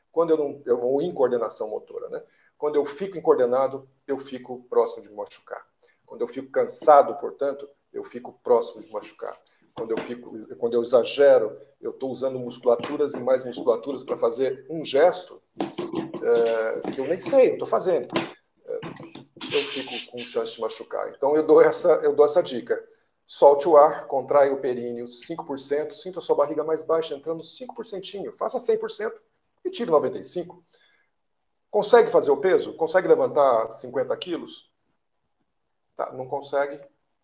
Quando 0.10 0.30
eu 0.30 0.38
não, 0.38 0.62
eu, 0.66 0.82
ou 0.82 1.02
incoordenação 1.02 1.70
motora, 1.70 2.08
né? 2.08 2.24
Quando 2.58 2.78
eu 2.78 2.86
fico 2.86 3.18
incoordenado, 3.18 3.86
eu 4.08 4.18
fico 4.18 4.64
próximo 4.70 5.04
de 5.04 5.10
me 5.10 5.16
machucar. 5.16 5.66
Quando 6.06 6.22
eu 6.22 6.30
fico 6.30 6.50
cansado, 6.50 7.14
portanto, 7.16 7.68
eu 7.92 8.06
fico 8.06 8.40
próximo 8.42 8.82
de 8.82 8.90
machucar. 8.90 9.38
Quando 9.74 9.92
eu 9.92 9.98
fico, 9.98 10.34
quando 10.58 10.76
eu 10.76 10.82
exagero, 10.82 11.58
eu 11.82 11.92
estou 11.92 12.10
usando 12.10 12.40
musculaturas 12.40 13.16
e 13.16 13.20
mais 13.20 13.44
musculaturas 13.44 14.04
para 14.04 14.16
fazer 14.16 14.66
um 14.70 14.84
gesto 14.84 15.42
que 16.94 17.02
eu 17.02 17.08
nem 17.08 17.20
sei, 17.20 17.50
eu 17.50 17.54
estou 17.54 17.68
fazendo. 17.68 18.08
É, 18.66 18.80
eu 19.54 19.64
fico 19.64 20.12
com 20.12 20.18
chance 20.20 20.56
de 20.56 20.62
machucar. 20.62 21.10
Então 21.10 21.36
eu 21.36 21.46
dou 21.46 21.62
essa, 21.62 21.94
eu 22.04 22.16
dou 22.16 22.26
essa 22.26 22.42
dica. 22.42 22.82
Solte 23.28 23.68
o 23.68 23.78
ar, 23.78 24.08
contrai 24.08 24.52
o 24.52 24.60
períneo 24.60 25.06
5%, 25.06 25.94
sinta 25.94 26.20
a 26.20 26.22
sua 26.22 26.36
barriga 26.36 26.64
mais 26.64 26.84
baixa, 26.84 27.16
entrando 27.16 27.42
5%. 27.42 28.36
Faça 28.38 28.58
100% 28.58 29.12
e 29.64 29.70
tire 29.70 29.90
95%. 29.90 30.62
Consegue 31.70 32.12
fazer 32.12 32.32
o 32.32 32.38
peso? 32.38 32.74
Consegue 32.74 33.08
levantar 33.08 33.72
50 33.72 34.16
quilos? 34.18 34.70
Tá, 35.96 36.12
não 36.12 36.28
consegue. 36.28 36.78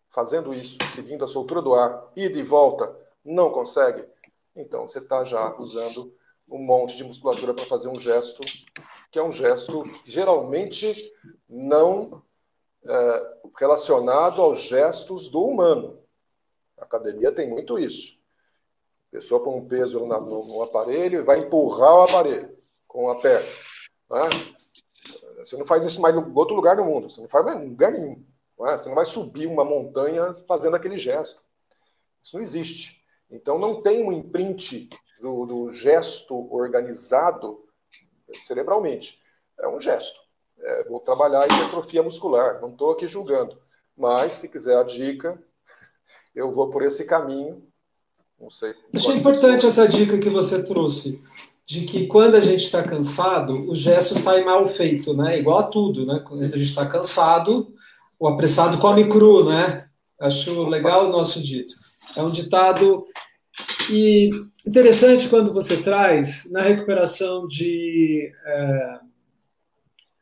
Fazendo 0.09 0.53
isso, 0.53 0.77
seguindo 0.89 1.25
a 1.25 1.27
soltura 1.27 1.61
do 1.61 1.75
ar, 1.75 2.09
ida 2.15 2.39
e 2.39 2.43
volta, 2.43 2.95
não 3.23 3.51
consegue. 3.51 4.07
Então 4.55 4.87
você 4.87 4.99
está 4.99 5.25
já 5.25 5.53
usando 5.57 6.16
um 6.47 6.59
monte 6.59 6.95
de 6.95 7.03
musculatura 7.03 7.53
para 7.53 7.65
fazer 7.65 7.89
um 7.89 7.99
gesto 7.99 8.41
que 9.11 9.19
é 9.19 9.23
um 9.23 9.31
gesto 9.31 9.83
geralmente 10.05 11.13
não 11.47 12.21
é, 12.85 13.37
relacionado 13.57 14.41
aos 14.41 14.61
gestos 14.61 15.27
do 15.27 15.43
humano. 15.43 15.99
A 16.77 16.83
academia 16.83 17.31
tem 17.31 17.49
muito 17.49 17.79
isso. 17.79 18.19
A 19.09 19.15
pessoa 19.15 19.43
põe 19.43 19.55
um 19.55 19.67
peso 19.67 19.99
no, 20.05 20.45
no 20.45 20.61
aparelho 20.63 21.19
e 21.19 21.23
vai 21.23 21.39
empurrar 21.39 21.95
o 21.95 22.03
aparelho 22.03 22.57
com 22.87 23.09
a 23.09 23.15
perna. 23.15 23.47
Né? 24.09 24.29
Você 25.39 25.55
não 25.57 25.65
faz 25.65 25.83
isso 25.85 26.01
mais 26.01 26.15
em 26.15 26.33
outro 26.33 26.55
lugar 26.55 26.75
do 26.75 26.83
mundo. 26.83 27.09
Você 27.09 27.21
não 27.21 27.29
faz 27.29 27.45
mais 27.45 27.61
em 27.61 27.69
lugar 27.69 27.91
nenhum. 27.91 28.23
É? 28.67 28.77
Você 28.77 28.89
não 28.89 28.95
vai 28.95 29.05
subir 29.05 29.47
uma 29.47 29.63
montanha 29.63 30.35
fazendo 30.47 30.75
aquele 30.75 30.97
gesto. 30.97 31.41
Isso 32.21 32.35
não 32.35 32.43
existe. 32.43 33.01
Então 33.29 33.57
não 33.57 33.81
tem 33.81 34.03
um 34.03 34.11
imprint 34.11 34.89
do, 35.21 35.45
do 35.45 35.73
gesto 35.73 36.47
organizado 36.53 37.63
cerebralmente. 38.33 39.19
É 39.59 39.67
um 39.67 39.79
gesto. 39.79 40.19
É, 40.59 40.83
vou 40.85 40.99
trabalhar 40.99 41.45
hipertrofia 41.45 42.03
muscular. 42.03 42.59
Não 42.61 42.69
estou 42.69 42.91
aqui 42.91 43.07
julgando. 43.07 43.57
Mas, 43.97 44.33
se 44.33 44.49
quiser 44.49 44.77
a 44.77 44.83
dica, 44.83 45.41
eu 46.35 46.51
vou 46.51 46.69
por 46.69 46.83
esse 46.83 47.05
caminho. 47.05 47.63
Não 48.39 48.49
sei. 48.49 48.75
Achei 48.93 49.15
importante 49.15 49.65
pessoas... 49.65 49.77
essa 49.77 49.87
dica 49.87 50.17
que 50.19 50.29
você 50.29 50.63
trouxe, 50.63 51.23
de 51.65 51.85
que 51.85 52.05
quando 52.05 52.35
a 52.35 52.39
gente 52.39 52.63
está 52.63 52.83
cansado, 52.83 53.69
o 53.69 53.75
gesto 53.75 54.15
sai 54.15 54.43
mal 54.43 54.67
feito, 54.67 55.13
né? 55.13 55.39
Igual 55.39 55.59
a 55.59 55.63
tudo, 55.63 56.05
né? 56.05 56.23
Quando 56.25 56.43
a 56.43 56.45
gente 56.45 56.69
está 56.69 56.85
cansado, 56.85 57.73
o 58.19 58.27
apressado 58.27 58.77
come 58.77 59.09
cru, 59.09 59.43
né? 59.43 59.89
Acho 60.19 60.67
legal 60.67 61.07
o 61.07 61.11
nosso 61.11 61.41
dito. 61.41 61.73
É 62.15 62.21
um 62.21 62.31
ditado 62.31 63.05
e 63.91 64.29
interessante 64.67 65.29
quando 65.29 65.53
você 65.53 65.77
traz 65.77 66.49
na 66.51 66.61
recuperação 66.61 67.47
de. 67.47 68.31
É, 68.45 68.99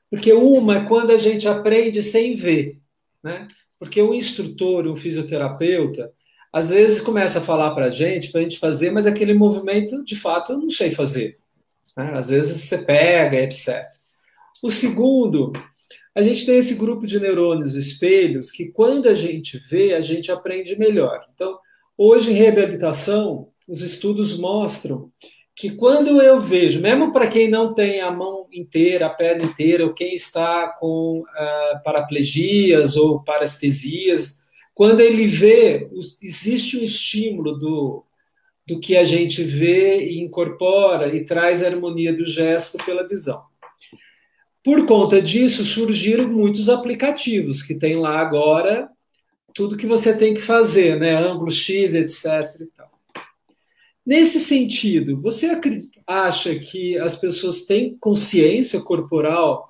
porque 0.10 0.32
uma 0.32 0.78
é 0.78 0.86
quando 0.86 1.12
a 1.12 1.18
gente 1.18 1.48
aprende 1.48 2.02
sem 2.04 2.36
ver, 2.36 2.80
né? 3.24 3.48
Porque 3.80 4.02
o 4.02 4.14
instrutor, 4.14 4.88
o 4.88 4.96
fisioterapeuta, 4.96 6.12
às 6.54 6.70
vezes 6.70 7.02
começa 7.02 7.40
a 7.40 7.42
falar 7.42 7.72
para 7.72 7.88
a 7.88 7.90
gente, 7.90 8.32
para 8.32 8.40
a 8.40 8.44
gente 8.44 8.58
fazer, 8.58 8.92
mas 8.92 9.06
aquele 9.06 9.34
movimento, 9.34 10.06
de 10.06 10.16
fato, 10.16 10.54
eu 10.54 10.58
não 10.58 10.70
sei 10.70 10.92
fazer. 10.92 11.38
Né? 11.98 12.12
Às 12.14 12.30
vezes 12.30 12.62
você 12.62 12.78
pega, 12.78 13.38
etc. 13.42 13.84
O 14.64 14.72
segundo, 14.72 15.52
a 16.16 16.22
gente 16.22 16.46
tem 16.46 16.58
esse 16.58 16.76
grupo 16.76 17.06
de 17.06 17.20
neurônios 17.20 17.76
espelhos 17.76 18.50
que, 18.52 18.72
quando 18.72 19.10
a 19.10 19.14
gente 19.14 19.58
vê, 19.70 19.94
a 19.94 20.00
gente 20.00 20.32
aprende 20.32 20.80
melhor. 20.80 21.26
Então, 21.34 21.60
hoje 21.98 22.32
em 22.32 22.36
reabilitação, 22.36 23.50
os 23.68 23.82
estudos 23.82 24.38
mostram 24.38 25.12
que 25.56 25.72
quando 25.72 26.22
eu 26.22 26.42
vejo, 26.42 26.82
mesmo 26.82 27.14
para 27.14 27.28
quem 27.28 27.50
não 27.50 27.74
tem 27.74 28.02
a 28.02 28.12
mão 28.12 28.48
inteira, 28.52 29.06
a 29.06 29.10
perna 29.10 29.44
inteira, 29.46 29.86
ou 29.86 29.94
quem 29.94 30.14
está 30.14 30.68
com 30.68 31.22
uh, 31.22 31.84
paraplegias 31.84 32.98
ou 32.98 33.24
parestesias, 33.24 34.42
quando 34.74 35.00
ele 35.00 35.26
vê, 35.26 35.90
existe 36.22 36.78
um 36.78 36.84
estímulo 36.84 37.58
do, 37.58 38.06
do 38.68 38.80
que 38.82 38.98
a 38.98 39.06
gente 39.06 39.42
vê 39.44 40.04
e 40.04 40.20
incorpora 40.20 41.16
e 41.16 41.24
traz 41.24 41.64
a 41.64 41.68
harmonia 41.68 42.14
do 42.14 42.26
gesto 42.26 42.78
pela 42.84 43.08
visão. 43.08 43.42
Por 44.62 44.86
conta 44.86 45.22
disso, 45.22 45.64
surgiram 45.64 46.28
muitos 46.28 46.68
aplicativos 46.68 47.64
que 47.64 47.76
tem 47.76 47.98
lá 47.98 48.20
agora 48.20 48.90
tudo 49.54 49.78
que 49.78 49.88
você 49.88 50.18
tem 50.18 50.34
que 50.34 50.42
fazer, 50.42 51.00
né? 51.00 51.16
Ângulo 51.16 51.50
X, 51.50 51.94
etc. 51.94 52.60
E 52.60 52.66
tal. 52.66 52.95
Nesse 54.06 54.40
sentido, 54.40 55.20
você 55.20 55.60
acha 56.06 56.54
que 56.60 56.98
as 57.00 57.16
pessoas 57.16 57.64
têm 57.64 57.98
consciência 57.98 58.80
corporal 58.82 59.68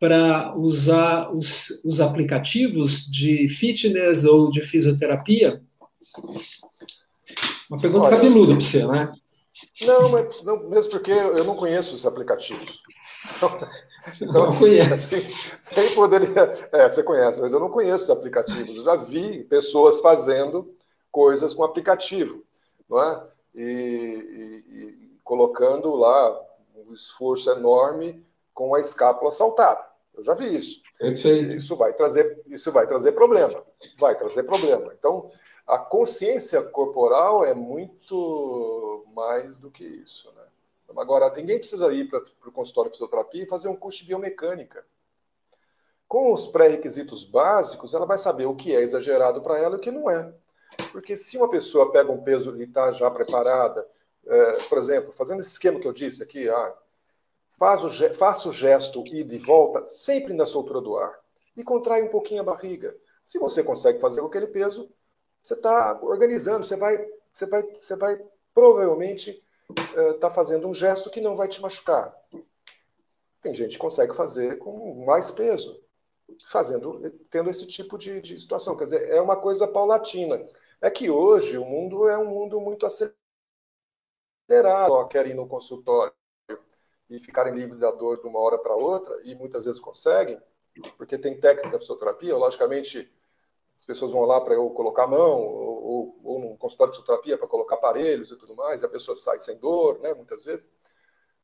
para 0.00 0.52
usar 0.56 1.30
os, 1.32 1.82
os, 1.84 2.00
aplicativos 2.00 3.06
de 3.08 3.48
fitness 3.48 4.24
ou 4.24 4.50
de 4.50 4.62
fisioterapia? 4.62 5.62
Uma 7.70 7.80
pergunta 7.80 8.06
Olha, 8.06 8.16
cabeluda 8.16 8.52
para 8.52 8.60
você, 8.60 8.86
né? 8.86 9.12
Não, 9.82 10.08
mas 10.08 10.42
não, 10.42 10.68
mesmo 10.68 10.90
porque 10.90 11.10
eu 11.10 11.44
não 11.44 11.54
conheço 11.54 11.94
os 11.94 12.04
aplicativos. 12.04 12.82
Então, 13.36 13.58
não 14.32 14.56
conheço. 14.56 15.14
Assim, 15.70 15.94
poderia. 15.94 16.68
É, 16.72 16.88
você 16.88 17.02
conhece, 17.02 17.40
mas 17.40 17.52
eu 17.52 17.60
não 17.60 17.70
conheço 17.70 18.04
os 18.04 18.10
aplicativos. 18.10 18.76
Eu 18.76 18.84
já 18.84 18.96
vi 18.96 19.44
pessoas 19.44 20.00
fazendo 20.00 20.74
coisas 21.12 21.54
com 21.54 21.62
aplicativo, 21.62 22.42
não 22.88 23.02
é? 23.02 23.22
E, 23.54 23.62
e, 23.62 24.74
e 24.76 25.18
colocando 25.24 25.94
lá 25.94 26.40
um 26.74 26.92
esforço 26.92 27.50
enorme 27.50 28.24
com 28.54 28.74
a 28.74 28.80
escápula 28.80 29.30
saltada. 29.30 29.88
Eu 30.14 30.22
já 30.24 30.34
vi 30.34 30.56
isso. 30.56 30.82
Perfeito. 30.98 31.56
Isso 31.56 31.76
vai 31.76 31.92
trazer, 31.92 32.42
isso 32.46 32.72
vai 32.72 32.86
trazer 32.86 33.12
problema. 33.12 33.62
Vai 33.98 34.16
trazer 34.16 34.42
problema. 34.42 34.92
Então, 34.98 35.30
a 35.64 35.78
consciência 35.78 36.60
corporal 36.62 37.44
é 37.44 37.54
muito 37.54 39.06
mais 39.14 39.58
do 39.58 39.70
que 39.70 39.84
isso. 39.84 40.32
Né? 40.34 40.42
Agora, 40.96 41.32
ninguém 41.36 41.58
precisa 41.58 41.92
ir 41.92 42.08
para 42.08 42.20
o 42.46 42.52
consultório 42.52 42.90
de 42.90 42.96
fisioterapia 42.96 43.44
e 43.44 43.48
fazer 43.48 43.68
um 43.68 43.76
curso 43.76 43.98
de 43.98 44.06
biomecânica. 44.06 44.84
Com 46.08 46.32
os 46.32 46.46
pré-requisitos 46.46 47.22
básicos, 47.22 47.94
ela 47.94 48.06
vai 48.06 48.18
saber 48.18 48.46
o 48.46 48.56
que 48.56 48.74
é 48.74 48.80
exagerado 48.80 49.42
para 49.42 49.58
ela 49.58 49.76
e 49.76 49.78
o 49.78 49.80
que 49.80 49.90
não 49.90 50.10
é. 50.10 50.34
Porque 50.92 51.16
se 51.16 51.36
uma 51.36 51.48
pessoa 51.48 51.92
pega 51.92 52.10
um 52.10 52.22
peso 52.22 52.56
e 52.56 52.64
está 52.64 52.92
já 52.92 53.10
preparada, 53.10 53.86
é, 54.26 54.52
por 54.68 54.78
exemplo, 54.78 55.12
fazendo 55.12 55.40
esse 55.40 55.50
esquema 55.50 55.80
que 55.80 55.86
eu 55.86 55.92
disse 55.92 56.22
aqui, 56.22 56.48
ah, 56.48 56.74
faz 57.58 57.82
o, 57.84 58.14
faça 58.14 58.48
o 58.48 58.52
gesto 58.52 59.02
e 59.12 59.22
volta 59.38 59.84
sempre 59.86 60.32
na 60.32 60.46
soltura 60.46 60.80
do 60.80 60.96
ar 60.96 61.18
e 61.56 61.64
contrai 61.64 62.02
um 62.02 62.08
pouquinho 62.08 62.40
a 62.40 62.44
barriga. 62.44 62.96
Se 63.24 63.38
você 63.38 63.62
consegue 63.62 64.00
fazer 64.00 64.20
com 64.20 64.28
aquele 64.28 64.46
peso, 64.46 64.88
você 65.42 65.54
está 65.54 65.98
organizando, 66.02 66.64
você 66.64 66.76
vai, 66.76 67.04
você 67.32 67.46
vai, 67.46 67.62
você 67.62 67.96
vai 67.96 68.24
provavelmente 68.54 69.42
estar 69.68 70.10
uh, 70.10 70.14
tá 70.18 70.30
fazendo 70.30 70.68
um 70.68 70.72
gesto 70.72 71.10
que 71.10 71.20
não 71.20 71.36
vai 71.36 71.48
te 71.48 71.60
machucar. 71.60 72.14
Tem 73.42 73.52
gente 73.52 73.72
que 73.72 73.78
consegue 73.78 74.14
fazer 74.14 74.58
com 74.58 75.04
mais 75.04 75.30
peso, 75.30 75.82
fazendo, 76.48 77.00
tendo 77.30 77.50
esse 77.50 77.66
tipo 77.66 77.96
de, 77.98 78.20
de 78.20 78.38
situação. 78.38 78.76
Quer 78.76 78.84
dizer, 78.84 79.08
é 79.10 79.20
uma 79.20 79.36
coisa 79.36 79.66
paulatina. 79.66 80.44
É 80.80 80.90
que 80.90 81.10
hoje 81.10 81.58
o 81.58 81.64
mundo 81.64 82.08
é 82.08 82.18
um 82.18 82.26
mundo 82.26 82.60
muito 82.60 82.86
acelerado. 82.86 83.18
Só 84.88 85.04
querem 85.04 85.32
ir 85.32 85.34
no 85.34 85.46
consultório 85.46 86.12
e 87.10 87.18
ficarem 87.18 87.54
livres 87.54 87.80
da 87.80 87.90
dor 87.90 88.20
de 88.20 88.26
uma 88.26 88.38
hora 88.38 88.58
para 88.58 88.74
outra, 88.74 89.18
e 89.24 89.34
muitas 89.34 89.64
vezes 89.64 89.80
conseguem, 89.80 90.40
porque 90.96 91.16
tem 91.16 91.40
técnicas 91.40 91.70
da 91.70 91.78
fisioterapia, 91.78 92.36
logicamente 92.36 93.10
as 93.78 93.84
pessoas 93.84 94.12
vão 94.12 94.22
lá 94.22 94.40
para 94.40 94.54
eu 94.54 94.68
colocar 94.70 95.04
a 95.04 95.06
mão, 95.06 95.40
ou, 95.40 96.20
ou, 96.22 96.42
ou 96.42 96.56
consultório 96.58 96.92
de 96.92 96.98
fisioterapia 96.98 97.38
para 97.38 97.46
colocar 97.46 97.76
aparelhos 97.76 98.30
e 98.30 98.36
tudo 98.36 98.54
mais, 98.54 98.82
e 98.82 98.86
a 98.86 98.88
pessoa 98.88 99.16
sai 99.16 99.38
sem 99.38 99.56
dor, 99.56 100.00
né, 100.00 100.12
muitas 100.12 100.44
vezes. 100.44 100.70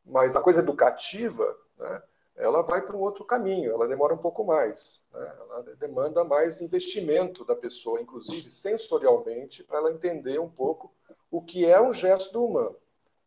Mas 0.05 0.37
a 0.37 0.43
coisa 0.43 0.61
educativa, 0.61 1.57
né, 1.79 2.03
ela 2.37 2.63
vai 2.63 2.83
para 2.83 2.97
um 2.97 3.01
outro 3.01 3.25
caminho, 3.25 3.73
ela 3.73 3.87
demora 3.87 4.15
um 4.15 4.19
pouco 4.19 4.45
mais, 4.45 5.07
né, 5.13 5.37
ela 5.41 5.63
demanda 5.77 6.25
mais 6.25 6.61
investimento 6.61 7.45
da 7.45 7.55
pessoa, 7.55 8.01
inclusive 8.01 8.51
sensorialmente, 8.51 9.63
para 9.63 9.79
ela 9.79 9.93
entender 9.93 10.41
um 10.41 10.51
pouco 10.51 10.93
o 11.31 11.41
que 11.41 11.65
é 11.65 11.81
um 11.81 11.93
gesto 11.93 12.33
do 12.33 12.45
humano. 12.45 12.77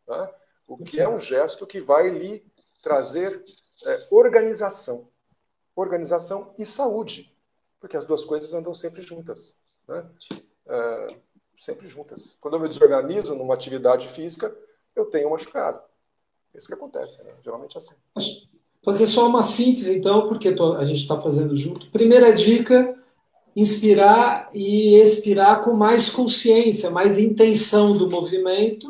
Né? 0.06 0.30
o 0.68 0.76
que 0.76 1.00
é 1.00 1.08
um 1.08 1.18
gesto 1.18 1.66
que 1.66 1.80
vai 1.80 2.10
lhe 2.10 2.46
trazer 2.82 3.42
é, 3.86 4.08
organização. 4.10 5.08
Organização 5.74 6.54
e 6.58 6.66
saúde, 6.66 7.34
porque 7.80 7.96
as 7.96 8.04
duas 8.04 8.22
coisas 8.22 8.52
andam 8.52 8.74
sempre 8.74 9.00
juntas. 9.00 9.58
Né? 9.88 10.06
É, 10.66 11.16
sempre 11.58 11.88
juntas. 11.88 12.36
Quando 12.40 12.54
eu 12.54 12.60
me 12.60 12.68
desorganizo 12.68 13.34
numa 13.34 13.54
atividade 13.54 14.08
física, 14.08 14.54
eu 14.94 15.06
tenho 15.06 15.30
machucado. 15.30 15.82
É 16.52 16.58
isso 16.58 16.66
que 16.66 16.74
acontece, 16.74 17.22
né? 17.22 17.34
geralmente 17.40 17.76
é 17.76 17.78
assim. 17.78 17.96
Fazer 18.88 19.06
só 19.06 19.28
uma 19.28 19.42
síntese, 19.42 19.94
então, 19.98 20.26
porque 20.26 20.48
a 20.48 20.82
gente 20.82 21.00
está 21.02 21.20
fazendo 21.20 21.54
junto. 21.54 21.90
Primeira 21.90 22.32
dica: 22.32 22.96
inspirar 23.54 24.48
e 24.54 24.94
expirar 24.94 25.60
com 25.60 25.74
mais 25.74 26.08
consciência, 26.08 26.90
mais 26.90 27.18
intenção 27.18 27.92
do 27.92 28.08
movimento 28.08 28.88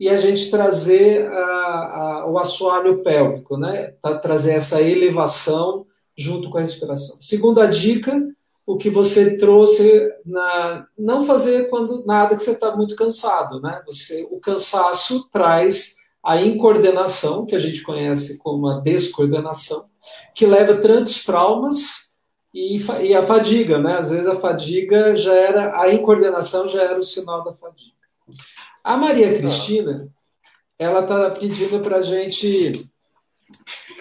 e 0.00 0.08
a 0.08 0.16
gente 0.16 0.50
trazer 0.50 1.26
a, 1.30 1.34
a, 1.36 2.26
o 2.26 2.38
assoalho 2.38 3.02
pélvico, 3.02 3.58
né? 3.58 3.92
trazer 4.22 4.54
essa 4.54 4.80
elevação 4.80 5.84
junto 6.16 6.48
com 6.48 6.56
a 6.56 6.60
respiração. 6.60 7.18
Segunda 7.20 7.66
dica, 7.66 8.18
o 8.66 8.78
que 8.78 8.88
você 8.88 9.36
trouxe 9.36 10.10
na 10.24 10.86
não 10.98 11.22
fazer 11.22 11.68
quando 11.68 12.02
nada 12.06 12.34
que 12.34 12.42
você 12.42 12.52
está 12.52 12.74
muito 12.74 12.96
cansado, 12.96 13.60
né? 13.60 13.82
Você 13.84 14.26
o 14.30 14.40
cansaço 14.40 15.28
traz 15.30 16.02
a 16.24 16.40
incoordenação 16.40 17.44
que 17.44 17.54
a 17.54 17.58
gente 17.58 17.82
conhece 17.82 18.38
como 18.38 18.66
a 18.66 18.80
descoordenação, 18.80 19.84
que 20.34 20.46
leva 20.46 20.72
a 20.72 20.80
tantos 20.80 21.22
traumas 21.22 22.14
e, 22.52 22.76
e 23.02 23.14
a 23.14 23.26
fadiga, 23.26 23.78
né? 23.78 23.98
Às 23.98 24.10
vezes 24.10 24.26
a 24.26 24.40
fadiga 24.40 25.14
já 25.14 25.34
era 25.34 25.80
a 25.80 25.92
incoordenação 25.92 26.68
já 26.68 26.82
era 26.82 26.98
o 26.98 27.02
sinal 27.02 27.44
da 27.44 27.52
fadiga. 27.52 27.92
A 28.82 28.96
Maria 28.96 29.36
Cristina, 29.36 30.08
ela 30.78 31.00
está 31.00 31.30
pedindo 31.30 31.80
para 31.80 31.98
a 31.98 32.02
gente. 32.02 32.88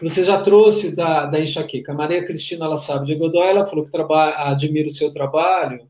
Você 0.01 0.23
já 0.23 0.41
trouxe 0.41 0.95
da, 0.95 1.25
da 1.25 1.39
enxaqueca. 1.39 1.91
A 1.91 1.95
Maria 1.95 2.23
Cristina, 2.25 2.65
ela 2.65 2.77
sabe 2.77 3.05
de 3.05 3.15
Godoy, 3.15 3.47
ela 3.47 3.65
falou 3.65 3.83
que 3.83 3.91
trabalha, 3.91 4.49
admira 4.49 4.87
o 4.87 4.91
seu 4.91 5.11
trabalho 5.11 5.87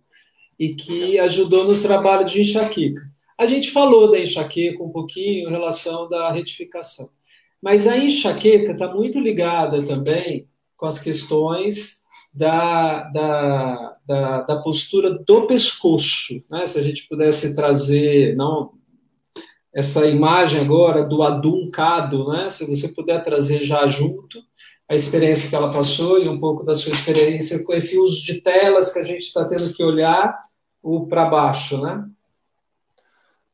e 0.60 0.74
que 0.74 1.20
ajudou 1.20 1.66
nos 1.66 1.82
trabalhos 1.82 2.32
de 2.32 2.42
enxaqueca. 2.42 3.13
A 3.38 3.46
gente 3.46 3.72
falou 3.72 4.12
da 4.12 4.20
enxaqueca 4.20 4.84
um 4.84 4.92
pouquinho 4.92 5.50
em 5.50 5.52
relação 5.52 6.08
da 6.08 6.32
retificação. 6.32 7.08
Mas 7.62 7.88
a 7.88 7.98
enxaqueca 7.98 8.74
está 8.74 8.94
muito 8.94 9.20
ligada 9.20 9.86
também 9.86 10.48
com 10.76 10.86
as 10.86 11.00
questões 11.00 12.04
da, 12.34 13.04
da, 13.12 13.98
da, 14.06 14.42
da, 14.42 14.62
postura 14.62 15.12
do 15.12 15.48
pescoço. 15.48 16.44
Né? 16.50 16.66
Se 16.66 16.80
a 16.80 16.84
gente 16.84 17.08
pudesse 17.08 17.56
trazer, 17.56 18.36
não 18.36 18.74
essa 19.74 20.06
imagem 20.06 20.62
agora 20.62 21.04
do 21.04 21.24
aduncado, 21.24 22.28
né? 22.28 22.50
Se 22.50 22.64
você 22.66 22.90
puder 22.90 23.24
trazer 23.24 23.60
já 23.60 23.88
junto 23.88 24.40
a 24.88 24.94
experiência 24.94 25.50
que 25.50 25.56
ela 25.56 25.72
passou 25.72 26.22
e 26.22 26.30
um 26.30 26.40
pouco 26.40 26.64
da 26.64 26.76
sua 26.76 26.92
experiência 26.92 27.64
com 27.64 27.74
esse 27.74 27.98
uso 27.98 28.24
de 28.24 28.42
telas 28.42 28.94
que 28.94 29.00
a 29.00 29.04
gente 29.04 29.22
está 29.24 29.44
tendo 29.46 29.74
que 29.74 29.84
olhar 29.84 30.40
o 30.82 31.08
para 31.08 31.26
baixo, 31.26 31.82
né? 31.82 32.06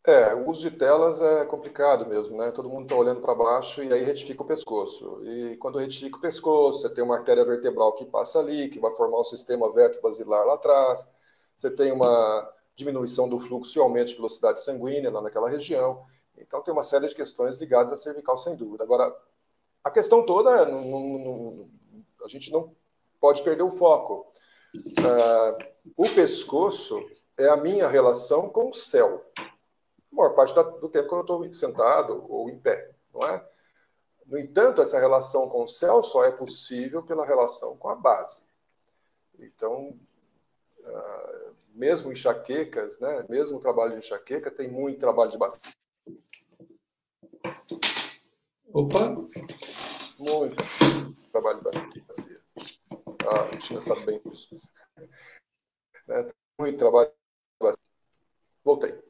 É, 0.09 0.33
o 0.33 0.49
uso 0.49 0.67
de 0.67 0.75
telas 0.75 1.21
é 1.21 1.45
complicado 1.45 2.03
mesmo, 2.07 2.35
né? 2.35 2.51
Todo 2.51 2.67
mundo 2.67 2.85
está 2.85 2.95
olhando 2.95 3.21
para 3.21 3.35
baixo 3.35 3.83
e 3.83 3.93
aí 3.93 4.03
retifica 4.03 4.41
o 4.41 4.45
pescoço. 4.45 5.23
E 5.23 5.55
quando 5.57 5.77
retifica 5.77 6.17
o 6.17 6.19
pescoço, 6.19 6.79
você 6.79 6.89
tem 6.89 7.03
uma 7.03 7.15
artéria 7.15 7.45
vertebral 7.45 7.93
que 7.93 8.05
passa 8.05 8.39
ali, 8.39 8.69
que 8.69 8.79
vai 8.79 8.91
formar 8.95 9.19
um 9.19 9.23
sistema 9.23 9.71
basilar 10.01 10.47
lá 10.47 10.55
atrás. 10.55 11.07
Você 11.55 11.69
tem 11.69 11.91
uma 11.91 12.51
diminuição 12.75 13.29
do 13.29 13.37
fluxo 13.37 13.77
e 13.77 13.81
aumento 13.81 14.07
de 14.07 14.15
velocidade 14.15 14.63
sanguínea 14.63 15.11
lá 15.11 15.21
naquela 15.21 15.47
região. 15.47 16.03
Então, 16.35 16.63
tem 16.63 16.73
uma 16.73 16.83
série 16.83 17.07
de 17.07 17.13
questões 17.13 17.57
ligadas 17.57 17.93
à 17.93 17.97
cervical, 17.97 18.35
sem 18.35 18.55
dúvida. 18.55 18.83
Agora, 18.83 19.15
a 19.83 19.91
questão 19.91 20.25
toda, 20.25 20.65
não, 20.65 20.83
não, 21.19 21.69
a 22.25 22.27
gente 22.27 22.51
não 22.51 22.75
pode 23.21 23.43
perder 23.43 23.61
o 23.61 23.69
foco. 23.69 24.25
Uh, 24.75 25.65
o 25.95 26.09
pescoço 26.09 26.99
é 27.37 27.47
a 27.47 27.57
minha 27.57 27.87
relação 27.87 28.49
com 28.49 28.71
o 28.71 28.73
céu. 28.73 29.23
A 30.11 30.15
maior 30.15 30.35
parte 30.35 30.53
do 30.53 30.89
tempo 30.89 31.07
que 31.07 31.13
eu 31.13 31.21
estou 31.21 31.53
sentado 31.53 32.25
ou 32.29 32.49
em 32.49 32.59
pé, 32.59 32.91
não 33.13 33.25
é? 33.27 33.47
No 34.25 34.37
entanto, 34.37 34.81
essa 34.81 34.99
relação 34.99 35.49
com 35.49 35.63
o 35.63 35.67
céu 35.67 36.03
só 36.03 36.23
é 36.23 36.31
possível 36.31 37.01
pela 37.01 37.25
relação 37.25 37.75
com 37.77 37.89
a 37.89 37.95
base. 37.95 38.45
Então, 39.39 39.97
uh, 40.79 41.55
mesmo 41.73 42.11
enxaquecas, 42.11 42.99
né, 42.99 43.25
mesmo 43.27 43.57
o 43.57 43.59
trabalho 43.59 43.93
de 43.93 43.99
enxaqueca, 43.99 44.51
tem 44.51 44.69
muito 44.69 44.99
trabalho 44.99 45.31
de 45.31 45.37
bacia. 45.37 45.73
Opa! 48.71 49.09
Muito 50.19 50.63
trabalho 51.31 51.61
de 51.91 52.01
bacia. 52.01 52.41
Ah, 53.27 53.41
a 53.41 53.49
Cristina 53.49 53.81
sabe 53.81 54.05
bem 54.05 54.21
disso. 54.25 54.49
É, 56.11 56.27
muito 56.59 56.79
trabalho 56.79 57.11
de 57.11 57.15
bacia. 57.59 57.83
Voltei. 58.63 59.08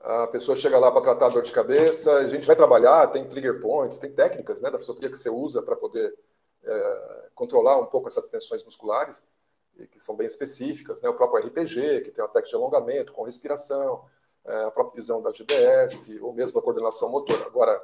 A 0.00 0.26
pessoa 0.28 0.56
chega 0.56 0.78
lá 0.78 0.90
para 0.90 1.02
tratar 1.02 1.28
dor 1.28 1.42
de 1.42 1.52
cabeça, 1.52 2.14
a 2.14 2.28
gente 2.28 2.46
vai 2.46 2.56
trabalhar, 2.56 3.06
tem 3.08 3.28
trigger 3.28 3.60
points, 3.60 3.98
tem 3.98 4.10
técnicas 4.10 4.60
né, 4.62 4.70
da 4.70 4.78
fisioterapia 4.78 5.10
que 5.10 5.18
você 5.18 5.28
usa 5.28 5.62
para 5.62 5.76
poder 5.76 6.16
é, 6.64 7.28
controlar 7.34 7.78
um 7.78 7.86
pouco 7.86 8.08
essas 8.08 8.28
tensões 8.28 8.64
musculares 8.64 9.28
que 9.86 10.00
são 10.00 10.16
bem 10.16 10.26
específicas, 10.26 11.00
né? 11.00 11.08
o 11.08 11.14
próprio 11.14 11.46
RPG, 11.46 12.02
que 12.02 12.10
tem 12.10 12.22
uma 12.22 12.28
técnica 12.28 12.48
de 12.48 12.54
alongamento 12.54 13.12
com 13.12 13.22
respiração, 13.22 14.04
é, 14.44 14.64
a 14.64 14.70
própria 14.70 15.00
visão 15.00 15.22
da 15.22 15.32
GBS, 15.32 16.18
ou 16.20 16.32
mesmo 16.32 16.58
a 16.58 16.62
coordenação 16.62 17.08
motora. 17.08 17.46
Agora, 17.46 17.82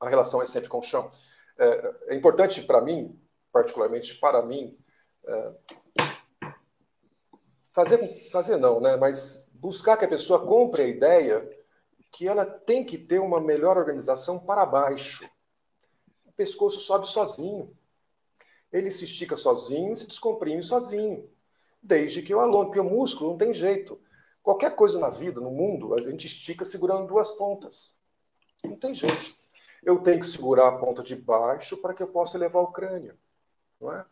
a 0.00 0.08
relação 0.08 0.42
é 0.42 0.46
sempre 0.46 0.68
com 0.68 0.78
o 0.78 0.82
chão. 0.82 1.10
É, 1.58 1.94
é 2.08 2.14
importante 2.14 2.62
para 2.62 2.80
mim, 2.80 3.18
particularmente 3.52 4.18
para 4.18 4.42
mim, 4.42 4.76
é, 5.26 5.52
fazer, 7.72 8.30
fazer 8.30 8.56
não, 8.56 8.80
né? 8.80 8.96
mas 8.96 9.50
buscar 9.62 9.96
que 9.96 10.04
a 10.04 10.08
pessoa 10.08 10.46
compre 10.46 10.82
a 10.82 10.88
ideia 10.88 11.58
que 12.10 12.28
ela 12.28 12.44
tem 12.44 12.84
que 12.84 12.98
ter 12.98 13.18
uma 13.18 13.40
melhor 13.40 13.78
organização 13.78 14.38
para 14.38 14.66
baixo. 14.66 15.24
O 16.26 16.32
pescoço 16.32 16.78
sobe 16.80 17.08
sozinho 17.08 17.74
ele 18.72 18.90
se 18.90 19.04
estica 19.04 19.36
sozinho 19.36 19.94
se 19.94 20.06
descomprime 20.06 20.62
sozinho, 20.62 21.28
desde 21.82 22.22
que 22.22 22.32
eu 22.32 22.40
alongue, 22.40 22.66
porque 22.66 22.80
o 22.80 22.84
músculo 22.84 23.30
não 23.30 23.38
tem 23.38 23.52
jeito. 23.52 24.00
Qualquer 24.42 24.74
coisa 24.74 24.98
na 24.98 25.10
vida, 25.10 25.40
no 25.40 25.50
mundo, 25.50 25.94
a 25.94 26.00
gente 26.00 26.26
estica 26.26 26.64
segurando 26.64 27.06
duas 27.06 27.30
pontas. 27.32 27.96
Não 28.64 28.76
tem 28.76 28.94
jeito. 28.94 29.36
Eu 29.84 29.98
tenho 30.02 30.20
que 30.20 30.26
segurar 30.26 30.68
a 30.68 30.78
ponta 30.78 31.02
de 31.02 31.14
baixo 31.14 31.76
para 31.76 31.92
que 31.92 32.02
eu 32.02 32.08
possa 32.08 32.36
elevar 32.36 32.62
o 32.62 32.72
crânio. 32.72 33.16
Não 33.80 33.92
é? 33.92 34.04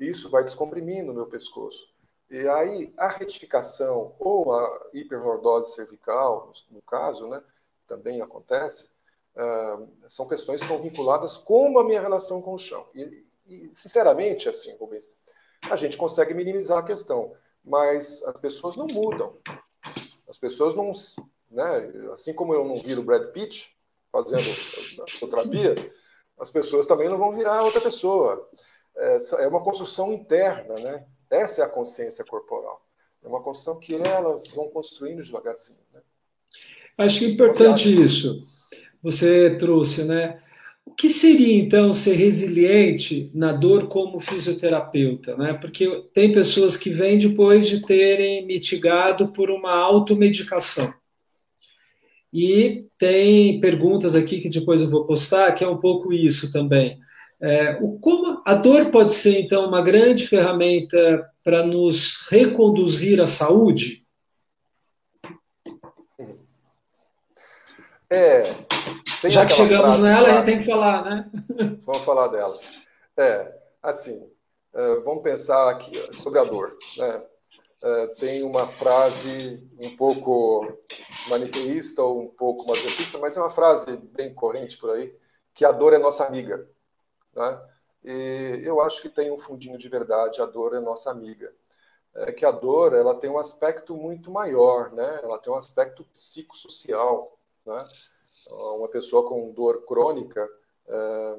Isso 0.00 0.30
vai 0.30 0.42
descomprimindo 0.42 1.12
o 1.12 1.14
meu 1.14 1.26
pescoço. 1.26 1.94
E 2.28 2.48
aí, 2.48 2.92
a 2.96 3.06
retificação 3.06 4.14
ou 4.18 4.52
a 4.52 4.88
hiperlordose 4.92 5.74
cervical, 5.74 6.52
no 6.70 6.82
caso, 6.82 7.28
né, 7.28 7.40
também 7.86 8.20
acontece, 8.20 8.88
uh, 9.36 9.88
são 10.08 10.26
questões 10.26 10.60
que 10.60 10.66
estão 10.66 10.82
vinculadas 10.82 11.36
com 11.36 11.78
a 11.78 11.84
minha 11.84 12.00
relação 12.00 12.42
com 12.42 12.54
o 12.54 12.58
chão. 12.58 12.84
E, 12.94 13.24
e, 13.46 13.70
sinceramente, 13.72 14.48
assim, 14.48 14.76
Rubens, 14.76 15.08
a 15.62 15.76
gente 15.76 15.96
consegue 15.96 16.34
minimizar 16.34 16.78
a 16.78 16.82
questão, 16.82 17.32
mas 17.64 18.22
as 18.24 18.40
pessoas 18.40 18.76
não 18.76 18.86
mudam. 18.88 19.38
As 20.28 20.38
pessoas 20.38 20.74
não. 20.74 20.92
Né, 21.48 22.10
assim 22.12 22.34
como 22.34 22.52
eu 22.52 22.64
não 22.64 22.82
viro 22.82 23.04
Brad 23.04 23.30
Pitt 23.30 23.72
fazendo 24.10 24.42
terapia, 25.30 25.74
as 26.38 26.50
pessoas 26.50 26.86
também 26.86 27.08
não 27.08 27.16
vão 27.16 27.32
virar 27.32 27.62
outra 27.62 27.80
pessoa. 27.80 28.50
É 29.38 29.46
uma 29.46 29.62
construção 29.62 30.12
interna, 30.12 30.74
né? 30.74 31.06
Essa 31.30 31.62
é 31.62 31.64
a 31.64 31.68
consciência 31.68 32.24
corporal. 32.24 32.84
É 33.24 33.28
uma 33.28 33.42
construção 33.42 33.80
que 33.80 33.94
elas 33.94 34.48
vão 34.48 34.68
construindo 34.68 35.22
devagarzinho. 35.22 35.80
Né? 35.92 36.00
Acho 36.98 37.24
importante 37.24 37.88
isso. 38.02 38.42
Você 39.02 39.56
trouxe, 39.56 40.04
né? 40.04 40.40
O 40.84 40.92
que 40.92 41.08
seria 41.08 41.58
então 41.58 41.92
ser 41.92 42.14
resiliente 42.14 43.30
na 43.34 43.52
dor 43.52 43.88
como 43.88 44.20
fisioterapeuta, 44.20 45.36
né? 45.36 45.54
Porque 45.54 46.04
tem 46.12 46.32
pessoas 46.32 46.76
que 46.76 46.90
vêm 46.90 47.18
depois 47.18 47.66
de 47.66 47.82
terem 47.84 48.46
mitigado 48.46 49.28
por 49.28 49.50
uma 49.50 49.72
automedicação. 49.72 50.94
E 52.32 52.86
tem 52.96 53.58
perguntas 53.60 54.14
aqui 54.14 54.40
que 54.40 54.48
depois 54.48 54.80
eu 54.80 54.88
vou 54.88 55.04
postar, 55.06 55.52
que 55.52 55.64
é 55.64 55.68
um 55.68 55.78
pouco 55.78 56.12
isso 56.12 56.52
também. 56.52 56.98
É, 57.40 57.78
o, 57.82 57.98
como 57.98 58.42
a 58.46 58.54
dor 58.54 58.90
pode 58.90 59.12
ser, 59.12 59.40
então, 59.40 59.66
uma 59.66 59.82
grande 59.82 60.26
ferramenta 60.26 61.30
para 61.44 61.64
nos 61.64 62.26
reconduzir 62.28 63.20
à 63.20 63.26
saúde? 63.26 64.04
É. 68.08 68.42
Já 69.28 69.44
que 69.44 69.52
chegamos 69.52 69.98
nela, 70.00 70.28
a 70.28 70.36
gente 70.36 70.44
tem 70.44 70.58
que 70.58 70.64
falar, 70.64 71.04
né? 71.04 71.30
Vamos 71.84 72.02
falar 72.02 72.28
dela. 72.28 72.58
É, 73.16 73.52
assim, 73.82 74.30
é, 74.74 74.96
vamos 74.96 75.22
pensar 75.22 75.70
aqui 75.70 75.92
sobre 76.14 76.38
a 76.38 76.44
dor. 76.44 76.76
Né? 76.98 77.22
É, 77.82 78.06
tem 78.08 78.42
uma 78.42 78.66
frase 78.68 79.66
um 79.80 79.96
pouco 79.96 80.66
maniqueísta 81.28 82.02
ou 82.02 82.22
um 82.22 82.28
pouco 82.28 82.68
masoquista, 82.68 83.18
mas 83.18 83.36
é 83.36 83.40
uma 83.40 83.50
frase 83.50 83.96
bem 83.96 84.34
corrente 84.34 84.76
por 84.76 84.90
aí, 84.90 85.14
que 85.54 85.64
a 85.64 85.72
dor 85.72 85.94
é 85.94 85.98
nossa 85.98 86.24
amiga. 86.24 86.68
Né? 87.36 87.68
E 88.04 88.62
eu 88.64 88.80
acho 88.80 89.02
que 89.02 89.08
tem 89.08 89.30
um 89.30 89.38
fundinho 89.38 89.78
de 89.78 89.88
verdade, 89.88 90.40
a 90.40 90.46
dor 90.46 90.74
é 90.74 90.80
nossa 90.80 91.10
amiga. 91.10 91.52
É 92.14 92.32
que 92.32 92.46
a 92.46 92.50
dor 92.50 92.94
ela 92.94 93.14
tem 93.14 93.28
um 93.28 93.38
aspecto 93.38 93.94
muito 93.94 94.30
maior, 94.30 94.90
né? 94.92 95.20
ela 95.22 95.38
tem 95.38 95.52
um 95.52 95.56
aspecto 95.56 96.02
psicossocial. 96.14 97.38
Né? 97.66 97.86
Uma 98.48 98.88
pessoa 98.88 99.28
com 99.28 99.52
dor 99.52 99.84
crônica, 99.84 100.48
é, 100.88 101.36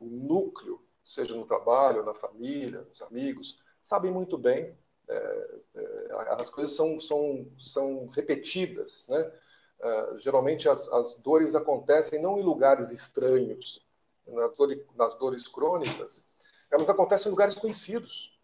o 0.00 0.06
núcleo, 0.06 0.82
seja 1.04 1.34
no 1.34 1.46
trabalho, 1.46 2.04
na 2.04 2.12
família, 2.12 2.82
nos 2.82 3.00
amigos, 3.00 3.58
sabem 3.80 4.10
muito 4.10 4.36
bem. 4.36 4.76
É, 5.08 5.48
é, 5.76 6.08
as 6.38 6.50
coisas 6.50 6.76
são, 6.76 7.00
são, 7.00 7.46
são 7.58 8.08
repetidas. 8.08 9.06
Né? 9.08 9.32
É, 9.80 10.18
geralmente 10.18 10.68
as, 10.68 10.92
as 10.92 11.14
dores 11.14 11.54
acontecem 11.54 12.20
não 12.20 12.38
em 12.38 12.42
lugares 12.42 12.90
estranhos, 12.90 13.87
nas 14.28 14.54
dores, 14.54 14.78
nas 14.96 15.14
dores 15.14 15.48
crônicas, 15.48 16.28
elas 16.70 16.90
acontecem 16.90 17.28
em 17.28 17.30
lugares 17.30 17.54
conhecidos. 17.54 18.36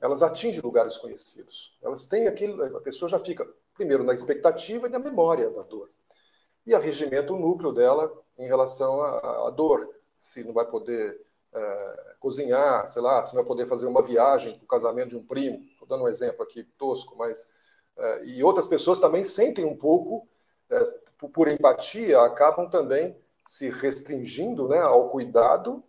Elas 0.00 0.22
atingem 0.22 0.60
lugares 0.60 0.96
conhecidos. 0.96 1.76
Elas 1.82 2.04
têm 2.04 2.28
aquilo, 2.28 2.62
a 2.76 2.80
pessoa 2.80 3.08
já 3.08 3.18
fica, 3.18 3.46
primeiro, 3.74 4.04
na 4.04 4.14
expectativa 4.14 4.86
e 4.86 4.90
na 4.90 4.98
memória 4.98 5.50
da 5.50 5.62
dor. 5.62 5.90
E 6.64 6.74
arregimenta 6.74 7.32
o 7.32 7.38
núcleo 7.38 7.72
dela 7.72 8.12
em 8.38 8.46
relação 8.46 9.02
à, 9.02 9.48
à 9.48 9.50
dor. 9.50 9.88
Se 10.18 10.44
não 10.44 10.52
vai 10.52 10.66
poder 10.66 11.20
é, 11.52 12.14
cozinhar, 12.20 12.88
sei 12.88 13.02
lá, 13.02 13.24
se 13.24 13.34
não 13.34 13.42
vai 13.42 13.48
poder 13.48 13.66
fazer 13.66 13.86
uma 13.86 14.02
viagem 14.02 14.54
para 14.54 14.64
o 14.64 14.68
casamento 14.68 15.10
de 15.10 15.16
um 15.16 15.26
primo. 15.26 15.64
Estou 15.72 15.88
dando 15.88 16.04
um 16.04 16.08
exemplo 16.08 16.42
aqui 16.42 16.64
tosco, 16.76 17.16
mas. 17.16 17.50
É, 17.96 18.24
e 18.26 18.44
outras 18.44 18.68
pessoas 18.68 18.98
também 18.98 19.24
sentem 19.24 19.64
um 19.64 19.76
pouco, 19.76 20.28
é, 20.70 20.80
por 21.32 21.48
empatia, 21.48 22.20
acabam 22.20 22.70
também 22.70 23.16
se 23.48 23.70
restringindo 23.70 24.68
né, 24.68 24.78
ao 24.78 25.08
cuidado, 25.08 25.82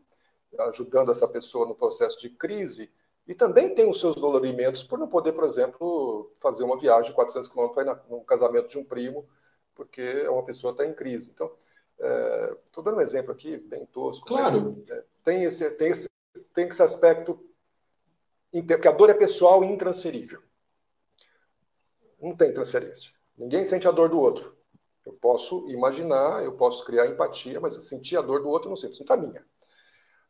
ajudando 0.60 1.12
essa 1.12 1.28
pessoa 1.28 1.68
no 1.68 1.76
processo 1.76 2.18
de 2.18 2.30
crise, 2.30 2.90
e 3.28 3.36
também 3.36 3.76
tem 3.76 3.90
os 3.90 4.00
seus 4.00 4.16
dolorimentos 4.16 4.82
por 4.82 4.98
não 4.98 5.10
poder, 5.10 5.34
por 5.34 5.44
exemplo, 5.44 6.32
fazer 6.40 6.64
uma 6.64 6.80
viagem 6.80 7.12
de 7.12 7.16
400 7.16 7.50
quilômetros 7.50 7.84
para 7.84 7.94
ir 7.94 8.10
no 8.10 8.24
casamento 8.24 8.70
de 8.70 8.78
um 8.78 8.86
primo, 8.86 9.28
porque 9.76 10.26
uma 10.30 10.42
pessoa 10.46 10.72
está 10.72 10.86
em 10.86 10.94
crise. 10.94 11.32
Então, 11.32 11.52
estou 11.98 12.82
é, 12.82 12.86
dando 12.86 12.96
um 12.98 13.02
exemplo 13.02 13.34
aqui, 13.34 13.58
bem 13.58 13.86
tosco. 13.88 14.26
Claro. 14.26 14.78
Mas, 14.88 14.98
é, 14.98 15.04
tem, 15.26 15.44
esse, 15.44 15.70
tem, 15.72 15.92
esse, 15.92 16.08
tem 16.54 16.70
esse 16.70 16.82
aspecto, 16.82 17.46
porque 18.66 18.88
a 18.88 18.94
dor 18.94 19.10
é 19.10 19.14
pessoal 19.14 19.66
e 19.66 19.68
intransferível. 19.68 20.42
Não 22.22 22.34
tem 22.38 22.54
transferência. 22.54 23.12
Ninguém 23.38 23.66
sente 23.66 23.86
a 23.86 23.92
dor 23.92 24.08
do 24.08 24.18
outro. 24.18 24.58
Eu 25.06 25.14
posso 25.14 25.68
imaginar, 25.70 26.44
eu 26.44 26.54
posso 26.54 26.86
criar 26.86 27.08
empatia, 27.08 27.60
mas 27.60 27.76
sentir 27.88 28.18
a 28.18 28.22
dor 28.22 28.42
do 28.42 28.50
outro 28.50 28.68
eu 28.68 28.70
não 28.72 28.76
sinto, 28.76 28.96
sinto 28.96 29.12
a 29.12 29.18
minha. 29.18 29.46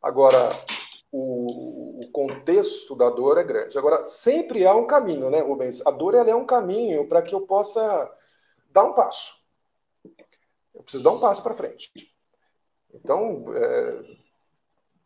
Agora, 0.02 0.38
o, 1.12 2.04
o, 2.04 2.10
contexto 2.10 2.94
da 2.94 3.10
dor 3.10 3.36
é 3.38 3.44
grande. 3.44 3.76
Agora, 3.76 4.04
sempre 4.04 4.64
há 4.64 4.74
um 4.74 4.86
caminho, 4.86 5.28
né, 5.28 5.40
Rubens? 5.40 5.84
A 5.86 5.90
dor 5.90 6.14
ela 6.14 6.30
é 6.30 6.34
um 6.34 6.46
caminho 6.46 7.06
para 7.08 7.20
que 7.20 7.34
eu 7.34 7.42
possa 7.42 8.10
dar 8.70 8.84
um 8.84 8.94
passo. 8.94 9.34
Eu 10.74 10.82
preciso 10.82 11.04
dar 11.04 11.10
um 11.10 11.20
passo 11.20 11.42
para 11.42 11.52
frente. 11.52 11.92
Então, 12.94 13.44
é, 13.54 14.16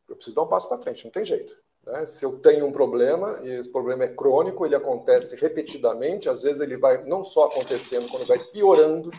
eu 0.08 0.14
preciso 0.14 0.36
dar 0.36 0.42
um 0.42 0.48
passo 0.48 0.68
para 0.68 0.78
frente, 0.78 1.04
não 1.04 1.10
tem 1.10 1.24
jeito. 1.24 1.63
Né? 1.86 2.06
Se 2.06 2.24
eu 2.24 2.38
tenho 2.38 2.66
um 2.66 2.72
problema, 2.72 3.40
e 3.42 3.50
esse 3.50 3.70
problema 3.70 4.04
é 4.04 4.08
crônico, 4.08 4.64
ele 4.64 4.74
acontece 4.74 5.36
repetidamente, 5.36 6.28
às 6.28 6.42
vezes 6.42 6.60
ele 6.60 6.76
vai 6.76 7.04
não 7.04 7.22
só 7.22 7.44
acontecendo, 7.44 8.08
quando 8.10 8.26
vai 8.26 8.38
piorando, 8.38 9.10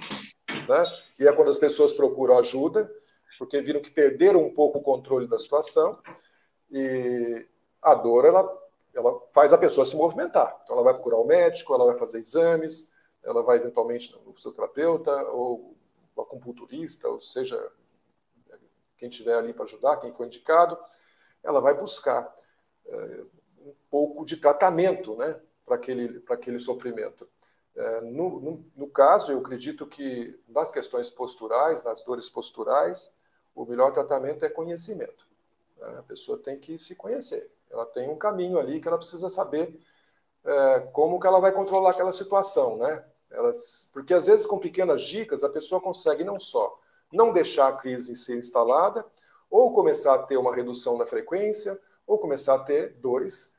né? 0.67 0.83
E 1.19 1.27
é 1.27 1.31
quando 1.31 1.51
as 1.51 1.57
pessoas 1.57 1.93
procuram 1.93 2.39
ajuda, 2.39 2.91
porque 3.37 3.61
viram 3.61 3.81
que 3.81 3.91
perderam 3.91 4.41
um 4.41 4.53
pouco 4.53 4.79
o 4.79 4.83
controle 4.83 5.27
da 5.27 5.37
situação. 5.37 5.99
E 6.71 7.45
a 7.81 7.93
dor, 7.93 8.25
ela, 8.25 8.69
ela 8.93 9.21
faz 9.33 9.53
a 9.53 9.57
pessoa 9.57 9.85
se 9.85 9.95
movimentar. 9.95 10.59
Então, 10.63 10.75
ela 10.75 10.83
vai 10.83 10.93
procurar 10.93 11.17
o 11.17 11.25
médico, 11.25 11.73
ela 11.73 11.85
vai 11.85 11.95
fazer 11.95 12.19
exames, 12.19 12.91
ela 13.23 13.43
vai 13.43 13.57
eventualmente 13.57 14.15
no 14.25 14.33
fisioterapeuta 14.33 15.11
ou 15.29 15.75
acupunturista, 16.17 17.09
ou 17.09 17.19
seja, 17.19 17.61
quem 18.97 19.09
tiver 19.09 19.35
ali 19.35 19.53
para 19.53 19.65
ajudar, 19.65 19.97
quem 19.97 20.13
for 20.13 20.25
indicado, 20.25 20.77
ela 21.43 21.59
vai 21.59 21.73
buscar 21.73 22.33
um 22.87 23.73
pouco 23.89 24.25
de 24.25 24.37
tratamento 24.37 25.15
né, 25.15 25.39
para 25.65 25.75
aquele, 25.75 26.23
aquele 26.29 26.59
sofrimento. 26.59 27.27
É, 27.75 28.01
no, 28.01 28.39
no, 28.39 28.65
no, 28.75 28.87
caso, 28.87 29.31
eu 29.31 29.39
acredito 29.39 29.85
que 29.85 30.39
nas 30.47 30.71
questões 30.71 31.09
posturais, 31.09 31.83
nas 31.83 32.01
dores 32.03 32.29
posturais, 32.29 33.13
o 33.53 33.65
melhor 33.65 33.91
tratamento 33.91 34.45
é 34.45 34.49
conhecimento. 34.49 35.27
Né? 35.77 35.95
A 35.99 36.03
pessoa 36.03 36.37
tem 36.37 36.57
que 36.57 36.77
se 36.77 36.95
conhecer. 36.95 37.51
Ela 37.69 37.85
tem 37.85 38.09
um 38.09 38.17
caminho 38.17 38.59
ali 38.59 38.79
que 38.79 38.87
ela 38.87 38.97
precisa 38.97 39.27
saber 39.27 39.77
é, 40.45 40.79
como 40.93 41.19
que 41.19 41.27
ela 41.27 41.41
vai 41.41 41.51
controlar 41.51 41.91
aquela 41.91 42.11
situação, 42.11 42.77
né? 42.77 43.03
Elas, 43.31 43.89
porque 43.91 44.13
às 44.13 44.27
vezes 44.27 44.45
com 44.45 44.59
pequenas 44.59 45.03
dicas 45.03 45.43
a 45.43 45.49
pessoa 45.49 45.81
consegue 45.81 46.23
não 46.23 46.39
só 46.39 46.79
não 47.11 47.31
deixar 47.31 47.69
a 47.69 47.73
crise 47.73 48.15
ser 48.15 48.37
instalada, 48.37 49.05
ou 49.49 49.73
começar 49.73 50.15
a 50.15 50.23
ter 50.23 50.37
uma 50.37 50.53
redução 50.53 50.97
da 50.97 51.05
frequência, 51.05 51.79
ou 52.05 52.17
começar 52.17 52.55
a 52.55 52.63
ter 52.63 52.93
dores 52.95 53.55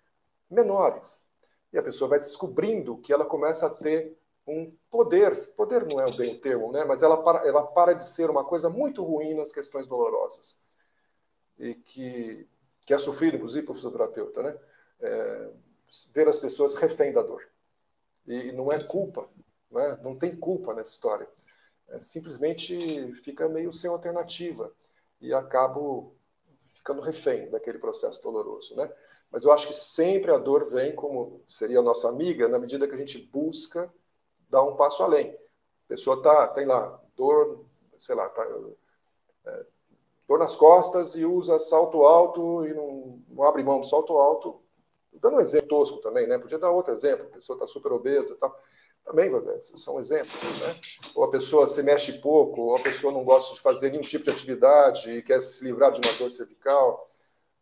menores 0.50 1.26
e 1.72 1.78
a 1.78 1.82
pessoa 1.82 2.08
vai 2.08 2.18
descobrindo 2.18 2.96
que 2.98 3.12
ela 3.12 3.24
começa 3.24 3.66
a 3.66 3.70
ter 3.70 4.16
um 4.46 4.72
poder, 4.90 5.52
poder 5.54 5.84
não 5.86 6.00
é 6.00 6.10
bem 6.16 6.34
o 6.34 6.40
termo, 6.40 6.72
né? 6.72 6.84
mas 6.84 7.02
ela 7.02 7.22
para, 7.22 7.46
ela 7.46 7.66
para 7.66 7.92
de 7.92 8.06
ser 8.06 8.30
uma 8.30 8.44
coisa 8.44 8.70
muito 8.70 9.04
ruim 9.04 9.34
nas 9.34 9.52
questões 9.52 9.86
dolorosas, 9.86 10.60
e 11.58 11.74
que, 11.74 12.48
que 12.86 12.94
é 12.94 12.98
sofrido, 12.98 13.36
inclusive, 13.36 13.66
por 13.66 13.74
fisioterapeuta, 13.74 14.42
né? 14.42 14.58
É, 15.00 15.50
ver 16.14 16.28
as 16.28 16.38
pessoas 16.38 16.76
refém 16.76 17.12
da 17.12 17.22
dor. 17.22 17.42
E 18.26 18.52
não 18.52 18.72
é 18.72 18.82
culpa, 18.82 19.28
né? 19.70 19.98
não 20.02 20.16
tem 20.16 20.36
culpa 20.36 20.74
nessa 20.74 20.90
história. 20.90 21.28
É, 21.88 22.00
simplesmente 22.00 23.12
fica 23.22 23.48
meio 23.48 23.72
sem 23.72 23.88
alternativa 23.88 24.72
e 25.20 25.32
acabo 25.32 26.14
ficando 26.86 27.02
refém 27.02 27.50
daquele 27.50 27.80
processo 27.80 28.22
doloroso, 28.22 28.76
né? 28.76 28.88
Mas 29.28 29.44
eu 29.44 29.50
acho 29.50 29.66
que 29.66 29.74
sempre 29.74 30.30
a 30.30 30.38
dor 30.38 30.70
vem 30.70 30.94
como 30.94 31.42
seria 31.48 31.80
a 31.80 31.82
nossa 31.82 32.08
amiga 32.08 32.46
na 32.46 32.60
medida 32.60 32.86
que 32.86 32.94
a 32.94 32.98
gente 32.98 33.18
busca 33.18 33.92
dar 34.48 34.62
um 34.62 34.76
passo 34.76 35.02
além. 35.02 35.32
A 35.32 35.88
pessoa 35.88 36.22
tá 36.22 36.46
tem 36.46 36.64
lá 36.64 37.00
dor, 37.16 37.66
sei 37.98 38.14
lá, 38.14 38.28
tá, 38.28 38.46
é, 39.46 39.66
dor 40.28 40.38
nas 40.38 40.54
costas 40.54 41.16
e 41.16 41.24
usa 41.24 41.58
salto 41.58 42.04
alto 42.04 42.64
e 42.64 42.72
não, 42.72 43.20
não 43.30 43.42
abre 43.42 43.64
mão 43.64 43.80
do 43.80 43.86
salto 43.86 44.16
alto. 44.16 44.62
Dando 45.14 45.38
um 45.38 45.40
exemplo 45.40 45.68
tosco 45.68 45.98
também, 45.98 46.28
né? 46.28 46.38
Podia 46.38 46.58
dar 46.58 46.70
outro 46.70 46.94
exemplo. 46.94 47.26
A 47.26 47.30
pessoa 47.30 47.56
está 47.56 47.66
super 47.66 47.92
obesa, 47.92 48.36
tal 48.36 48.56
também 49.06 49.30
são 49.76 50.00
exemplos, 50.00 50.60
né? 50.60 50.80
Ou 51.14 51.22
a 51.22 51.30
pessoa 51.30 51.68
se 51.68 51.80
mexe 51.80 52.14
pouco, 52.14 52.60
ou 52.60 52.76
a 52.76 52.80
pessoa 52.80 53.12
não 53.12 53.22
gosta 53.24 53.54
de 53.54 53.60
fazer 53.60 53.90
nenhum 53.90 54.02
tipo 54.02 54.24
de 54.24 54.30
atividade 54.30 55.10
e 55.10 55.22
quer 55.22 55.40
se 55.42 55.64
livrar 55.64 55.92
de 55.92 56.06
uma 56.06 56.18
dor 56.18 56.30
cervical. 56.30 57.08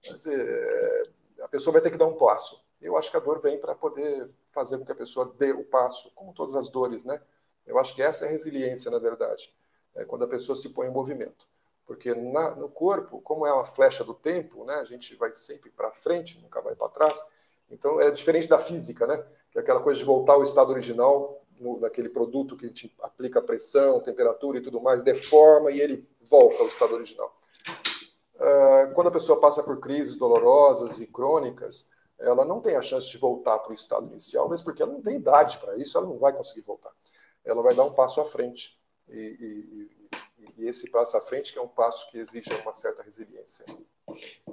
Dizer, 0.02 1.12
a 1.42 1.48
pessoa 1.48 1.74
vai 1.74 1.82
ter 1.82 1.90
que 1.90 1.98
dar 1.98 2.06
um 2.06 2.16
passo. 2.16 2.64
Eu 2.80 2.96
acho 2.96 3.10
que 3.10 3.16
a 3.18 3.20
dor 3.20 3.40
vem 3.40 3.60
para 3.60 3.74
poder 3.74 4.30
fazer 4.52 4.78
com 4.78 4.86
que 4.86 4.92
a 4.92 4.96
pessoa 4.96 5.34
dê 5.38 5.52
o 5.52 5.64
passo, 5.64 6.10
como 6.14 6.32
todas 6.32 6.54
as 6.54 6.70
dores, 6.70 7.04
né? 7.04 7.20
Eu 7.66 7.78
acho 7.78 7.94
que 7.94 8.02
essa 8.02 8.24
é 8.24 8.28
a 8.28 8.30
resiliência, 8.30 8.90
na 8.90 8.98
verdade, 8.98 9.54
é 9.94 10.04
quando 10.04 10.24
a 10.24 10.28
pessoa 10.28 10.56
se 10.56 10.70
põe 10.70 10.86
em 10.86 10.92
movimento. 10.92 11.46
Porque 11.86 12.14
na, 12.14 12.54
no 12.54 12.70
corpo, 12.70 13.20
como 13.20 13.46
é 13.46 13.52
uma 13.52 13.66
flecha 13.66 14.02
do 14.02 14.14
tempo, 14.14 14.64
né? 14.64 14.76
A 14.76 14.84
gente 14.84 15.14
vai 15.16 15.34
sempre 15.34 15.70
para 15.70 15.92
frente, 15.92 16.40
nunca 16.40 16.62
vai 16.62 16.74
para 16.74 16.88
trás. 16.88 17.22
Então, 17.70 18.00
é 18.00 18.10
diferente 18.10 18.48
da 18.48 18.58
física, 18.58 19.06
né? 19.06 19.22
Que 19.54 19.60
é 19.60 19.62
aquela 19.62 19.80
coisa 19.80 19.98
de 19.98 20.04
voltar 20.04 20.34
ao 20.34 20.42
estado 20.42 20.70
original 20.70 21.40
no, 21.58 21.80
naquele 21.80 22.10
produto 22.10 22.56
que 22.56 22.66
a 22.66 22.68
gente 22.68 22.94
aplica 23.00 23.40
pressão, 23.40 24.00
temperatura 24.00 24.58
e 24.58 24.60
tudo 24.60 24.80
mais, 24.80 25.02
deforma 25.02 25.70
e 25.70 25.80
ele 25.80 26.06
volta 26.28 26.62
ao 26.62 26.68
estado 26.68 26.94
original. 26.94 27.34
Uh, 28.34 28.92
quando 28.94 29.06
a 29.06 29.12
pessoa 29.12 29.40
passa 29.40 29.62
por 29.62 29.78
crises 29.78 30.16
dolorosas 30.16 31.00
e 31.00 31.06
crônicas, 31.06 31.88
ela 32.18 32.44
não 32.44 32.60
tem 32.60 32.76
a 32.76 32.82
chance 32.82 33.10
de 33.10 33.18
voltar 33.18 33.58
para 33.58 33.70
o 33.70 33.74
estado 33.74 34.06
inicial, 34.06 34.48
mesmo 34.48 34.64
porque 34.64 34.82
ela 34.82 34.92
não 34.92 35.00
tem 35.00 35.16
idade 35.16 35.58
para 35.58 35.76
isso, 35.76 35.96
ela 35.96 36.06
não 36.06 36.18
vai 36.18 36.32
conseguir 36.32 36.62
voltar. 36.62 36.90
Ela 37.44 37.62
vai 37.62 37.74
dar 37.74 37.84
um 37.84 37.92
passo 37.92 38.20
à 38.20 38.24
frente. 38.24 38.78
E, 39.08 39.18
e, 39.18 39.90
e, 40.58 40.66
esse 40.66 40.90
passo 40.90 41.16
à 41.16 41.20
frente 41.20 41.52
que 41.52 41.58
é 41.58 41.62
um 41.62 41.68
passo 41.68 42.10
que 42.10 42.18
exige 42.18 42.52
uma 42.62 42.74
certa 42.74 43.02
resiliência. 43.02 43.64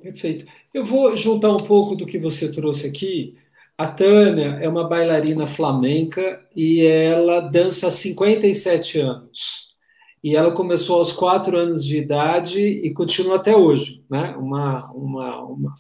Perfeito. 0.02 0.46
Eu 0.74 0.84
vou 0.84 1.16
juntar 1.16 1.52
um 1.52 1.58
pouco 1.58 1.96
do 1.96 2.06
que 2.06 2.18
você 2.18 2.52
trouxe 2.52 2.88
aqui. 2.88 3.38
A 3.82 3.88
Tânia 3.88 4.60
é 4.62 4.70
uma 4.70 4.88
bailarina 4.88 5.48
flamenca 5.48 6.40
e 6.56 6.86
ela 6.86 7.40
dança 7.40 7.88
há 7.88 7.90
57 7.90 9.00
anos. 9.00 9.76
E 10.24 10.36
ela 10.36 10.52
começou 10.52 11.00
aos 11.00 11.12
4 11.12 11.58
anos 11.58 11.84
de 11.84 11.98
idade 11.98 12.62
e 12.62 12.94
continua 12.94 13.38
até 13.38 13.56
hoje. 13.56 14.06
Né? 14.08 14.36
Uma, 14.38 14.86
uma, 14.92 15.42
uma 15.46 15.74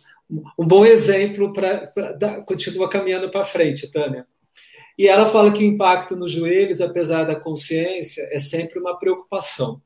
um 0.57 0.65
bom 0.65 0.83
exemplo 0.83 1.53
para 1.53 1.93
continua 2.47 2.89
caminhando 2.89 3.29
para 3.29 3.45
frente, 3.45 3.91
Tânia. 3.91 4.25
E 4.97 5.07
ela 5.07 5.27
fala 5.27 5.51
que 5.51 5.63
o 5.63 5.67
impacto 5.67 6.15
nos 6.15 6.31
joelhos, 6.31 6.81
apesar 6.81 7.25
da 7.25 7.39
consciência, 7.39 8.27
é 8.31 8.39
sempre 8.39 8.79
uma 8.79 8.97
preocupação. 8.97 9.79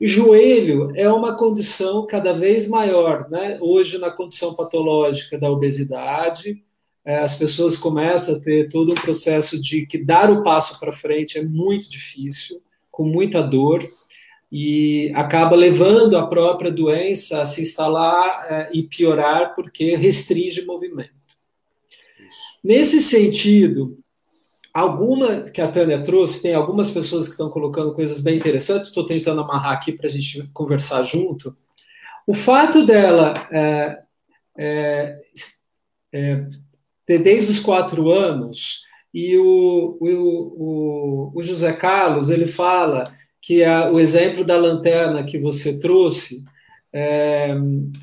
Joelho 0.00 0.90
é 0.96 1.08
uma 1.08 1.36
condição 1.36 2.08
cada 2.08 2.32
vez 2.32 2.66
maior, 2.68 3.30
né? 3.30 3.56
Hoje, 3.60 3.98
na 3.98 4.10
condição 4.10 4.56
patológica 4.56 5.38
da 5.38 5.48
obesidade, 5.48 6.66
as 7.14 7.36
pessoas 7.36 7.76
começam 7.76 8.36
a 8.36 8.40
ter 8.40 8.68
todo 8.68 8.90
um 8.90 8.96
processo 8.96 9.60
de 9.60 9.86
que 9.86 9.96
dar 9.96 10.30
o 10.30 10.42
passo 10.42 10.80
para 10.80 10.92
frente 10.92 11.38
é 11.38 11.42
muito 11.44 11.88
difícil, 11.88 12.60
com 12.90 13.04
muita 13.04 13.42
dor 13.42 13.88
e 14.50 15.12
acaba 15.14 15.54
levando 15.54 16.16
a 16.16 16.26
própria 16.26 16.70
doença 16.70 17.42
a 17.42 17.46
se 17.46 17.62
instalar 17.62 18.46
é, 18.48 18.70
e 18.72 18.82
piorar 18.82 19.54
porque 19.54 19.96
restringe 19.96 20.62
o 20.62 20.66
movimento. 20.66 21.14
Nesse 22.62 23.00
sentido, 23.00 23.98
alguma 24.72 25.42
que 25.50 25.60
a 25.60 25.68
Tânia 25.68 26.02
trouxe, 26.02 26.42
tem 26.42 26.54
algumas 26.54 26.90
pessoas 26.90 27.26
que 27.26 27.32
estão 27.32 27.48
colocando 27.48 27.94
coisas 27.94 28.20
bem 28.20 28.36
interessantes, 28.36 28.88
estou 28.88 29.06
tentando 29.06 29.40
amarrar 29.40 29.72
aqui 29.72 29.92
para 29.92 30.06
a 30.06 30.10
gente 30.10 30.48
conversar 30.52 31.02
junto. 31.02 31.56
O 32.26 32.34
fato 32.34 32.84
dela 32.84 33.48
é, 33.52 34.02
é, 34.58 35.20
é, 36.12 36.46
desde 37.06 37.52
os 37.52 37.60
quatro 37.60 38.10
anos, 38.10 38.82
e 39.14 39.36
o, 39.38 39.96
o, 40.00 40.08
o, 40.08 41.32
o 41.34 41.42
José 41.42 41.72
Carlos, 41.72 42.28
ele 42.28 42.46
fala 42.46 43.12
que 43.40 43.62
é 43.62 43.88
o 43.88 44.00
exemplo 44.00 44.44
da 44.44 44.56
lanterna 44.58 45.24
que 45.24 45.38
você 45.38 45.78
trouxe, 45.78 46.44
é, 46.92 47.50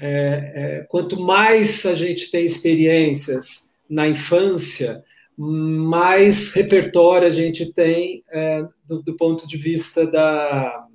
é, 0.01 0.53
é, 0.55 0.85
quanto 0.87 1.19
mais 1.19 1.85
a 1.85 1.95
gente 1.95 2.31
tem 2.31 2.45
experiências 2.45 3.71
na 3.89 4.07
infância, 4.07 5.03
mais 5.37 6.53
repertório 6.53 7.27
a 7.27 7.31
gente 7.31 7.73
tem 7.73 8.23
é, 8.31 8.63
do, 8.87 9.01
do, 9.01 9.17
ponto 9.17 9.47
de 9.47 9.57
vista 9.57 10.07
da, 10.07 10.87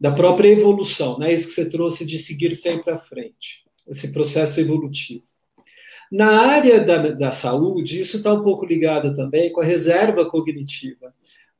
da 0.00 0.12
própria 0.12 0.48
evolução, 0.48 1.18
né? 1.18 1.32
isso 1.32 1.48
que 1.48 1.54
você 1.54 1.68
trouxe 1.68 2.06
de 2.06 2.18
seguir 2.18 2.54
sempre 2.54 2.92
à 2.92 2.98
frente, 2.98 3.64
esse 3.88 4.12
processo 4.12 4.60
evolutivo. 4.60 5.33
Na 6.16 6.40
área 6.40 6.80
da, 6.84 7.10
da 7.10 7.30
saúde, 7.30 8.00
isso 8.00 8.18
está 8.18 8.32
um 8.32 8.42
pouco 8.42 8.64
ligado 8.64 9.14
também 9.14 9.52
com 9.52 9.60
a 9.60 9.64
reserva 9.64 10.24
cognitiva 10.26 11.12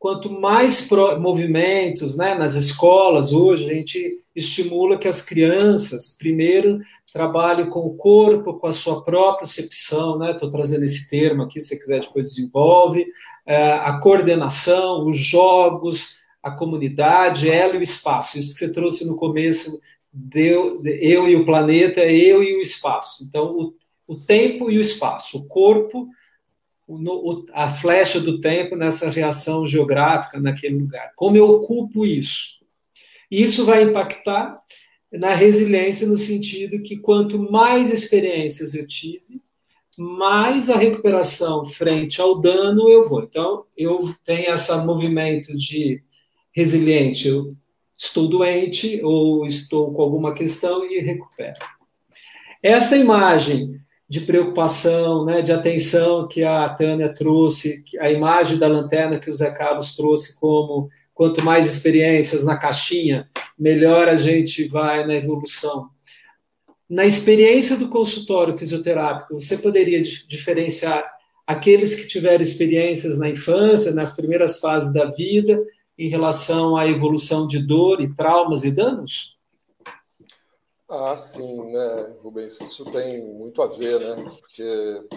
quanto 0.04 0.30
mais 0.30 0.86
pro, 0.86 1.18
movimentos 1.18 2.14
né, 2.14 2.34
nas 2.34 2.56
escolas 2.56 3.32
hoje, 3.32 3.70
a 3.70 3.72
gente 3.72 4.22
estimula 4.36 4.98
que 4.98 5.08
as 5.08 5.22
crianças, 5.22 6.14
primeiro, 6.18 6.78
trabalhem 7.10 7.70
com 7.70 7.86
o 7.86 7.96
corpo, 7.96 8.52
com 8.52 8.66
a 8.66 8.70
sua 8.70 9.02
própria 9.02 9.38
percepção, 9.38 10.18
né? 10.18 10.32
Estou 10.32 10.50
trazendo 10.50 10.84
esse 10.84 11.08
termo 11.08 11.44
aqui, 11.44 11.58
se 11.58 11.78
quiser 11.78 12.02
depois 12.02 12.34
desenvolve, 12.34 13.06
é, 13.46 13.72
a 13.72 13.98
coordenação, 13.98 15.08
os 15.08 15.16
jogos, 15.16 16.18
a 16.42 16.50
comunidade, 16.50 17.48
ela 17.48 17.74
e 17.74 17.78
o 17.78 17.82
espaço. 17.82 18.38
Isso 18.38 18.52
que 18.52 18.58
você 18.58 18.70
trouxe 18.70 19.06
no 19.06 19.16
começo, 19.16 19.80
deu, 20.12 20.82
eu 20.84 21.26
e 21.26 21.34
o 21.34 21.46
planeta, 21.46 22.00
é 22.02 22.14
eu 22.14 22.42
e 22.42 22.54
o 22.58 22.60
espaço. 22.60 23.24
Então, 23.26 23.56
o, 23.56 23.74
o 24.06 24.16
tempo 24.16 24.70
e 24.70 24.78
o 24.78 24.80
espaço, 24.80 25.38
o 25.38 25.46
corpo 25.46 26.08
a 27.52 27.70
flecha 27.70 28.20
do 28.20 28.40
tempo 28.40 28.76
nessa 28.76 29.08
reação 29.08 29.66
geográfica 29.66 30.38
naquele 30.38 30.76
lugar. 30.76 31.12
Como 31.16 31.36
eu 31.36 31.48
ocupo 31.48 32.04
isso? 32.04 32.62
Isso 33.30 33.64
vai 33.64 33.82
impactar 33.82 34.60
na 35.10 35.32
resiliência 35.32 36.06
no 36.06 36.16
sentido 36.16 36.82
que 36.82 36.98
quanto 36.98 37.50
mais 37.50 37.92
experiências 37.92 38.74
eu 38.74 38.86
tive, 38.86 39.42
mais 39.96 40.68
a 40.68 40.76
recuperação 40.76 41.64
frente 41.64 42.20
ao 42.20 42.38
dano 42.38 42.88
eu 42.88 43.08
vou. 43.08 43.22
Então, 43.22 43.64
eu 43.76 44.14
tenho 44.24 44.52
esse 44.52 44.74
movimento 44.84 45.56
de 45.56 46.02
resiliente, 46.52 47.28
eu 47.28 47.56
estou 47.96 48.28
doente 48.28 49.00
ou 49.02 49.46
estou 49.46 49.92
com 49.92 50.02
alguma 50.02 50.34
questão 50.34 50.84
e 50.84 50.98
recupero. 50.98 51.58
Essa 52.62 52.96
imagem 52.96 53.80
de 54.08 54.20
preocupação, 54.20 55.24
né, 55.24 55.40
de 55.40 55.52
atenção 55.52 56.28
que 56.28 56.44
a 56.44 56.68
Tânia 56.68 57.12
trouxe, 57.12 57.82
a 57.98 58.10
imagem 58.10 58.58
da 58.58 58.68
lanterna 58.68 59.18
que 59.18 59.30
o 59.30 59.32
Zé 59.32 59.50
Carlos 59.50 59.96
trouxe 59.96 60.38
como 60.38 60.88
quanto 61.14 61.42
mais 61.42 61.72
experiências 61.72 62.44
na 62.44 62.56
caixinha, 62.56 63.28
melhor 63.58 64.08
a 64.08 64.16
gente 64.16 64.68
vai 64.68 65.06
na 65.06 65.14
evolução. 65.14 65.88
Na 66.88 67.06
experiência 67.06 67.76
do 67.76 67.88
consultório 67.88 68.58
fisioterápico, 68.58 69.34
você 69.34 69.56
poderia 69.56 70.02
diferenciar 70.02 71.04
aqueles 71.46 71.94
que 71.94 72.06
tiveram 72.06 72.42
experiências 72.42 73.18
na 73.18 73.28
infância, 73.28 73.92
nas 73.92 74.14
primeiras 74.14 74.58
fases 74.58 74.92
da 74.92 75.06
vida, 75.06 75.62
em 75.96 76.08
relação 76.08 76.76
à 76.76 76.88
evolução 76.88 77.46
de 77.46 77.58
dor 77.60 78.00
e 78.00 78.12
traumas 78.12 78.64
e 78.64 78.70
danos? 78.70 79.38
Ah, 80.96 81.16
sim, 81.16 81.72
né, 81.72 82.16
Rubens? 82.22 82.60
Isso 82.60 82.84
tem 82.92 83.20
muito 83.24 83.60
a 83.60 83.66
ver, 83.66 83.98
né? 83.98 84.24
Porque 84.38 85.08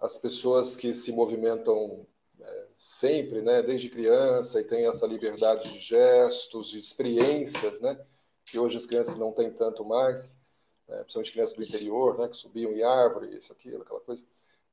as 0.00 0.16
pessoas 0.16 0.74
que 0.74 0.94
se 0.94 1.12
movimentam 1.12 2.06
é, 2.40 2.68
sempre, 2.74 3.42
né, 3.42 3.62
desde 3.62 3.90
criança, 3.90 4.60
e 4.60 4.64
têm 4.64 4.86
essa 4.86 5.06
liberdade 5.06 5.70
de 5.72 5.78
gestos, 5.78 6.70
de 6.70 6.80
experiências, 6.80 7.80
né, 7.80 7.98
que 8.46 8.58
hoje 8.58 8.78
as 8.78 8.86
crianças 8.86 9.16
não 9.16 9.32
têm 9.32 9.52
tanto 9.52 9.84
mais, 9.84 10.28
né, 10.88 10.98
principalmente 11.00 11.32
crianças 11.32 11.56
do 11.56 11.62
interior, 11.62 12.18
né, 12.18 12.28
que 12.28 12.36
subiam 12.36 12.72
em 12.72 12.82
árvore, 12.82 13.36
isso, 13.36 13.52
aquilo, 13.52 13.82
aquela 13.82 14.00
coisa, 14.00 14.24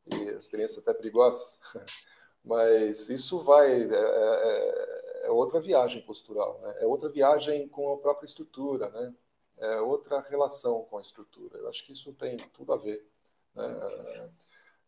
e 0.06 0.16
experiências 0.38 0.80
até 0.80 0.94
perigosas. 0.94 1.60
Mas 2.44 3.10
isso 3.10 3.44
vai. 3.44 3.84
É, 3.84 3.96
é, 3.96 5.28
é 5.28 5.32
outra 5.32 5.60
viagem 5.62 6.02
postural, 6.02 6.60
né? 6.62 6.76
é 6.80 6.88
outra 6.88 7.10
viagem 7.10 7.68
com 7.68 7.94
a 7.94 7.98
própria 7.98 8.26
estrutura, 8.26 8.90
né? 8.90 9.14
É 9.62 9.80
outra 9.80 10.20
relação 10.20 10.84
com 10.90 10.98
a 10.98 11.02
estrutura. 11.02 11.60
Eu 11.60 11.70
acho 11.70 11.86
que 11.86 11.94
isso 11.94 12.12
tem 12.14 12.38
tudo 12.54 12.74
a 12.74 12.78
ver. 12.78 13.06
Né? 13.56 13.66
É, 13.66 14.30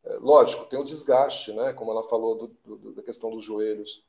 é, 0.06 0.14
lógico, 0.16 0.66
tem 0.66 0.80
o 0.80 0.84
desgaste, 0.84 1.54
né? 1.54 1.72
como 1.74 1.92
ela 1.92 2.04
falou 2.04 2.36
do, 2.36 2.78
do, 2.78 2.94
da 2.94 3.04
questão 3.04 3.30
dos 3.30 3.44
joelhos. 3.44 4.04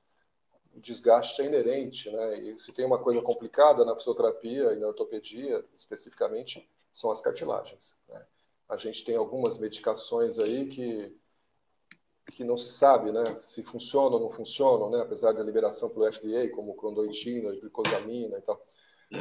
O 0.75 0.81
desgaste 0.81 1.41
é 1.41 1.45
inerente, 1.45 2.11
né? 2.11 2.41
E 2.41 2.59
se 2.59 2.73
tem 2.73 2.85
uma 2.85 2.99
coisa 2.99 3.23
complicada 3.23 3.85
na 3.85 3.95
fisioterapia 3.95 4.73
e 4.73 4.77
na 4.77 4.89
ortopedia, 4.89 5.65
especificamente, 5.79 6.69
são 6.93 7.12
as 7.12 7.21
cartilagens. 7.21 7.95
Né? 8.09 8.27
A 8.69 8.77
gente 8.77 9.05
tem 9.05 9.15
algumas 9.15 9.59
medicações 9.59 10.37
aí 10.39 10.67
que 10.67 11.17
que 12.33 12.43
não 12.43 12.57
se 12.57 12.71
sabe, 12.71 13.12
né, 13.12 13.35
se 13.35 13.62
funcionam 13.62 14.15
ou 14.15 14.21
não 14.21 14.31
funcionam, 14.31 14.91
né, 14.91 15.03
apesar 15.03 15.33
da 15.33 15.43
liberação 15.43 15.91
pelo 15.91 16.11
FDA, 16.11 16.49
como 16.51 16.75
clondoitina, 16.75 17.51
glicosamina 17.53 18.39
e 18.39 18.41
tal. 18.41 18.67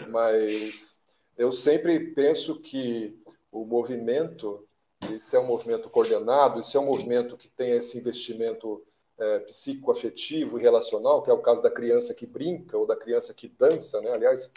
Mas 0.10 0.98
eu 1.38 1.52
sempre 1.52 2.00
penso 2.14 2.60
que 2.60 3.20
o 3.52 3.66
movimento, 3.66 4.68
esse 5.12 5.36
é 5.36 5.40
um 5.40 5.46
movimento 5.46 5.90
coordenado, 5.90 6.60
esse 6.60 6.76
é 6.76 6.80
um 6.80 6.86
movimento 6.86 7.38
que 7.38 7.48
tem 7.50 7.72
esse 7.72 7.98
investimento 7.98 8.84
é, 9.18 9.40
psicoafetivo 9.40 10.60
e 10.60 10.62
relacional, 10.62 11.22
que 11.22 11.30
é 11.30 11.34
o 11.34 11.42
caso 11.42 11.62
da 11.62 11.70
criança 11.70 12.14
que 12.14 12.26
brinca 12.26 12.78
ou 12.78 12.88
da 12.88 12.96
criança 12.96 13.34
que 13.34 13.48
dança, 13.48 14.02
né? 14.02 14.12
Aliás, 14.12 14.52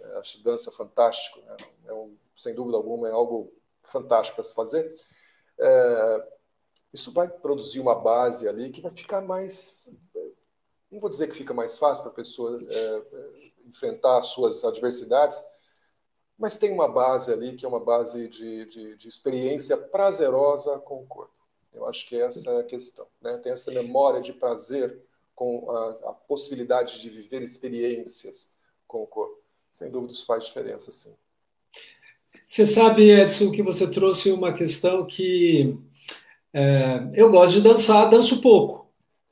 é, 0.00 0.18
acho 0.18 0.42
dança 0.42 0.70
fantástico, 0.70 1.40
né? 1.40 1.56
é 1.86 1.92
um, 1.92 2.16
sem 2.36 2.54
dúvida 2.54 2.76
alguma 2.76 3.08
é 3.08 3.12
algo 3.12 3.52
fantástico 3.82 4.36
para 4.36 4.44
se 4.44 4.54
fazer. 4.54 4.94
É, 5.58 6.28
isso 6.92 7.12
vai 7.12 7.28
produzir 7.28 7.80
uma 7.80 7.94
base 7.94 8.48
ali 8.48 8.70
que 8.70 8.80
vai 8.80 8.90
ficar 8.90 9.20
mais, 9.20 9.92
não 10.90 11.00
vou 11.00 11.10
dizer 11.10 11.28
que 11.28 11.36
fica 11.36 11.52
mais 11.52 11.78
fácil 11.78 12.02
para 12.02 12.12
a 12.12 12.16
pessoa 12.16 12.58
é, 12.62 12.76
é, 12.76 13.50
enfrentar 13.66 14.18
as 14.18 14.26
suas 14.26 14.64
adversidades, 14.64 15.42
mas 16.38 16.56
tem 16.56 16.72
uma 16.72 16.88
base 16.88 17.32
ali 17.32 17.54
que 17.54 17.64
é 17.64 17.68
uma 17.68 17.80
base 17.80 18.28
de, 18.28 18.66
de, 18.66 18.96
de 18.96 19.08
experiência 19.08 19.76
prazerosa 19.76 20.78
com 20.78 21.02
o 21.02 21.06
corpo. 21.06 21.32
Eu 21.72 21.86
acho 21.86 22.08
que 22.08 22.20
essa 22.20 22.50
é 22.50 22.60
a 22.60 22.64
questão. 22.64 23.06
Né? 23.20 23.38
Tem 23.38 23.52
essa 23.52 23.70
memória 23.70 24.20
de 24.20 24.32
prazer 24.32 24.98
com 25.34 25.70
a, 25.70 25.90
a, 26.10 26.12
possibilidade 26.12 27.00
de 27.00 27.10
viver 27.10 27.42
experiências 27.42 28.52
com 28.86 29.02
o 29.02 29.06
corpo. 29.06 29.38
Sem 29.70 29.90
dúvida, 29.90 30.14
isso 30.14 30.24
faz 30.24 30.46
diferença, 30.46 30.90
sim. 30.90 31.14
Você 32.42 32.66
sabe, 32.66 33.10
Edson, 33.10 33.50
que 33.50 33.62
você 33.62 33.90
trouxe 33.90 34.30
uma 34.30 34.52
questão 34.52 35.04
que 35.04 35.78
é, 36.52 37.10
eu 37.14 37.30
gosto 37.30 37.54
de 37.54 37.60
dançar, 37.60 38.08
danço 38.08 38.40
pouco. 38.40 38.85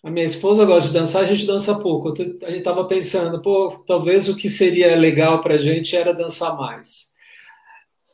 A 0.04 0.10
minha 0.10 0.26
esposa 0.26 0.66
gosta 0.66 0.88
de 0.88 0.92
dançar, 0.92 1.22
a 1.22 1.26
gente 1.26 1.46
dança 1.46 1.74
pouco. 1.78 2.12
A 2.12 2.14
gente 2.50 2.58
estava 2.58 2.84
pensando, 2.84 3.40
pô, 3.40 3.70
talvez 3.86 4.28
o 4.28 4.36
que 4.36 4.50
seria 4.50 4.94
legal 4.94 5.40
para 5.40 5.54
a 5.54 5.58
gente 5.58 5.96
era 5.96 6.12
dançar 6.12 6.58
mais. 6.58 7.14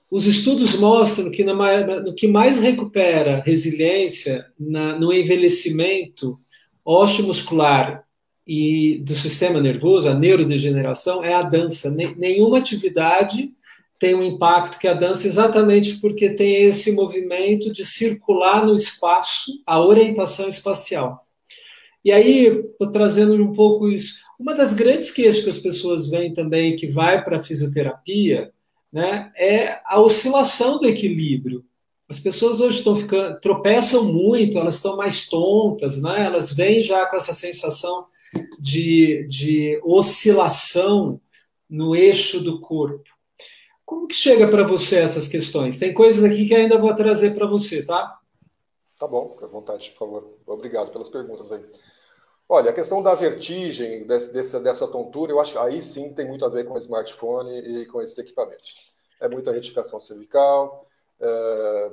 Os 0.08 0.24
estudos 0.24 0.76
mostram 0.76 1.32
que 1.32 1.42
no 1.42 2.14
que 2.14 2.28
mais 2.28 2.60
recupera 2.60 3.42
resiliência 3.44 4.46
na, 4.56 4.96
no 5.00 5.12
envelhecimento 5.12 6.38
osteomuscular 6.84 8.04
e 8.46 9.02
do 9.04 9.16
sistema 9.16 9.60
nervoso, 9.60 10.08
a 10.08 10.14
neurodegeneração, 10.14 11.24
é 11.24 11.34
a 11.34 11.42
dança. 11.42 11.90
Nenhuma 12.16 12.58
atividade 12.58 13.50
tem 13.98 14.14
um 14.14 14.22
impacto 14.22 14.78
que 14.78 14.86
a 14.86 14.94
dança, 14.94 15.26
exatamente 15.26 15.98
porque 15.98 16.30
tem 16.30 16.54
esse 16.54 16.92
movimento 16.92 17.72
de 17.72 17.84
circular 17.84 18.64
no 18.64 18.76
espaço, 18.76 19.60
a 19.66 19.80
orientação 19.80 20.48
espacial. 20.48 21.26
E 22.04 22.10
aí, 22.10 22.62
trazendo 22.92 23.34
um 23.34 23.52
pouco 23.52 23.88
isso. 23.88 24.20
Uma 24.38 24.54
das 24.54 24.72
grandes 24.72 25.10
queixas 25.10 25.42
que 25.42 25.50
as 25.50 25.58
pessoas 25.58 26.08
veem 26.08 26.32
também, 26.32 26.76
que 26.76 26.86
vai 26.86 27.22
para 27.22 27.36
a 27.36 27.42
fisioterapia, 27.42 28.52
né, 28.92 29.30
é 29.36 29.80
a 29.84 30.00
oscilação 30.00 30.78
do 30.78 30.88
equilíbrio. 30.88 31.64
As 32.08 32.18
pessoas 32.18 32.60
hoje 32.60 32.78
estão 32.78 32.96
ficando, 32.96 33.38
tropeçam 33.38 34.04
muito, 34.04 34.58
elas 34.58 34.76
estão 34.76 34.96
mais 34.96 35.28
tontas, 35.28 36.02
né? 36.02 36.24
elas 36.24 36.52
vêm 36.52 36.80
já 36.80 37.06
com 37.06 37.14
essa 37.14 37.32
sensação 37.32 38.06
de, 38.58 39.24
de 39.28 39.80
oscilação 39.84 41.20
no 41.68 41.94
eixo 41.94 42.42
do 42.42 42.58
corpo. 42.58 43.08
Como 43.86 44.08
que 44.08 44.14
chega 44.16 44.48
para 44.48 44.66
você 44.66 44.98
essas 44.98 45.28
questões? 45.28 45.78
Tem 45.78 45.94
coisas 45.94 46.24
aqui 46.24 46.48
que 46.48 46.54
ainda 46.54 46.78
vou 46.78 46.92
trazer 46.96 47.32
para 47.32 47.46
você, 47.46 47.86
tá? 47.86 48.18
Tá 48.98 49.06
bom, 49.06 49.30
fica 49.30 49.46
à 49.46 49.48
vontade, 49.48 49.90
por 49.90 49.98
favor. 49.98 50.38
Obrigado 50.46 50.90
pelas 50.90 51.08
perguntas 51.08 51.52
aí. 51.52 51.64
Olha, 52.52 52.70
a 52.70 52.74
questão 52.74 53.00
da 53.00 53.14
vertigem, 53.14 54.04
dessa, 54.08 54.58
dessa 54.58 54.88
tontura, 54.88 55.30
eu 55.30 55.38
acho 55.38 55.52
que 55.52 55.58
aí 55.58 55.80
sim 55.80 56.12
tem 56.12 56.26
muito 56.26 56.44
a 56.44 56.48
ver 56.48 56.66
com 56.66 56.74
o 56.74 56.78
smartphone 56.78 57.56
e 57.60 57.86
com 57.86 58.02
esses 58.02 58.18
equipamentos. 58.18 58.92
É 59.20 59.28
muita 59.28 59.52
retificação 59.52 60.00
cervical, 60.00 60.84
é, 61.20 61.92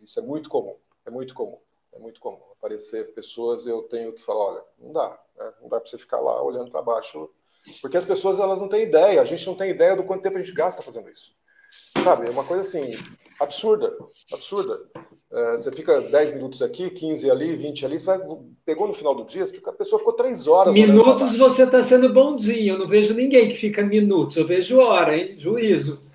isso 0.00 0.20
é 0.20 0.22
muito 0.22 0.48
comum, 0.48 0.76
é 1.04 1.10
muito 1.10 1.34
comum, 1.34 1.58
é 1.92 1.98
muito 1.98 2.20
comum. 2.20 2.38
Aparecer 2.52 3.12
pessoas, 3.14 3.66
eu 3.66 3.82
tenho 3.82 4.12
que 4.12 4.22
falar, 4.22 4.44
olha, 4.44 4.64
não 4.78 4.92
dá, 4.92 5.20
né? 5.36 5.52
não 5.60 5.68
dá 5.68 5.80
para 5.80 5.90
você 5.90 5.98
ficar 5.98 6.20
lá 6.20 6.40
olhando 6.40 6.70
para 6.70 6.80
baixo, 6.80 7.28
porque 7.80 7.96
as 7.96 8.04
pessoas 8.04 8.38
elas 8.38 8.60
não 8.60 8.68
têm 8.68 8.82
ideia, 8.82 9.20
a 9.20 9.24
gente 9.24 9.44
não 9.44 9.56
tem 9.56 9.70
ideia 9.70 9.96
do 9.96 10.04
quanto 10.04 10.22
tempo 10.22 10.36
a 10.36 10.40
gente 10.40 10.54
gasta 10.54 10.82
fazendo 10.82 11.10
isso. 11.10 11.34
Sabe, 12.02 12.28
é 12.28 12.30
uma 12.30 12.44
coisa 12.44 12.62
assim, 12.62 12.96
absurda, 13.38 13.94
absurda. 14.32 14.80
É, 15.32 15.52
você 15.52 15.72
fica 15.72 16.00
10 16.00 16.34
minutos 16.34 16.60
aqui, 16.60 16.90
15 16.90 17.30
ali, 17.30 17.56
20 17.56 17.86
ali, 17.86 17.98
você 17.98 18.06
vai, 18.06 18.20
pegou 18.64 18.86
no 18.86 18.94
final 18.94 19.14
do 19.14 19.24
dia, 19.24 19.44
a 19.44 19.72
pessoa 19.72 19.98
ficou 19.98 20.12
3 20.14 20.46
horas. 20.46 20.74
Minutos 20.74 21.36
você 21.36 21.62
está 21.62 21.82
sendo 21.82 22.12
bonzinho, 22.12 22.74
eu 22.74 22.78
não 22.78 22.86
vejo 22.86 23.14
ninguém 23.14 23.48
que 23.48 23.54
fica 23.54 23.82
minutos, 23.82 24.36
eu 24.36 24.46
vejo 24.46 24.80
hora, 24.80 25.16
hein? 25.16 25.36
Juízo. 25.38 26.06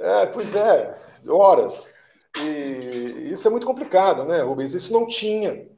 É, 0.00 0.26
pois 0.26 0.54
é, 0.54 0.94
horas. 1.28 1.92
E 2.40 3.30
isso 3.32 3.46
é 3.46 3.50
muito 3.50 3.66
complicado, 3.66 4.24
né, 4.24 4.40
Rubens? 4.40 4.72
Isso 4.72 4.92
não 4.92 5.06
tinha. 5.06 5.68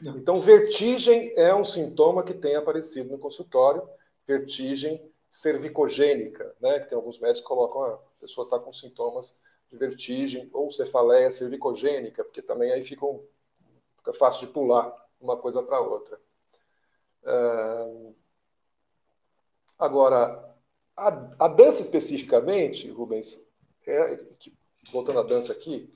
Não. 0.00 0.16
Então, 0.16 0.40
vertigem 0.40 1.32
é 1.36 1.54
um 1.54 1.64
sintoma 1.64 2.22
que 2.22 2.32
tem 2.32 2.56
aparecido 2.56 3.10
no 3.10 3.18
consultório, 3.18 3.82
vertigem 4.26 5.00
cervicogênica, 5.30 6.54
né? 6.60 6.80
Que 6.80 6.88
tem 6.88 6.96
alguns 6.96 7.18
médicos 7.18 7.40
que 7.40 7.46
colocam 7.46 7.82
ah, 7.82 7.94
a 7.94 8.20
pessoa 8.20 8.46
está 8.46 8.58
com 8.58 8.72
sintomas 8.72 9.40
de 9.70 9.76
vertigem 9.76 10.48
ou 10.52 10.70
cefaleia 10.70 11.30
cervicogênica, 11.30 12.24
porque 12.24 12.42
também 12.42 12.72
aí 12.72 12.84
fica, 12.84 13.04
um, 13.04 13.24
fica 13.96 14.12
fácil 14.14 14.46
de 14.46 14.52
pular 14.52 14.94
uma 15.20 15.36
coisa 15.36 15.62
para 15.62 15.80
outra. 15.80 16.20
Uh, 17.22 18.14
agora, 19.78 20.54
a, 20.96 21.08
a, 21.44 21.48
dança 21.48 21.82
especificamente, 21.82 22.88
Rubens, 22.90 23.44
é, 23.86 24.24
voltando 24.92 25.18
à 25.18 25.22
dança 25.22 25.52
aqui, 25.52 25.92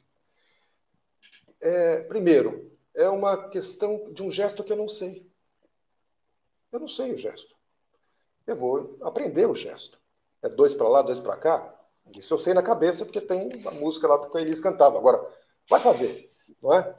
é, 1.60 2.00
primeiro, 2.00 2.76
é 2.94 3.08
uma 3.08 3.48
questão 3.48 4.12
de 4.12 4.22
um 4.22 4.30
gesto 4.30 4.64
que 4.64 4.72
eu 4.72 4.76
não 4.76 4.88
sei. 4.88 5.30
Eu 6.72 6.80
não 6.80 6.88
sei 6.88 7.12
o 7.12 7.16
gesto. 7.16 7.59
Eu 8.50 8.56
vou 8.56 8.96
aprender 9.02 9.46
o 9.46 9.54
gesto. 9.54 9.96
É 10.42 10.48
dois 10.48 10.74
para 10.74 10.88
lá, 10.88 11.02
dois 11.02 11.20
para 11.20 11.36
cá. 11.36 11.72
Isso 12.16 12.34
eu 12.34 12.38
sei 12.38 12.52
na 12.52 12.64
cabeça, 12.64 13.04
porque 13.04 13.20
tem 13.20 13.48
uma 13.56 13.70
música 13.70 14.08
lá 14.08 14.18
que 14.18 14.36
a 14.36 14.40
Elis 14.40 14.60
cantava. 14.60 14.98
Agora, 14.98 15.24
vai 15.68 15.78
fazer, 15.78 16.28
não 16.60 16.74
é? 16.74 16.92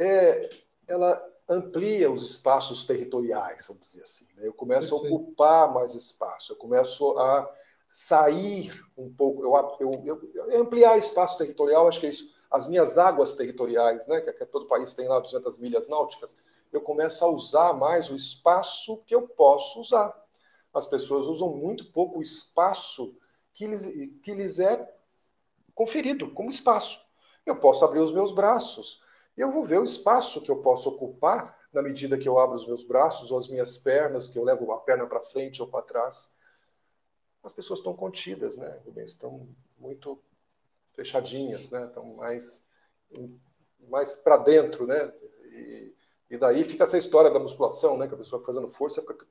é 0.00 0.50
ela 0.88 1.24
amplia 1.48 2.10
os 2.10 2.28
espaços 2.28 2.84
territoriais, 2.84 3.64
vamos 3.68 3.86
dizer 3.86 4.02
assim. 4.02 4.26
Né? 4.34 4.48
Eu 4.48 4.52
começo 4.52 4.92
a 4.92 4.98
ocupar 4.98 5.72
mais 5.72 5.94
espaço, 5.94 6.52
eu 6.52 6.56
começo 6.56 7.16
a 7.16 7.48
sair 7.88 8.72
um 8.98 9.08
pouco, 9.12 9.44
eu, 9.44 10.02
eu, 10.04 10.30
eu, 10.34 10.60
ampliar 10.60 10.98
espaço 10.98 11.38
territorial, 11.38 11.86
acho 11.86 12.00
que 12.00 12.06
é 12.06 12.10
isso. 12.10 12.28
As 12.50 12.66
minhas 12.66 12.98
águas 12.98 13.36
territoriais, 13.36 14.04
né, 14.08 14.20
que, 14.20 14.32
que 14.32 14.46
todo 14.46 14.66
país 14.66 14.92
tem 14.94 15.06
lá 15.06 15.20
200 15.20 15.58
milhas 15.58 15.86
náuticas, 15.88 16.36
eu 16.72 16.80
começo 16.80 17.24
a 17.24 17.28
usar 17.28 17.72
mais 17.72 18.10
o 18.10 18.16
espaço 18.16 18.96
que 19.06 19.14
eu 19.14 19.28
posso 19.28 19.80
usar. 19.80 20.21
As 20.72 20.86
pessoas 20.86 21.26
usam 21.26 21.50
muito 21.56 21.90
pouco 21.92 22.18
o 22.18 22.22
espaço 22.22 23.16
que 23.52 23.66
lhes, 23.66 23.86
que 24.22 24.34
lhes 24.34 24.58
é 24.58 24.90
conferido 25.74 26.30
como 26.30 26.50
espaço. 26.50 27.04
Eu 27.44 27.56
posso 27.56 27.84
abrir 27.84 28.00
os 28.00 28.12
meus 28.12 28.32
braços, 28.32 29.02
eu 29.36 29.50
vou 29.50 29.64
ver 29.64 29.80
o 29.80 29.84
espaço 29.84 30.40
que 30.42 30.50
eu 30.50 30.60
posso 30.62 30.88
ocupar 30.90 31.58
na 31.72 31.80
medida 31.80 32.18
que 32.18 32.28
eu 32.28 32.38
abro 32.38 32.54
os 32.54 32.66
meus 32.66 32.84
braços 32.84 33.30
ou 33.30 33.38
as 33.38 33.48
minhas 33.48 33.78
pernas, 33.78 34.28
que 34.28 34.38
eu 34.38 34.44
levo 34.44 34.70
a 34.72 34.78
perna 34.78 35.06
para 35.06 35.22
frente 35.22 35.62
ou 35.62 35.68
para 35.68 35.82
trás. 35.82 36.34
As 37.42 37.52
pessoas 37.52 37.78
estão 37.78 37.94
contidas, 37.94 38.56
né? 38.56 38.78
Estão 38.98 39.48
muito 39.78 40.22
fechadinhas, 40.92 41.70
né? 41.70 41.86
Estão 41.86 42.14
mais, 42.14 42.64
mais 43.88 44.16
para 44.16 44.36
dentro, 44.36 44.86
né? 44.86 45.12
E, 45.46 45.94
e, 46.30 46.36
daí 46.36 46.62
fica 46.62 46.84
essa 46.84 46.98
história 46.98 47.30
da 47.30 47.40
musculação, 47.40 47.96
né? 47.96 48.06
Que 48.06 48.14
a 48.14 48.18
pessoa 48.18 48.44
fazendo 48.44 48.68
força 48.68 49.00
fica, 49.00 49.26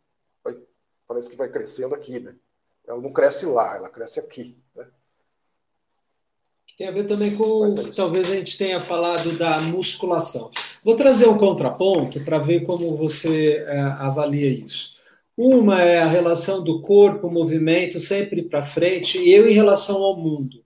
parece 1.12 1.30
que 1.30 1.36
vai 1.36 1.50
crescendo 1.50 1.94
aqui, 1.94 2.22
né? 2.22 2.34
Ela 2.88 3.02
não 3.02 3.12
cresce 3.12 3.46
lá, 3.46 3.76
ela 3.76 3.90
cresce 3.90 4.18
aqui. 4.18 4.58
Né? 4.74 4.88
Tem 6.78 6.88
a 6.88 6.92
ver 6.92 7.06
também 7.06 7.36
com 7.36 7.68
é 7.68 7.92
talvez 7.94 8.32
a 8.32 8.36
gente 8.36 8.58
tenha 8.58 8.80
falado 8.80 9.38
da 9.38 9.60
musculação. 9.60 10.50
Vou 10.82 10.96
trazer 10.96 11.28
um 11.28 11.38
contraponto 11.38 12.24
para 12.24 12.40
ver 12.40 12.62
como 12.62 12.96
você 12.96 13.58
é, 13.68 13.82
avalia 13.82 14.50
isso. 14.50 15.02
Uma 15.36 15.82
é 15.82 16.00
a 16.00 16.08
relação 16.08 16.64
do 16.64 16.82
corpo, 16.82 17.30
movimento, 17.30 18.00
sempre 18.00 18.44
para 18.44 18.66
frente, 18.66 19.18
e 19.18 19.34
eu 19.34 19.50
em 19.50 19.54
relação 19.54 20.02
ao 20.02 20.16
mundo. 20.16 20.64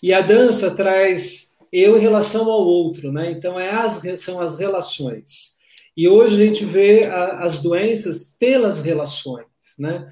E 0.00 0.12
a 0.12 0.20
dança 0.20 0.72
traz 0.72 1.56
eu 1.72 1.98
em 1.98 2.00
relação 2.00 2.48
ao 2.48 2.64
outro, 2.64 3.10
né? 3.10 3.32
Então 3.32 3.58
é 3.58 3.70
as, 3.70 4.02
são 4.20 4.40
as 4.40 4.56
relações. 4.56 5.54
E 5.96 6.08
hoje 6.08 6.34
a 6.34 6.44
gente 6.44 6.64
vê 6.64 7.06
a, 7.06 7.38
as 7.38 7.62
doenças 7.62 8.36
pelas 8.38 8.84
relações, 8.84 9.46
né? 9.78 10.08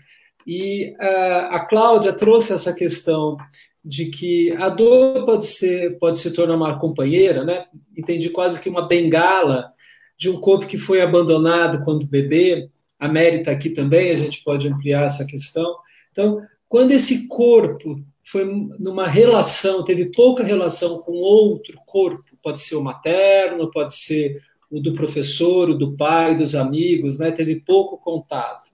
E 0.46 0.94
a, 0.98 1.56
a 1.56 1.60
Cláudia 1.66 2.12
trouxe 2.12 2.52
essa 2.52 2.74
questão 2.74 3.36
de 3.84 4.06
que 4.06 4.52
a 4.52 4.68
dor 4.68 5.24
pode 5.24 5.46
ser 5.46 5.98
pode 5.98 6.18
se 6.18 6.32
tornar 6.32 6.54
uma 6.54 6.78
companheira, 6.78 7.44
né? 7.44 7.66
Entendi 7.96 8.30
quase 8.30 8.60
que 8.60 8.68
uma 8.68 8.86
bengala 8.86 9.72
de 10.16 10.30
um 10.30 10.40
corpo 10.40 10.66
que 10.66 10.78
foi 10.78 11.00
abandonado 11.00 11.84
quando 11.84 12.06
bebê. 12.06 12.68
A 12.98 13.08
Mary 13.08 13.38
está 13.38 13.50
aqui 13.50 13.70
também, 13.70 14.10
a 14.10 14.16
gente 14.16 14.44
pode 14.44 14.68
ampliar 14.68 15.04
essa 15.04 15.26
questão. 15.26 15.76
Então, 16.12 16.40
quando 16.68 16.92
esse 16.92 17.26
corpo 17.26 18.00
foi 18.24 18.44
numa 18.78 19.08
relação, 19.08 19.84
teve 19.84 20.12
pouca 20.12 20.44
relação 20.44 21.00
com 21.00 21.12
outro 21.12 21.76
corpo, 21.84 22.24
pode 22.40 22.60
ser 22.60 22.76
o 22.76 22.82
materno, 22.82 23.70
pode 23.70 23.96
ser 23.96 24.40
o 24.70 24.80
do 24.80 24.94
professor, 24.94 25.70
o 25.70 25.76
do 25.76 25.96
pai, 25.96 26.36
dos 26.36 26.54
amigos, 26.54 27.18
né? 27.18 27.32
Teve 27.32 27.56
pouco 27.56 27.98
contato. 27.98 28.70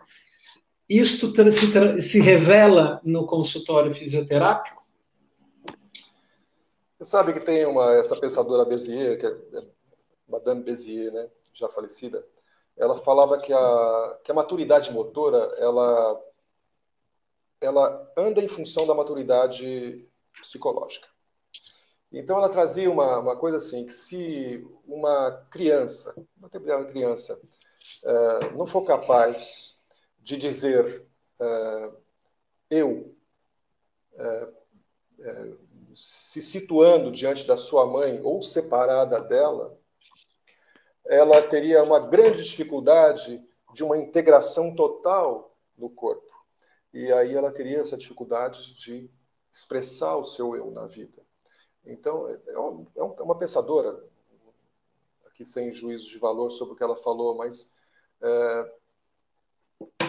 Isto 0.88 1.32
se, 1.52 2.00
se 2.00 2.20
revela 2.20 3.00
no 3.04 3.26
consultório 3.26 3.94
fisioterápico? 3.94 4.82
Você 6.98 7.04
sabe 7.04 7.32
que 7.34 7.40
tem 7.40 7.66
uma, 7.66 7.92
essa 7.94 8.16
pensadora 8.16 8.64
Bézier, 8.64 9.18
que 9.20 9.26
é, 9.26 9.58
é 9.58 9.64
Madame 10.26 10.62
Bézier, 10.62 11.12
né, 11.12 11.28
já 11.52 11.68
falecida, 11.68 12.26
ela 12.76 12.96
falava 12.96 13.38
que 13.38 13.52
a, 13.52 14.18
que 14.24 14.30
a 14.30 14.34
maturidade 14.34 14.90
motora 14.92 15.54
ela, 15.58 16.24
ela 17.60 18.12
anda 18.16 18.42
em 18.42 18.48
função 18.48 18.86
da 18.86 18.94
maturidade 18.94 20.04
psicológica. 20.40 21.08
Então 22.10 22.38
ela 22.38 22.48
trazia 22.48 22.90
uma, 22.90 23.18
uma 23.18 23.36
coisa 23.36 23.58
assim, 23.58 23.84
que 23.84 23.92
se 23.92 24.66
uma 24.86 25.32
criança, 25.50 26.14
uma 26.40 26.48
criança, 26.86 27.40
uh, 28.02 28.56
não 28.56 28.66
for 28.66 28.82
capaz 28.82 29.77
de 30.28 30.36
dizer 30.36 31.06
uh, 31.40 31.96
eu, 32.68 33.16
uh, 34.12 35.58
se 35.94 36.42
situando 36.42 37.10
diante 37.10 37.46
da 37.46 37.56
sua 37.56 37.86
mãe 37.86 38.20
ou 38.22 38.42
separada 38.42 39.22
dela, 39.22 39.74
ela 41.06 41.40
teria 41.40 41.82
uma 41.82 41.98
grande 41.98 42.44
dificuldade 42.44 43.42
de 43.72 43.82
uma 43.82 43.96
integração 43.96 44.74
total 44.74 45.56
no 45.78 45.88
corpo. 45.88 46.30
E 46.92 47.10
aí 47.10 47.34
ela 47.34 47.50
teria 47.50 47.80
essa 47.80 47.96
dificuldade 47.96 48.76
de 48.76 49.10
expressar 49.50 50.18
o 50.18 50.26
seu 50.26 50.54
eu 50.54 50.70
na 50.70 50.86
vida. 50.86 51.22
Então, 51.86 52.28
é, 52.28 52.32
é, 52.34 52.52
é, 52.52 53.00
é 53.00 53.22
uma 53.22 53.38
pensadora, 53.38 54.04
aqui 55.24 55.42
sem 55.42 55.72
juízo 55.72 56.06
de 56.06 56.18
valor 56.18 56.50
sobre 56.50 56.74
o 56.74 56.76
que 56.76 56.82
ela 56.82 56.96
falou, 56.96 57.34
mas 57.34 57.72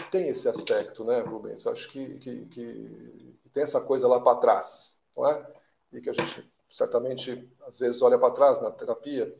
tem 0.09 0.27
esse 0.27 0.47
aspecto, 0.49 1.03
né, 1.03 1.21
Rubens? 1.21 1.65
Acho 1.67 1.89
que, 1.89 2.17
que, 2.19 2.45
que 2.45 3.37
tem 3.53 3.63
essa 3.63 3.81
coisa 3.81 4.07
lá 4.07 4.19
para 4.19 4.39
trás, 4.39 4.97
não 5.15 5.27
é? 5.27 5.45
E 5.91 6.01
que 6.01 6.09
a 6.09 6.13
gente 6.13 6.49
certamente, 6.71 7.49
às 7.65 7.79
vezes, 7.79 8.01
olha 8.01 8.17
para 8.17 8.33
trás 8.33 8.61
na 8.61 8.71
terapia, 8.71 9.35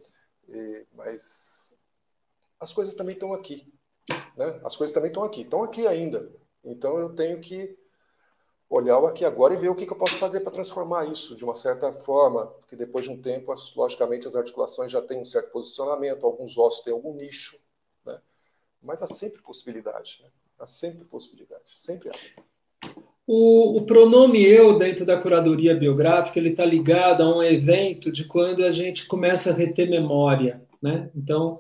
e, 0.48 0.86
mas 0.94 1.76
as 2.60 2.74
coisas 2.74 2.94
também 2.94 3.14
estão 3.14 3.34
aqui. 3.34 3.72
Né? 4.36 4.60
As 4.64 4.76
coisas 4.76 4.94
também 4.94 5.10
estão 5.10 5.24
aqui, 5.24 5.42
estão 5.42 5.64
aqui 5.64 5.88
ainda. 5.88 6.32
Então 6.64 6.98
eu 6.98 7.14
tenho 7.14 7.40
que 7.40 7.78
olhar 8.70 9.00
o 9.00 9.08
aqui 9.08 9.26
agora 9.26 9.54
e 9.54 9.58
ver 9.58 9.70
o 9.70 9.76
que, 9.76 9.86
que 9.86 9.94
eu 9.94 9.98
posso 9.98 10.16
fazer 10.16 10.42
para 10.42 10.52
transformar 10.52 11.06
isso 11.06 11.36
de 11.36 11.44
uma 11.44 11.56
certa 11.56 11.92
forma, 11.92 12.48
porque 12.48 12.76
depois 12.76 13.06
de 13.06 13.12
um 13.12 13.22
tempo, 13.22 13.52
as, 13.52 13.74
logicamente, 13.76 14.28
as 14.28 14.36
articulações 14.36 14.92
já 14.92 15.02
têm 15.02 15.20
um 15.20 15.26
certo 15.26 15.52
posicionamento, 15.52 16.26
alguns 16.26 16.58
ossos 16.58 16.84
têm 16.84 16.94
algum 16.94 17.16
nicho, 17.16 17.60
né? 18.06 18.22
mas 18.82 19.02
há 19.02 19.08
sempre 19.08 19.42
possibilidade, 19.42 20.22
né? 20.24 20.30
Há 20.60 20.68
sempre 20.68 21.06
possibilidade, 21.06 21.64
sempre 21.66 22.10
há. 22.10 22.92
O, 23.26 23.78
o, 23.78 23.86
pronome 23.86 24.44
eu 24.44 24.78
dentro 24.78 25.06
da 25.06 25.18
curadoria 25.18 25.76
biográfica 25.76 26.40
ele 26.40 26.50
está 26.50 26.66
ligado 26.66 27.22
a 27.22 27.38
um 27.38 27.44
evento 27.44 28.12
de 28.12 28.26
quando 28.26 28.66
a 28.66 28.72
gente 28.72 29.06
começa 29.06 29.52
a 29.52 29.54
reter 29.54 29.88
memória, 29.88 30.64
né? 30.82 31.12
Então 31.16 31.60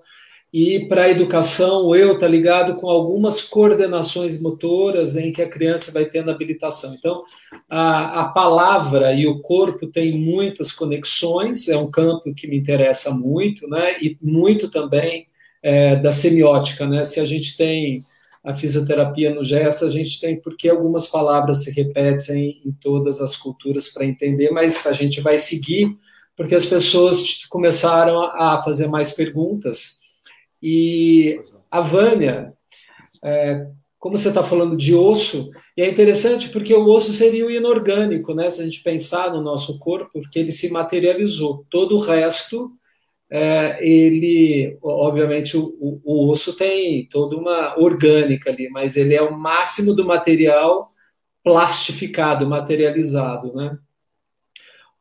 e 0.51 0.87
para 0.87 1.03
a 1.03 1.09
educação, 1.09 1.85
o 1.85 1.95
eu 1.95 2.13
está 2.13 2.27
ligado 2.27 2.75
com 2.75 2.89
algumas 2.89 3.39
coordenações 3.41 4.41
motoras 4.41 5.15
em 5.15 5.31
que 5.31 5.43
a 5.43 5.49
criança 5.49 5.91
vai 5.91 6.05
tendo 6.05 6.31
habilitação. 6.31 6.95
Então, 6.95 7.21
a, 7.69 8.21
a 8.21 8.29
palavra 8.29 9.13
e 9.13 9.27
o 9.27 9.39
corpo 9.41 9.85
têm 9.85 10.17
muitas 10.17 10.71
conexões, 10.71 11.67
é 11.69 11.77
um 11.77 11.91
campo 11.91 12.33
que 12.33 12.47
me 12.47 12.57
interessa 12.57 13.11
muito, 13.11 13.67
né? 13.67 14.01
E 14.01 14.17
muito 14.19 14.71
também 14.71 15.27
é, 15.61 15.95
da 15.97 16.11
semiótica, 16.11 16.87
né? 16.87 17.03
Se 17.03 17.19
a 17.19 17.25
gente 17.25 17.55
tem 17.55 18.03
a 18.43 18.53
fisioterapia 18.53 19.33
no 19.33 19.43
gesto, 19.43 19.85
a 19.85 19.89
gente 19.89 20.19
tem 20.19 20.39
porque 20.39 20.69
algumas 20.69 21.07
palavras 21.07 21.63
se 21.63 21.71
repetem 21.71 22.61
em 22.65 22.71
todas 22.71 23.21
as 23.21 23.35
culturas 23.35 23.89
para 23.89 24.05
entender, 24.05 24.49
mas 24.51 24.87
a 24.87 24.93
gente 24.93 25.21
vai 25.21 25.37
seguir 25.37 25.95
porque 26.35 26.55
as 26.55 26.65
pessoas 26.65 27.45
começaram 27.49 28.21
a 28.21 28.61
fazer 28.63 28.87
mais 28.87 29.11
perguntas 29.11 29.99
e 30.61 31.39
a 31.71 31.81
Vânia, 31.81 32.53
é, 33.23 33.67
como 33.97 34.17
você 34.17 34.29
está 34.29 34.43
falando 34.43 34.75
de 34.75 34.93
osso, 34.93 35.51
e 35.75 35.81
é 35.81 35.89
interessante 35.89 36.49
porque 36.49 36.73
o 36.73 36.85
osso 36.87 37.11
seria 37.13 37.45
o 37.45 37.51
inorgânico, 37.51 38.33
né? 38.33 38.49
Se 38.49 38.61
a 38.61 38.63
gente 38.65 38.81
pensar 38.81 39.31
no 39.31 39.41
nosso 39.41 39.79
corpo, 39.79 40.09
porque 40.13 40.39
ele 40.39 40.51
se 40.51 40.69
materializou. 40.69 41.65
Todo 41.69 41.95
o 41.95 41.99
resto, 41.99 42.71
é, 43.31 43.77
ele, 43.85 44.77
obviamente, 44.81 45.55
o, 45.55 45.75
o, 45.79 46.01
o, 46.03 46.29
osso 46.29 46.55
tem 46.55 47.05
toda 47.05 47.35
uma 47.35 47.79
orgânica 47.79 48.49
ali, 48.49 48.69
mas 48.69 48.95
ele 48.97 49.13
é 49.13 49.21
o 49.21 49.37
máximo 49.37 49.93
do 49.93 50.05
material 50.05 50.91
plastificado, 51.43 52.47
materializado, 52.47 53.53
né? 53.53 53.77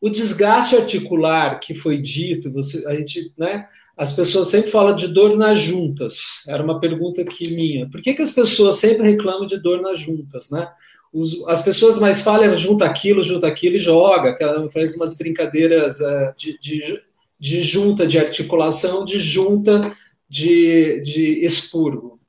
O 0.00 0.08
desgaste 0.08 0.76
articular 0.76 1.58
que 1.58 1.74
foi 1.74 1.98
dito, 1.98 2.52
você, 2.52 2.86
a 2.86 2.94
gente, 2.94 3.32
né? 3.36 3.66
as 3.98 4.12
pessoas 4.12 4.46
sempre 4.46 4.70
falam 4.70 4.94
de 4.94 5.08
dor 5.08 5.36
nas 5.36 5.58
juntas. 5.58 6.44
Era 6.46 6.62
uma 6.62 6.78
pergunta 6.78 7.24
que 7.24 7.50
minha. 7.50 7.90
Por 7.90 8.00
que, 8.00 8.14
que 8.14 8.22
as 8.22 8.30
pessoas 8.30 8.76
sempre 8.76 9.10
reclamam 9.10 9.44
de 9.44 9.60
dor 9.60 9.82
nas 9.82 9.98
juntas, 9.98 10.50
né? 10.50 10.70
Os, 11.12 11.44
as 11.48 11.62
pessoas 11.62 11.98
mais 11.98 12.20
falam, 12.20 12.54
junta 12.54 12.84
aquilo, 12.84 13.24
junta 13.24 13.48
aquilo 13.48 13.74
e 13.74 13.80
joga, 13.80 14.36
faz 14.72 14.94
umas 14.94 15.16
brincadeiras 15.16 15.98
uh, 15.98 16.32
de, 16.36 16.56
de, 16.60 17.02
de, 17.38 17.62
junta 17.62 18.06
de 18.06 18.18
articulação, 18.18 19.04
de 19.04 19.20
junta 19.20 19.96
de, 20.28 21.00
de 21.00 21.44
expurgo. 21.44 22.20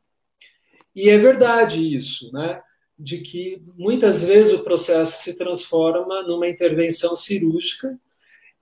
E 0.96 1.10
é 1.10 1.18
verdade 1.18 1.96
isso, 1.96 2.32
né? 2.34 2.62
De 2.98 3.20
que 3.20 3.62
muitas 3.78 4.24
vezes 4.24 4.54
o 4.54 4.64
processo 4.64 5.24
se 5.24 5.38
transforma 5.38 6.24
numa 6.24 6.48
intervenção 6.48 7.16
cirúrgica 7.16 7.98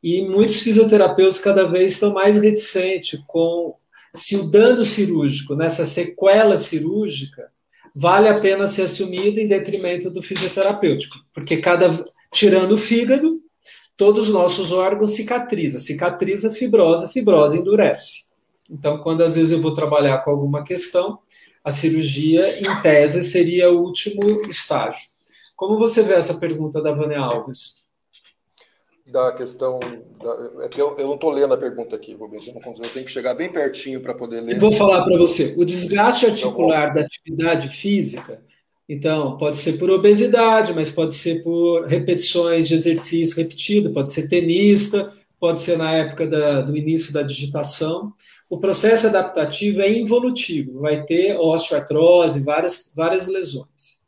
e 0.01 0.21
muitos 0.21 0.59
fisioterapeutas 0.59 1.39
cada 1.39 1.67
vez 1.67 1.93
estão 1.93 2.13
mais 2.13 2.37
reticentes 2.37 3.19
com 3.27 3.75
se 4.13 4.35
o 4.35 4.49
dano 4.49 4.83
cirúrgico, 4.85 5.55
nessa 5.55 5.85
sequela 5.85 6.57
cirúrgica, 6.57 7.51
vale 7.93 8.27
a 8.29 8.39
pena 8.39 8.67
ser 8.67 8.83
assumido 8.83 9.39
em 9.39 9.47
detrimento 9.47 10.09
do 10.09 10.21
fisioterapêutico, 10.21 11.17
porque 11.33 11.57
cada 11.57 12.05
tirando 12.31 12.73
o 12.73 12.77
fígado, 12.77 13.41
todos 13.97 14.27
os 14.27 14.33
nossos 14.33 14.71
órgãos 14.71 15.15
cicatrizam, 15.15 15.81
cicatriza, 15.81 16.51
fibrosa, 16.51 17.09
fibrose 17.09 17.57
endurece. 17.57 18.27
Então, 18.69 18.99
quando 18.99 19.23
às 19.23 19.35
vezes 19.35 19.51
eu 19.51 19.61
vou 19.61 19.73
trabalhar 19.73 20.19
com 20.19 20.31
alguma 20.31 20.63
questão, 20.63 21.19
a 21.63 21.71
cirurgia, 21.71 22.59
em 22.59 22.81
tese, 22.81 23.23
seria 23.23 23.71
o 23.71 23.81
último 23.81 24.41
estágio. 24.49 25.01
Como 25.55 25.77
você 25.77 26.03
vê 26.03 26.13
essa 26.13 26.35
pergunta 26.35 26.81
da 26.81 26.93
Vânia 26.93 27.19
Alves? 27.19 27.87
da 29.07 29.31
questão. 29.31 29.79
Da, 29.79 30.65
é 30.65 30.69
eu, 30.77 30.95
eu, 30.97 31.07
não 31.07 31.15
estou 31.15 31.31
lendo 31.31 31.53
a 31.53 31.57
pergunta 31.57 31.95
aqui, 31.95 32.13
Rubens, 32.13 32.47
eu, 32.47 32.53
não, 32.53 32.75
eu 32.75 32.89
tenho 32.89 33.05
que 33.05 33.11
chegar 33.11 33.33
bem 33.33 33.51
pertinho 33.51 34.01
para 34.01 34.13
poder 34.13 34.41
ler. 34.41 34.55
Eu 34.55 34.59
vou 34.59 34.71
falar 34.73 35.03
para 35.05 35.17
você: 35.17 35.55
o 35.57 35.63
desgaste 35.63 36.25
articular 36.25 36.93
da 36.93 37.01
atividade 37.01 37.69
física, 37.69 38.41
então, 38.87 39.35
pode 39.37 39.57
ser 39.57 39.73
por 39.73 39.89
obesidade, 39.89 40.73
mas 40.73 40.89
pode 40.89 41.13
ser 41.13 41.43
por 41.43 41.85
repetições 41.85 42.67
de 42.67 42.75
exercício 42.75 43.35
repetido, 43.35 43.91
pode 43.91 44.11
ser 44.11 44.29
tenista, 44.29 45.13
pode 45.39 45.61
ser 45.61 45.77
na 45.77 45.91
época 45.91 46.25
da, 46.25 46.61
do 46.61 46.75
início 46.77 47.11
da 47.11 47.21
digitação. 47.21 48.13
O 48.49 48.57
processo 48.57 49.07
adaptativo 49.07 49.81
é 49.81 49.91
involutivo, 49.91 50.79
vai 50.79 51.03
ter 51.03 51.37
osteoartrose, 51.37 52.43
várias, 52.43 52.93
várias 52.95 53.27
lesões. 53.27 54.05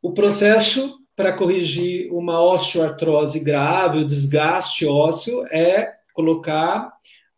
O 0.00 0.12
processo 0.12 0.98
para 1.14 1.32
corrigir 1.32 2.10
uma 2.10 2.40
osteoartrose 2.40 3.40
grave, 3.40 3.98
o 3.98 4.06
desgaste 4.06 4.86
ósseo, 4.86 5.44
é 5.48 5.92
colocar 6.14 6.90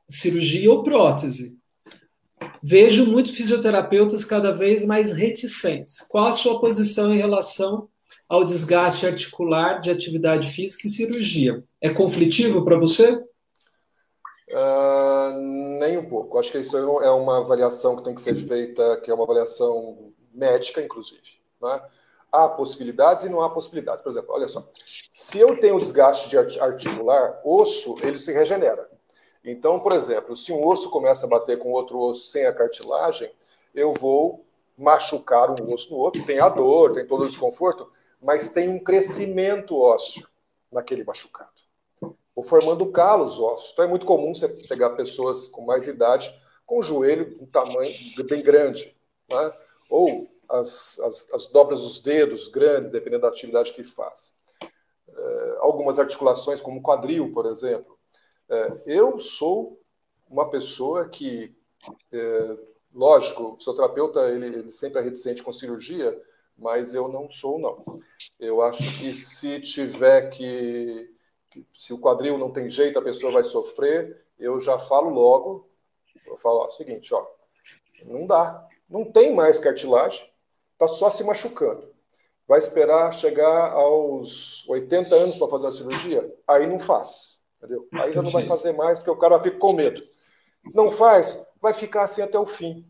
cirurgia 0.09 0.71
ou 0.71 0.83
prótese. 0.83 1.60
Vejo 2.63 3.07
muitos 3.07 3.33
fisioterapeutas 3.33 4.25
cada 4.25 4.53
vez 4.53 4.85
mais 4.85 5.13
reticentes. 5.13 6.01
Qual 6.01 6.27
a 6.27 6.33
sua 6.33 6.61
posição 6.61 7.15
em 7.15 7.19
relação 7.19 7.89
ao 8.29 8.45
desgaste 8.45 9.07
articular 9.07 9.81
de 9.81 9.91
atividade 9.91 10.51
física 10.51 10.87
e 10.87 10.91
cirurgia? 10.91 11.65
É 11.81 11.91
conflitivo 11.91 12.65
para 12.65 12.79
você? 12.79 13.13
Uh, 14.51 15.79
nem 15.79 15.99
um 15.99 16.09
pouco. 16.09 16.39
Acho 16.39 16.53
que 16.53 16.59
isso 16.59 16.77
é 16.77 17.11
uma 17.11 17.39
avaliação 17.39 17.97
que 17.97 18.05
tem 18.05 18.15
que 18.15 18.21
ser 18.21 18.35
feita, 18.35 19.01
que 19.03 19.11
é 19.11 19.15
uma 19.15 19.25
avaliação 19.25 20.13
médica, 20.35 20.83
inclusive. 20.83 21.41
Né? 21.63 21.81
há 22.33 22.49
possibilidades 22.49 23.25
e 23.25 23.29
não 23.29 23.41
há 23.41 23.51
possibilidades. 23.51 24.03
Por 24.03 24.11
exemplo, 24.11 24.33
olha 24.33 24.49
só, 24.49 24.69
se 25.11 25.39
eu 25.39 25.59
tenho 25.59 25.81
desgaste 25.81 26.29
de 26.29 26.39
articular, 26.39 27.41
osso, 27.45 27.97
ele 28.03 28.19
se 28.19 28.33
regenera. 28.33 28.89
Então, 29.45 29.81
por 29.81 29.93
exemplo, 29.93 30.37
se 30.37 30.53
um 30.53 30.67
osso 30.67 30.91
começa 30.91 31.27
a 31.27 31.29
bater 31.29 31.59
com 31.59 31.73
outro 31.73 31.99
osso 31.99 32.31
sem 32.31 32.47
a 32.47 32.53
cartilagem, 32.53 33.31
eu 33.75 33.93
vou 33.93 34.45
machucar 34.77 35.51
um 35.51 35.73
osso 35.73 35.91
no 35.91 35.99
outro, 35.99 36.25
tem 36.25 36.41
a 36.41 36.49
dor, 36.49 36.93
tem 36.93 37.07
todo 37.07 37.25
o 37.25 37.29
desconforto, 37.29 37.91
mas 38.21 38.51
tem 38.51 38.69
um 38.69 38.83
crescimento 38.83 39.79
ósseo 39.79 40.27
naquele 40.71 41.05
machucado. 41.05 41.63
Ou 42.35 42.43
formando 42.43 42.91
calos 42.91 43.41
ósseos. 43.41 43.73
Então 43.73 43.85
é 43.85 43.89
muito 43.89 44.07
comum 44.07 44.35
você 44.35 44.49
pegar 44.49 44.91
pessoas 44.91 45.49
com 45.49 45.63
mais 45.63 45.87
idade 45.87 46.35
com 46.71 46.79
o 46.79 46.83
joelho 46.85 47.37
um 47.41 47.47
tamanho 47.47 47.93
bem 48.29 48.43
grande, 48.43 48.97
né? 49.29 49.53
ou 49.89 50.31
as, 50.49 51.01
as, 51.01 51.29
as 51.33 51.47
dobras 51.47 51.83
dos 51.83 52.01
dedos 52.01 52.47
grandes, 52.47 52.91
dependendo 52.91 53.23
da 53.23 53.29
atividade 53.29 53.73
que 53.73 53.83
faz. 53.83 54.37
É, 54.63 55.57
algumas 55.59 55.99
articulações, 55.99 56.63
como 56.63 56.79
o 56.79 56.83
quadril, 56.83 57.33
por 57.33 57.47
exemplo. 57.47 57.99
É, 58.51 58.83
eu 58.85 59.21
sou 59.21 59.81
uma 60.29 60.51
pessoa 60.51 61.09
que, 61.09 61.55
é, 62.13 62.57
lógico, 62.93 63.45
o 63.45 63.57
fisioterapeuta 63.57 64.29
ele, 64.29 64.47
ele 64.47 64.73
sempre 64.73 65.01
é 65.01 65.05
reticente 65.05 65.43
com 65.43 65.53
cirurgia, 65.53 66.21
mas 66.59 66.93
eu 66.93 67.09
não 67.09 67.31
sou, 67.31 67.59
não. 67.59 68.03
Eu 68.39 68.61
acho 68.61 68.83
que 68.99 69.15
se 69.15 69.61
tiver 69.61 70.31
que. 70.31 71.15
Se 71.77 71.93
o 71.93 71.99
quadril 71.99 72.39
não 72.39 72.53
tem 72.53 72.69
jeito, 72.69 72.99
a 72.99 73.03
pessoa 73.03 73.33
vai 73.33 73.43
sofrer, 73.43 74.25
eu 74.39 74.61
já 74.61 74.79
falo 74.79 75.11
logo. 75.11 75.69
Eu 76.27 76.37
falo 76.37 76.61
ó, 76.61 76.69
seguinte: 76.69 77.15
ó, 77.15 77.27
não 78.05 78.27
dá. 78.27 78.67
Não 78.89 79.05
tem 79.05 79.35
mais 79.35 79.59
cartilagem, 79.59 80.29
está 80.73 80.89
só 80.89 81.09
se 81.09 81.23
machucando. 81.23 81.89
Vai 82.47 82.59
esperar 82.59 83.13
chegar 83.13 83.73
aos 83.73 84.69
80 84.69 85.15
anos 85.15 85.37
para 85.37 85.49
fazer 85.49 85.69
a 85.69 85.73
cirurgia? 85.73 86.37
Aí 86.49 86.67
não 86.67 86.81
faz. 86.81 87.40
Entendeu? 87.61 87.87
Aí 87.93 88.13
já 88.13 88.23
não 88.23 88.31
vai 88.31 88.47
fazer 88.47 88.73
mais, 88.73 88.99
porque 88.99 89.11
o 89.11 89.19
cara 89.19 89.43
fica 89.43 89.59
com 89.59 89.75
medo. 89.75 90.03
Não 90.75 90.91
faz, 90.91 91.47
vai 91.61 91.75
ficar 91.75 92.05
assim 92.05 92.23
até 92.23 92.39
o 92.39 92.47
fim. 92.47 92.87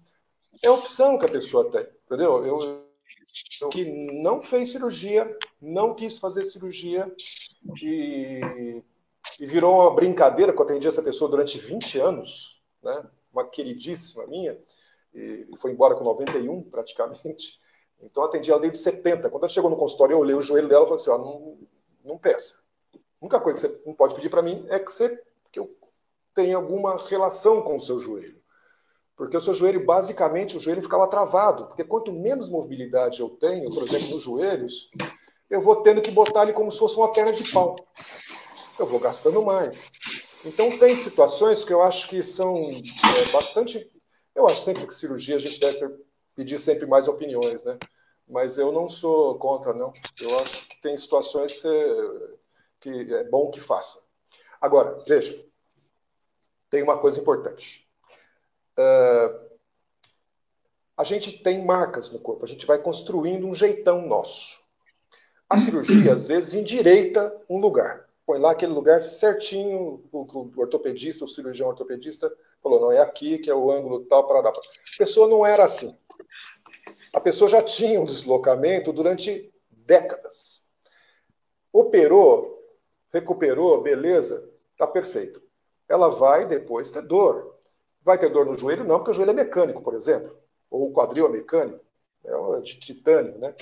É 0.64 0.68
a 0.68 0.72
opção 0.72 1.18
que 1.18 1.26
a 1.26 1.30
pessoa 1.30 1.70
tem, 1.70 1.86
entendeu? 2.06 2.46
Eu, 2.46 2.60
eu 3.60 3.70
que 3.70 3.84
não 3.84 4.42
fez 4.42 4.70
cirurgia, 4.70 5.36
não 5.60 5.94
quis 5.94 6.18
fazer 6.18 6.44
cirurgia 6.44 7.12
e, 7.82 8.82
e 9.38 9.46
virou 9.46 9.80
uma 9.80 9.94
brincadeira 9.94 10.52
que 10.52 10.58
eu 10.58 10.64
atendi 10.64 10.86
essa 10.86 11.02
pessoa 11.02 11.30
durante 11.30 11.58
20 11.58 11.98
anos, 11.98 12.62
né? 12.82 13.04
uma 13.32 13.48
queridíssima 13.48 14.26
minha, 14.26 14.58
e 15.14 15.46
foi 15.58 15.72
embora 15.72 15.94
com 15.94 16.04
91 16.04 16.62
praticamente. 16.62 17.60
Então 18.00 18.24
atendi 18.24 18.50
ela 18.50 18.60
desde 18.60 18.78
70. 18.78 19.28
Quando 19.28 19.42
ela 19.42 19.50
chegou 19.50 19.70
no 19.70 19.76
consultório, 19.76 20.14
eu 20.14 20.18
olhei 20.18 20.34
o 20.34 20.42
joelho 20.42 20.68
dela 20.68 20.84
e 20.84 20.88
falei 20.88 21.00
assim: 21.00 21.10
ó, 21.10 21.18
não, 21.18 21.58
não 22.04 22.18
peça. 22.18 22.62
A 23.20 23.26
única 23.26 23.40
coisa 23.40 23.68
que 23.68 23.74
você 23.74 23.82
não 23.86 23.94
pode 23.94 24.14
pedir 24.14 24.30
para 24.30 24.42
mim 24.42 24.64
é 24.68 24.78
que 24.78 24.90
você 24.90 25.22
que 25.52 25.58
eu 25.58 25.76
tenha 26.34 26.56
alguma 26.56 26.96
relação 26.96 27.60
com 27.60 27.76
o 27.76 27.80
seu 27.80 27.98
joelho. 27.98 28.40
Porque 29.16 29.36
o 29.36 29.42
seu 29.42 29.52
joelho, 29.52 29.84
basicamente, 29.84 30.56
o 30.56 30.60
joelho 30.60 30.82
ficava 30.82 31.06
travado. 31.06 31.66
Porque 31.66 31.84
quanto 31.84 32.12
menos 32.12 32.48
mobilidade 32.48 33.20
eu 33.20 33.28
tenho, 33.28 33.68
por 33.68 33.82
exemplo, 33.82 34.14
nos 34.14 34.22
joelhos, 34.22 34.90
eu 35.50 35.60
vou 35.60 35.82
tendo 35.82 36.00
que 36.00 36.10
botar 36.10 36.44
ele 36.44 36.54
como 36.54 36.72
se 36.72 36.78
fosse 36.78 36.96
uma 36.96 37.12
perna 37.12 37.32
de 37.32 37.50
pau. 37.52 37.76
Eu 38.78 38.86
vou 38.86 38.98
gastando 38.98 39.42
mais. 39.42 39.92
Então, 40.42 40.78
tem 40.78 40.96
situações 40.96 41.62
que 41.64 41.72
eu 41.72 41.82
acho 41.82 42.08
que 42.08 42.22
são 42.22 42.54
é, 42.56 43.30
bastante. 43.30 43.90
Eu 44.34 44.48
acho 44.48 44.62
sempre 44.62 44.86
que 44.86 44.94
cirurgia 44.94 45.36
a 45.36 45.38
gente 45.38 45.60
deve 45.60 45.96
pedir 46.34 46.58
sempre 46.58 46.86
mais 46.86 47.06
opiniões, 47.06 47.62
né? 47.62 47.76
Mas 48.26 48.56
eu 48.56 48.72
não 48.72 48.88
sou 48.88 49.34
contra, 49.38 49.74
não. 49.74 49.92
Eu 50.18 50.38
acho 50.38 50.66
que 50.66 50.80
tem 50.80 50.96
situações 50.96 51.60
que 51.60 51.68
é 52.88 53.24
bom 53.24 53.50
que 53.50 53.60
faça. 53.60 54.02
Agora, 54.60 54.98
veja, 55.06 55.44
tem 56.70 56.82
uma 56.82 56.98
coisa 56.98 57.20
importante. 57.20 57.88
Uh, 58.78 59.50
a 60.96 61.04
gente 61.04 61.42
tem 61.42 61.64
marcas 61.64 62.10
no 62.10 62.18
corpo, 62.18 62.44
a 62.44 62.48
gente 62.48 62.66
vai 62.66 62.78
construindo 62.78 63.46
um 63.46 63.54
jeitão 63.54 64.06
nosso. 64.06 64.60
A 65.48 65.58
cirurgia, 65.58 66.12
às 66.12 66.28
vezes, 66.28 66.54
endireita 66.54 67.36
um 67.48 67.58
lugar. 67.58 68.08
Põe 68.24 68.38
lá 68.38 68.52
aquele 68.52 68.72
lugar 68.72 69.02
certinho, 69.02 70.04
o, 70.12 70.18
o 70.18 70.52
ortopedista, 70.60 71.24
o 71.24 71.28
cirurgião 71.28 71.68
ortopedista 71.68 72.32
falou, 72.62 72.80
não, 72.80 72.92
é 72.92 73.00
aqui 73.00 73.38
que 73.38 73.50
é 73.50 73.54
o 73.54 73.70
ângulo 73.72 74.04
tal, 74.04 74.28
para. 74.28 74.48
A 74.48 74.52
pessoa 74.96 75.26
não 75.26 75.44
era 75.44 75.64
assim. 75.64 75.98
A 77.12 77.20
pessoa 77.20 77.50
já 77.50 77.62
tinha 77.62 78.00
um 78.00 78.04
deslocamento 78.04 78.92
durante 78.92 79.52
décadas. 79.70 80.64
Operou, 81.72 82.59
recuperou, 83.12 83.82
beleza, 83.82 84.48
tá 84.76 84.86
perfeito. 84.86 85.42
Ela 85.88 86.08
vai 86.08 86.46
depois 86.46 86.90
ter 86.90 87.02
dor. 87.02 87.56
Vai 88.02 88.18
ter 88.18 88.30
dor 88.30 88.46
no 88.46 88.54
joelho? 88.54 88.84
Não, 88.84 88.98
porque 88.98 89.10
o 89.10 89.14
joelho 89.14 89.30
é 89.30 89.34
mecânico, 89.34 89.82
por 89.82 89.94
exemplo. 89.94 90.36
Ou 90.70 90.90
o 90.90 90.92
quadril 90.92 91.26
é 91.26 91.28
mecânico, 91.28 91.84
é 92.24 92.60
de 92.60 92.78
titânio, 92.78 93.38
né? 93.38 93.54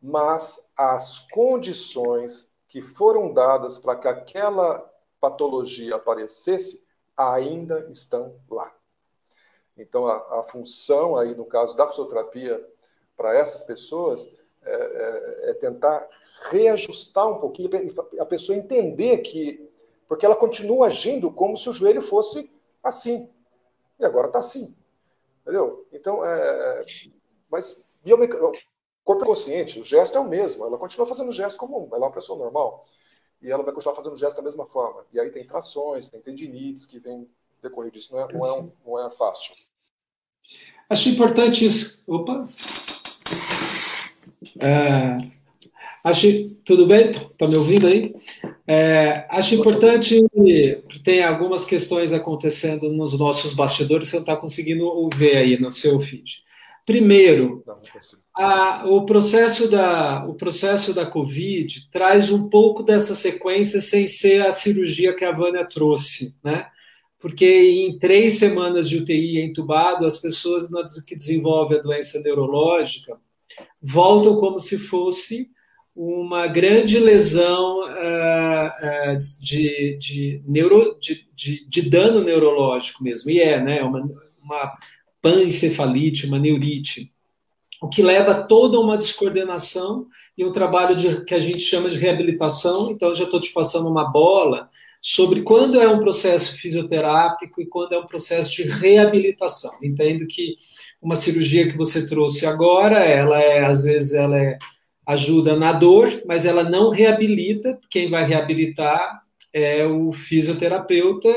Mas 0.00 0.70
as 0.76 1.18
condições 1.30 2.50
que 2.68 2.80
foram 2.80 3.32
dadas 3.32 3.78
para 3.78 3.96
que 3.96 4.08
aquela 4.08 4.90
patologia 5.20 5.96
aparecesse 5.96 6.82
ainda 7.16 7.86
estão 7.90 8.36
lá. 8.50 8.74
Então, 9.76 10.06
a, 10.06 10.40
a 10.40 10.42
função 10.42 11.16
aí, 11.16 11.34
no 11.34 11.44
caso 11.44 11.76
da 11.76 11.88
fisioterapia, 11.88 12.64
para 13.16 13.34
essas 13.36 13.62
pessoas, 13.62 14.32
é, 14.64 14.74
é, 14.74 15.50
é, 15.50 15.54
tentar 15.54 16.08
reajustar 16.50 17.28
um 17.28 17.40
pouquinho, 17.40 17.68
a 18.18 18.24
pessoa 18.24 18.56
entender 18.56 19.18
que. 19.18 19.68
Porque 20.06 20.26
ela 20.26 20.36
continua 20.36 20.88
agindo 20.88 21.30
como 21.30 21.56
se 21.56 21.68
o 21.68 21.72
joelho 21.72 22.02
fosse 22.02 22.50
assim. 22.82 23.28
E 23.98 24.04
agora 24.04 24.26
está 24.26 24.38
assim. 24.38 24.74
Entendeu? 25.40 25.86
Então, 25.90 26.24
é, 26.24 26.84
mas 27.50 27.82
o 28.04 28.52
corpo 29.04 29.24
consciente, 29.24 29.80
o 29.80 29.84
gesto 29.84 30.16
é 30.16 30.20
o 30.20 30.28
mesmo. 30.28 30.64
Ela 30.64 30.78
continua 30.78 31.06
fazendo 31.06 31.30
o 31.30 31.32
gesto 31.32 31.58
como 31.58 31.88
ela 31.92 32.04
é 32.04 32.08
uma 32.08 32.14
pessoa 32.14 32.38
normal. 32.38 32.84
E 33.40 33.50
ela 33.50 33.64
vai 33.64 33.74
continuar 33.74 33.96
fazendo 33.96 34.12
o 34.12 34.18
gesto 34.18 34.36
da 34.36 34.42
mesma 34.42 34.66
forma. 34.66 35.04
E 35.12 35.18
aí 35.18 35.30
tem 35.30 35.46
trações, 35.46 36.10
tem 36.10 36.20
tendinites 36.20 36.86
que 36.86 37.00
vem 37.00 37.28
decorrer 37.60 37.90
disso. 37.90 38.12
Não 38.12 38.20
é, 38.20 38.32
não 38.32 38.46
é, 38.46 38.72
não 38.84 39.06
é 39.06 39.10
fácil. 39.10 39.54
Acho 40.88 41.08
importante 41.08 41.64
isso. 41.64 42.04
Opa! 42.06 42.48
É, 44.60 45.18
acho, 46.04 46.50
tudo 46.64 46.86
bem? 46.86 47.10
Está 47.10 47.46
me 47.46 47.56
ouvindo 47.56 47.86
aí? 47.86 48.14
É, 48.66 49.26
acho 49.30 49.54
importante, 49.54 50.24
tem 51.04 51.22
algumas 51.22 51.64
questões 51.64 52.12
acontecendo 52.12 52.90
nos 52.92 53.18
nossos 53.18 53.54
bastidores, 53.54 54.08
você 54.08 54.16
não 54.16 54.22
está 54.22 54.36
conseguindo 54.36 55.08
ver 55.14 55.36
aí 55.36 55.60
no 55.60 55.70
seu 55.70 56.00
feed. 56.00 56.42
Primeiro, 56.84 57.62
a, 58.34 58.84
o, 58.86 59.04
processo 59.06 59.70
da, 59.70 60.24
o 60.26 60.34
processo 60.34 60.92
da 60.92 61.06
Covid 61.06 61.88
traz 61.90 62.30
um 62.30 62.48
pouco 62.48 62.82
dessa 62.82 63.14
sequência 63.14 63.80
sem 63.80 64.06
ser 64.06 64.44
a 64.44 64.50
cirurgia 64.50 65.14
que 65.14 65.24
a 65.24 65.32
Vânia 65.32 65.64
trouxe, 65.64 66.38
né? 66.42 66.66
Porque 67.20 67.46
em 67.46 67.98
três 67.98 68.38
semanas 68.38 68.88
de 68.88 68.98
UTI 68.98 69.38
entubado, 69.40 70.04
as 70.04 70.18
pessoas 70.18 70.68
que 71.06 71.14
desenvolvem 71.14 71.78
a 71.78 71.82
doença 71.82 72.20
neurológica 72.20 73.16
voltam 73.80 74.36
como 74.36 74.58
se 74.58 74.78
fosse 74.78 75.50
uma 75.94 76.46
grande 76.46 76.98
lesão 76.98 77.80
uh, 77.80 79.14
uh, 79.14 79.18
de, 79.42 79.96
de, 79.98 80.42
neuro, 80.46 80.96
de, 80.98 81.26
de, 81.34 81.68
de, 81.68 81.90
dano 81.90 82.22
neurológico 82.22 83.04
mesmo, 83.04 83.30
e 83.30 83.40
é, 83.40 83.62
né, 83.62 83.82
uma, 83.82 84.00
uma 84.42 84.72
pancefalite, 85.20 86.26
uma 86.26 86.38
neurite, 86.38 87.12
o 87.80 87.88
que 87.88 88.02
leva 88.02 88.32
a 88.32 88.42
toda 88.42 88.80
uma 88.80 88.96
descoordenação 88.96 90.06
e 90.36 90.44
um 90.44 90.52
trabalho 90.52 90.96
de, 90.96 91.24
que 91.24 91.34
a 91.34 91.38
gente 91.38 91.60
chama 91.60 91.90
de 91.90 91.98
reabilitação, 91.98 92.90
então 92.90 93.14
já 93.14 93.24
estou 93.24 93.40
te 93.40 93.52
passando 93.52 93.88
uma 93.88 94.10
bola 94.10 94.70
sobre 95.04 95.42
quando 95.42 95.80
é 95.80 95.88
um 95.88 95.98
processo 95.98 96.56
fisioterápico 96.56 97.60
e 97.60 97.66
quando 97.66 97.92
é 97.92 97.98
um 97.98 98.06
processo 98.06 98.54
de 98.54 98.62
reabilitação. 98.62 99.72
Entendo 99.82 100.24
que 100.28 100.54
uma 101.02 101.16
cirurgia 101.16 101.68
que 101.68 101.76
você 101.76 102.06
trouxe 102.06 102.46
agora, 102.46 103.00
ela 103.00 103.42
é, 103.42 103.64
às 103.64 103.82
vezes, 103.82 104.14
ela 104.14 104.38
é, 104.38 104.56
ajuda 105.04 105.56
na 105.56 105.72
dor, 105.72 106.22
mas 106.24 106.46
ela 106.46 106.62
não 106.62 106.88
reabilita. 106.88 107.76
Quem 107.90 108.08
vai 108.08 108.24
reabilitar 108.24 109.22
é 109.52 109.84
o 109.84 110.12
fisioterapeuta 110.12 111.28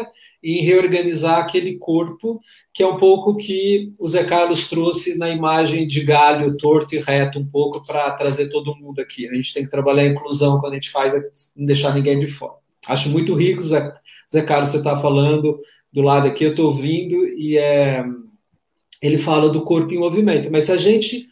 em 0.43 0.61
reorganizar 0.61 1.39
aquele 1.39 1.75
corpo, 1.79 2.39
que 2.71 2.83
é 2.83 2.87
um 2.87 2.97
pouco 2.97 3.35
que 3.35 3.91
o 3.97 4.07
Zé 4.07 4.23
Carlos 4.23 4.69
trouxe 4.69 5.17
na 5.17 5.29
imagem 5.29 5.87
de 5.87 6.03
galho 6.03 6.55
torto 6.55 6.93
e 6.93 6.99
reto, 6.99 7.39
um 7.39 7.47
pouco 7.47 7.83
para 7.83 8.11
trazer 8.11 8.49
todo 8.49 8.75
mundo 8.75 9.01
aqui. 9.01 9.27
A 9.27 9.33
gente 9.33 9.51
tem 9.51 9.63
que 9.63 9.71
trabalhar 9.71 10.03
a 10.03 10.07
inclusão 10.07 10.59
quando 10.59 10.73
a 10.73 10.75
gente 10.75 10.91
faz, 10.91 11.13
não 11.55 11.65
deixar 11.65 11.95
ninguém 11.95 12.19
de 12.19 12.27
fora. 12.27 12.64
Acho 12.87 13.09
muito 13.09 13.33
rico, 13.33 13.63
Zé, 13.63 13.93
Zé 14.31 14.41
Carlos, 14.41 14.69
você 14.69 14.77
está 14.77 14.97
falando 14.97 15.59
do 15.91 16.01
lado 16.01 16.27
aqui, 16.27 16.43
eu 16.43 16.51
estou 16.51 16.67
ouvindo, 16.67 17.27
e 17.27 17.57
é 17.57 18.03
ele 19.01 19.17
fala 19.17 19.49
do 19.49 19.61
corpo 19.61 19.93
em 19.93 19.99
movimento, 19.99 20.51
mas 20.51 20.65
se 20.65 20.71
a 20.71 20.77
gente 20.77 21.27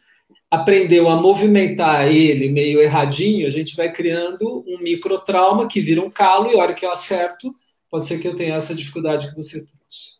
aprendeu 0.49 1.09
a 1.09 1.15
movimentar 1.15 2.07
ele 2.07 2.51
meio 2.51 2.79
erradinho, 2.79 3.47
a 3.47 3.49
gente 3.49 3.75
vai 3.75 3.91
criando 3.91 4.63
um 4.67 4.77
microtrauma 4.79 5.67
que 5.67 5.81
vira 5.81 6.01
um 6.01 6.11
calo 6.11 6.51
e 6.51 6.55
a 6.55 6.61
hora 6.61 6.73
que 6.73 6.85
eu 6.85 6.91
acerto, 6.91 7.55
pode 7.89 8.05
ser 8.05 8.19
que 8.19 8.27
eu 8.27 8.35
tenha 8.35 8.55
essa 8.55 8.75
dificuldade 8.75 9.29
que 9.29 9.35
você 9.35 9.65
trouxe. 9.65 10.17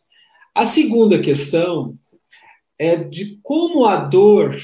A 0.52 0.64
segunda 0.64 1.20
questão 1.20 1.96
é 2.76 2.96
de 2.96 3.38
como 3.42 3.84
a 3.84 3.96
dor 3.96 4.56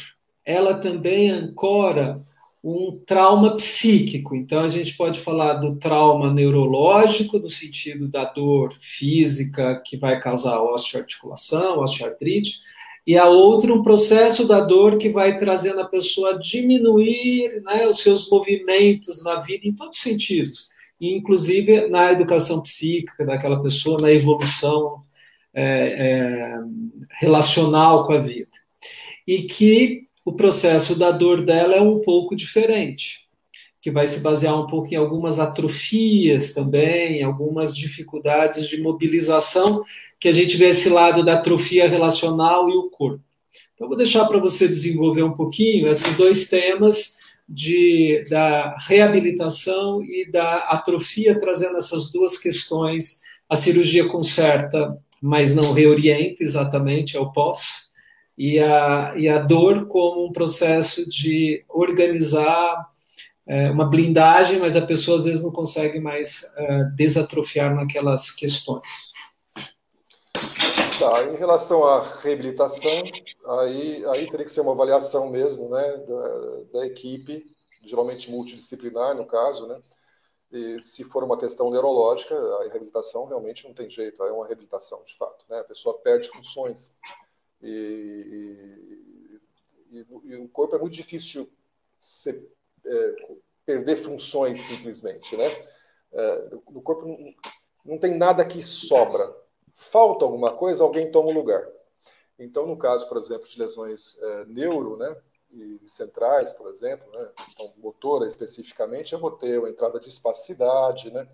ela 0.44 0.74
também 0.74 1.30
ancora 1.30 2.20
um 2.62 3.00
trauma 3.06 3.56
psíquico. 3.56 4.34
Então, 4.36 4.62
a 4.62 4.68
gente 4.68 4.96
pode 4.96 5.18
falar 5.20 5.54
do 5.54 5.76
trauma 5.76 6.32
neurológico, 6.32 7.38
no 7.38 7.48
sentido 7.48 8.06
da 8.06 8.24
dor 8.24 8.72
física 8.78 9.82
que 9.84 9.96
vai 9.96 10.20
causar 10.20 10.60
osteoarticulação, 10.62 11.80
osteoartrite, 11.80 12.60
e 13.06 13.16
a 13.16 13.26
outra 13.26 13.72
um 13.72 13.82
processo 13.82 14.46
da 14.46 14.60
dor 14.60 14.98
que 14.98 15.08
vai 15.08 15.36
trazendo 15.36 15.80
a 15.80 15.88
pessoa 15.88 16.34
a 16.34 16.38
diminuir 16.38 17.62
né, 17.62 17.86
os 17.88 18.02
seus 18.02 18.28
movimentos 18.28 19.24
na 19.24 19.36
vida 19.36 19.66
em 19.66 19.72
todos 19.72 19.96
os 19.96 20.02
sentidos, 20.02 20.68
inclusive 21.00 21.88
na 21.88 22.12
educação 22.12 22.62
psíquica 22.62 23.24
daquela 23.24 23.62
pessoa, 23.62 24.00
na 24.00 24.12
evolução 24.12 25.02
é, 25.54 25.64
é, 25.64 26.58
relacional 27.18 28.06
com 28.06 28.12
a 28.12 28.18
vida. 28.18 28.50
E 29.26 29.44
que 29.44 30.09
o 30.30 30.36
processo 30.36 30.96
da 30.96 31.10
dor 31.10 31.44
dela 31.44 31.74
é 31.74 31.80
um 31.80 31.98
pouco 31.98 32.36
diferente, 32.36 33.28
que 33.80 33.90
vai 33.90 34.06
se 34.06 34.20
basear 34.20 34.58
um 34.58 34.66
pouco 34.66 34.94
em 34.94 34.96
algumas 34.96 35.40
atrofias 35.40 36.54
também, 36.54 37.22
algumas 37.22 37.76
dificuldades 37.76 38.68
de 38.68 38.80
mobilização, 38.80 39.82
que 40.20 40.28
a 40.28 40.32
gente 40.32 40.56
vê 40.56 40.68
esse 40.68 40.88
lado 40.88 41.24
da 41.24 41.34
atrofia 41.34 41.88
relacional 41.88 42.70
e 42.70 42.74
o 42.74 42.88
corpo. 42.90 43.24
Então, 43.74 43.88
vou 43.88 43.96
deixar 43.96 44.24
para 44.26 44.38
você 44.38 44.68
desenvolver 44.68 45.24
um 45.24 45.32
pouquinho 45.32 45.88
esses 45.88 46.16
dois 46.16 46.48
temas 46.48 47.16
de, 47.48 48.22
da 48.30 48.76
reabilitação 48.86 50.00
e 50.04 50.30
da 50.30 50.58
atrofia, 50.58 51.36
trazendo 51.38 51.76
essas 51.76 52.12
duas 52.12 52.38
questões. 52.38 53.22
A 53.48 53.56
cirurgia 53.56 54.06
conserta, 54.06 54.96
mas 55.20 55.54
não 55.54 55.72
reorienta 55.72 56.44
exatamente 56.44 57.16
ao 57.16 57.32
pós, 57.32 57.89
e 58.40 58.58
a, 58.58 59.12
e 59.18 59.28
a 59.28 59.38
dor 59.38 59.86
como 59.86 60.24
um 60.24 60.32
processo 60.32 61.06
de 61.06 61.62
organizar 61.68 62.88
é, 63.46 63.70
uma 63.70 63.84
blindagem, 63.84 64.58
mas 64.58 64.76
a 64.76 64.86
pessoa 64.86 65.18
às 65.18 65.26
vezes 65.26 65.44
não 65.44 65.52
consegue 65.52 66.00
mais 66.00 66.50
é, 66.56 66.84
desatrofiar 66.96 67.74
naquelas 67.74 68.30
questões. 68.30 69.12
Tá, 70.98 71.24
em 71.24 71.36
relação 71.36 71.84
à 71.84 72.02
reabilitação, 72.22 73.02
aí, 73.58 74.02
aí 74.06 74.26
teria 74.30 74.46
que 74.46 74.52
ser 74.52 74.62
uma 74.62 74.72
avaliação 74.72 75.28
mesmo 75.28 75.68
né, 75.68 75.98
da, 75.98 76.78
da 76.78 76.86
equipe, 76.86 77.44
geralmente 77.84 78.30
multidisciplinar 78.30 79.14
no 79.14 79.26
caso, 79.26 79.66
né? 79.66 79.78
E 80.50 80.82
se 80.82 81.04
for 81.04 81.22
uma 81.22 81.38
questão 81.38 81.70
neurológica, 81.70 82.34
a 82.34 82.62
reabilitação 82.68 83.26
realmente 83.26 83.68
não 83.68 83.74
tem 83.74 83.88
jeito, 83.88 84.22
é 84.24 84.32
uma 84.32 84.46
reabilitação 84.46 85.02
de 85.04 85.14
fato. 85.16 85.44
Né? 85.48 85.58
A 85.60 85.64
pessoa 85.64 85.98
perde 85.98 86.28
funções 86.28 86.98
e, 87.62 89.00
e, 89.92 90.06
e 90.24 90.36
o 90.36 90.48
corpo 90.48 90.76
é 90.76 90.78
muito 90.78 90.94
difícil 90.94 91.50
é, 92.84 93.14
perder 93.64 94.02
funções 94.02 94.60
simplesmente. 94.60 95.36
Né? 95.36 95.46
É, 96.12 96.48
no 96.70 96.80
corpo 96.82 97.06
não, 97.06 97.34
não 97.84 97.98
tem 97.98 98.16
nada 98.16 98.44
que 98.44 98.62
sobra, 98.62 99.30
falta 99.74 100.24
alguma 100.24 100.52
coisa, 100.54 100.82
alguém 100.82 101.10
toma 101.10 101.28
o 101.28 101.34
lugar. 101.34 101.66
Então, 102.38 102.66
no 102.66 102.76
caso, 102.76 103.08
por 103.08 103.18
exemplo, 103.18 103.48
de 103.48 103.58
lesões 103.58 104.18
é, 104.20 104.44
neuro, 104.46 104.96
né, 104.96 105.14
e 105.52 105.80
centrais, 105.84 106.52
por 106.52 106.70
exemplo, 106.70 107.10
né, 107.12 107.28
motora 107.76 108.26
especificamente, 108.26 109.12
eu 109.12 109.18
vou 109.18 109.32
ter 109.32 109.58
uma 109.58 109.68
entrada 109.68 109.98
de 109.98 110.08
espacidade, 110.08 111.10
né, 111.10 111.28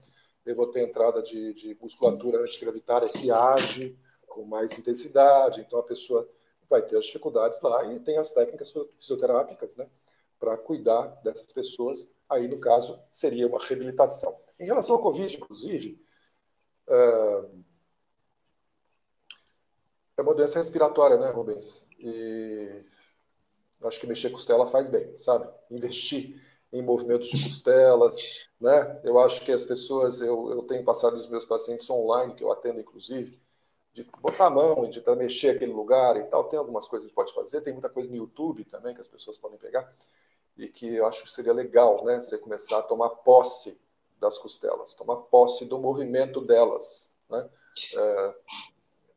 eu 0.45 0.57
vou 0.57 0.69
ter 0.69 0.83
entrada 0.83 1.23
de, 1.23 1.53
de 1.55 1.77
musculatura 1.81 2.41
antigravitária 2.41 3.09
que 3.09 3.31
age 3.31 3.97
com 4.37 4.45
mais 4.45 4.79
intensidade, 4.79 5.63
então 5.63 5.79
a 5.79 5.83
pessoa 5.83 6.29
vai 6.69 6.83
ter 6.83 6.99
as 6.99 7.07
dificuldades 7.07 7.61
lá 7.63 7.85
e 7.87 7.99
tem 8.01 8.19
as 8.19 8.31
técnicas 8.31 8.73
fisioterápicas, 8.99 9.77
né, 9.77 9.89
para 10.39 10.59
cuidar 10.59 11.07
dessas 11.25 11.47
pessoas. 11.47 12.13
Aí, 12.29 12.47
no 12.47 12.59
caso, 12.59 13.01
seria 13.11 13.47
uma 13.47 13.59
reabilitação. 13.59 14.37
Em 14.61 14.67
relação 14.67 14.97
ao 14.97 15.03
Covid, 15.03 15.35
inclusive, 15.35 15.99
uh, 16.89 17.65
é 20.19 20.23
uma 20.23 20.35
doença 20.35 20.59
respiratória, 20.59 21.17
né, 21.17 21.31
Rubens? 21.31 21.89
E 21.99 22.83
acho 23.83 24.01
que 24.01 24.07
mexer 24.07 24.31
costela 24.31 24.67
faz 24.67 24.91
bem, 24.91 25.17
sabe? 25.17 25.49
Investir 25.71 26.43
em 26.73 26.83
movimentos 26.83 27.29
de 27.29 27.43
costelas, 27.43 28.17
né? 28.61 29.01
Eu 29.03 29.19
acho 29.19 29.45
que 29.45 29.53
as 29.53 29.65
pessoas, 29.65 30.21
eu, 30.21 30.51
eu 30.51 30.63
tenho 30.65 30.85
passado 30.85 31.15
os 31.15 31.29
meus 31.29 31.45
pacientes 31.47 31.89
online, 31.89 32.35
que 32.35 32.43
eu 32.43 32.53
atendo 32.53 32.81
inclusive, 32.81 33.41
de 33.97 34.05
botar 34.21 34.47
a 34.47 34.51
mão, 34.51 34.89
de 34.91 35.03
mexer 35.17 35.57
aquele 35.57 35.73
lugar 35.73 36.19
e 36.19 36.25
tal. 36.25 36.45
Tem 36.45 36.59
algumas 36.59 36.87
coisas 36.87 37.09
que 37.09 37.15
pode 37.15 37.33
fazer, 37.33 37.63
tem 37.63 37.73
muita 37.73 37.89
coisa 37.89 38.11
no 38.11 38.17
YouTube 38.17 38.63
também 38.67 38.95
que 38.95 39.01
as 39.01 39.09
pessoas 39.09 39.39
podem 39.39 39.59
pegar 39.59 39.91
e 40.55 40.69
que 40.69 40.97
eu 40.97 41.07
acho 41.07 41.23
que 41.23 41.31
seria 41.31 41.53
legal, 41.55 42.05
né? 42.05 42.21
Você 42.21 42.37
começar 42.37 42.79
a 42.79 42.83
tomar 42.83 43.09
posse 43.09 43.81
das 44.21 44.37
costelas, 44.37 44.95
tomar 44.95 45.17
posse 45.17 45.65
do 45.65 45.79
movimento 45.79 46.43
delas, 46.43 47.11
né? 47.31 47.49
É, 47.95 48.35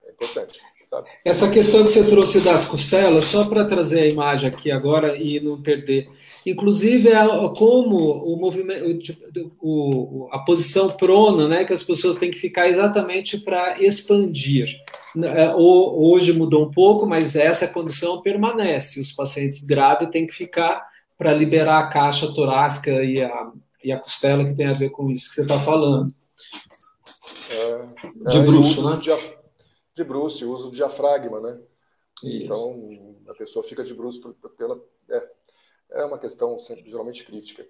é 0.06 0.12
importante. 0.12 0.62
Sabe? 0.90 1.08
Essa 1.24 1.48
questão 1.52 1.84
que 1.84 1.92
você 1.92 2.04
trouxe 2.04 2.42
das 2.42 2.66
costelas, 2.66 3.26
só 3.26 3.46
para 3.46 3.64
trazer 3.64 4.02
a 4.02 4.08
imagem 4.08 4.50
aqui 4.50 4.72
agora 4.72 5.16
e 5.16 5.40
não 5.40 5.62
perder. 5.62 6.10
Inclusive, 6.44 7.10
é 7.10 7.24
como 7.56 7.96
o 7.96 8.36
movimento, 8.36 9.00
o, 9.62 10.28
a 10.32 10.40
posição 10.40 10.90
prona, 10.90 11.48
né, 11.48 11.64
que 11.64 11.74
as 11.74 11.84
pessoas 11.84 12.18
têm 12.18 12.32
que 12.32 12.40
ficar 12.40 12.68
exatamente 12.68 13.38
para 13.38 13.80
expandir. 13.80 14.82
É, 15.24 15.54
hoje 15.54 16.34
mudou 16.34 16.66
um 16.66 16.72
pouco, 16.72 17.06
mas 17.06 17.36
essa 17.36 17.68
condição 17.68 18.24
permanece. 18.24 19.00
Os 19.00 19.12
pacientes 19.12 19.64
grávidos 19.66 20.12
têm 20.12 20.26
que 20.26 20.34
ficar 20.34 20.84
para 21.16 21.32
liberar 21.32 21.82
a 21.82 21.88
caixa 21.88 22.34
torácica 22.34 23.04
e 23.04 23.22
a, 23.22 23.52
e 23.84 23.92
a 23.92 24.00
costela, 24.00 24.44
que 24.44 24.56
tem 24.56 24.66
a 24.66 24.74
ver 24.74 24.90
com 24.90 25.08
isso 25.12 25.30
que 25.30 25.36
você 25.36 25.42
está 25.44 25.60
falando. 25.60 26.12
É, 27.52 28.30
de 28.32 28.38
é, 28.38 28.42
bruxo, 28.42 28.90
né? 28.90 28.98
De 28.98 29.39
de 30.00 30.04
bruce, 30.04 30.46
o 30.46 30.52
uso 30.52 30.70
do 30.70 30.76
diafragma, 30.76 31.40
né? 31.42 31.60
Isso. 32.24 32.46
Então, 32.46 33.16
a 33.28 33.34
pessoa 33.34 33.64
fica 33.64 33.84
de 33.84 33.94
bruce 33.94 34.20
pela... 34.58 34.82
É, 35.10 35.28
é 35.92 36.06
uma 36.06 36.18
questão 36.18 36.58
sempre, 36.58 36.90
geralmente 36.90 37.26
crítica. 37.26 37.68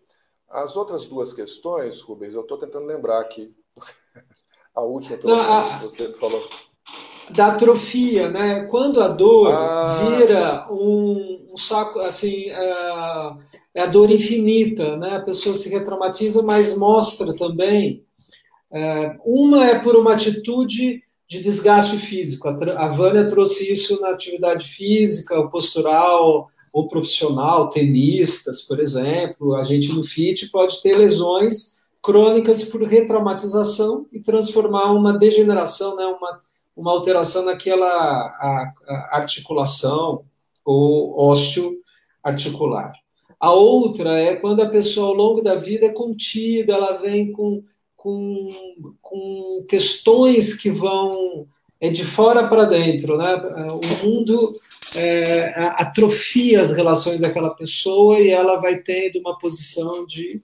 As 0.47 0.75
outras 0.75 1.05
duas 1.05 1.33
questões, 1.33 2.01
Rubens, 2.01 2.33
eu 2.33 2.41
estou 2.41 2.57
tentando 2.57 2.85
lembrar 2.85 3.19
aqui. 3.19 3.53
a 4.75 4.81
última, 4.81 5.17
pelo 5.17 5.35
Não, 5.35 5.41
a... 5.41 5.79
você 5.79 6.11
falou. 6.13 6.47
Da 7.31 7.47
atrofia, 7.47 8.29
né? 8.29 8.65
Quando 8.65 9.01
a 9.01 9.07
dor 9.07 9.53
ah, 9.53 10.03
vira 10.03 10.67
um, 10.71 11.51
um, 11.51 11.57
saco, 11.57 11.99
assim, 11.99 12.49
é, 12.49 13.35
é 13.75 13.81
a 13.83 13.85
dor 13.85 14.09
infinita, 14.09 14.97
né? 14.97 15.17
A 15.17 15.21
pessoa 15.21 15.55
se 15.55 15.69
retraumatiza, 15.69 16.41
mas 16.41 16.75
mostra 16.75 17.35
também. 17.35 18.03
É, 18.71 19.15
uma 19.23 19.65
é 19.65 19.79
por 19.79 19.95
uma 19.95 20.13
atitude 20.13 21.03
de 21.29 21.43
desgaste 21.43 21.97
físico. 21.97 22.47
A 22.47 22.87
Vânia 22.87 23.27
trouxe 23.27 23.71
isso 23.71 24.01
na 24.01 24.09
atividade 24.09 24.67
física, 24.67 25.47
postural 25.47 26.49
ou 26.73 26.87
profissional, 26.87 27.69
tenistas, 27.69 28.63
por 28.63 28.79
exemplo. 28.79 29.55
A 29.55 29.61
gente 29.61 29.93
no 29.93 30.03
FIT 30.03 30.49
pode 30.49 30.81
ter 30.81 30.97
lesões 30.97 31.77
crônicas 32.01 32.63
por 32.63 32.81
retraumatização 32.81 34.07
e 34.11 34.19
transformar 34.19 34.91
uma 34.91 35.13
degeneração, 35.13 35.95
né, 35.95 36.05
uma, 36.05 36.39
uma 36.75 36.91
alteração 36.91 37.45
naquela 37.45 37.85
a, 37.85 38.73
a 38.87 39.17
articulação 39.17 40.23
ou 40.65 41.29
osteoarticular. 41.29 42.93
A 43.39 43.51
outra 43.51 44.17
é 44.19 44.35
quando 44.35 44.61
a 44.61 44.69
pessoa 44.69 45.09
ao 45.09 45.13
longo 45.13 45.41
da 45.41 45.55
vida 45.55 45.85
é 45.85 45.89
contida, 45.89 46.73
ela 46.73 46.93
vem 46.93 47.31
com 47.31 47.63
com, 47.99 48.95
com 49.01 49.65
questões 49.67 50.53
que 50.53 50.71
vão 50.71 51.45
é 51.81 51.89
de 51.89 52.05
fora 52.05 52.47
para 52.47 52.63
dentro, 52.63 53.17
né? 53.17 53.35
O 53.71 54.05
mundo 54.05 54.53
é, 54.95 55.53
atrofia 55.75 56.61
as 56.61 56.71
relações 56.71 57.19
daquela 57.19 57.49
pessoa 57.49 58.19
e 58.19 58.29
ela 58.29 58.55
vai 58.55 58.77
tendo 58.77 59.19
uma 59.19 59.37
posição 59.37 60.05
de, 60.05 60.41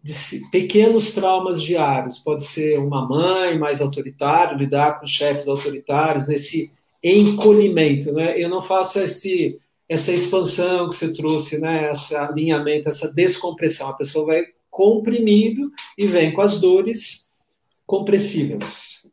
de 0.00 0.14
pequenos 0.52 1.10
traumas 1.12 1.60
diários. 1.60 2.20
Pode 2.20 2.44
ser 2.44 2.78
uma 2.78 3.08
mãe 3.08 3.58
mais 3.58 3.80
autoritária, 3.80 4.56
lidar 4.56 5.00
com 5.00 5.06
chefes 5.06 5.48
autoritários, 5.48 6.28
esse 6.28 6.70
encolhimento, 7.02 8.12
né? 8.12 8.40
Eu 8.40 8.48
não 8.48 8.62
faço 8.62 9.00
esse 9.00 9.60
essa 9.88 10.12
expansão 10.12 10.88
que 10.88 10.94
você 10.94 11.12
trouxe, 11.12 11.58
né? 11.58 11.90
Esse 11.90 12.14
alinhamento, 12.14 12.88
essa 12.88 13.12
descompressão. 13.12 13.88
A 13.88 13.94
pessoa 13.94 14.26
vai 14.26 14.42
comprimido 14.72 15.70
e 15.98 16.06
vem 16.06 16.32
com 16.32 16.40
as 16.40 16.58
dores 16.58 17.38
compressivas. 17.86 19.12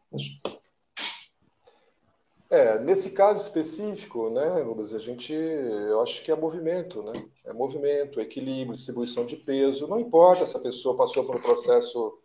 É, 2.50 2.80
nesse 2.80 3.12
caso 3.12 3.44
específico, 3.44 4.30
né, 4.30 4.62
Rubens, 4.62 4.94
a 4.94 5.00
gente, 5.00 5.34
eu 5.34 6.02
acho 6.02 6.24
que 6.24 6.32
é 6.32 6.36
movimento, 6.36 7.04
né? 7.04 7.24
É 7.46 7.54
movimento, 7.54 8.22
equilíbrio, 8.22 8.78
distribuição 8.78 9.26
de 9.26 9.36
peso. 9.36 9.86
Não 9.86 10.00
importa 10.00 10.46
se 10.46 10.56
a 10.56 10.62
pessoa 10.62 10.96
passou 10.96 11.26
por 11.26 11.36
um 11.36 11.42
processo 11.42 12.18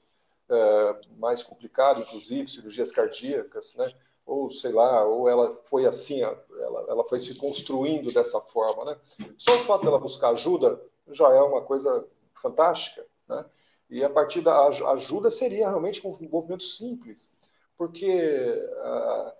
é, 0.48 1.00
mais 1.18 1.42
complicado, 1.42 2.00
inclusive 2.00 2.48
cirurgias 2.48 2.92
cardíacas, 2.92 3.74
né? 3.74 3.92
Ou 4.24 4.50
sei 4.50 4.72
lá, 4.72 5.04
ou 5.04 5.28
ela 5.28 5.60
foi 5.68 5.84
assim, 5.84 6.22
ela, 6.22 6.86
ela 6.88 7.04
foi 7.04 7.20
se 7.20 7.34
construindo 7.34 8.14
dessa 8.14 8.40
forma, 8.40 8.84
né? 8.84 8.96
Só 9.36 9.52
o 9.56 9.64
fato 9.64 9.84
dela 9.84 9.98
buscar 9.98 10.30
ajuda 10.30 10.80
já 11.10 11.28
é 11.34 11.42
uma 11.42 11.60
coisa 11.62 12.06
fantástica. 12.32 13.04
Né? 13.28 13.44
E 13.90 14.02
a 14.02 14.10
partir 14.10 14.40
da 14.40 14.66
ajuda 14.66 15.30
seria 15.30 15.68
realmente 15.68 16.06
um 16.06 16.16
movimento 16.30 16.64
simples, 16.64 17.30
porque 17.76 18.68
a, 18.80 19.34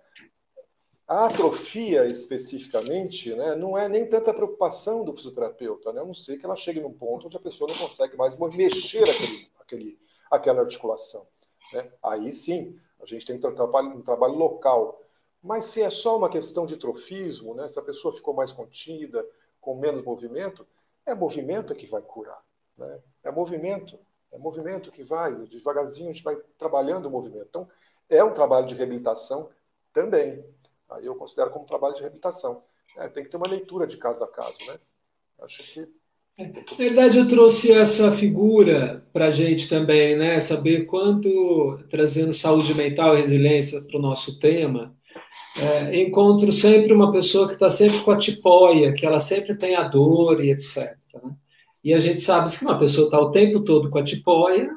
a 1.07 1.25
atrofia 1.25 2.07
especificamente 2.07 3.33
né, 3.35 3.55
não 3.55 3.77
é 3.77 3.87
nem 3.87 4.07
tanta 4.07 4.33
preocupação 4.33 5.03
do 5.03 5.13
fisioterapeuta, 5.13 5.91
né, 5.93 6.01
a 6.01 6.05
não 6.05 6.13
ser 6.13 6.37
que 6.37 6.45
ela 6.45 6.55
chegue 6.55 6.79
num 6.79 6.93
ponto 6.93 7.27
onde 7.27 7.37
a 7.37 7.41
pessoa 7.41 7.71
não 7.71 7.77
consegue 7.77 8.15
mais 8.15 8.37
mexer 8.37 9.03
aquele, 9.03 9.51
aquele, 9.59 9.99
aquela 10.31 10.61
articulação. 10.61 11.27
Né? 11.73 11.91
Aí 12.03 12.33
sim, 12.33 12.79
a 13.01 13.05
gente 13.05 13.25
tem 13.25 13.35
um 13.35 13.55
trabalho, 13.55 13.89
um 13.89 14.01
trabalho 14.01 14.33
local. 14.33 15.01
Mas 15.41 15.65
se 15.65 15.81
é 15.81 15.89
só 15.89 16.17
uma 16.17 16.29
questão 16.29 16.65
de 16.65 16.77
trofismo, 16.77 17.53
né, 17.53 17.67
se 17.67 17.77
a 17.77 17.83
pessoa 17.83 18.15
ficou 18.15 18.33
mais 18.33 18.51
contida, 18.51 19.25
com 19.61 19.75
menos 19.75 20.03
movimento, 20.03 20.65
é 21.05 21.13
movimento 21.13 21.75
que 21.75 21.87
vai 21.87 22.01
curar. 22.01 22.41
Né? 22.77 22.99
É 23.25 23.31
movimento, 23.31 23.99
é 24.31 24.37
movimento 24.37 24.91
que 24.91 25.03
vai, 25.03 25.33
devagarzinho 25.47 26.09
a 26.09 26.13
gente 26.13 26.23
vai 26.23 26.37
trabalhando 26.57 27.07
o 27.07 27.11
movimento. 27.11 27.47
Então, 27.49 27.67
é 28.09 28.23
um 28.23 28.33
trabalho 28.33 28.65
de 28.65 28.75
reabilitação 28.75 29.49
também. 29.91 30.45
Aí 30.89 31.05
eu 31.05 31.15
considero 31.15 31.49
como 31.49 31.65
trabalho 31.65 31.95
de 31.95 32.01
reabilitação. 32.01 32.63
É, 32.95 33.09
tem 33.09 33.23
que 33.23 33.29
ter 33.29 33.37
uma 33.37 33.49
leitura 33.49 33.85
de 33.85 33.97
caso 33.97 34.23
a 34.23 34.27
caso, 34.27 34.57
né? 34.67 34.79
Acho 35.39 35.63
que 35.63 35.89
na 36.37 36.77
verdade, 36.77 37.17
eu 37.17 37.27
trouxe 37.29 37.71
essa 37.71 38.11
figura 38.11 39.01
para 39.13 39.27
a 39.27 39.31
gente 39.31 39.69
também, 39.69 40.17
né? 40.17 40.37
Saber 40.37 40.85
quanto, 40.85 41.79
trazendo 41.89 42.33
saúde 42.33 42.73
mental 42.75 43.15
e 43.15 43.21
resiliência 43.21 43.81
para 43.81 43.97
o 43.97 44.01
nosso 44.01 44.37
tema, 44.37 44.93
é, 45.57 46.01
encontro 46.01 46.51
sempre 46.51 46.91
uma 46.91 47.09
pessoa 47.09 47.47
que 47.47 47.53
está 47.53 47.69
sempre 47.69 48.01
com 48.01 48.11
a 48.11 48.17
tipóia, 48.17 48.91
que 48.93 49.05
ela 49.05 49.19
sempre 49.19 49.55
tem 49.55 49.75
a 49.75 49.83
dor 49.83 50.43
e 50.43 50.51
etc. 50.51 50.97
Né? 51.13 51.35
E 51.85 51.93
a 51.93 51.99
gente 51.99 52.19
sabe 52.19 52.49
que 52.49 52.65
uma 52.65 52.79
pessoa 52.79 53.05
está 53.05 53.19
o 53.19 53.29
tempo 53.29 53.59
todo 53.59 53.91
com 53.91 53.99
a 53.99 54.03
tipóia, 54.03 54.75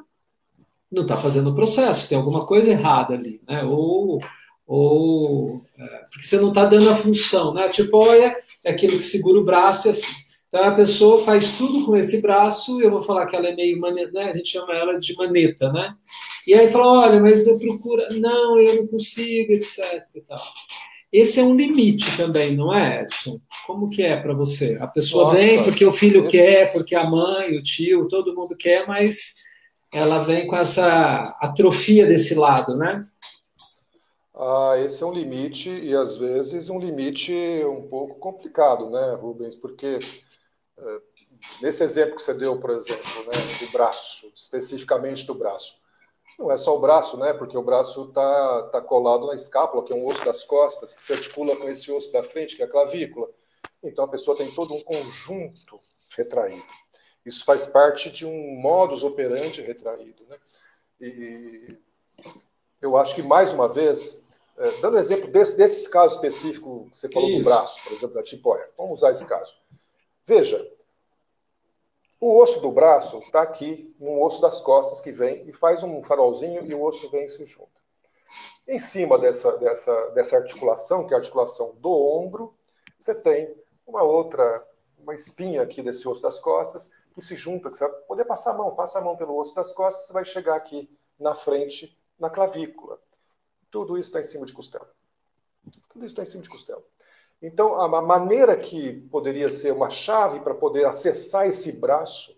não 0.91 1.01
está 1.01 1.17
fazendo 1.17 1.49
o 1.49 1.55
processo, 1.55 2.07
tem 2.07 2.15
alguma 2.15 2.45
coisa 2.45 2.69
errada 2.69 3.15
ali, 3.15 3.41
né? 3.47 3.63
Ou, 3.63 4.19
ou 4.67 5.65
é, 5.75 5.85
porque 6.11 6.23
você 6.23 6.37
não 6.37 6.49
está 6.49 6.65
dando 6.65 6.87
a 6.87 6.95
função, 6.95 7.51
né? 7.51 7.65
A 7.65 7.69
tipóia 7.69 8.37
é 8.63 8.69
aquilo 8.69 8.93
que 8.93 9.01
segura 9.01 9.39
o 9.39 9.43
braço 9.43 9.87
e 9.87 9.89
assim. 9.89 10.29
Então 10.47 10.63
a 10.63 10.71
pessoa 10.71 11.23
faz 11.23 11.57
tudo 11.57 11.83
com 11.83 11.97
esse 11.97 12.21
braço, 12.21 12.79
eu 12.79 12.91
vou 12.91 13.01
falar 13.01 13.25
que 13.25 13.35
ela 13.35 13.47
é 13.47 13.55
meio 13.55 13.79
maneta, 13.79 14.11
né? 14.11 14.29
a 14.29 14.31
gente 14.31 14.47
chama 14.47 14.73
ela 14.75 14.99
de 14.99 15.15
maneta, 15.15 15.71
né? 15.71 15.95
E 16.45 16.53
aí 16.53 16.69
fala, 16.69 17.07
olha, 17.07 17.19
mas 17.19 17.47
eu 17.47 17.57
procuro, 17.57 18.03
não, 18.19 18.59
eu 18.59 18.75
não 18.75 18.87
consigo, 18.87 19.51
etc. 19.51 20.05
E 20.13 20.21
tal. 20.21 20.41
Esse 21.11 21.39
é 21.39 21.43
um 21.43 21.55
limite 21.55 22.15
também, 22.15 22.55
não 22.55 22.73
é, 22.73 23.01
Edson? 23.01 23.39
Como 23.65 23.89
que 23.89 24.03
é 24.03 24.15
para 24.15 24.33
você? 24.33 24.77
A 24.79 24.87
pessoa 24.87 25.25
Nossa, 25.25 25.37
vem 25.37 25.63
porque 25.63 25.83
o 25.83 25.91
filho 25.91 26.27
quer, 26.27 26.71
porque 26.71 26.95
a 26.95 27.03
mãe, 27.03 27.57
o 27.57 27.63
tio, 27.63 28.07
todo 28.07 28.35
mundo 28.35 28.55
quer, 28.55 28.87
mas 28.87 29.35
ela 29.91 30.19
vem 30.19 30.45
com 30.45 30.55
essa 30.55 31.35
atrofia 31.41 32.05
desse 32.05 32.35
lado, 32.35 32.75
né? 32.75 33.07
Ah, 34.35 34.75
esse 34.77 35.03
é 35.03 35.05
um 35.05 35.11
limite 35.11 35.69
e 35.69 35.93
às 35.95 36.15
vezes 36.15 36.69
um 36.69 36.79
limite 36.79 37.33
um 37.65 37.87
pouco 37.89 38.19
complicado, 38.19 38.89
né, 38.89 39.17
Rubens? 39.19 39.55
Porque 39.55 39.99
é, 40.77 40.99
nesse 41.61 41.83
exemplo 41.83 42.15
que 42.15 42.21
você 42.21 42.33
deu, 42.33 42.57
por 42.59 42.69
exemplo, 42.69 43.23
né, 43.25 43.65
do 43.65 43.71
braço, 43.71 44.31
especificamente 44.33 45.25
do 45.25 45.33
braço, 45.33 45.73
não 46.39 46.49
é 46.49 46.55
só 46.55 46.75
o 46.75 46.79
braço, 46.79 47.17
né? 47.17 47.33
Porque 47.33 47.57
o 47.57 47.61
braço 47.61 48.05
está 48.05 48.63
tá 48.71 48.81
colado 48.81 49.27
na 49.27 49.35
escápula, 49.35 49.83
que 49.83 49.91
é 49.91 49.95
um 49.95 50.07
osso 50.07 50.23
das 50.23 50.43
costas, 50.45 50.93
que 50.93 51.01
se 51.01 51.11
articula 51.11 51.55
com 51.57 51.67
esse 51.67 51.91
osso 51.91 52.11
da 52.13 52.23
frente, 52.23 52.55
que 52.55 52.61
é 52.61 52.65
a 52.65 52.69
clavícula. 52.69 53.29
Então 53.83 54.05
a 54.05 54.07
pessoa 54.07 54.37
tem 54.37 54.49
todo 54.55 54.73
um 54.73 54.81
conjunto 54.81 55.79
retraído. 56.15 56.63
Isso 57.25 57.43
faz 57.43 57.67
parte 57.67 58.09
de 58.09 58.25
um 58.25 58.55
modus 58.55 59.03
operandi 59.03 59.61
retraído, 59.61 60.23
né? 60.29 60.37
E 61.01 61.77
eu 62.81 62.95
acho 62.95 63.13
que 63.13 63.21
mais 63.21 63.51
uma 63.51 63.67
vez, 63.67 64.23
é, 64.57 64.81
dando 64.81 64.97
exemplo 64.97 65.29
desse, 65.29 65.57
desses 65.57 65.87
casos 65.87 66.15
específicos 66.15 66.89
que 66.89 66.97
você 66.97 67.09
falou 67.09 67.29
Isso. 67.29 67.39
do 67.39 67.43
braço, 67.43 67.83
por 67.83 67.93
exemplo, 67.93 68.15
da 68.15 68.23
tipóia, 68.23 68.69
vamos 68.77 68.93
usar 68.93 69.11
esse 69.11 69.25
caso. 69.27 69.53
Veja, 70.25 70.65
o 72.19 72.37
osso 72.37 72.59
do 72.59 72.71
braço 72.71 73.19
está 73.19 73.41
aqui 73.41 73.95
no 73.99 74.21
osso 74.21 74.41
das 74.41 74.59
costas 74.59 74.99
que 74.99 75.11
vem 75.11 75.47
e 75.47 75.53
faz 75.53 75.83
um 75.83 76.03
farolzinho 76.03 76.65
e 76.65 76.73
o 76.73 76.83
osso 76.83 77.09
vem 77.09 77.25
e 77.25 77.29
se 77.29 77.45
junta. 77.45 77.79
Em 78.67 78.77
cima 78.77 79.17
dessa, 79.17 79.57
dessa, 79.57 80.09
dessa 80.09 80.37
articulação, 80.37 81.07
que 81.07 81.13
é 81.13 81.17
a 81.17 81.19
articulação 81.19 81.75
do 81.75 81.91
ombro, 81.91 82.53
você 82.99 83.15
tem 83.15 83.55
uma 83.87 84.03
outra, 84.03 84.67
uma 84.97 85.15
espinha 85.15 85.61
aqui 85.61 85.81
desse 85.81 86.07
osso 86.07 86.21
das 86.21 86.39
costas 86.39 86.91
que 87.15 87.21
se 87.21 87.35
junta, 87.35 87.71
que 87.71 87.77
você 87.77 87.87
vai 87.87 87.97
poder 88.01 88.25
passar 88.25 88.51
a 88.51 88.57
mão, 88.57 88.75
passa 88.75 88.99
a 88.99 89.01
mão 89.01 89.15
pelo 89.15 89.37
osso 89.37 89.55
das 89.55 89.71
costas, 89.71 90.07
você 90.07 90.13
vai 90.13 90.25
chegar 90.25 90.55
aqui 90.55 90.89
na 91.19 91.33
frente, 91.33 91.97
na 92.19 92.29
clavícula. 92.29 92.99
Tudo 93.71 93.97
isso 93.97 94.09
está 94.09 94.19
em 94.19 94.23
cima 94.23 94.45
de 94.45 94.53
costela. 94.53 94.89
Tudo 95.89 96.05
isso 96.05 96.13
está 96.13 96.21
em 96.21 96.25
cima 96.25 96.43
de 96.43 96.49
costela. 96.49 96.83
Então, 97.41 97.79
a 97.79 98.01
maneira 98.01 98.55
que 98.57 99.01
poderia 99.09 99.49
ser 99.49 99.71
uma 99.71 99.89
chave 99.89 100.41
para 100.41 100.53
poder 100.53 100.85
acessar 100.85 101.47
esse 101.47 101.79
braço, 101.79 102.37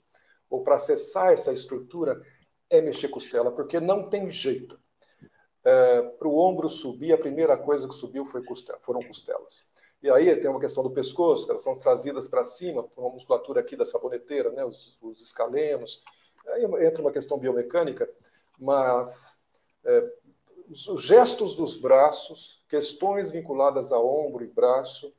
ou 0.49 0.63
para 0.63 0.75
acessar 0.75 1.33
essa 1.33 1.51
estrutura, 1.51 2.21
é 2.69 2.81
mexer 2.81 3.07
costela, 3.07 3.51
porque 3.51 3.79
não 3.79 4.09
tem 4.09 4.29
jeito. 4.29 4.79
É, 5.63 6.01
para 6.01 6.27
o 6.27 6.37
ombro 6.37 6.69
subir, 6.69 7.13
a 7.13 7.17
primeira 7.17 7.57
coisa 7.57 7.87
que 7.87 7.93
subiu 7.93 8.25
foi 8.25 8.43
costela, 8.43 8.79
foram 8.81 9.01
costelas. 9.01 9.69
E 10.01 10.09
aí 10.09 10.35
tem 10.39 10.49
uma 10.49 10.59
questão 10.59 10.83
do 10.83 10.91
pescoço, 10.91 11.45
que 11.45 11.51
elas 11.51 11.63
são 11.63 11.77
trazidas 11.77 12.27
para 12.27 12.43
cima, 12.43 12.83
por 12.83 13.01
uma 13.01 13.13
musculatura 13.13 13.61
aqui 13.61 13.75
da 13.75 13.85
saboneteira, 13.85 14.51
né, 14.51 14.65
os, 14.65 14.97
os 15.01 15.21
escalenos. 15.21 16.01
Aí 16.49 16.63
entra 16.85 17.01
uma 17.01 17.11
questão 17.11 17.37
biomecânica, 17.37 18.09
mas 18.59 19.43
é, 19.83 20.11
os 20.69 21.01
gestos 21.03 21.55
dos 21.55 21.77
braços, 21.77 22.60
questões 22.71 23.31
vinculadas 23.31 23.91
a 23.91 23.99
ombro 23.99 24.45
e 24.45 24.47
braço, 24.47 25.13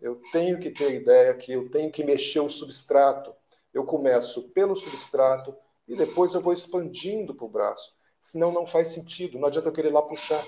eu 0.00 0.18
tenho 0.32 0.58
que 0.58 0.70
ter 0.70 0.86
a 0.86 0.90
ideia 0.90 1.34
que 1.34 1.52
eu 1.52 1.70
tenho 1.70 1.92
que 1.92 2.02
mexer 2.02 2.40
o 2.40 2.48
substrato. 2.48 3.34
Eu 3.74 3.84
começo 3.84 4.48
pelo 4.54 4.74
substrato 4.74 5.54
e 5.86 5.94
depois 5.94 6.34
eu 6.34 6.40
vou 6.40 6.54
expandindo 6.54 7.34
para 7.34 7.44
o 7.44 7.48
braço. 7.48 7.94
Senão 8.18 8.50
não 8.50 8.66
faz 8.66 8.88
sentido. 8.88 9.38
Não 9.38 9.48
adianta 9.48 9.68
eu 9.68 9.72
querer 9.72 9.92
lá 9.92 10.00
puxar. 10.00 10.42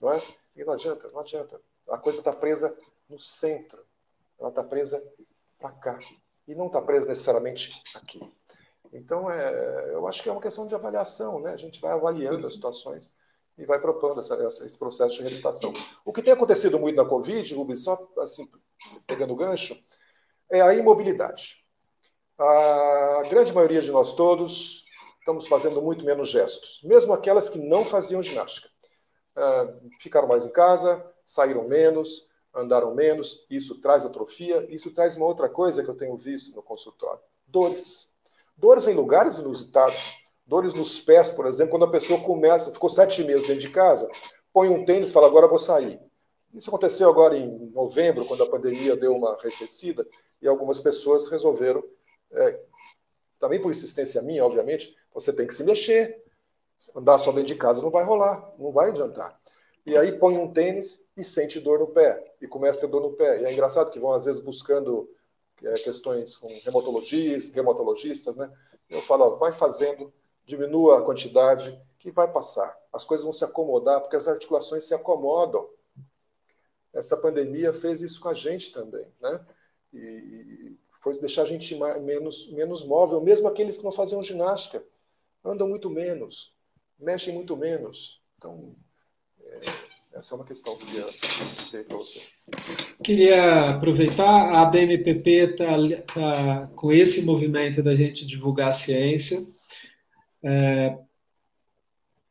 Não 0.00 0.12
é? 0.12 0.20
E 0.56 0.64
não 0.64 0.72
adianta, 0.72 1.08
não 1.12 1.20
adianta. 1.20 1.60
A 1.88 1.96
coisa 1.96 2.18
está 2.18 2.32
presa 2.32 2.76
no 3.08 3.20
centro. 3.20 3.80
Ela 4.36 4.48
está 4.48 4.64
presa 4.64 5.00
para 5.60 5.70
cá. 5.70 5.98
E 6.48 6.56
não 6.56 6.66
está 6.66 6.82
presa 6.82 7.08
necessariamente 7.08 7.80
aqui. 7.94 8.20
Então, 8.92 9.30
é, 9.30 9.94
eu 9.94 10.08
acho 10.08 10.24
que 10.24 10.28
é 10.28 10.32
uma 10.32 10.40
questão 10.40 10.66
de 10.66 10.74
avaliação. 10.74 11.38
Né? 11.38 11.52
A 11.52 11.56
gente 11.56 11.80
vai 11.80 11.92
avaliando 11.92 12.48
as 12.48 12.54
situações 12.54 13.12
e 13.60 13.66
vai 13.66 13.78
propondo 13.78 14.20
essa, 14.20 14.34
essa, 14.42 14.64
esse 14.64 14.78
processo 14.78 15.16
de 15.16 15.20
reabilitação. 15.20 15.72
O 16.02 16.12
que 16.12 16.22
tem 16.22 16.32
acontecido 16.32 16.78
muito 16.78 16.96
na 16.96 17.04
Covid, 17.04 17.54
Rubens, 17.54 17.84
só 17.84 18.10
assim, 18.18 18.50
pegando 19.06 19.34
o 19.34 19.36
gancho, 19.36 19.78
é 20.50 20.62
a 20.62 20.74
imobilidade. 20.74 21.62
A 22.38 23.22
grande 23.28 23.52
maioria 23.52 23.82
de 23.82 23.90
nós 23.90 24.14
todos 24.14 24.86
estamos 25.18 25.46
fazendo 25.46 25.82
muito 25.82 26.04
menos 26.06 26.30
gestos, 26.30 26.80
mesmo 26.82 27.12
aquelas 27.12 27.50
que 27.50 27.58
não 27.58 27.84
faziam 27.84 28.22
ginástica. 28.22 28.68
Uh, 29.36 29.90
ficaram 30.00 30.26
mais 30.26 30.46
em 30.46 30.50
casa, 30.50 31.04
saíram 31.26 31.68
menos, 31.68 32.26
andaram 32.54 32.94
menos, 32.94 33.46
isso 33.50 33.78
traz 33.80 34.06
atrofia, 34.06 34.66
isso 34.70 34.90
traz 34.90 35.16
uma 35.16 35.26
outra 35.26 35.50
coisa 35.50 35.84
que 35.84 35.90
eu 35.90 35.94
tenho 35.94 36.16
visto 36.16 36.56
no 36.56 36.62
consultório: 36.62 37.20
dores. 37.46 38.10
Dores 38.56 38.88
em 38.88 38.94
lugares 38.94 39.38
inusitados 39.38 40.19
dores 40.50 40.74
nos 40.74 41.00
pés, 41.00 41.30
por 41.30 41.46
exemplo, 41.46 41.70
quando 41.70 41.84
a 41.84 41.90
pessoa 41.90 42.20
começa, 42.20 42.72
ficou 42.72 42.90
sete 42.90 43.22
meses 43.22 43.46
dentro 43.46 43.60
de 43.60 43.70
casa, 43.70 44.10
põe 44.52 44.68
um 44.68 44.84
tênis 44.84 45.08
e 45.08 45.12
fala, 45.12 45.28
agora 45.28 45.46
vou 45.46 45.60
sair. 45.60 46.00
Isso 46.52 46.68
aconteceu 46.68 47.08
agora 47.08 47.38
em 47.38 47.70
novembro, 47.72 48.24
quando 48.24 48.42
a 48.42 48.50
pandemia 48.50 48.96
deu 48.96 49.14
uma 49.14 49.34
arrefecida, 49.34 50.04
e 50.42 50.48
algumas 50.48 50.80
pessoas 50.80 51.28
resolveram, 51.28 51.84
é, 52.32 52.60
também 53.38 53.62
por 53.62 53.70
insistência 53.70 54.20
minha, 54.22 54.44
obviamente, 54.44 54.96
você 55.14 55.32
tem 55.32 55.46
que 55.46 55.54
se 55.54 55.62
mexer. 55.62 56.20
Andar 56.96 57.18
só 57.18 57.30
dentro 57.30 57.46
de 57.46 57.54
casa 57.54 57.80
não 57.80 57.90
vai 57.90 58.02
rolar, 58.02 58.52
não 58.58 58.72
vai 58.72 58.88
adiantar. 58.88 59.38
E 59.86 59.96
aí 59.96 60.10
põe 60.10 60.36
um 60.36 60.52
tênis 60.52 61.06
e 61.16 61.22
sente 61.22 61.60
dor 61.60 61.78
no 61.78 61.86
pé, 61.86 62.24
e 62.42 62.48
começa 62.48 62.78
a 62.78 62.80
ter 62.80 62.88
dor 62.88 63.02
no 63.02 63.12
pé. 63.12 63.40
E 63.40 63.44
é 63.44 63.52
engraçado 63.52 63.92
que 63.92 64.00
vão, 64.00 64.14
às 64.14 64.24
vezes, 64.24 64.40
buscando 64.40 65.08
é, 65.62 65.74
questões 65.74 66.36
com 66.36 66.48
reumatologistas, 66.64 67.54
reumatologistas, 67.54 68.36
né? 68.36 68.50
Eu 68.88 69.00
falo, 69.02 69.26
ó, 69.26 69.36
vai 69.36 69.52
fazendo 69.52 70.12
diminua 70.46 70.98
a 70.98 71.02
quantidade, 71.02 71.80
que 71.98 72.10
vai 72.10 72.30
passar. 72.32 72.74
As 72.92 73.04
coisas 73.04 73.24
vão 73.24 73.32
se 73.32 73.44
acomodar, 73.44 74.00
porque 74.00 74.16
as 74.16 74.26
articulações 74.26 74.84
se 74.84 74.94
acomodam. 74.94 75.68
Essa 76.92 77.16
pandemia 77.16 77.72
fez 77.72 78.02
isso 78.02 78.20
com 78.20 78.28
a 78.28 78.34
gente 78.34 78.72
também, 78.72 79.06
né? 79.20 79.40
E 79.92 80.76
foi 81.00 81.18
deixar 81.18 81.42
a 81.42 81.46
gente 81.46 81.78
menos, 82.02 82.50
menos 82.52 82.84
móvel, 82.84 83.20
mesmo 83.20 83.46
aqueles 83.46 83.76
que 83.76 83.84
não 83.84 83.92
faziam 83.92 84.22
ginástica. 84.22 84.82
Andam 85.44 85.68
muito 85.68 85.88
menos, 85.88 86.52
mexem 86.98 87.34
muito 87.34 87.56
menos. 87.56 88.20
Então, 88.36 88.74
é, 89.42 89.60
essa 90.14 90.34
é 90.34 90.36
uma 90.36 90.44
questão 90.44 90.76
que 90.76 90.96
eu 90.96 91.06
queria 91.06 91.54
dizer 91.56 91.84
para 91.84 91.96
você. 91.96 92.20
Queria 93.04 93.70
aproveitar, 93.70 94.54
a 94.54 94.64
BMPP 94.64 95.30
está 95.30 95.66
tá 96.12 96.66
com 96.74 96.90
esse 96.90 97.24
movimento 97.24 97.82
da 97.82 97.94
gente 97.94 98.26
divulgar 98.26 98.68
a 98.68 98.72
ciência 98.72 99.46
é, 100.42 100.96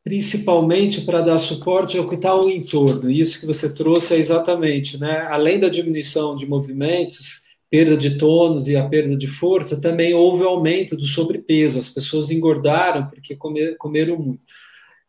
principalmente 0.02 1.02
para 1.02 1.20
dar 1.20 1.38
suporte 1.38 1.98
ao 1.98 2.08
que 2.08 2.14
está 2.14 2.30
ao 2.30 2.48
entorno. 2.48 3.10
Isso 3.10 3.40
que 3.40 3.46
você 3.46 3.72
trouxe 3.72 4.14
é 4.14 4.18
exatamente, 4.18 4.98
né? 4.98 5.26
Além 5.28 5.60
da 5.60 5.68
diminuição 5.68 6.34
de 6.34 6.46
movimentos, 6.46 7.42
perda 7.68 7.96
de 7.96 8.18
tônus 8.18 8.68
e 8.68 8.76
a 8.76 8.88
perda 8.88 9.16
de 9.16 9.26
força, 9.26 9.80
também 9.80 10.14
houve 10.14 10.42
aumento 10.42 10.96
do 10.96 11.04
sobrepeso. 11.04 11.78
As 11.78 11.88
pessoas 11.88 12.30
engordaram 12.30 13.08
porque 13.08 13.36
comer, 13.36 13.76
comeram 13.76 14.18
muito. 14.18 14.42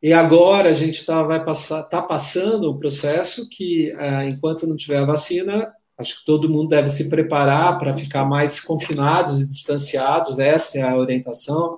E 0.03 0.13
agora 0.13 0.69
a 0.69 0.73
gente 0.73 1.05
tá, 1.05 1.21
vai 1.23 1.43
passar, 1.43 1.83
tá 1.83 2.01
passando 2.01 2.69
o 2.69 2.77
processo 2.77 3.47
que, 3.49 3.91
ah, 3.97 4.25
enquanto 4.25 4.67
não 4.67 4.75
tiver 4.75 4.97
a 4.97 5.05
vacina, 5.05 5.71
Acho 6.01 6.19
que 6.19 6.25
todo 6.25 6.49
mundo 6.49 6.69
deve 6.69 6.87
se 6.87 7.09
preparar 7.09 7.77
para 7.77 7.95
ficar 7.95 8.25
mais 8.25 8.59
confinados 8.59 9.39
e 9.39 9.47
distanciados, 9.47 10.39
essa 10.39 10.79
é 10.79 10.81
a 10.81 10.97
orientação. 10.97 11.77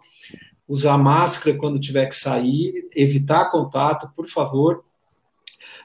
Usar 0.67 0.97
máscara 0.97 1.57
quando 1.57 1.79
tiver 1.79 2.05
que 2.07 2.15
sair, 2.15 2.87
evitar 2.95 3.51
contato, 3.51 4.11
por 4.15 4.27
favor. 4.27 4.83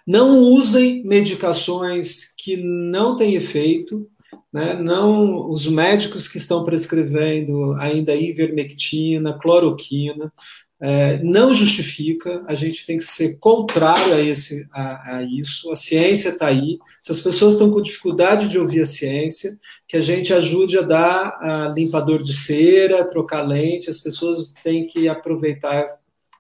Não 0.07 0.41
usem 0.41 1.03
medicações 1.05 2.35
que 2.37 2.57
não 2.57 3.17
têm 3.17 3.35
efeito, 3.35 4.09
né? 4.53 4.75
não 4.81 5.51
os 5.51 5.69
médicos 5.69 6.29
que 6.29 6.39
estão 6.39 6.65
prescrevendo 6.65 7.75
ainda 7.75 8.15
ivermectina, 8.15 9.39
cloroquina, 9.39 10.33
é, 10.81 11.21
não 11.25 11.53
justifica, 11.53 12.45
a 12.47 12.55
gente 12.55 12.87
tem 12.87 12.99
que 12.99 13.05
ser 13.05 13.39
contrário 13.39 14.15
a, 14.15 14.21
esse, 14.21 14.69
a, 14.73 15.17
a 15.17 15.23
isso, 15.23 15.73
a 15.73 15.77
ciência 15.77 16.29
está 16.31 16.47
aí, 16.47 16.79
se 17.03 17.11
as 17.11 17.21
pessoas 17.21 17.55
estão 17.55 17.71
com 17.71 17.83
dificuldade 17.83 18.49
de 18.49 18.59
ouvir 18.59 18.83
a 18.83 18.87
ciência, 18.87 19.51
que 19.89 19.97
a 19.97 20.01
gente 20.01 20.33
ajude 20.33 20.79
a 20.79 20.83
dar 20.83 21.39
a 21.41 21.73
limpador 21.75 22.23
de 22.23 22.33
cera, 22.33 23.07
trocar 23.07 23.43
lente, 23.43 23.91
as 23.91 23.99
pessoas 23.99 24.53
têm 24.63 24.87
que 24.87 25.09
aproveitar 25.09 25.85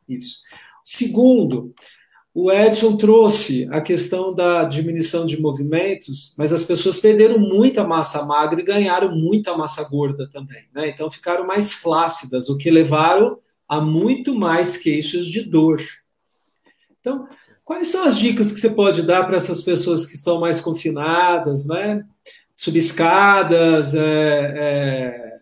isso. 0.09 0.43
Segundo, 0.85 1.75
o 2.33 2.53
Edson 2.53 2.97
trouxe 2.97 3.69
a 3.73 3.81
questão 3.81 4.33
da 4.33 4.63
diminuição 4.63 5.27
de 5.27 5.41
movimentos, 5.41 6.37
mas 6.39 6.53
as 6.53 6.63
pessoas 6.63 7.01
perderam 7.01 7.39
muita 7.39 7.83
massa 7.83 8.25
magra 8.25 8.61
e 8.61 8.65
ganharam 8.65 9.11
muita 9.13 9.57
massa 9.57 9.89
gorda 9.89 10.29
também, 10.31 10.63
né? 10.73 10.89
Então 10.89 11.11
ficaram 11.11 11.45
mais 11.45 11.75
flácidas, 11.75 12.49
o 12.49 12.57
que 12.57 12.71
levaram 12.71 13.39
há 13.69 13.81
muito 13.81 14.35
mais 14.35 14.77
queixas 14.77 15.27
de 15.27 15.43
dor. 15.43 15.81
Então, 17.01 17.29
quais 17.65 17.89
são 17.89 18.05
as 18.05 18.19
dicas 18.19 18.51
que 18.51 18.59
você 18.59 18.71
pode 18.71 19.03
dar 19.03 19.25
para 19.25 19.37
essas 19.37 19.63
pessoas 19.63 20.07
que 20.07 20.15
estão 20.15 20.41
mais 20.41 20.61
confinadas, 20.61 21.67
né? 21.67 22.05
Subir 22.55 22.79
escadas, 22.79 23.95
é, 23.95 24.55
é, 24.57 25.39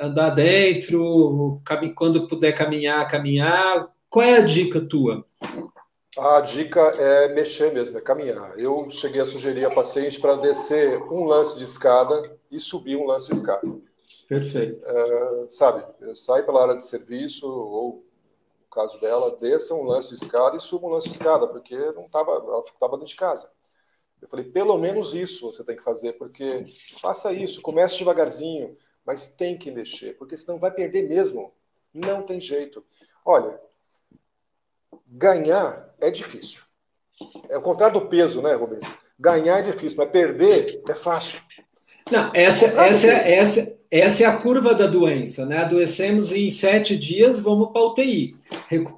andar 0.00 0.30
dentro, 0.30 1.60
quando 1.96 2.28
puder 2.28 2.52
caminhar, 2.52 3.08
caminhar. 3.08 3.88
Qual 4.08 4.24
é 4.24 4.36
a 4.36 4.42
dica 4.42 4.80
tua? 4.80 5.24
A 6.18 6.40
dica 6.42 6.80
é 6.80 7.34
mexer 7.34 7.72
mesmo, 7.72 7.96
é 7.96 8.00
caminhar. 8.00 8.58
Eu 8.58 8.88
cheguei 8.90 9.20
a 9.20 9.26
sugerir 9.26 9.64
a 9.64 9.70
paciente 9.70 10.20
para 10.20 10.36
descer 10.36 11.02
um 11.10 11.24
lance 11.24 11.56
de 11.56 11.64
escada 11.64 12.36
e 12.50 12.60
subir 12.60 12.96
um 12.96 13.06
lance 13.06 13.28
de 13.28 13.36
escada. 13.36 13.62
Perfeito. 14.28 14.84
É, 14.86 15.46
sabe, 15.48 15.84
sai 16.14 16.42
pela 16.42 16.62
área 16.62 16.76
de 16.76 16.86
serviço, 16.86 17.46
ou 17.46 18.04
no 18.60 18.70
caso 18.70 19.00
dela, 19.00 19.36
desça 19.40 19.74
um 19.74 19.84
lance 19.84 20.10
de 20.16 20.24
escada 20.24 20.56
e 20.56 20.60
suba 20.60 20.86
um 20.86 20.90
lance 20.90 21.08
de 21.08 21.14
escada, 21.14 21.46
porque 21.46 21.76
não 21.92 22.08
tava, 22.08 22.32
ela 22.32 22.60
estava 22.60 22.96
dentro 22.96 23.10
de 23.10 23.16
casa. 23.16 23.50
Eu 24.20 24.28
falei, 24.28 24.44
pelo 24.44 24.78
menos 24.78 25.12
isso 25.12 25.50
você 25.50 25.64
tem 25.64 25.76
que 25.76 25.82
fazer, 25.82 26.12
porque 26.12 26.64
faça 27.00 27.32
isso, 27.32 27.60
comece 27.60 27.98
devagarzinho, 27.98 28.76
mas 29.04 29.26
tem 29.26 29.58
que 29.58 29.70
mexer, 29.70 30.16
porque 30.16 30.36
senão 30.36 30.58
vai 30.58 30.70
perder 30.70 31.08
mesmo. 31.08 31.52
Não 31.92 32.22
tem 32.22 32.40
jeito. 32.40 32.84
Olha, 33.24 33.60
ganhar 35.06 35.92
é 36.00 36.10
difícil. 36.10 36.62
É 37.48 37.58
o 37.58 37.62
contrário 37.62 38.00
do 38.00 38.08
peso, 38.08 38.40
né, 38.40 38.54
Rubens? 38.54 38.84
Ganhar 39.18 39.58
é 39.58 39.62
difícil, 39.62 39.98
mas 39.98 40.10
perder 40.10 40.82
é 40.88 40.94
fácil. 40.94 41.40
Não, 42.10 42.30
essa, 42.34 42.66
essa, 42.82 43.10
essa, 43.10 43.71
essa 44.00 44.24
é 44.24 44.26
a 44.26 44.34
curva 44.34 44.74
da 44.74 44.86
doença, 44.86 45.44
né? 45.44 45.58
Adoecemos 45.58 46.32
em 46.32 46.48
sete 46.48 46.96
dias, 46.96 47.40
vamos 47.40 47.70
para 47.72 47.84
UTI. 47.88 48.34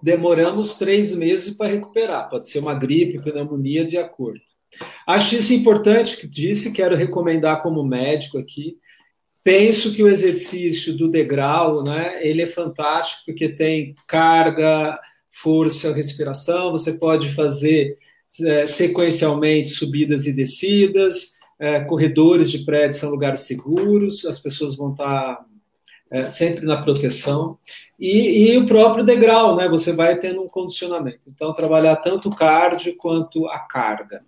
Demoramos 0.01 0.77
três 0.77 1.13
meses 1.17 1.53
para 1.53 1.73
recuperar. 1.73 2.31
Pode 2.31 2.49
ser 2.49 2.61
uma 2.61 2.77
gripe, 2.77 3.21
pneumonia, 3.21 3.85
de 3.85 3.99
acordo. 3.99 4.39
Acho 5.05 5.35
isso 5.35 5.53
importante 5.53 6.17
que 6.17 6.29
disse, 6.29 6.73
quero 6.73 6.95
recomendar 6.95 7.61
como 7.61 7.83
médico 7.83 8.39
aqui. 8.39 8.77
Penso 9.43 9.93
que 9.93 10.03
o 10.03 10.09
exercício 10.09 10.97
do 10.97 11.11
degrau, 11.11 11.83
né? 11.83 12.21
Ele 12.25 12.43
é 12.43 12.47
fantástico 12.47 13.25
porque 13.27 13.49
tem 13.49 13.97
carga, 14.07 14.97
força, 15.29 15.93
respiração. 15.93 16.71
Você 16.71 17.01
pode 17.01 17.31
fazer 17.31 17.99
é, 18.43 18.65
sequencialmente 18.65 19.71
subidas 19.71 20.29
e 20.29 20.37
descidas 20.37 21.34
é, 21.59 21.81
corredores 21.81 22.51
de 22.51 22.65
prédio 22.65 22.99
são 22.99 23.11
lugares 23.11 23.41
seguros, 23.41 24.25
as 24.25 24.39
pessoas 24.39 24.77
vão 24.77 24.91
estar 24.93 25.45
é, 26.11 26.29
sempre 26.29 26.65
na 26.65 26.81
proteção, 26.83 27.59
e, 27.99 28.53
e, 28.53 28.59
o 28.59 28.67
próprio 28.67 29.05
degrau, 29.05 29.57
né? 29.57 29.69
Você 29.69 29.93
vai 29.93 30.19
tendo 30.19 30.43
um 30.43 30.49
condicionamento. 30.49 31.29
Então, 31.29 31.55
trabalhar 31.55 31.97
tanto 31.97 32.29
o 32.29 32.37
cardio 32.37 32.97
quanto 32.97 33.47
a 33.49 33.59
carga. 33.59 34.23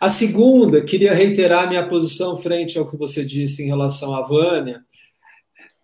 A 0.00 0.08
segunda, 0.08 0.82
queria 0.82 1.14
reiterar 1.14 1.68
minha 1.68 1.86
posição 1.86 2.36
frente 2.36 2.78
ao 2.78 2.90
que 2.90 2.96
você 2.96 3.24
disse 3.24 3.62
em 3.62 3.66
relação 3.66 4.14
à 4.14 4.22
Vânia. 4.22 4.84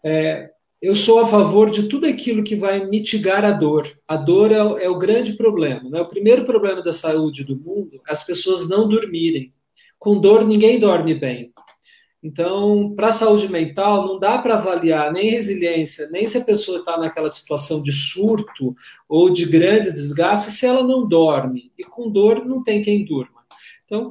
É, 0.04 0.50
eu 0.80 0.94
sou 0.94 1.20
a 1.20 1.26
favor 1.26 1.70
de 1.70 1.88
tudo 1.88 2.06
aquilo 2.06 2.44
que 2.44 2.56
vai 2.56 2.84
mitigar 2.86 3.44
a 3.44 3.52
dor. 3.52 3.86
A 4.06 4.16
dor 4.16 4.52
é, 4.52 4.84
é 4.84 4.88
o 4.88 4.98
grande 4.98 5.34
problema. 5.34 5.88
Né? 5.88 6.00
O 6.00 6.08
primeiro 6.08 6.44
problema 6.44 6.82
da 6.82 6.92
saúde 6.92 7.44
do 7.44 7.56
mundo 7.56 8.00
é 8.08 8.12
as 8.12 8.24
pessoas 8.24 8.68
não 8.68 8.88
dormirem 8.88 9.52
com 9.98 10.20
dor 10.20 10.46
ninguém 10.46 10.78
dorme 10.78 11.14
bem. 11.14 11.52
Então, 12.22 12.94
para 12.96 13.08
a 13.08 13.12
saúde 13.12 13.48
mental, 13.48 14.06
não 14.06 14.18
dá 14.18 14.38
para 14.38 14.54
avaliar 14.54 15.12
nem 15.12 15.30
resiliência, 15.30 16.08
nem 16.10 16.26
se 16.26 16.36
a 16.36 16.44
pessoa 16.44 16.80
está 16.80 16.98
naquela 16.98 17.28
situação 17.28 17.80
de 17.82 17.92
surto 17.92 18.74
ou 19.08 19.30
de 19.30 19.46
grande 19.46 19.92
desgaste, 19.92 20.50
se 20.50 20.66
ela 20.66 20.82
não 20.82 21.06
dorme. 21.06 21.70
E 21.78 21.84
com 21.84 22.10
dor, 22.10 22.44
não 22.44 22.62
tem 22.62 22.82
quem 22.82 23.04
durma. 23.04 23.38
Então, 23.84 24.10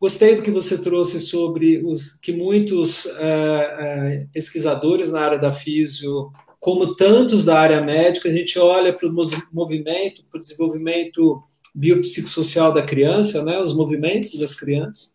gostei 0.00 0.36
do 0.36 0.42
que 0.42 0.52
você 0.52 0.78
trouxe 0.78 1.20
sobre 1.20 1.84
os 1.84 2.12
que 2.20 2.32
muitos 2.32 3.06
é, 3.06 3.10
é, 3.18 4.26
pesquisadores 4.32 5.10
na 5.10 5.20
área 5.20 5.38
da 5.38 5.50
físio, 5.50 6.30
como 6.60 6.94
tantos 6.94 7.44
da 7.44 7.58
área 7.58 7.80
médica, 7.80 8.28
a 8.28 8.32
gente 8.32 8.56
olha 8.56 8.92
para 8.92 9.08
o 9.08 9.12
movimento, 9.52 10.24
para 10.30 10.38
o 10.38 10.40
desenvolvimento 10.40 11.42
biopsicossocial 11.74 12.72
da 12.72 12.82
criança, 12.82 13.44
né, 13.44 13.60
os 13.60 13.74
movimentos 13.74 14.38
das 14.38 14.54
crianças. 14.54 15.11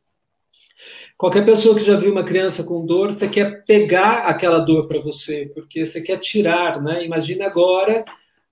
Qualquer 1.18 1.44
pessoa 1.44 1.76
que 1.76 1.84
já 1.84 1.98
viu 1.98 2.12
uma 2.12 2.24
criança 2.24 2.64
com 2.64 2.86
dor, 2.86 3.12
você 3.12 3.28
quer 3.28 3.64
pegar 3.66 4.20
aquela 4.28 4.60
dor 4.60 4.88
para 4.88 5.00
você, 5.00 5.52
porque 5.56 5.84
você 5.84 6.00
quer 6.00 6.18
tirar, 6.20 6.80
né? 6.80 7.04
Imagina 7.04 7.48
agora 7.48 8.06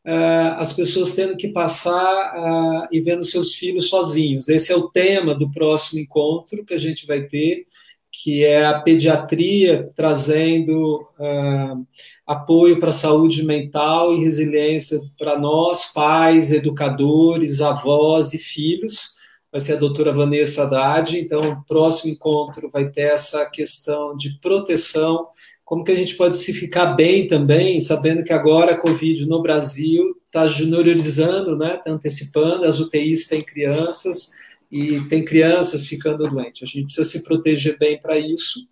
uh, 0.04 0.58
as 0.58 0.74
pessoas 0.74 1.14
tendo 1.14 1.38
que 1.38 1.50
passar 1.50 2.34
uh, 2.36 2.88
e 2.92 3.00
vendo 3.00 3.24
seus 3.24 3.54
filhos 3.54 3.88
sozinhos. 3.88 4.50
Esse 4.50 4.72
é 4.72 4.76
o 4.76 4.90
tema 4.90 5.36
do 5.36 5.52
próximo 5.52 6.02
encontro 6.02 6.66
que 6.66 6.74
a 6.74 6.78
gente 6.80 7.06
vai 7.06 7.22
ter, 7.28 7.68
que 8.12 8.44
é 8.44 8.66
a 8.66 8.80
pediatria 8.80 9.92
trazendo 9.96 11.08
uh, 11.20 11.86
apoio 12.26 12.80
para 12.80 12.90
a 12.90 12.94
saúde 12.94 13.44
mental 13.44 14.12
e 14.12 14.24
resiliência 14.24 15.00
para 15.20 15.38
nós, 15.38 15.94
pais, 15.94 16.52
educadores, 16.52 17.62
avós 17.62 18.34
e 18.34 18.40
filhos 18.40 19.15
vai 19.56 19.62
ser 19.62 19.76
a 19.76 19.80
doutora 19.80 20.12
Vanessa 20.12 20.64
Haddad. 20.64 21.18
Então, 21.18 21.52
o 21.52 21.64
próximo 21.64 22.12
encontro 22.12 22.70
vai 22.70 22.90
ter 22.90 23.14
essa 23.14 23.50
questão 23.50 24.14
de 24.18 24.38
proteção, 24.42 25.30
como 25.64 25.82
que 25.82 25.94
a 25.94 25.96
gente 25.96 26.16
pode 26.16 26.36
se 26.36 26.52
ficar 26.52 26.88
bem 26.88 27.26
também, 27.26 27.80
sabendo 27.80 28.22
que 28.22 28.34
agora 28.34 28.74
a 28.74 28.78
Covid 28.78 29.26
no 29.26 29.42
Brasil 29.42 30.22
está 30.26 30.46
juniorizando, 30.46 31.56
né, 31.56 31.76
está 31.78 31.90
antecipando, 31.90 32.66
as 32.66 32.82
UTIs 32.82 33.30
têm 33.30 33.40
crianças 33.40 34.32
e 34.70 35.00
tem 35.08 35.24
crianças 35.24 35.88
ficando 35.88 36.30
doentes. 36.30 36.64
A 36.64 36.66
gente 36.66 36.88
precisa 36.88 37.10
se 37.10 37.24
proteger 37.24 37.78
bem 37.80 37.98
para 37.98 38.20
isso. 38.20 38.70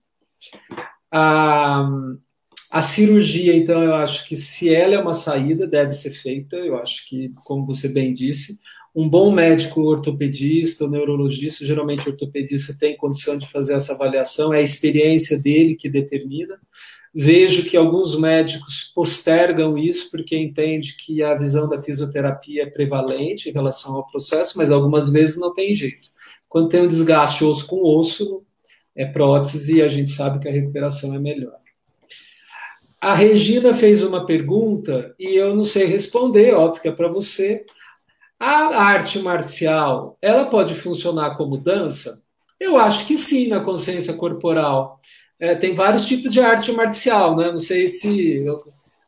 A, 1.10 1.90
a 2.70 2.82
cirurgia, 2.82 3.56
então, 3.56 3.82
eu 3.82 3.96
acho 3.96 4.28
que 4.28 4.36
se 4.36 4.76
ela 4.76 4.96
é 4.96 5.00
uma 5.00 5.14
saída, 5.14 5.66
deve 5.66 5.94
ser 5.94 6.12
feita, 6.12 6.58
eu 6.58 6.78
acho 6.78 7.08
que, 7.08 7.32
como 7.46 7.66
você 7.66 7.88
bem 7.88 8.14
disse, 8.14 8.60
um 8.96 9.10
bom 9.10 9.32
médico 9.32 9.82
ortopedista 9.82 10.88
neurologista, 10.88 11.66
geralmente 11.66 12.08
ortopedista 12.08 12.76
tem 12.80 12.96
condição 12.96 13.38
de 13.38 13.50
fazer 13.50 13.74
essa 13.74 13.94
avaliação, 13.94 14.54
é 14.54 14.60
a 14.60 14.62
experiência 14.62 15.40
dele 15.40 15.76
que 15.76 15.90
determina. 15.90 16.60
Vejo 17.16 17.70
que 17.70 17.78
alguns 17.78 18.18
médicos 18.18 18.92
postergam 18.94 19.78
isso 19.78 20.10
porque 20.10 20.38
entende 20.38 20.96
que 20.98 21.22
a 21.22 21.36
visão 21.36 21.70
da 21.70 21.82
fisioterapia 21.82 22.64
é 22.64 22.70
prevalente 22.70 23.50
em 23.50 23.54
relação 23.54 23.96
ao 23.96 24.08
processo, 24.08 24.58
mas 24.58 24.72
algumas 24.72 25.10
vezes 25.10 25.40
não 25.40 25.54
tem 25.54 25.74
jeito. 25.74 26.10
Quando 26.50 26.70
tem 26.70 26.82
um 26.82 26.88
desgaste 26.88 27.44
osso 27.44 27.68
com 27.68 27.84
osso, 27.84 28.44
é 28.96 29.06
prótese 29.06 29.78
e 29.78 29.82
a 29.82 29.88
gente 29.88 30.12
sabe 30.12 30.40
que 30.40 30.48
a 30.48 30.52
recuperação 30.52 31.14
é 31.16 31.20
melhor. 31.20 31.58
A 33.02 33.14
Regina 33.14 33.74
fez 33.74 34.02
uma 34.02 34.26
pergunta 34.26 35.14
e 35.20 35.36
eu 35.36 35.56
não 35.56 35.64
sei 35.64 35.86
responder, 35.86 36.54
óbvio 36.54 36.82
que 36.82 36.88
é 36.88 36.92
para 36.92 37.08
você. 37.08 37.66
A 38.46 38.76
arte 38.78 39.20
marcial, 39.20 40.18
ela 40.22 40.44
pode 40.44 40.76
funcionar 40.76 41.38
como 41.38 41.56
dança? 41.56 42.26
Eu 42.60 42.76
acho 42.76 43.08
que 43.08 43.18
sim, 43.18 43.48
na 43.48 43.62
consciência 43.62 44.16
corporal. 44.16 45.00
É, 45.40 45.56
tem 45.56 45.74
vários 45.74 46.06
tipos 46.06 46.30
de 46.30 46.42
arte 46.42 46.70
marcial, 46.74 47.38
né? 47.38 47.50
Não 47.50 47.58
sei 47.58 47.88
se. 47.88 48.44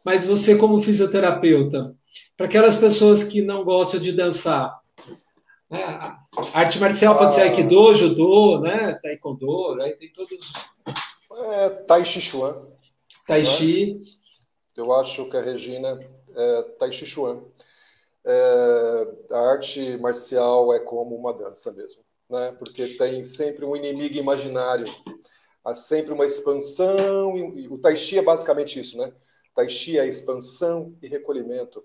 Mas 0.06 0.26
você, 0.26 0.58
como 0.58 0.82
fisioterapeuta, 0.82 1.94
para 2.38 2.46
aquelas 2.46 2.78
pessoas 2.78 3.26
que 3.26 3.42
não 3.42 3.66
gostam 3.66 4.00
de 4.00 4.14
dançar, 4.14 4.80
Né? 5.70 6.16
Arte 6.54 6.80
marcial 6.80 7.18
pode 7.18 7.34
ser 7.34 7.42
ah. 7.42 7.44
Aikido, 7.44 7.94
Judô, 7.94 8.62
né? 8.62 8.98
Taekwondo, 9.04 9.82
aí 9.82 9.98
tem 9.98 10.14
todos. 10.14 10.54
É, 11.52 11.70
tai 11.86 12.06
Chi 12.06 12.22
Chuan. 12.22 12.56
Tai 13.28 13.40
né? 13.40 13.46
Chi. 13.46 14.00
Eu 14.78 14.94
acho 14.94 15.30
que 15.30 15.36
a 15.36 15.42
Regina 15.42 16.00
é 16.34 16.62
Tai 16.80 16.90
Chi 16.90 17.06
Chuan. 17.06 17.44
É, 18.26 19.34
a 19.34 19.40
arte 19.52 19.98
marcial 19.98 20.74
é 20.74 20.80
como 20.80 21.16
uma 21.16 21.32
dança 21.32 21.72
mesmo, 21.72 22.04
né? 22.30 22.52
Porque 22.58 22.98
tem 22.98 23.24
sempre 23.24 23.64
um 23.64 23.76
inimigo 23.76 24.18
imaginário, 24.18 24.88
há 25.64 25.76
sempre 25.76 26.12
uma 26.12 26.26
expansão. 26.26 27.38
E, 27.38 27.68
o 27.68 27.78
Tai 27.78 27.96
Chi 27.96 28.18
é 28.18 28.24
basicamente 28.24 28.80
isso, 28.80 28.98
né? 28.98 29.14
Tai 29.54 29.70
Chi 29.70 30.00
é 30.00 30.08
expansão 30.08 30.98
e 31.02 31.08
recolhimento 31.08 31.84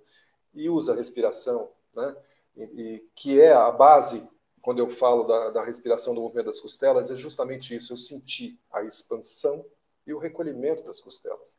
e 0.54 0.68
usa 0.70 0.92
a 0.92 0.96
respiração, 0.96 1.70
né? 1.94 2.16
E, 2.56 2.62
e, 2.62 3.08
que 3.14 3.40
é 3.40 3.52
a 3.52 3.70
base 3.70 4.26
quando 4.62 4.78
eu 4.78 4.90
falo 4.90 5.24
da, 5.24 5.50
da 5.50 5.64
respiração 5.64 6.14
do 6.14 6.22
movimento 6.22 6.46
das 6.46 6.60
costelas 6.60 7.10
é 7.10 7.16
justamente 7.16 7.74
isso. 7.74 7.92
Eu 7.92 7.96
senti 7.98 8.58
a 8.72 8.82
expansão 8.82 9.64
e 10.06 10.14
o 10.14 10.18
recolhimento 10.18 10.84
das 10.84 11.00
costelas. 11.00 11.58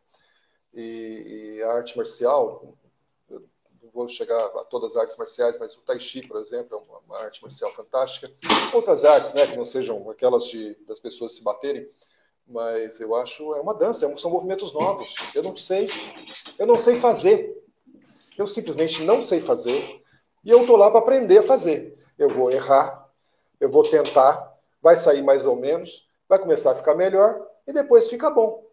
E, 0.73 1.57
e 1.57 1.63
a 1.63 1.71
arte 1.71 1.97
marcial, 1.97 2.77
não 3.81 3.89
vou 3.91 4.07
chegar 4.07 4.39
a 4.39 4.63
todas 4.65 4.95
as 4.95 5.01
artes 5.01 5.17
marciais, 5.17 5.57
mas 5.57 5.75
o 5.75 5.81
Tai 5.81 5.99
Chi, 5.99 6.25
por 6.27 6.39
exemplo, 6.39 6.77
é 6.77 7.09
uma, 7.09 7.19
arte 7.19 7.41
marcial 7.41 7.73
fantástica. 7.73 8.31
Outras 8.73 9.03
artes, 9.03 9.33
né, 9.33 9.47
que 9.47 9.57
não 9.57 9.65
sejam 9.65 10.09
aquelas 10.09 10.45
de, 10.45 10.75
das 10.87 10.99
pessoas 10.99 11.35
se 11.35 11.43
baterem, 11.43 11.89
mas 12.47 12.99
eu 12.99 13.15
acho 13.15 13.55
é 13.55 13.61
uma 13.61 13.73
dança, 13.73 14.05
é 14.05 14.17
são 14.17 14.31
movimentos 14.31 14.73
novos. 14.73 15.15
Eu 15.33 15.41
não 15.41 15.55
sei, 15.55 15.89
eu 16.59 16.67
não 16.67 16.77
sei 16.77 16.99
fazer. 16.99 17.57
Eu 18.37 18.47
simplesmente 18.47 19.03
não 19.03 19.21
sei 19.21 19.39
fazer 19.39 19.99
e 20.43 20.49
eu 20.49 20.65
tô 20.65 20.75
lá 20.75 20.89
para 20.89 20.99
aprender 20.99 21.39
a 21.39 21.43
fazer. 21.43 21.97
Eu 22.17 22.29
vou 22.29 22.51
errar, 22.51 23.09
eu 23.59 23.69
vou 23.69 23.89
tentar, 23.89 24.57
vai 24.81 24.95
sair 24.95 25.21
mais 25.21 25.45
ou 25.45 25.55
menos, 25.55 26.07
vai 26.27 26.39
começar 26.39 26.71
a 26.71 26.75
ficar 26.75 26.95
melhor 26.95 27.47
e 27.67 27.73
depois 27.73 28.09
fica 28.09 28.29
bom. 28.29 28.63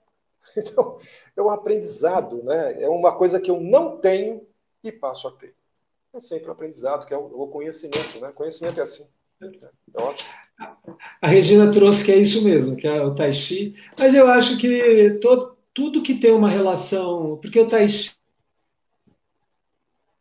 Então, 0.56 0.96
é 1.36 1.42
um 1.42 1.50
aprendizado, 1.50 2.42
né? 2.42 2.82
É 2.82 2.88
uma 2.88 3.14
coisa 3.14 3.38
que 3.38 3.50
eu 3.50 3.60
não 3.60 3.98
tenho 3.98 4.47
e 4.82 4.92
passo 4.92 5.28
a 5.28 5.32
ter. 5.32 5.54
É 6.14 6.20
sempre 6.20 6.48
um 6.48 6.52
aprendizado, 6.52 7.06
que 7.06 7.12
é 7.12 7.16
o 7.16 7.46
conhecimento, 7.48 8.20
né? 8.20 8.32
Conhecimento 8.32 8.80
é 8.80 8.82
assim. 8.82 9.06
É 9.42 10.00
ótimo. 10.02 10.30
A 11.22 11.28
Regina 11.28 11.70
trouxe 11.70 12.04
que 12.04 12.10
é 12.10 12.16
isso 12.16 12.42
mesmo, 12.42 12.76
que 12.76 12.86
é 12.86 13.00
o 13.04 13.14
Tai 13.14 13.32
Chi, 13.32 13.76
mas 13.96 14.14
eu 14.14 14.26
acho 14.28 14.58
que 14.58 15.18
todo, 15.20 15.56
tudo 15.72 16.02
que 16.02 16.14
tem 16.14 16.32
uma 16.32 16.48
relação, 16.48 17.38
porque 17.40 17.60
o 17.60 17.68
Tai 17.68 17.86
Chi 17.86 18.10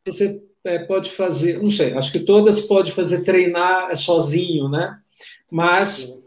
você 0.05 0.41
é, 0.63 0.79
pode 0.79 1.09
fazer, 1.09 1.61
não 1.61 1.71
sei, 1.71 1.93
acho 1.93 2.11
que 2.11 2.19
todas 2.19 2.61
pode 2.61 2.91
fazer 2.91 3.23
treinar 3.23 3.95
sozinho, 3.95 4.69
né? 4.69 4.99
Mas 5.49 6.23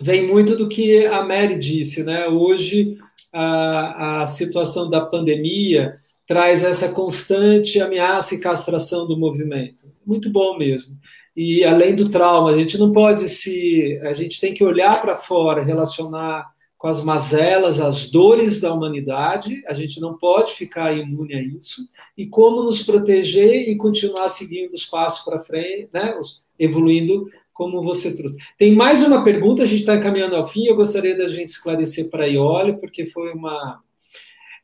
vem 0.00 0.26
muito 0.26 0.56
do 0.56 0.68
que 0.68 1.06
a 1.06 1.22
Mary 1.22 1.58
disse, 1.58 2.04
né? 2.04 2.28
Hoje 2.28 2.98
a, 3.32 4.22
a 4.22 4.26
situação 4.26 4.90
da 4.90 5.04
pandemia 5.04 5.96
traz 6.26 6.62
essa 6.62 6.92
constante 6.92 7.80
ameaça 7.80 8.34
e 8.34 8.40
castração 8.40 9.06
do 9.06 9.18
movimento. 9.18 9.86
Muito 10.04 10.30
bom 10.30 10.58
mesmo. 10.58 10.96
E 11.36 11.64
além 11.64 11.94
do 11.94 12.08
trauma, 12.08 12.50
a 12.50 12.54
gente 12.54 12.78
não 12.78 12.92
pode 12.92 13.28
se. 13.28 14.00
A 14.02 14.12
gente 14.12 14.40
tem 14.40 14.54
que 14.54 14.64
olhar 14.64 15.00
para 15.00 15.16
fora, 15.16 15.62
relacionar 15.62 16.46
com 16.78 16.88
as 16.88 17.02
mazelas, 17.02 17.80
as 17.80 18.10
dores 18.10 18.60
da 18.60 18.72
humanidade, 18.72 19.62
a 19.66 19.72
gente 19.72 20.00
não 20.00 20.16
pode 20.16 20.52
ficar 20.54 20.96
imune 20.96 21.34
a 21.34 21.42
isso, 21.42 21.80
e 22.16 22.26
como 22.26 22.62
nos 22.62 22.82
proteger 22.82 23.68
e 23.68 23.76
continuar 23.76 24.28
seguindo 24.28 24.74
os 24.74 24.84
passos 24.84 25.24
para 25.24 25.40
frente, 25.40 25.88
né, 25.92 26.14
evoluindo 26.58 27.26
como 27.52 27.82
você 27.82 28.14
trouxe. 28.14 28.36
Tem 28.58 28.74
mais 28.74 29.02
uma 29.02 29.24
pergunta, 29.24 29.62
a 29.62 29.66
gente 29.66 29.80
está 29.80 29.96
encaminhando 29.96 30.36
ao 30.36 30.46
fim, 30.46 30.66
eu 30.66 30.76
gostaria 30.76 31.16
da 31.16 31.26
gente 31.26 31.48
esclarecer 31.48 32.10
para 32.10 32.24
a 32.24 32.28
Iole, 32.28 32.78
porque 32.78 33.06
foi 33.06 33.32
uma. 33.32 33.80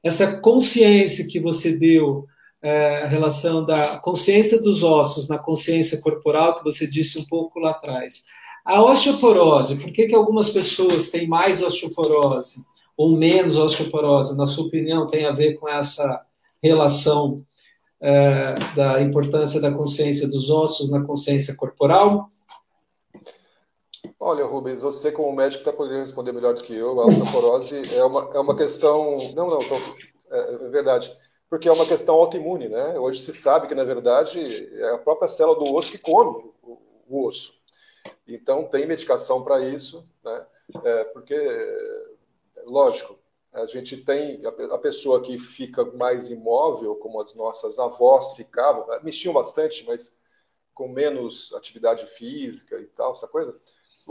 Essa 0.03 0.41
consciência 0.41 1.27
que 1.27 1.39
você 1.39 1.79
deu, 1.79 2.27
é, 2.63 3.03
a 3.03 3.09
relação 3.09 3.65
da 3.65 3.99
consciência 3.99 4.61
dos 4.63 4.83
ossos 4.83 5.29
na 5.29 5.39
consciência 5.39 6.01
corporal, 6.01 6.57
que 6.57 6.65
você 6.65 6.87
disse 6.87 7.19
um 7.19 7.25
pouco 7.25 7.59
lá 7.59 7.71
atrás. 7.71 8.25
A 8.65 8.83
osteoporose, 8.83 9.77
por 9.77 9.91
que, 9.93 10.07
que 10.07 10.15
algumas 10.15 10.49
pessoas 10.49 11.11
têm 11.11 11.27
mais 11.27 11.63
osteoporose 11.63 12.65
ou 12.97 13.17
menos 13.17 13.57
osteoporose, 13.57 14.37
na 14.37 14.47
sua 14.47 14.67
opinião, 14.67 15.07
tem 15.07 15.25
a 15.25 15.33
ver 15.33 15.55
com 15.55 15.69
essa 15.69 16.25
relação 16.63 17.45
é, 18.01 18.55
da 18.77 19.01
importância 19.03 19.61
da 19.61 19.71
consciência 19.71 20.29
dos 20.29 20.51
ossos 20.51 20.91
na 20.91 21.03
consciência 21.03 21.57
corporal? 21.57 22.31
Olha, 24.19 24.45
Rubens, 24.45 24.83
você 24.83 25.13
como 25.13 25.33
médico 25.33 25.61
está 25.61 25.73
podendo 25.73 26.01
responder 26.01 26.33
melhor 26.33 26.55
do 26.55 26.63
que 26.63 26.75
eu. 26.75 27.01
A 27.01 27.07
osteoporose 27.07 27.95
é 27.95 28.05
uma, 28.05 28.31
é 28.35 28.39
uma 28.39 28.57
questão... 28.57 29.33
Não, 29.35 29.49
não, 29.49 29.59
tô... 29.59 29.75
é, 30.31 30.55
é, 30.55 30.69
verdade. 30.69 31.17
Porque 31.49 31.69
é 31.69 31.73
uma 31.73 31.87
questão 31.87 32.15
autoimune, 32.15 32.69
né? 32.69 32.99
Hoje 32.99 33.21
se 33.21 33.33
sabe 33.33 33.69
que, 33.69 33.75
na 33.75 33.85
verdade, 33.85 34.41
é 34.81 34.91
a 34.91 34.99
própria 34.99 35.29
célula 35.29 35.59
do 35.59 35.75
osso 35.75 35.93
que 35.93 35.99
come 35.99 36.53
o, 36.63 36.79
o 37.07 37.27
osso. 37.27 37.55
Então, 38.27 38.65
tem 38.65 38.87
medicação 38.87 39.45
para 39.45 39.61
isso, 39.61 40.09
né? 40.25 40.47
É, 40.85 41.05
porque, 41.05 41.37
lógico, 42.67 43.19
a 43.53 43.67
gente 43.67 43.99
tem 43.99 44.41
a 44.47 44.79
pessoa 44.79 45.21
que 45.21 45.39
fica 45.39 45.85
mais 45.85 46.31
imóvel, 46.31 46.97
como 46.97 47.21
as 47.21 47.35
nossas 47.35 47.79
avós 47.79 48.35
ficavam, 48.35 48.87
mexiam 49.03 49.35
bastante, 49.35 49.85
mas 49.87 50.17
com 50.73 50.89
menos 50.89 51.53
atividade 51.53 52.07
física 52.07 52.79
e 52.81 52.87
tal, 52.87 53.13
essa 53.13 53.29
coisa 53.29 53.55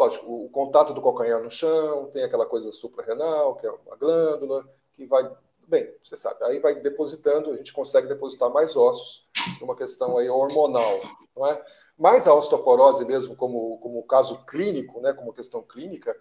Lógico, 0.02 0.45
o 0.45 0.49
contato 0.49 0.95
do 0.95 1.02
calcanhar 1.02 1.44
no 1.44 1.52
chão, 1.52 2.10
tem 2.11 2.23
aquela 2.23 2.48
coisa 2.48 2.72
suprarrenal, 2.72 3.56
que 3.56 3.68
é 3.68 3.72
uma 3.72 3.95
glândula, 3.95 4.68
que 4.94 5.06
vai. 5.06 5.32
Bem, 5.68 5.94
você 6.03 6.18
sabe, 6.18 6.44
aí 6.44 6.57
vai 6.57 6.73
depositando, 6.73 7.52
a 7.52 7.56
gente 7.56 7.72
consegue 7.72 8.07
depositar 8.07 8.49
mais 8.49 8.76
ossos, 8.76 9.30
uma 9.61 9.76
questão 9.76 10.18
aí 10.18 10.28
hormonal, 10.28 10.99
não 11.36 11.45
é? 11.45 11.64
Mas 11.95 12.28
a 12.28 12.34
osteoporose 12.34 13.06
mesmo, 13.06 13.36
como, 13.36 13.78
como 13.78 14.02
caso 14.07 14.44
clínico, 14.44 14.99
né, 15.02 15.14
como 15.14 15.32
questão 15.32 15.61
clínica, 15.61 16.18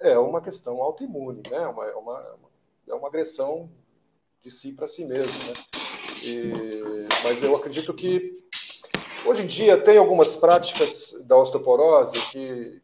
é 0.00 0.18
uma 0.18 0.40
questão 0.40 0.82
autoimune, 0.82 1.44
né? 1.48 1.60
Uma, 1.68 1.86
é, 1.86 1.94
uma, 1.94 2.38
é 2.88 2.94
uma 2.94 3.06
agressão 3.06 3.70
de 4.42 4.50
si 4.50 4.72
para 4.72 4.88
si 4.88 5.04
mesmo, 5.04 5.38
né? 5.46 5.52
E, 6.24 7.06
mas 7.22 7.40
eu 7.40 7.54
acredito 7.54 7.94
que 7.94 8.44
hoje 9.24 9.44
em 9.44 9.46
dia 9.46 9.80
tem 9.80 9.98
algumas 9.98 10.34
práticas 10.34 11.12
da 11.26 11.38
osteoporose 11.38 12.20
que, 12.32 12.82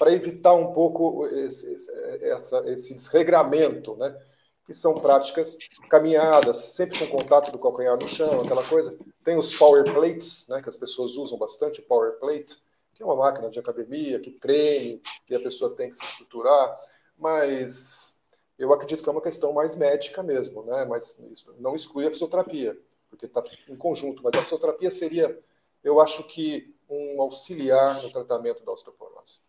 para 0.00 0.14
evitar 0.14 0.54
um 0.54 0.72
pouco 0.72 1.26
esse, 1.26 1.76
essa, 2.22 2.62
esse 2.70 2.94
desregramento, 2.94 3.94
né? 3.96 4.18
que 4.64 4.72
são 4.72 4.98
práticas 4.98 5.58
caminhadas, 5.90 6.56
sempre 6.56 6.98
com 7.00 7.18
contato 7.18 7.52
do 7.52 7.58
calcanhar 7.58 7.98
no 7.98 8.08
chão, 8.08 8.40
aquela 8.40 8.66
coisa. 8.66 8.96
Tem 9.22 9.36
os 9.36 9.58
power 9.58 9.92
plates, 9.92 10.48
né, 10.48 10.62
que 10.62 10.70
as 10.70 10.76
pessoas 10.76 11.16
usam 11.16 11.36
bastante, 11.36 11.82
power 11.82 12.18
plate, 12.18 12.56
que 12.94 13.02
é 13.02 13.04
uma 13.04 13.16
máquina 13.16 13.50
de 13.50 13.58
academia 13.58 14.18
que 14.20 14.30
treine 14.30 15.02
e 15.28 15.34
a 15.34 15.40
pessoa 15.40 15.74
tem 15.74 15.90
que 15.90 15.96
se 15.96 16.04
estruturar, 16.04 16.78
mas 17.18 18.18
eu 18.58 18.72
acredito 18.72 19.02
que 19.02 19.08
é 19.08 19.12
uma 19.12 19.20
questão 19.20 19.52
mais 19.52 19.76
médica 19.76 20.22
mesmo, 20.22 20.62
né? 20.62 20.86
Mas 20.86 21.14
não 21.58 21.76
exclui 21.76 22.06
a 22.06 22.10
fisioterapia, 22.10 22.78
porque 23.10 23.26
está 23.26 23.42
em 23.68 23.76
conjunto. 23.76 24.22
Mas 24.22 24.32
a 24.34 24.42
fisioterapia 24.42 24.90
seria, 24.90 25.38
eu 25.84 26.00
acho 26.00 26.26
que 26.26 26.74
um 26.88 27.20
auxiliar 27.20 28.02
no 28.02 28.10
tratamento 28.10 28.64
da 28.64 28.72
osteoporose. 28.72 29.40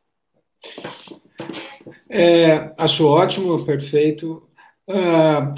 É, 2.09 2.73
acho 2.77 3.07
ótimo, 3.07 3.65
perfeito. 3.65 4.43
Uh, 4.88 5.51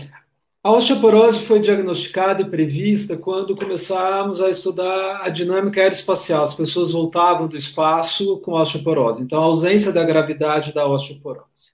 a 0.64 0.72
osteoporose 0.72 1.40
foi 1.40 1.60
diagnosticada 1.60 2.42
e 2.42 2.50
prevista 2.50 3.18
quando 3.18 3.56
começamos 3.56 4.42
a 4.42 4.50
estudar 4.50 5.22
a 5.22 5.30
dinâmica 5.30 5.82
aeroespacial. 5.82 6.44
As 6.44 6.54
pessoas 6.54 6.92
voltavam 6.92 7.48
do 7.48 7.58
espaço 7.58 8.40
com 8.40 8.54
osteoporose. 8.54 9.24
Então, 9.24 9.42
a 9.42 9.46
ausência 9.46 9.92
da 9.92 10.06
gravidade 10.06 10.74
da 10.74 10.88
osteoporose. 10.88 11.74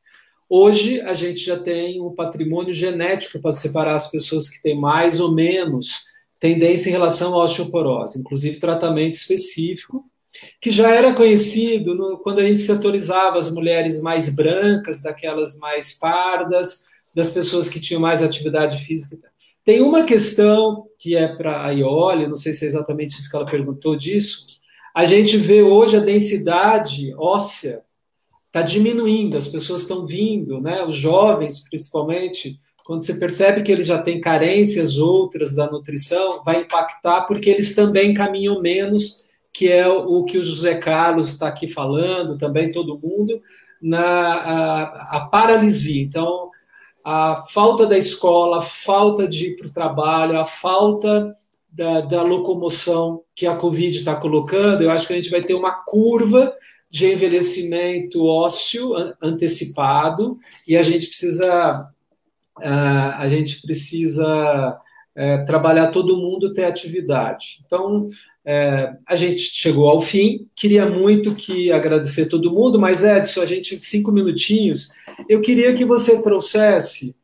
Hoje, 0.50 1.00
a 1.02 1.14
gente 1.14 1.42
já 1.42 1.60
tem 1.60 2.02
um 2.02 2.16
patrimônio 2.16 2.74
genético 2.74 3.40
para 3.40 3.52
separar 3.52 3.94
as 3.94 4.10
pessoas 4.10 4.50
que 4.50 4.60
têm 4.64 4.76
mais 4.76 5.20
ou 5.20 5.36
menos 5.36 6.06
tendência 6.40 6.90
em 6.90 6.94
relação 6.94 7.36
à 7.36 7.44
osteoporose, 7.44 8.20
inclusive 8.20 8.60
tratamento 8.60 9.14
específico 9.14 10.04
que 10.62 10.72
já 10.72 10.94
era 10.94 11.14
conhecido 11.14 11.96
no, 11.96 12.18
quando 12.20 12.40
a 12.40 12.44
gente 12.44 12.60
setorizava 12.60 13.38
as 13.38 13.52
mulheres 13.52 14.02
mais 14.02 14.34
brancas, 14.34 15.02
daquelas 15.02 15.58
mais 15.60 15.98
pardas, 15.98 16.86
das 17.14 17.32
pessoas 17.32 17.68
que 17.68 17.80
tinham 17.80 18.02
mais 18.02 18.22
atividade 18.22 18.84
física. 18.86 19.30
Tem 19.64 19.82
uma 19.82 20.04
questão 20.04 20.88
que 20.98 21.16
é 21.16 21.28
para 21.28 21.66
a 21.66 21.72
Iole, 21.72 22.28
não 22.28 22.36
sei 22.36 22.54
se 22.54 22.66
é 22.66 22.68
exatamente 22.68 23.20
isso 23.20 23.30
que 23.30 23.36
ela 23.36 23.46
perguntou 23.46 23.96
disso. 23.96 24.46
A 24.96 25.06
gente 25.06 25.38
vê 25.38 25.62
hoje 25.62 25.98
a 25.98 26.02
densidade 26.02 27.14
óssea 27.16 27.84
está 28.48 28.62
diminuindo, 28.62 29.38
as 29.38 29.48
pessoas 29.48 29.82
estão 29.82 30.06
vindo, 30.06 30.60
né? 30.60 30.84
Os 30.84 30.96
jovens, 30.96 31.60
principalmente, 31.70 32.60
quando 32.84 33.02
você 33.02 33.14
percebe 33.14 33.62
que 33.62 33.72
eles 33.72 33.86
já 33.86 34.02
têm 34.02 34.20
carências 34.20 34.98
outras 34.98 35.54
da 35.54 35.70
nutrição, 35.70 36.44
vai 36.44 36.62
impactar 36.62 37.22
porque 37.22 37.50
eles 37.50 37.76
também 37.76 38.14
caminham 38.14 38.60
menos 38.62 39.29
que 39.52 39.70
é 39.70 39.88
o 39.88 40.24
que 40.24 40.38
o 40.38 40.44
José 40.44 40.76
Carlos 40.76 41.30
está 41.30 41.48
aqui 41.48 41.68
falando, 41.68 42.38
também 42.38 42.72
todo 42.72 43.00
mundo, 43.00 43.42
na 43.82 44.02
a, 44.02 45.18
a 45.18 45.20
paralisia. 45.26 46.04
Então, 46.04 46.50
a 47.04 47.44
falta 47.50 47.86
da 47.86 47.98
escola, 47.98 48.58
a 48.58 48.62
falta 48.62 49.28
de 49.28 49.48
ir 49.48 49.56
para 49.56 49.68
o 49.68 49.74
trabalho, 49.74 50.40
a 50.40 50.46
falta 50.46 51.28
da, 51.72 52.02
da 52.02 52.22
locomoção 52.22 53.24
que 53.36 53.48
a 53.48 53.56
Covid 53.56 53.98
está 53.98 54.16
colocando, 54.16 54.84
eu 54.84 54.92
acho 54.92 55.08
que 55.08 55.14
a 55.14 55.16
gente 55.16 55.32
vai 55.32 55.42
ter 55.42 55.54
uma 55.54 55.72
curva 55.72 56.54
de 56.90 57.12
envelhecimento 57.12 58.26
ósseo 58.26 58.94
antecipado 59.22 60.38
e 60.68 60.76
a 60.76 60.82
gente 60.82 61.08
precisa 61.08 61.90
a 62.62 63.26
gente 63.30 63.62
precisa 63.62 64.78
é, 65.16 65.38
trabalhar 65.46 65.88
todo 65.88 66.18
mundo 66.18 66.52
ter 66.52 66.66
atividade. 66.66 67.64
Então 67.66 68.06
é, 68.52 68.98
a 69.06 69.14
gente 69.14 69.42
chegou 69.54 69.88
ao 69.88 70.02
fim. 70.02 70.48
Queria 70.56 70.84
muito 70.90 71.36
que 71.36 71.72
agradecer 71.72 72.26
todo 72.26 72.52
mundo, 72.52 72.80
mas 72.80 73.04
Edson, 73.04 73.42
a 73.42 73.46
gente 73.46 73.80
cinco 73.80 74.12
minutinhos. 74.12 74.90
Eu 75.30 75.40
queria 75.40 75.72
que 75.76 75.86
você 75.86 76.20
trouxesse 76.24 77.16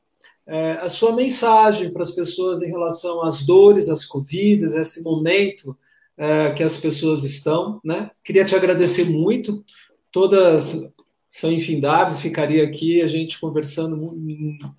é, 0.45 0.73
a 0.73 0.87
sua 0.87 1.15
mensagem 1.15 1.91
para 1.91 2.03
as 2.03 2.11
pessoas 2.11 2.61
em 2.61 2.67
relação 2.67 3.25
às 3.25 3.43
dores, 3.43 3.89
às 3.89 4.05
covidas, 4.05 4.75
esse 4.75 5.01
momento 5.01 5.75
é, 6.15 6.51
que 6.51 6.61
as 6.61 6.77
pessoas 6.77 7.23
estão. 7.23 7.81
Né? 7.83 8.11
Queria 8.23 8.45
te 8.45 8.55
agradecer 8.55 9.05
muito, 9.05 9.65
todas 10.11 10.79
são 11.27 11.51
infindáveis, 11.51 12.21
ficaria 12.21 12.63
aqui 12.63 13.01
a 13.01 13.07
gente 13.07 13.39
conversando 13.39 13.97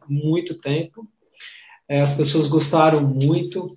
muito 0.08 0.60
tempo. 0.60 1.08
É, 1.88 2.00
as 2.00 2.16
pessoas 2.16 2.46
gostaram 2.46 3.00
muito. 3.00 3.76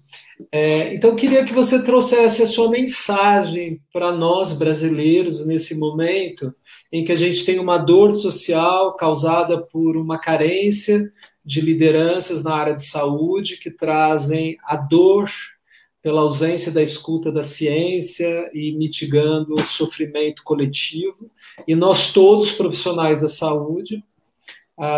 É, 0.51 0.93
então, 0.93 1.15
queria 1.15 1.43
que 1.43 1.53
você 1.53 1.83
trouxesse 1.83 2.41
a 2.41 2.47
sua 2.47 2.69
mensagem 2.69 3.81
para 3.91 4.11
nós 4.11 4.53
brasileiros 4.53 5.45
nesse 5.45 5.77
momento 5.77 6.53
em 6.91 7.03
que 7.03 7.11
a 7.11 7.15
gente 7.15 7.43
tem 7.43 7.59
uma 7.59 7.77
dor 7.77 8.11
social 8.11 8.95
causada 8.95 9.61
por 9.61 9.97
uma 9.97 10.17
carência 10.17 11.11
de 11.43 11.61
lideranças 11.61 12.43
na 12.43 12.55
área 12.55 12.73
de 12.73 12.85
saúde 12.85 13.57
que 13.57 13.69
trazem 13.69 14.57
a 14.63 14.77
dor 14.77 15.29
pela 16.01 16.21
ausência 16.21 16.71
da 16.71 16.81
escuta 16.81 17.31
da 17.31 17.41
ciência 17.41 18.49
e 18.53 18.71
mitigando 18.77 19.55
o 19.55 19.65
sofrimento 19.65 20.43
coletivo. 20.43 21.29
E 21.67 21.75
nós 21.75 22.13
todos, 22.13 22.53
profissionais 22.53 23.21
da 23.21 23.27
saúde, 23.27 24.03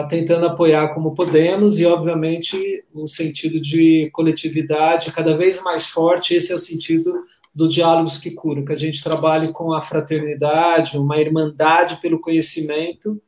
tentando 0.08 0.46
apoiar 0.46 0.94
como 0.94 1.16
podemos, 1.16 1.80
e 1.80 1.86
obviamente 1.86 2.84
o 2.94 3.08
sentido 3.08 3.60
de 3.60 4.10
coletividade 4.14 5.12
cada 5.12 5.36
vez 5.36 5.64
mais 5.64 5.88
forte, 5.88 6.36
esse 6.36 6.52
é 6.52 6.56
o 6.56 6.60
sentido 6.60 7.14
do 7.54 7.68
Diálogos 7.68 8.18
que 8.18 8.32
Curam, 8.32 8.64
que 8.64 8.72
a 8.72 8.78
gente 8.78 9.04
trabalhe 9.04 9.52
com 9.52 9.74
a 9.74 9.82
fraternidade, 9.82 10.98
uma 10.98 11.20
irmandade 11.20 11.98
pelo 11.98 12.22
conhecimento 12.22 13.22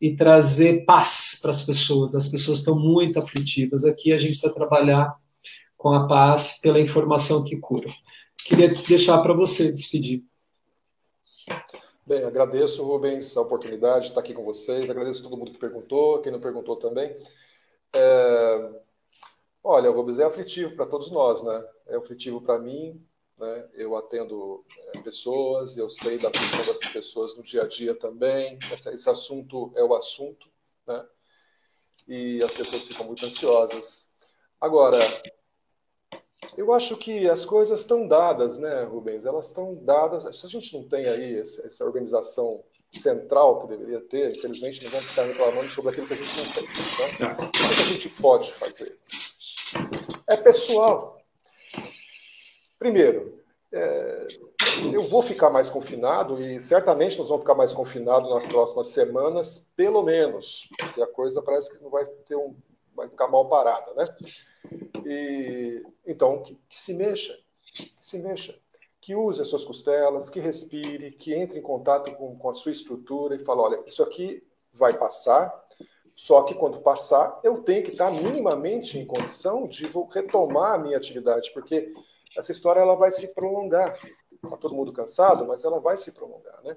e 0.00 0.14
trazer 0.14 0.84
paz 0.84 1.38
para 1.40 1.50
as 1.50 1.62
pessoas. 1.62 2.14
As 2.14 2.26
pessoas 2.26 2.58
estão 2.58 2.78
muito 2.78 3.18
aflitivas. 3.18 3.84
Aqui 3.84 4.12
a 4.12 4.18
gente 4.18 4.32
está 4.32 4.50
trabalhar 4.50 5.14
com 5.76 5.90
a 5.90 6.06
paz 6.06 6.58
pela 6.60 6.80
informação 6.80 7.44
que 7.44 7.56
cura. 7.56 7.86
Queria 8.44 8.68
deixar 8.68 9.18
para 9.18 9.32
você 9.32 9.72
despedir. 9.72 10.24
Bem, 12.10 12.24
agradeço, 12.24 12.82
Rubens, 12.82 13.36
a 13.36 13.40
oportunidade 13.40 14.06
de 14.06 14.08
estar 14.08 14.20
aqui 14.20 14.34
com 14.34 14.44
vocês. 14.44 14.90
Agradeço 14.90 15.22
todo 15.22 15.36
mundo 15.36 15.52
que 15.52 15.58
perguntou, 15.58 16.20
quem 16.20 16.32
não 16.32 16.40
perguntou 16.40 16.74
também. 16.74 17.14
É... 17.92 18.70
Olha, 19.62 19.90
Rubens, 19.90 20.18
é 20.18 20.24
aflitivo 20.24 20.74
para 20.74 20.86
todos 20.86 21.08
nós, 21.12 21.40
né? 21.40 21.64
É 21.86 21.94
aflitivo 21.94 22.40
para 22.40 22.58
mim, 22.58 23.00
né? 23.38 23.68
Eu 23.74 23.96
atendo 23.96 24.64
é, 24.88 25.00
pessoas, 25.02 25.76
eu 25.76 25.88
sei 25.88 26.18
da 26.18 26.32
questão 26.32 26.58
dessas 26.58 26.92
pessoas 26.92 27.36
no 27.36 27.44
dia 27.44 27.62
a 27.62 27.68
dia 27.68 27.94
também. 27.94 28.58
Esse, 28.72 28.90
esse 28.90 29.08
assunto 29.08 29.72
é 29.76 29.84
o 29.84 29.94
assunto, 29.94 30.48
né? 30.88 31.06
E 32.08 32.42
as 32.42 32.52
pessoas 32.52 32.88
ficam 32.88 33.06
muito 33.06 33.24
ansiosas. 33.24 34.08
Agora, 34.60 34.98
eu 36.56 36.72
acho 36.72 36.96
que 36.96 37.28
as 37.28 37.44
coisas 37.44 37.80
estão 37.80 38.06
dadas, 38.06 38.58
né, 38.58 38.84
Rubens? 38.84 39.26
Elas 39.26 39.46
estão 39.46 39.74
dadas. 39.82 40.24
Se 40.36 40.46
a 40.46 40.48
gente 40.48 40.76
não 40.76 40.88
tem 40.88 41.06
aí 41.06 41.38
essa 41.38 41.84
organização 41.84 42.62
central 42.90 43.60
que 43.60 43.68
deveria 43.68 44.00
ter, 44.00 44.36
infelizmente 44.36 44.82
não 44.82 44.90
vamos 44.90 45.06
ficar 45.06 45.22
reclamando 45.24 45.70
sobre 45.70 45.92
aquilo 45.92 46.06
que 46.06 46.14
a 46.14 46.16
gente 46.16 46.36
não 46.36 46.52
tem. 46.52 46.64
Né? 47.20 47.36
O 47.38 47.50
que 47.50 47.82
a 47.82 47.92
gente 47.92 48.08
pode 48.08 48.52
fazer? 48.54 48.98
É 50.26 50.36
pessoal. 50.36 51.20
Primeiro, 52.78 53.40
é, 53.72 54.26
eu 54.92 55.08
vou 55.08 55.22
ficar 55.22 55.50
mais 55.50 55.70
confinado 55.70 56.40
e 56.40 56.58
certamente 56.60 57.18
nós 57.18 57.28
vamos 57.28 57.42
ficar 57.42 57.54
mais 57.54 57.72
confinados 57.72 58.30
nas 58.30 58.46
próximas 58.46 58.88
semanas, 58.88 59.70
pelo 59.76 60.02
menos, 60.02 60.68
porque 60.78 61.02
a 61.02 61.06
coisa 61.06 61.42
parece 61.42 61.72
que 61.72 61.82
não 61.82 61.90
vai 61.90 62.04
ter 62.26 62.34
um, 62.34 62.56
vai 63.00 63.08
ficar 63.08 63.28
mal 63.28 63.48
parada, 63.48 63.92
né? 63.94 64.06
E, 65.04 65.82
então, 66.06 66.42
que, 66.42 66.58
que 66.68 66.80
se 66.80 66.94
mexa, 66.94 67.36
que 67.64 67.92
se 68.00 68.18
mexa, 68.18 68.54
que 69.00 69.14
use 69.14 69.40
as 69.40 69.48
suas 69.48 69.64
costelas, 69.64 70.28
que 70.28 70.40
respire, 70.40 71.12
que 71.12 71.34
entre 71.34 71.58
em 71.58 71.62
contato 71.62 72.14
com, 72.14 72.36
com 72.36 72.50
a 72.50 72.54
sua 72.54 72.72
estrutura 72.72 73.34
e 73.34 73.38
fale, 73.38 73.60
olha, 73.60 73.82
isso 73.86 74.02
aqui 74.02 74.42
vai 74.72 74.96
passar, 74.96 75.52
só 76.14 76.42
que 76.42 76.54
quando 76.54 76.80
passar, 76.80 77.40
eu 77.42 77.62
tenho 77.62 77.82
que 77.82 77.92
estar 77.92 78.10
minimamente 78.10 78.98
em 78.98 79.06
condição 79.06 79.66
de 79.66 79.90
retomar 80.10 80.74
a 80.74 80.78
minha 80.78 80.98
atividade, 80.98 81.50
porque 81.52 81.92
essa 82.36 82.52
história 82.52 82.80
ela 82.80 82.94
vai 82.94 83.10
se 83.10 83.28
prolongar. 83.28 83.94
Está 84.32 84.56
todo 84.56 84.74
mundo 84.74 84.92
cansado, 84.92 85.46
mas 85.46 85.64
ela 85.64 85.80
vai 85.80 85.96
se 85.96 86.12
prolongar, 86.12 86.62
né? 86.62 86.76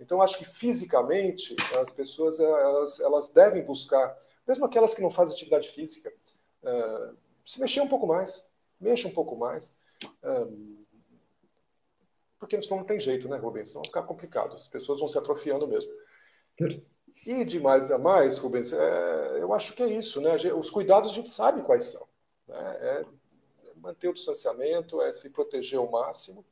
Então 0.00 0.22
acho 0.22 0.38
que 0.38 0.46
fisicamente 0.46 1.54
as 1.78 1.92
pessoas 1.92 2.40
elas, 2.40 2.98
elas 3.00 3.28
devem 3.28 3.62
buscar, 3.62 4.16
mesmo 4.46 4.64
aquelas 4.64 4.94
que 4.94 5.02
não 5.02 5.10
fazem 5.10 5.34
atividade 5.34 5.68
física, 5.70 6.12
uh, 6.62 7.16
se 7.44 7.60
mexer 7.60 7.80
um 7.80 7.88
pouco 7.88 8.06
mais, 8.06 8.48
mexa 8.80 9.08
um 9.08 9.12
pouco 9.12 9.36
mais, 9.36 9.74
uh, 10.04 10.80
porque 12.40 12.60
senão 12.62 12.78
não 12.78 12.86
tem 12.86 12.98
jeito, 12.98 13.28
né, 13.28 13.36
Rubens? 13.36 13.68
Senão 13.68 13.82
vai 13.82 13.90
ficar 13.90 14.02
complicado. 14.04 14.56
As 14.56 14.66
pessoas 14.66 14.98
vão 14.98 15.06
se 15.06 15.18
atrofiando 15.18 15.68
mesmo. 15.68 15.92
E 17.26 17.44
de 17.44 17.60
mais 17.60 17.90
a 17.90 17.98
mais, 17.98 18.38
Rubens, 18.38 18.72
é, 18.72 19.38
eu 19.38 19.52
acho 19.52 19.74
que 19.74 19.82
é 19.82 19.86
isso, 19.86 20.22
né? 20.22 20.36
Os 20.56 20.70
cuidados 20.70 21.10
a 21.10 21.14
gente 21.14 21.28
sabe 21.28 21.62
quais 21.62 21.84
são. 21.84 22.08
Né? 22.48 22.76
É, 22.80 23.04
manter 23.76 24.08
o 24.08 24.14
distanciamento, 24.14 25.02
é 25.02 25.12
se 25.12 25.28
proteger 25.28 25.78
ao 25.78 25.90
máximo 25.90 26.44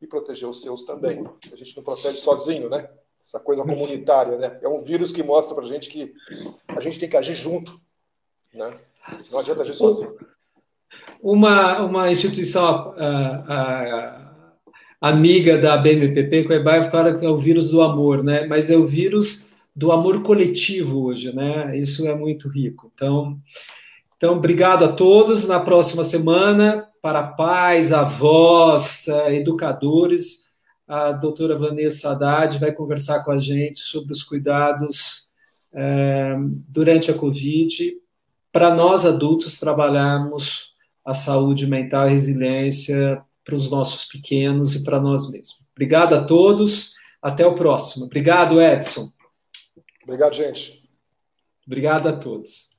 e 0.00 0.06
proteger 0.06 0.48
os 0.48 0.60
seus 0.60 0.84
também. 0.84 1.24
A 1.52 1.56
gente 1.56 1.76
não 1.76 1.84
protege 1.84 2.18
sozinho, 2.18 2.68
né? 2.68 2.90
Essa 3.24 3.38
coisa 3.38 3.62
comunitária, 3.62 4.36
né? 4.36 4.58
É 4.62 4.68
um 4.68 4.82
vírus 4.82 5.12
que 5.12 5.22
mostra 5.22 5.54
para 5.54 5.64
a 5.64 5.68
gente 5.68 5.88
que 5.88 6.12
a 6.68 6.80
gente 6.80 6.98
tem 6.98 7.08
que 7.08 7.16
agir 7.16 7.34
junto, 7.34 7.80
né? 8.52 8.76
Não 9.30 9.38
adianta 9.38 9.62
agir 9.62 9.74
sozinho. 9.74 10.16
Uma, 11.22 11.82
uma 11.82 12.10
instituição 12.10 12.90
uh, 12.90 12.94
uh, 12.94 14.22
amiga 15.00 15.56
da 15.56 15.76
BMPP, 15.76 16.44
que 16.44 16.52
é 16.52 16.90
fala 16.90 17.16
que 17.16 17.24
é 17.24 17.28
o 17.28 17.38
vírus 17.38 17.70
do 17.70 17.80
amor, 17.80 18.22
né? 18.22 18.46
Mas 18.46 18.70
é 18.70 18.76
o 18.76 18.86
vírus 18.86 19.52
do 19.74 19.90
amor 19.90 20.22
coletivo 20.22 21.04
hoje, 21.04 21.34
né? 21.34 21.76
Isso 21.76 22.06
é 22.06 22.14
muito 22.14 22.48
rico. 22.48 22.90
Então, 22.94 23.38
então, 24.16 24.36
obrigado 24.36 24.84
a 24.84 24.92
todos. 24.92 25.48
Na 25.48 25.58
próxima 25.58 26.04
semana, 26.04 26.88
para 27.02 27.24
pais, 27.24 27.92
avós, 27.92 29.08
eh, 29.08 29.36
educadores, 29.38 30.51
a 30.86 31.12
doutora 31.12 31.56
Vanessa 31.56 32.10
Haddad 32.10 32.58
vai 32.58 32.72
conversar 32.72 33.24
com 33.24 33.30
a 33.30 33.38
gente 33.38 33.78
sobre 33.78 34.12
os 34.12 34.22
cuidados 34.22 35.30
é, 35.72 36.34
durante 36.68 37.10
a 37.10 37.14
Covid, 37.14 37.94
para 38.50 38.74
nós 38.74 39.06
adultos 39.06 39.58
trabalharmos 39.58 40.74
a 41.04 41.14
saúde 41.14 41.66
mental 41.66 42.06
e 42.06 42.10
resiliência 42.10 43.22
para 43.44 43.56
os 43.56 43.70
nossos 43.70 44.04
pequenos 44.04 44.74
e 44.74 44.84
para 44.84 45.00
nós 45.00 45.30
mesmos. 45.30 45.66
Obrigado 45.72 46.14
a 46.14 46.24
todos. 46.24 46.92
Até 47.22 47.46
o 47.46 47.54
próximo. 47.54 48.06
Obrigado, 48.06 48.60
Edson. 48.60 49.08
Obrigado, 50.02 50.34
gente. 50.34 50.82
Obrigado 51.64 52.08
a 52.08 52.12
todos. 52.12 52.71